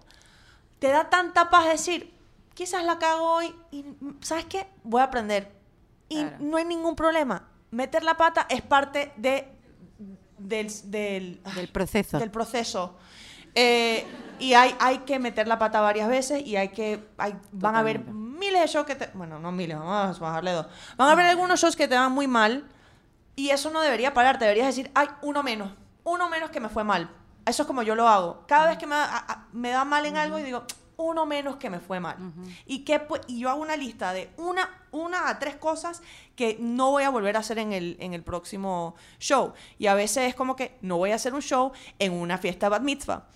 Te 0.78 0.88
da 0.88 1.08
tanta 1.10 1.50
paz 1.50 1.66
decir, 1.68 2.12
quizás 2.60 2.84
la 2.84 2.98
cago 2.98 3.36
hoy 3.36 3.54
y 3.70 3.86
¿sabes 4.20 4.44
qué? 4.44 4.66
Voy 4.84 5.00
a 5.00 5.04
aprender. 5.04 5.50
Y 6.10 6.20
Claro. 6.20 6.36
no 6.40 6.58
hay 6.58 6.66
ningún 6.66 6.94
problema. 6.94 7.48
Meter 7.70 8.04
la 8.04 8.18
pata 8.18 8.44
es 8.50 8.60
parte 8.60 9.12
de, 9.16 9.48
del, 10.36 10.68
del, 10.90 11.42
Del 11.54 11.68
proceso. 11.68 12.18
del 12.18 12.30
proceso. 12.30 12.98
Eh, 13.54 14.04
y 14.38 14.52
hay, 14.52 14.74
hay 14.78 14.98
que 14.98 15.18
meter 15.18 15.48
la 15.48 15.58
pata 15.58 15.80
varias 15.80 16.06
veces 16.10 16.46
y 16.46 16.56
hay 16.56 16.68
que 16.68 17.02
hay, 17.16 17.34
van 17.50 17.76
a 17.76 17.78
haber 17.78 18.00
miles 18.04 18.60
de 18.60 18.66
shows 18.66 18.84
que 18.86 18.94
te 18.94 19.06
bueno 19.14 19.38
no 19.38 19.50
miles 19.52 19.78
vamos 19.78 20.18
a 20.18 20.20
bajarle 20.20 20.52
dos 20.52 20.66
van 20.98 21.08
a 21.08 21.12
haber 21.12 21.26
algunos 21.26 21.58
shows 21.60 21.74
que 21.76 21.88
te 21.88 21.94
van 21.96 22.12
muy 22.12 22.28
mal 22.28 22.68
y 23.36 23.50
eso 23.50 23.70
no 23.70 23.80
debería 23.80 24.14
parar 24.14 24.38
te 24.38 24.44
deberías 24.44 24.68
decir 24.68 24.90
hay 24.94 25.08
uno 25.22 25.42
menos 25.42 25.72
uno 26.04 26.28
menos 26.28 26.50
que 26.50 26.60
me 26.60 26.68
fue 26.68 26.84
mal 26.84 27.10
eso 27.44 27.62
es 27.64 27.66
como 27.66 27.82
yo 27.82 27.96
lo 27.96 28.06
hago 28.08 28.44
cada 28.46 28.68
vez 28.68 28.78
que 28.78 28.86
me, 28.86 28.94
a- 28.94 29.46
me 29.52 29.70
da 29.70 29.84
mal 29.84 30.06
en 30.06 30.16
algo 30.16 30.38
y 30.38 30.42
digo 30.44 30.62
uno 31.02 31.26
menos 31.26 31.56
que 31.56 31.70
me 31.70 31.80
fue 31.80 32.00
mal 32.00 32.16
y 32.66 32.84
que 32.84 33.00
y 33.26 33.40
yo 33.40 33.50
hago 33.50 33.62
una 33.62 33.76
lista 33.76 34.12
de 34.12 34.30
una 34.36 34.68
una 34.92 35.28
a 35.28 35.38
tres 35.38 35.56
cosas 35.56 36.02
que 36.36 36.56
no 36.60 36.90
voy 36.90 37.04
a 37.04 37.10
volver 37.10 37.36
a 37.36 37.40
hacer 37.40 37.58
en 37.58 37.72
el 37.72 37.96
en 38.00 38.14
el 38.14 38.22
próximo 38.22 38.94
show 39.18 39.52
y 39.78 39.86
a 39.86 39.94
veces 39.94 40.28
es 40.28 40.34
como 40.34 40.56
que 40.56 40.78
no 40.82 40.98
voy 40.98 41.12
a 41.12 41.16
hacer 41.16 41.34
un 41.34 41.42
show 41.42 41.72
en 41.98 42.12
una 42.12 42.38
fiesta 42.38 42.68
bat 42.68 42.82
mitzvah 42.82 43.26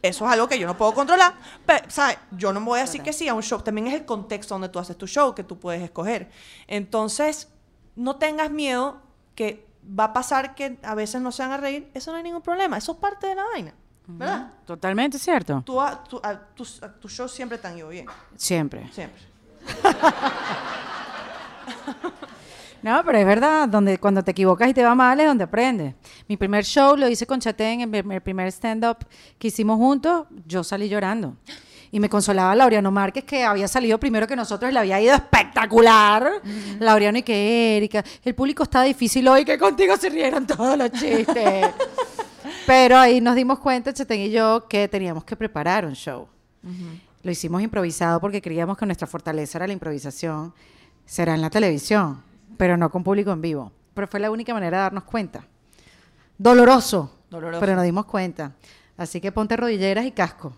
eso 0.00 0.26
es 0.26 0.32
algo 0.32 0.48
que 0.48 0.58
yo 0.58 0.66
no 0.66 0.76
puedo 0.76 0.94
controlar. 0.94 1.34
Pero, 1.66 1.90
¿sabes? 1.90 2.18
Yo 2.30 2.52
no 2.52 2.60
me 2.60 2.66
voy 2.66 2.78
a 2.78 2.82
decir 2.82 3.02
que 3.02 3.12
sí 3.12 3.26
a 3.28 3.34
un 3.34 3.42
show. 3.42 3.60
También 3.62 3.88
es 3.88 3.94
el 3.94 4.04
contexto 4.04 4.54
donde 4.54 4.68
tú 4.68 4.78
haces 4.78 4.96
tu 4.96 5.08
show 5.08 5.34
que 5.34 5.42
tú 5.42 5.58
puedes 5.58 5.82
escoger. 5.82 6.30
Entonces, 6.68 7.48
no 7.96 8.16
tengas 8.16 8.50
miedo 8.50 9.02
que 9.34 9.66
va 9.98 10.04
a 10.04 10.12
pasar 10.12 10.54
que 10.54 10.78
a 10.82 10.94
veces 10.94 11.20
no 11.20 11.32
se 11.32 11.42
van 11.42 11.52
a 11.52 11.56
reír. 11.56 11.90
Eso 11.94 12.12
no 12.12 12.18
hay 12.18 12.22
ningún 12.22 12.42
problema. 12.42 12.78
Eso 12.78 12.92
es 12.92 12.98
parte 12.98 13.26
de 13.26 13.34
la 13.34 13.44
vaina. 13.44 13.74
¿Verdad? 14.10 14.52
Totalmente 14.66 15.18
cierto. 15.18 15.62
Tú, 15.66 15.80
a- 15.80 16.02
tú- 16.02 16.20
a- 16.22 16.38
tus, 16.54 16.82
a 16.82 16.90
tus 16.92 17.12
shows 17.12 17.30
siempre 17.30 17.58
te 17.58 17.66
han 17.68 17.76
ido 17.76 17.88
bien. 17.90 18.06
Siempre. 18.36 18.88
Siempre. 18.92 19.20
No, 22.80 23.02
pero 23.04 23.18
es 23.18 23.26
verdad, 23.26 23.68
donde 23.68 23.98
cuando 23.98 24.22
te 24.22 24.30
equivocas 24.30 24.68
y 24.68 24.72
te 24.72 24.84
va 24.84 24.94
mal 24.94 25.18
es 25.18 25.26
donde 25.26 25.42
aprendes. 25.42 25.94
Mi 26.28 26.36
primer 26.36 26.64
show 26.64 26.96
lo 26.96 27.08
hice 27.08 27.26
con 27.26 27.40
Chatén, 27.40 27.80
en 27.80 28.12
el 28.12 28.20
primer 28.22 28.46
stand-up 28.52 28.98
que 29.36 29.48
hicimos 29.48 29.78
juntos, 29.78 30.26
yo 30.46 30.62
salí 30.62 30.88
llorando. 30.88 31.36
Y 31.90 31.98
me 31.98 32.08
consolaba 32.08 32.54
Laureano 32.54 32.92
Márquez, 32.92 33.24
que 33.24 33.42
había 33.42 33.66
salido 33.66 33.98
primero 33.98 34.28
que 34.28 34.36
nosotros 34.36 34.70
y 34.70 34.74
le 34.74 34.78
había 34.78 35.00
ido 35.00 35.12
espectacular. 35.12 36.30
Laureano 36.78 37.18
y 37.18 37.22
que 37.24 37.76
Erika, 37.78 38.04
el 38.22 38.34
público 38.36 38.62
está 38.62 38.82
difícil 38.84 39.26
hoy, 39.26 39.44
que 39.44 39.58
contigo 39.58 39.96
se 39.96 40.08
rieron 40.08 40.46
todos 40.46 40.78
los 40.78 40.92
chistes. 40.92 41.70
Pero 42.68 42.98
ahí 42.98 43.20
nos 43.20 43.34
dimos 43.34 43.58
cuenta, 43.58 43.92
Chatén 43.92 44.20
y 44.20 44.30
yo, 44.30 44.66
que 44.68 44.86
teníamos 44.88 45.24
que 45.24 45.34
preparar 45.36 45.84
un 45.86 45.94
show. 45.94 46.28
Lo 47.22 47.30
hicimos 47.30 47.62
improvisado 47.62 48.20
porque 48.20 48.40
creíamos 48.42 48.76
que 48.78 48.86
nuestra 48.86 49.06
fortaleza 49.06 49.58
era 49.58 49.66
la 49.66 49.72
improvisación. 49.72 50.54
Será 51.06 51.34
en 51.34 51.40
la 51.40 51.50
televisión, 51.50 52.22
pero 52.56 52.76
no 52.76 52.90
con 52.90 53.02
público 53.02 53.32
en 53.32 53.40
vivo. 53.40 53.72
Pero 53.94 54.06
fue 54.06 54.20
la 54.20 54.30
única 54.30 54.52
manera 54.54 54.76
de 54.76 54.82
darnos 54.82 55.04
cuenta. 55.04 55.44
Doloroso, 56.36 57.12
Doloroso. 57.30 57.60
pero 57.60 57.74
nos 57.74 57.84
dimos 57.84 58.04
cuenta. 58.06 58.52
Así 58.96 59.20
que 59.20 59.32
ponte 59.32 59.56
rodilleras 59.56 60.04
y 60.04 60.12
casco, 60.12 60.52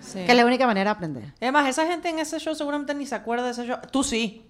Sí. 0.00 0.24
que 0.24 0.30
es 0.30 0.36
la 0.36 0.44
única 0.46 0.66
manera 0.66 0.90
de 0.90 0.96
aprender. 0.96 1.34
Además, 1.40 1.68
esa 1.68 1.86
gente 1.86 2.08
en 2.08 2.18
ese 2.20 2.38
show 2.38 2.54
seguramente 2.54 2.94
ni 2.94 3.06
se 3.06 3.14
acuerda 3.14 3.46
de 3.46 3.50
ese 3.52 3.66
show. 3.66 3.78
Tú 3.90 4.04
sí. 4.04 4.44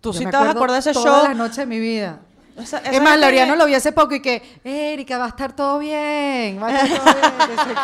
Tú 0.00 0.12
Yo 0.12 0.18
sí 0.18 0.24
te 0.24 0.30
vas 0.32 0.46
a 0.48 0.50
acordar 0.50 0.72
de 0.72 0.78
ese 0.90 0.92
todas 0.92 1.20
show. 1.20 1.28
las 1.28 1.36
noches 1.36 1.56
de 1.58 1.66
mi 1.66 1.78
vida. 1.78 2.20
Esa- 2.56 2.78
esa 2.78 2.90
Es 2.90 3.02
más, 3.02 3.18
Laureano 3.18 3.54
lo 3.54 3.66
vi 3.66 3.74
hace 3.74 3.92
poco 3.92 4.14
y 4.14 4.20
que, 4.22 4.42
Erika, 4.64 5.18
va 5.18 5.26
a 5.26 5.28
estar 5.28 5.54
todo 5.54 5.78
bien, 5.78 6.60
va 6.62 6.68
a 6.68 6.76
estar 6.84 6.98
todo 6.98 7.14
bien. 7.14 7.76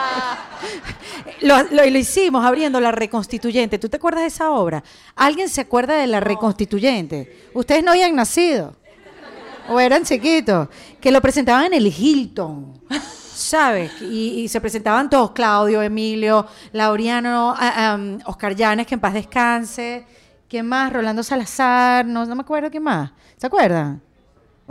lo, 1.43 1.63
lo- 1.65 1.91
lo 1.91 1.99
hicimos 1.99 2.45
abriendo 2.45 2.81
la 2.81 2.91
reconstituyente. 2.93 3.79
¿Tú 3.79 3.89
te 3.89 3.97
acuerdas 3.97 4.23
de 4.23 4.29
esa 4.29 4.51
obra? 4.51 4.83
¿Alguien 5.17 5.49
se 5.49 5.61
acuerda 5.61 5.95
de 5.95 6.07
la 6.07 6.21
reconstituyente? 6.21 7.49
Ustedes 7.55 7.85
no 7.85 7.91
habían 7.93 8.15
nacido. 8.17 8.77
O 9.69 9.79
eran 9.79 10.05
chiquitos. 10.05 10.69
Que 11.01 11.11
lo 11.11 11.21
presentaban 11.21 11.67
en 11.67 11.75
el 11.75 11.87
Hilton. 11.87 12.81
¿Sabes? 13.35 13.91
Y, 14.03 14.41
y 14.43 14.49
se 14.49 14.61
presentaban 14.61 15.11
todos, 15.11 15.33
Claudio, 15.33 15.83
Emilio, 15.83 16.47
Laureano, 16.73 17.55
am, 17.59 18.19
Oscar 18.27 18.55
Llanes, 18.55 18.87
que 18.87 18.95
en 18.95 19.01
paz 19.01 19.15
descanse. 19.15 20.05
¿Quién 20.49 20.67
más? 20.67 20.93
Rolando 20.93 21.23
Salazar, 21.23 22.05
no, 22.07 22.25
no 22.27 22.35
me 22.35 22.43
acuerdo 22.43 22.71
quién 22.71 22.83
más. 22.83 23.11
¿Se 23.37 23.47
acuerdan? 23.47 24.03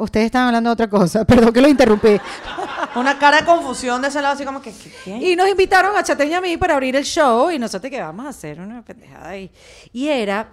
Ustedes 0.01 0.25
estaban 0.25 0.47
hablando 0.47 0.69
de 0.69 0.73
otra 0.73 0.89
cosa, 0.89 1.23
perdón 1.25 1.53
que 1.53 1.61
lo 1.61 1.67
interrumpí. 1.67 2.19
Una 2.95 3.19
cara 3.19 3.41
de 3.41 3.45
confusión 3.45 4.01
de 4.01 4.07
ese 4.07 4.19
lado, 4.19 4.33
así 4.33 4.43
como 4.43 4.59
que, 4.59 4.71
¿qué? 4.73 4.91
qué? 5.03 5.31
Y 5.31 5.35
nos 5.35 5.47
invitaron 5.47 5.95
a 5.95 6.03
Chateñ 6.03 6.31
y 6.31 6.33
a 6.33 6.41
mí 6.41 6.57
para 6.57 6.73
abrir 6.73 6.95
el 6.95 7.03
show 7.03 7.51
y 7.51 7.59
nosotros 7.59 7.91
que 7.91 8.01
vamos 8.01 8.25
a 8.25 8.29
hacer 8.29 8.59
una 8.59 8.81
pendejada 8.81 9.29
ahí. 9.29 9.51
Y 9.93 10.07
era, 10.07 10.49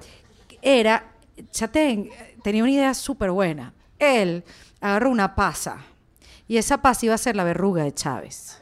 era, 0.60 1.02
Chateñ 1.50 2.10
tenía 2.42 2.62
una 2.62 2.72
idea 2.72 2.92
súper 2.92 3.30
buena. 3.30 3.72
Él 3.98 4.44
agarró 4.82 5.08
una 5.08 5.34
pasa 5.34 5.78
y 6.46 6.58
esa 6.58 6.82
pasa 6.82 7.06
iba 7.06 7.14
a 7.14 7.18
ser 7.18 7.34
la 7.34 7.44
verruga 7.44 7.84
de 7.84 7.94
Chávez. 7.94 8.60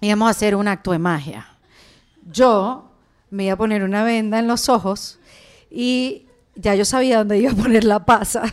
Íbamos 0.00 0.28
a 0.28 0.30
hacer 0.30 0.54
un 0.54 0.68
acto 0.68 0.92
de 0.92 1.00
magia. 1.00 1.48
Yo 2.30 2.92
me 3.30 3.44
iba 3.44 3.54
a 3.54 3.58
poner 3.58 3.82
una 3.82 4.04
venda 4.04 4.38
en 4.38 4.46
los 4.46 4.68
ojos 4.68 5.18
y 5.70 6.26
ya 6.54 6.76
yo 6.76 6.84
sabía 6.84 7.18
dónde 7.18 7.38
iba 7.38 7.50
a 7.50 7.54
poner 7.56 7.82
la 7.82 8.04
pasa. 8.06 8.44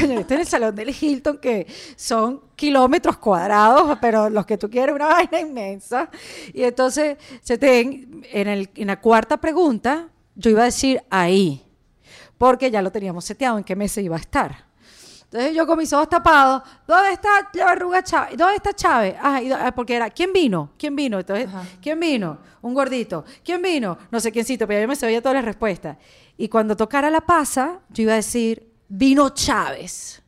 Coño, 0.00 0.18
esto 0.20 0.34
en 0.34 0.40
el 0.40 0.46
salón 0.46 0.74
del 0.74 0.90
Hilton, 0.98 1.38
que 1.38 1.66
son 1.96 2.42
kilómetros 2.56 3.16
cuadrados, 3.18 3.96
pero 4.00 4.28
los 4.28 4.44
que 4.46 4.58
tú 4.58 4.68
quieres, 4.68 4.94
una 4.94 5.06
vaina 5.14 5.40
inmensa. 5.40 6.10
Y 6.52 6.62
entonces, 6.64 7.16
se 7.42 7.58
te- 7.58 7.80
en, 7.80 8.48
el- 8.48 8.70
en 8.74 8.86
la 8.88 9.00
cuarta 9.00 9.36
pregunta, 9.36 10.08
yo 10.34 10.50
iba 10.50 10.62
a 10.62 10.66
decir 10.66 11.00
ahí, 11.10 11.64
porque 12.38 12.70
ya 12.70 12.82
lo 12.82 12.90
teníamos 12.90 13.24
seteado 13.24 13.56
en 13.58 13.64
qué 13.64 13.76
mesa 13.76 14.00
iba 14.00 14.16
a 14.16 14.20
estar. 14.20 14.64
Entonces 15.24 15.54
yo 15.56 15.66
con 15.66 15.78
mis 15.78 15.92
ojos 15.92 16.08
tapados, 16.08 16.62
¿dónde 16.86 17.12
está 17.12 17.28
la 17.54 17.66
verruga 17.66 18.02
Chávez? 18.04 18.36
¿Dónde 18.36 18.54
está 18.56 18.72
Chávez? 18.72 19.16
Ah, 19.20 19.42
y 19.42 19.50
ah, 19.50 19.72
porque 19.74 19.96
era, 19.96 20.08
¿quién 20.10 20.32
vino? 20.32 20.70
¿Quién 20.78 20.94
vino? 20.94 21.18
Entonces, 21.18 21.48
¿quién 21.82 21.98
vino? 21.98 22.38
Un 22.62 22.72
gordito. 22.72 23.24
¿Quién 23.44 23.60
vino? 23.60 23.98
No 24.12 24.20
sé 24.20 24.30
quiéncito, 24.30 24.66
pero 24.68 24.80
yo 24.82 24.86
me 24.88 24.94
sabía 24.94 25.20
todas 25.20 25.34
las 25.34 25.44
respuestas. 25.44 25.96
Y 26.36 26.48
cuando 26.48 26.76
tocara 26.76 27.10
la 27.10 27.20
pasa, 27.20 27.80
yo 27.90 28.02
iba 28.04 28.12
a 28.12 28.16
decir, 28.16 28.73
vino 28.96 29.30
Chávez. 29.30 30.22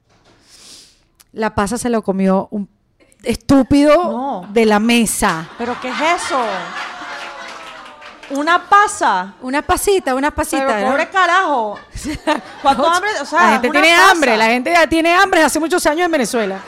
La 1.32 1.54
pasa 1.54 1.78
se 1.78 1.88
lo 1.88 2.02
comió 2.02 2.48
un 2.50 2.68
estúpido 3.22 3.94
No. 3.96 4.46
de 4.50 4.66
la 4.66 4.80
mesa. 4.80 5.48
¿Pero 5.58 5.76
qué 5.80 5.88
es 5.88 5.94
eso? 6.22 6.38
Una 8.30 8.68
pasa. 8.68 9.34
Una 9.40 9.62
pasita, 9.62 10.14
una 10.14 10.32
pasita. 10.32 10.66
Pero 10.66 10.80
¿no? 10.80 10.86
pobre 10.90 11.08
carajo. 11.10 11.78
¿Cuánto 12.62 12.86
hambre? 12.88 13.10
O 13.20 13.24
sea, 13.24 13.40
la 13.42 13.52
gente 13.52 13.70
tiene 13.70 13.90
pasa. 13.96 14.10
hambre, 14.10 14.36
la 14.36 14.46
gente 14.46 14.72
ya 14.72 14.86
tiene 14.88 15.12
hambre 15.14 15.42
hace 15.42 15.60
muchos 15.60 15.86
años 15.86 16.06
en 16.06 16.10
Venezuela. 16.12 16.58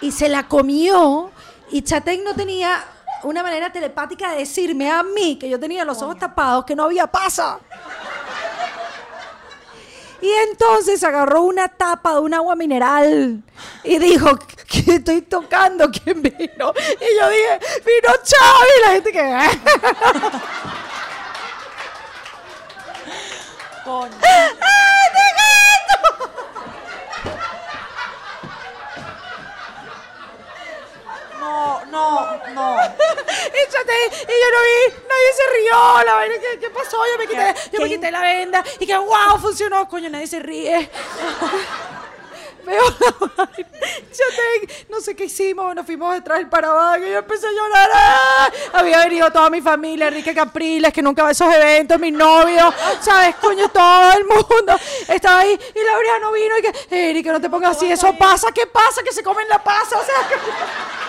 Y 0.00 0.10
se 0.10 0.28
la 0.28 0.42
comió 0.48 1.30
y 1.70 1.82
Chatén 1.82 2.24
no 2.24 2.34
tenía 2.34 2.82
una 3.22 3.42
manera 3.42 3.70
telepática 3.72 4.32
de 4.32 4.38
decirme 4.38 4.90
a 4.90 5.02
mí, 5.02 5.36
que 5.38 5.48
yo 5.48 5.58
tenía 5.60 5.84
los 5.84 6.02
ojos 6.02 6.18
tapados, 6.18 6.64
que 6.64 6.74
no 6.74 6.84
había 6.84 7.06
pasa. 7.06 7.58
Y 10.20 10.30
entonces 10.50 11.02
agarró 11.04 11.42
una 11.42 11.68
tapa 11.68 12.14
de 12.14 12.20
un 12.20 12.34
agua 12.34 12.56
mineral 12.56 13.42
y 13.82 13.98
dijo, 13.98 14.38
¿qué 14.68 14.94
estoy 14.96 15.22
tocando? 15.22 15.90
¿Quién 15.90 16.22
vino? 16.22 16.38
Y 16.38 17.20
yo 17.20 17.28
dije, 17.28 17.60
vino 17.84 18.14
Chavi. 18.22 18.68
Y 18.76 18.80
la 18.82 18.90
gente 18.92 19.12
que... 19.12 19.20
Coño. 23.84 24.10
No, 31.64 31.84
no, 31.86 32.38
no. 32.54 32.76
Y, 33.54 33.66
yo 33.66 34.50
no 34.50 34.60
vi, 34.62 34.94
nadie 35.08 35.30
se 35.36 35.42
rió, 35.58 36.04
la 36.04 36.14
vaina, 36.14 36.34
¿qué, 36.40 36.58
qué 36.58 36.70
pasó? 36.70 36.96
Yo 37.12 37.18
me 37.18 37.26
quité, 37.26 37.54
yo 37.72 37.80
me 37.80 37.88
quité 37.88 38.10
la 38.10 38.20
venda 38.20 38.64
y 38.80 38.86
que 38.86 38.96
wow, 38.96 39.38
funcionó, 39.40 39.88
coño, 39.88 40.08
nadie 40.08 40.26
se 40.26 40.40
ríe. 40.40 40.90
Veo 42.64 42.82
la 43.36 43.48
no 44.88 45.00
sé 45.00 45.14
qué 45.14 45.24
hicimos, 45.24 45.74
nos 45.74 45.84
fuimos 45.84 46.14
detrás 46.14 46.38
del 46.38 46.48
paraván 46.48 47.02
y 47.04 47.10
yo 47.10 47.18
empecé 47.18 47.46
a 47.46 47.50
llorar. 47.50 47.90
¡ah! 47.92 48.52
Había 48.74 48.98
venido 49.00 49.30
toda 49.30 49.50
mi 49.50 49.60
familia, 49.60 50.08
Enrique 50.08 50.34
Capriles, 50.34 50.92
que 50.92 51.02
nunca 51.02 51.22
va 51.22 51.28
a 51.30 51.32
esos 51.32 51.52
eventos, 51.52 51.98
mi 51.98 52.10
novio, 52.10 52.72
¿sabes? 53.00 53.34
Coño, 53.36 53.68
todo 53.68 54.12
el 54.12 54.24
mundo 54.24 54.78
estaba 55.08 55.40
ahí 55.40 55.52
y 55.74 55.84
Laureano 55.84 56.32
vino 56.32 56.58
y 56.58 56.62
que, 56.62 57.10
Erika, 57.10 57.32
no 57.32 57.40
te 57.40 57.50
pongas 57.50 57.76
así, 57.76 57.90
eso 57.90 58.14
pasa, 58.16 58.52
¿qué 58.52 58.66
pasa? 58.66 59.02
Que 59.02 59.12
se 59.12 59.22
comen 59.22 59.48
la 59.48 59.62
pasa, 59.62 59.98
o 59.98 60.04
sea, 60.04 60.28
que... 60.28 61.03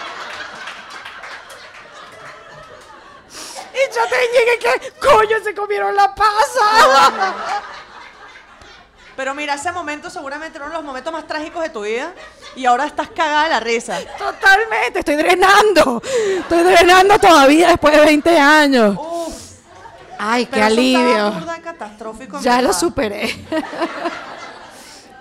Y 3.75 3.93
yo 3.93 4.01
te 4.09 4.15
llegué 4.31 4.59
que, 4.59 4.99
coño, 4.99 5.37
se 5.43 5.53
comieron 5.53 5.93
la 5.95 6.15
pasa. 6.15 7.33
Pero 9.17 9.33
mira, 9.33 9.55
ese 9.55 9.71
momento 9.71 10.09
seguramente 10.09 10.57
era 10.57 10.65
uno 10.65 10.73
de 10.75 10.79
los 10.79 10.85
momentos 10.85 11.11
más 11.11 11.25
trágicos 11.27 11.61
de 11.63 11.69
tu 11.69 11.83
vida 11.83 12.13
y 12.55 12.65
ahora 12.65 12.85
estás 12.85 13.09
cagada 13.09 13.43
de 13.43 13.49
la 13.49 13.59
risa. 13.59 13.99
Totalmente, 14.17 14.99
estoy 14.99 15.15
drenando. 15.15 16.01
Estoy 16.39 16.63
drenando 16.63 17.17
todavía 17.19 17.69
después 17.69 17.95
de 17.95 18.05
20 18.05 18.37
años. 18.37 18.97
Uf. 18.97 19.33
Ay, 20.17 20.45
qué 20.45 20.57
eso 20.57 20.65
alivio. 20.65 21.33
catastrófico. 21.63 22.39
Ya 22.41 22.61
lo 22.61 22.73
superé. 22.73 23.45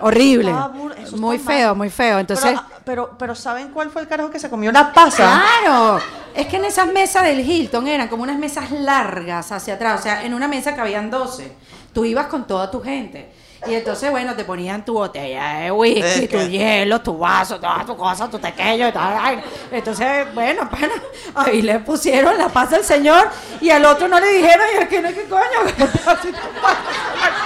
Horrible. 0.00 0.54
Eso 1.02 1.16
Muy 1.16 1.38
feo, 1.38 1.68
mal. 1.68 1.76
muy 1.76 1.90
feo. 1.90 2.18
Entonces, 2.18 2.46
Pero, 2.46 2.60
ah, 2.60 2.80
pero, 2.84 3.16
pero 3.18 3.34
¿saben 3.34 3.68
cuál 3.68 3.90
fue 3.90 4.02
el 4.02 4.08
carajo 4.08 4.30
que 4.30 4.38
se 4.38 4.50
comió 4.50 4.72
la 4.72 4.92
pasa? 4.92 5.42
Claro, 5.62 6.00
es 6.34 6.46
que 6.46 6.56
en 6.56 6.64
esas 6.64 6.86
mesas 6.92 7.24
del 7.24 7.40
Hilton 7.40 7.86
eran 7.86 8.08
como 8.08 8.22
unas 8.22 8.38
mesas 8.38 8.70
largas 8.70 9.52
hacia 9.52 9.74
atrás, 9.74 10.00
o 10.00 10.02
sea, 10.02 10.24
en 10.24 10.34
una 10.34 10.48
mesa 10.48 10.74
cabían 10.74 11.10
12. 11.10 11.52
Tú 11.92 12.04
ibas 12.04 12.26
con 12.26 12.46
toda 12.46 12.70
tu 12.70 12.82
gente. 12.82 13.32
Y 13.66 13.74
entonces, 13.74 14.10
bueno, 14.10 14.34
te 14.34 14.44
ponían 14.44 14.84
tu 14.84 14.92
botella 14.92 15.60
de 15.60 15.70
whisky, 15.70 16.28
tu 16.28 16.38
hielo, 16.38 17.00
tu 17.00 17.16
vaso, 17.16 17.58
toda 17.58 17.82
tu 17.86 17.96
cosa, 17.96 18.28
tu 18.28 18.38
tequillo 18.38 18.88
y 18.88 18.92
tal. 18.92 19.16
Ay, 19.18 19.40
Entonces, 19.70 20.26
bueno, 20.34 20.68
bueno, 20.70 20.92
ahí 21.34 21.62
le 21.62 21.78
pusieron 21.78 22.36
la 22.36 22.48
paz 22.48 22.74
al 22.74 22.84
señor 22.84 23.30
y 23.62 23.70
al 23.70 23.82
otro 23.86 24.06
no 24.06 24.20
le 24.20 24.28
dijeron, 24.28 24.66
y 24.78 24.82
aquí 24.82 24.98
no 24.98 25.08
hay 25.08 25.14
que 25.14 25.24
coño. 25.24 25.40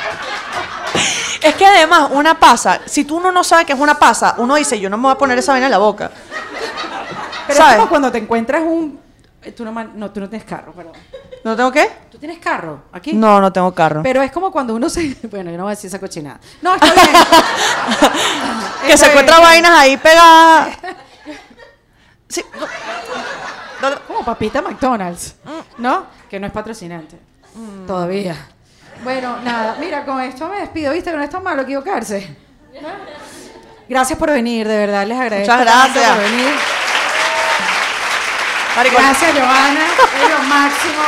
Es 1.48 1.54
que 1.54 1.66
además, 1.66 2.08
una 2.12 2.38
pasa, 2.38 2.80
si 2.86 3.04
tú 3.04 3.16
uno 3.16 3.32
no 3.32 3.42
sabe 3.44 3.64
que 3.64 3.72
es 3.72 3.78
una 3.78 3.98
pasa, 3.98 4.34
uno 4.38 4.54
dice, 4.56 4.78
yo 4.78 4.90
no 4.90 4.96
me 4.96 5.04
voy 5.04 5.12
a 5.12 5.18
poner 5.18 5.38
esa 5.38 5.52
vaina 5.52 5.66
en 5.66 5.72
la 5.72 5.78
boca. 5.78 6.10
Pero 7.46 7.52
es 7.52 7.56
¿Sabes? 7.56 7.76
como 7.76 7.88
cuando 7.88 8.12
te 8.12 8.18
encuentras 8.18 8.62
un... 8.62 9.00
eh, 9.42 9.52
Tú 9.52 9.64
no, 9.64 9.72
man- 9.72 9.92
no, 9.94 10.10
tú 10.10 10.20
no 10.20 10.28
tienes 10.28 10.46
carro, 10.46 10.72
perdón. 10.72 10.92
¿No 11.44 11.56
tengo 11.56 11.70
qué? 11.72 11.90
¿Tú 12.10 12.18
tienes 12.18 12.38
carro 12.40 12.82
aquí? 12.92 13.12
No, 13.14 13.40
no 13.40 13.50
tengo 13.52 13.72
carro. 13.74 14.02
Pero 14.02 14.20
es 14.22 14.30
como 14.32 14.50
cuando 14.52 14.74
uno 14.74 14.90
se... 14.90 15.16
Bueno, 15.30 15.50
yo 15.50 15.56
no 15.56 15.62
voy 15.62 15.70
a 15.72 15.74
decir 15.76 15.88
esa 15.88 15.98
cochinada. 15.98 16.38
No, 16.60 16.74
está 16.74 16.92
bien. 16.92 17.06
que 18.86 18.92
Está 18.92 18.96
se 19.06 19.10
encuentra 19.10 19.36
bien. 19.36 19.48
vainas 19.48 19.70
ahí 19.72 19.96
pegadas. 19.96 20.68
Sí. 22.30 22.44
no- 23.80 23.88
no- 23.90 24.00
Como 24.06 24.22
papita 24.24 24.60
McDonald's, 24.60 25.34
¿no? 25.78 26.04
Que 26.28 26.38
no 26.38 26.46
es 26.46 26.52
patrocinante. 26.52 27.18
Todavía. 27.86 28.36
Bueno, 29.02 29.38
nada, 29.42 29.76
mira, 29.78 30.04
con 30.04 30.20
esto 30.20 30.48
me 30.48 30.60
despido, 30.60 30.92
¿viste? 30.92 31.10
Que 31.10 31.16
no 31.16 31.22
es 31.22 31.30
tan 31.30 31.42
malo 31.42 31.62
equivocarse. 31.62 32.28
Gracias 33.88 34.18
por 34.18 34.30
venir, 34.30 34.66
de 34.68 34.76
verdad, 34.76 35.06
les 35.06 35.18
agradezco. 35.18 35.52
Muchas 35.52 35.66
gracias. 35.66 36.10
Por 36.10 36.30
venir. 36.30 36.54
Marico, 38.76 38.96
Gracias, 38.98 39.34
Giovanna, 39.34 39.86
es 40.22 40.30
lo 40.30 40.42
máximo. 40.44 41.02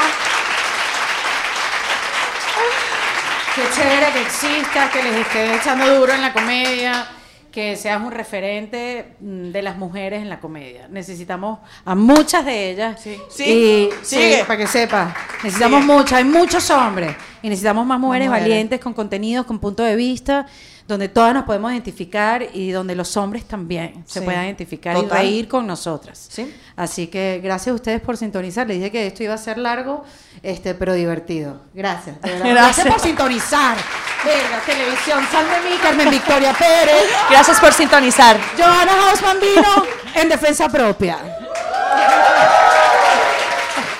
Qué 3.55 3.63
chévere 3.75 4.13
que 4.13 4.23
existas, 4.23 4.91
que 4.91 5.03
les 5.03 5.17
esté 5.17 5.55
echando 5.57 5.95
duro 5.95 6.13
en 6.13 6.23
la 6.23 6.33
comedia, 6.33 7.07
que 7.51 7.75
seas 7.77 8.01
un 8.01 8.13
referente 8.13 9.15
mm, 9.21 9.51
de 9.51 9.63
las 9.63 9.77
mujeres 9.77 10.23
en 10.23 10.29
la 10.29 10.39
comedia. 10.41 10.87
Necesitamos 10.89 11.59
a 11.85 11.95
muchas 11.95 12.45
de 12.45 12.71
ellas. 12.71 13.01
Sí. 13.01 13.11
Y- 13.11 13.25
Sí, 13.29 13.89
sí, 14.03 14.17
sigue. 14.17 14.45
para 14.47 14.57
que 14.59 14.67
sepas. 14.67 15.15
Necesitamos 15.43 15.83
Sigue. 15.83 15.93
muchas, 15.95 16.13
hay 16.13 16.25
muchos 16.25 16.71
hombres. 16.71 17.17
Y 17.43 17.49
necesitamos 17.49 17.87
más 17.87 17.99
mujeres, 17.99 18.29
mujeres. 18.29 18.49
valientes, 18.49 18.81
con 18.81 18.93
contenidos, 18.95 19.47
con 19.47 19.59
punto 19.59 19.83
de 19.83 19.97
vista, 19.97 20.47
donde 20.91 21.09
todas 21.09 21.33
nos 21.33 21.45
podemos 21.45 21.73
identificar 21.73 22.47
y 22.53 22.71
donde 22.71 22.95
los 22.95 23.17
hombres 23.17 23.45
también 23.47 24.05
se 24.07 24.19
Sí. 24.21 24.25
puedan 24.25 24.45
identificar 24.45 24.95
Total. 24.95 25.19
y 25.25 25.29
reír 25.29 25.49
con 25.49 25.67
nosotras. 25.67 26.27
Sí. 26.31 26.55
Así 26.77 27.07
que 27.07 27.41
gracias 27.43 27.73
a 27.73 27.75
ustedes 27.75 28.01
por 28.01 28.17
sintonizar. 28.17 28.67
Les 28.67 28.77
dije 28.79 28.91
que 28.91 29.07
esto 29.07 29.23
iba 29.23 29.35
a 29.35 29.39
ser 29.39 29.59
largo, 29.59 30.05
este, 30.43 30.75
pero 30.75 30.93
divertido. 30.95 31.61
Gracias. 31.75 32.17
Gracias. 32.23 32.87
por 32.87 33.01
sintonizar. 33.01 33.77
Verga, 34.25 34.61
televisión, 34.67 35.25
sal 35.33 35.47
de 35.47 35.71
mí, 35.71 35.77
Carmen 35.83 36.11
Victoria 36.11 36.53
Pérez. 36.53 37.05
Gracias 37.31 37.59
por 37.61 37.73
sintonizar. 37.73 38.37
Johanna 38.59 38.93
Hausman 39.09 39.39
vino 39.41 39.85
en 40.15 40.29
defensa 40.29 40.69
propia. 40.69 41.19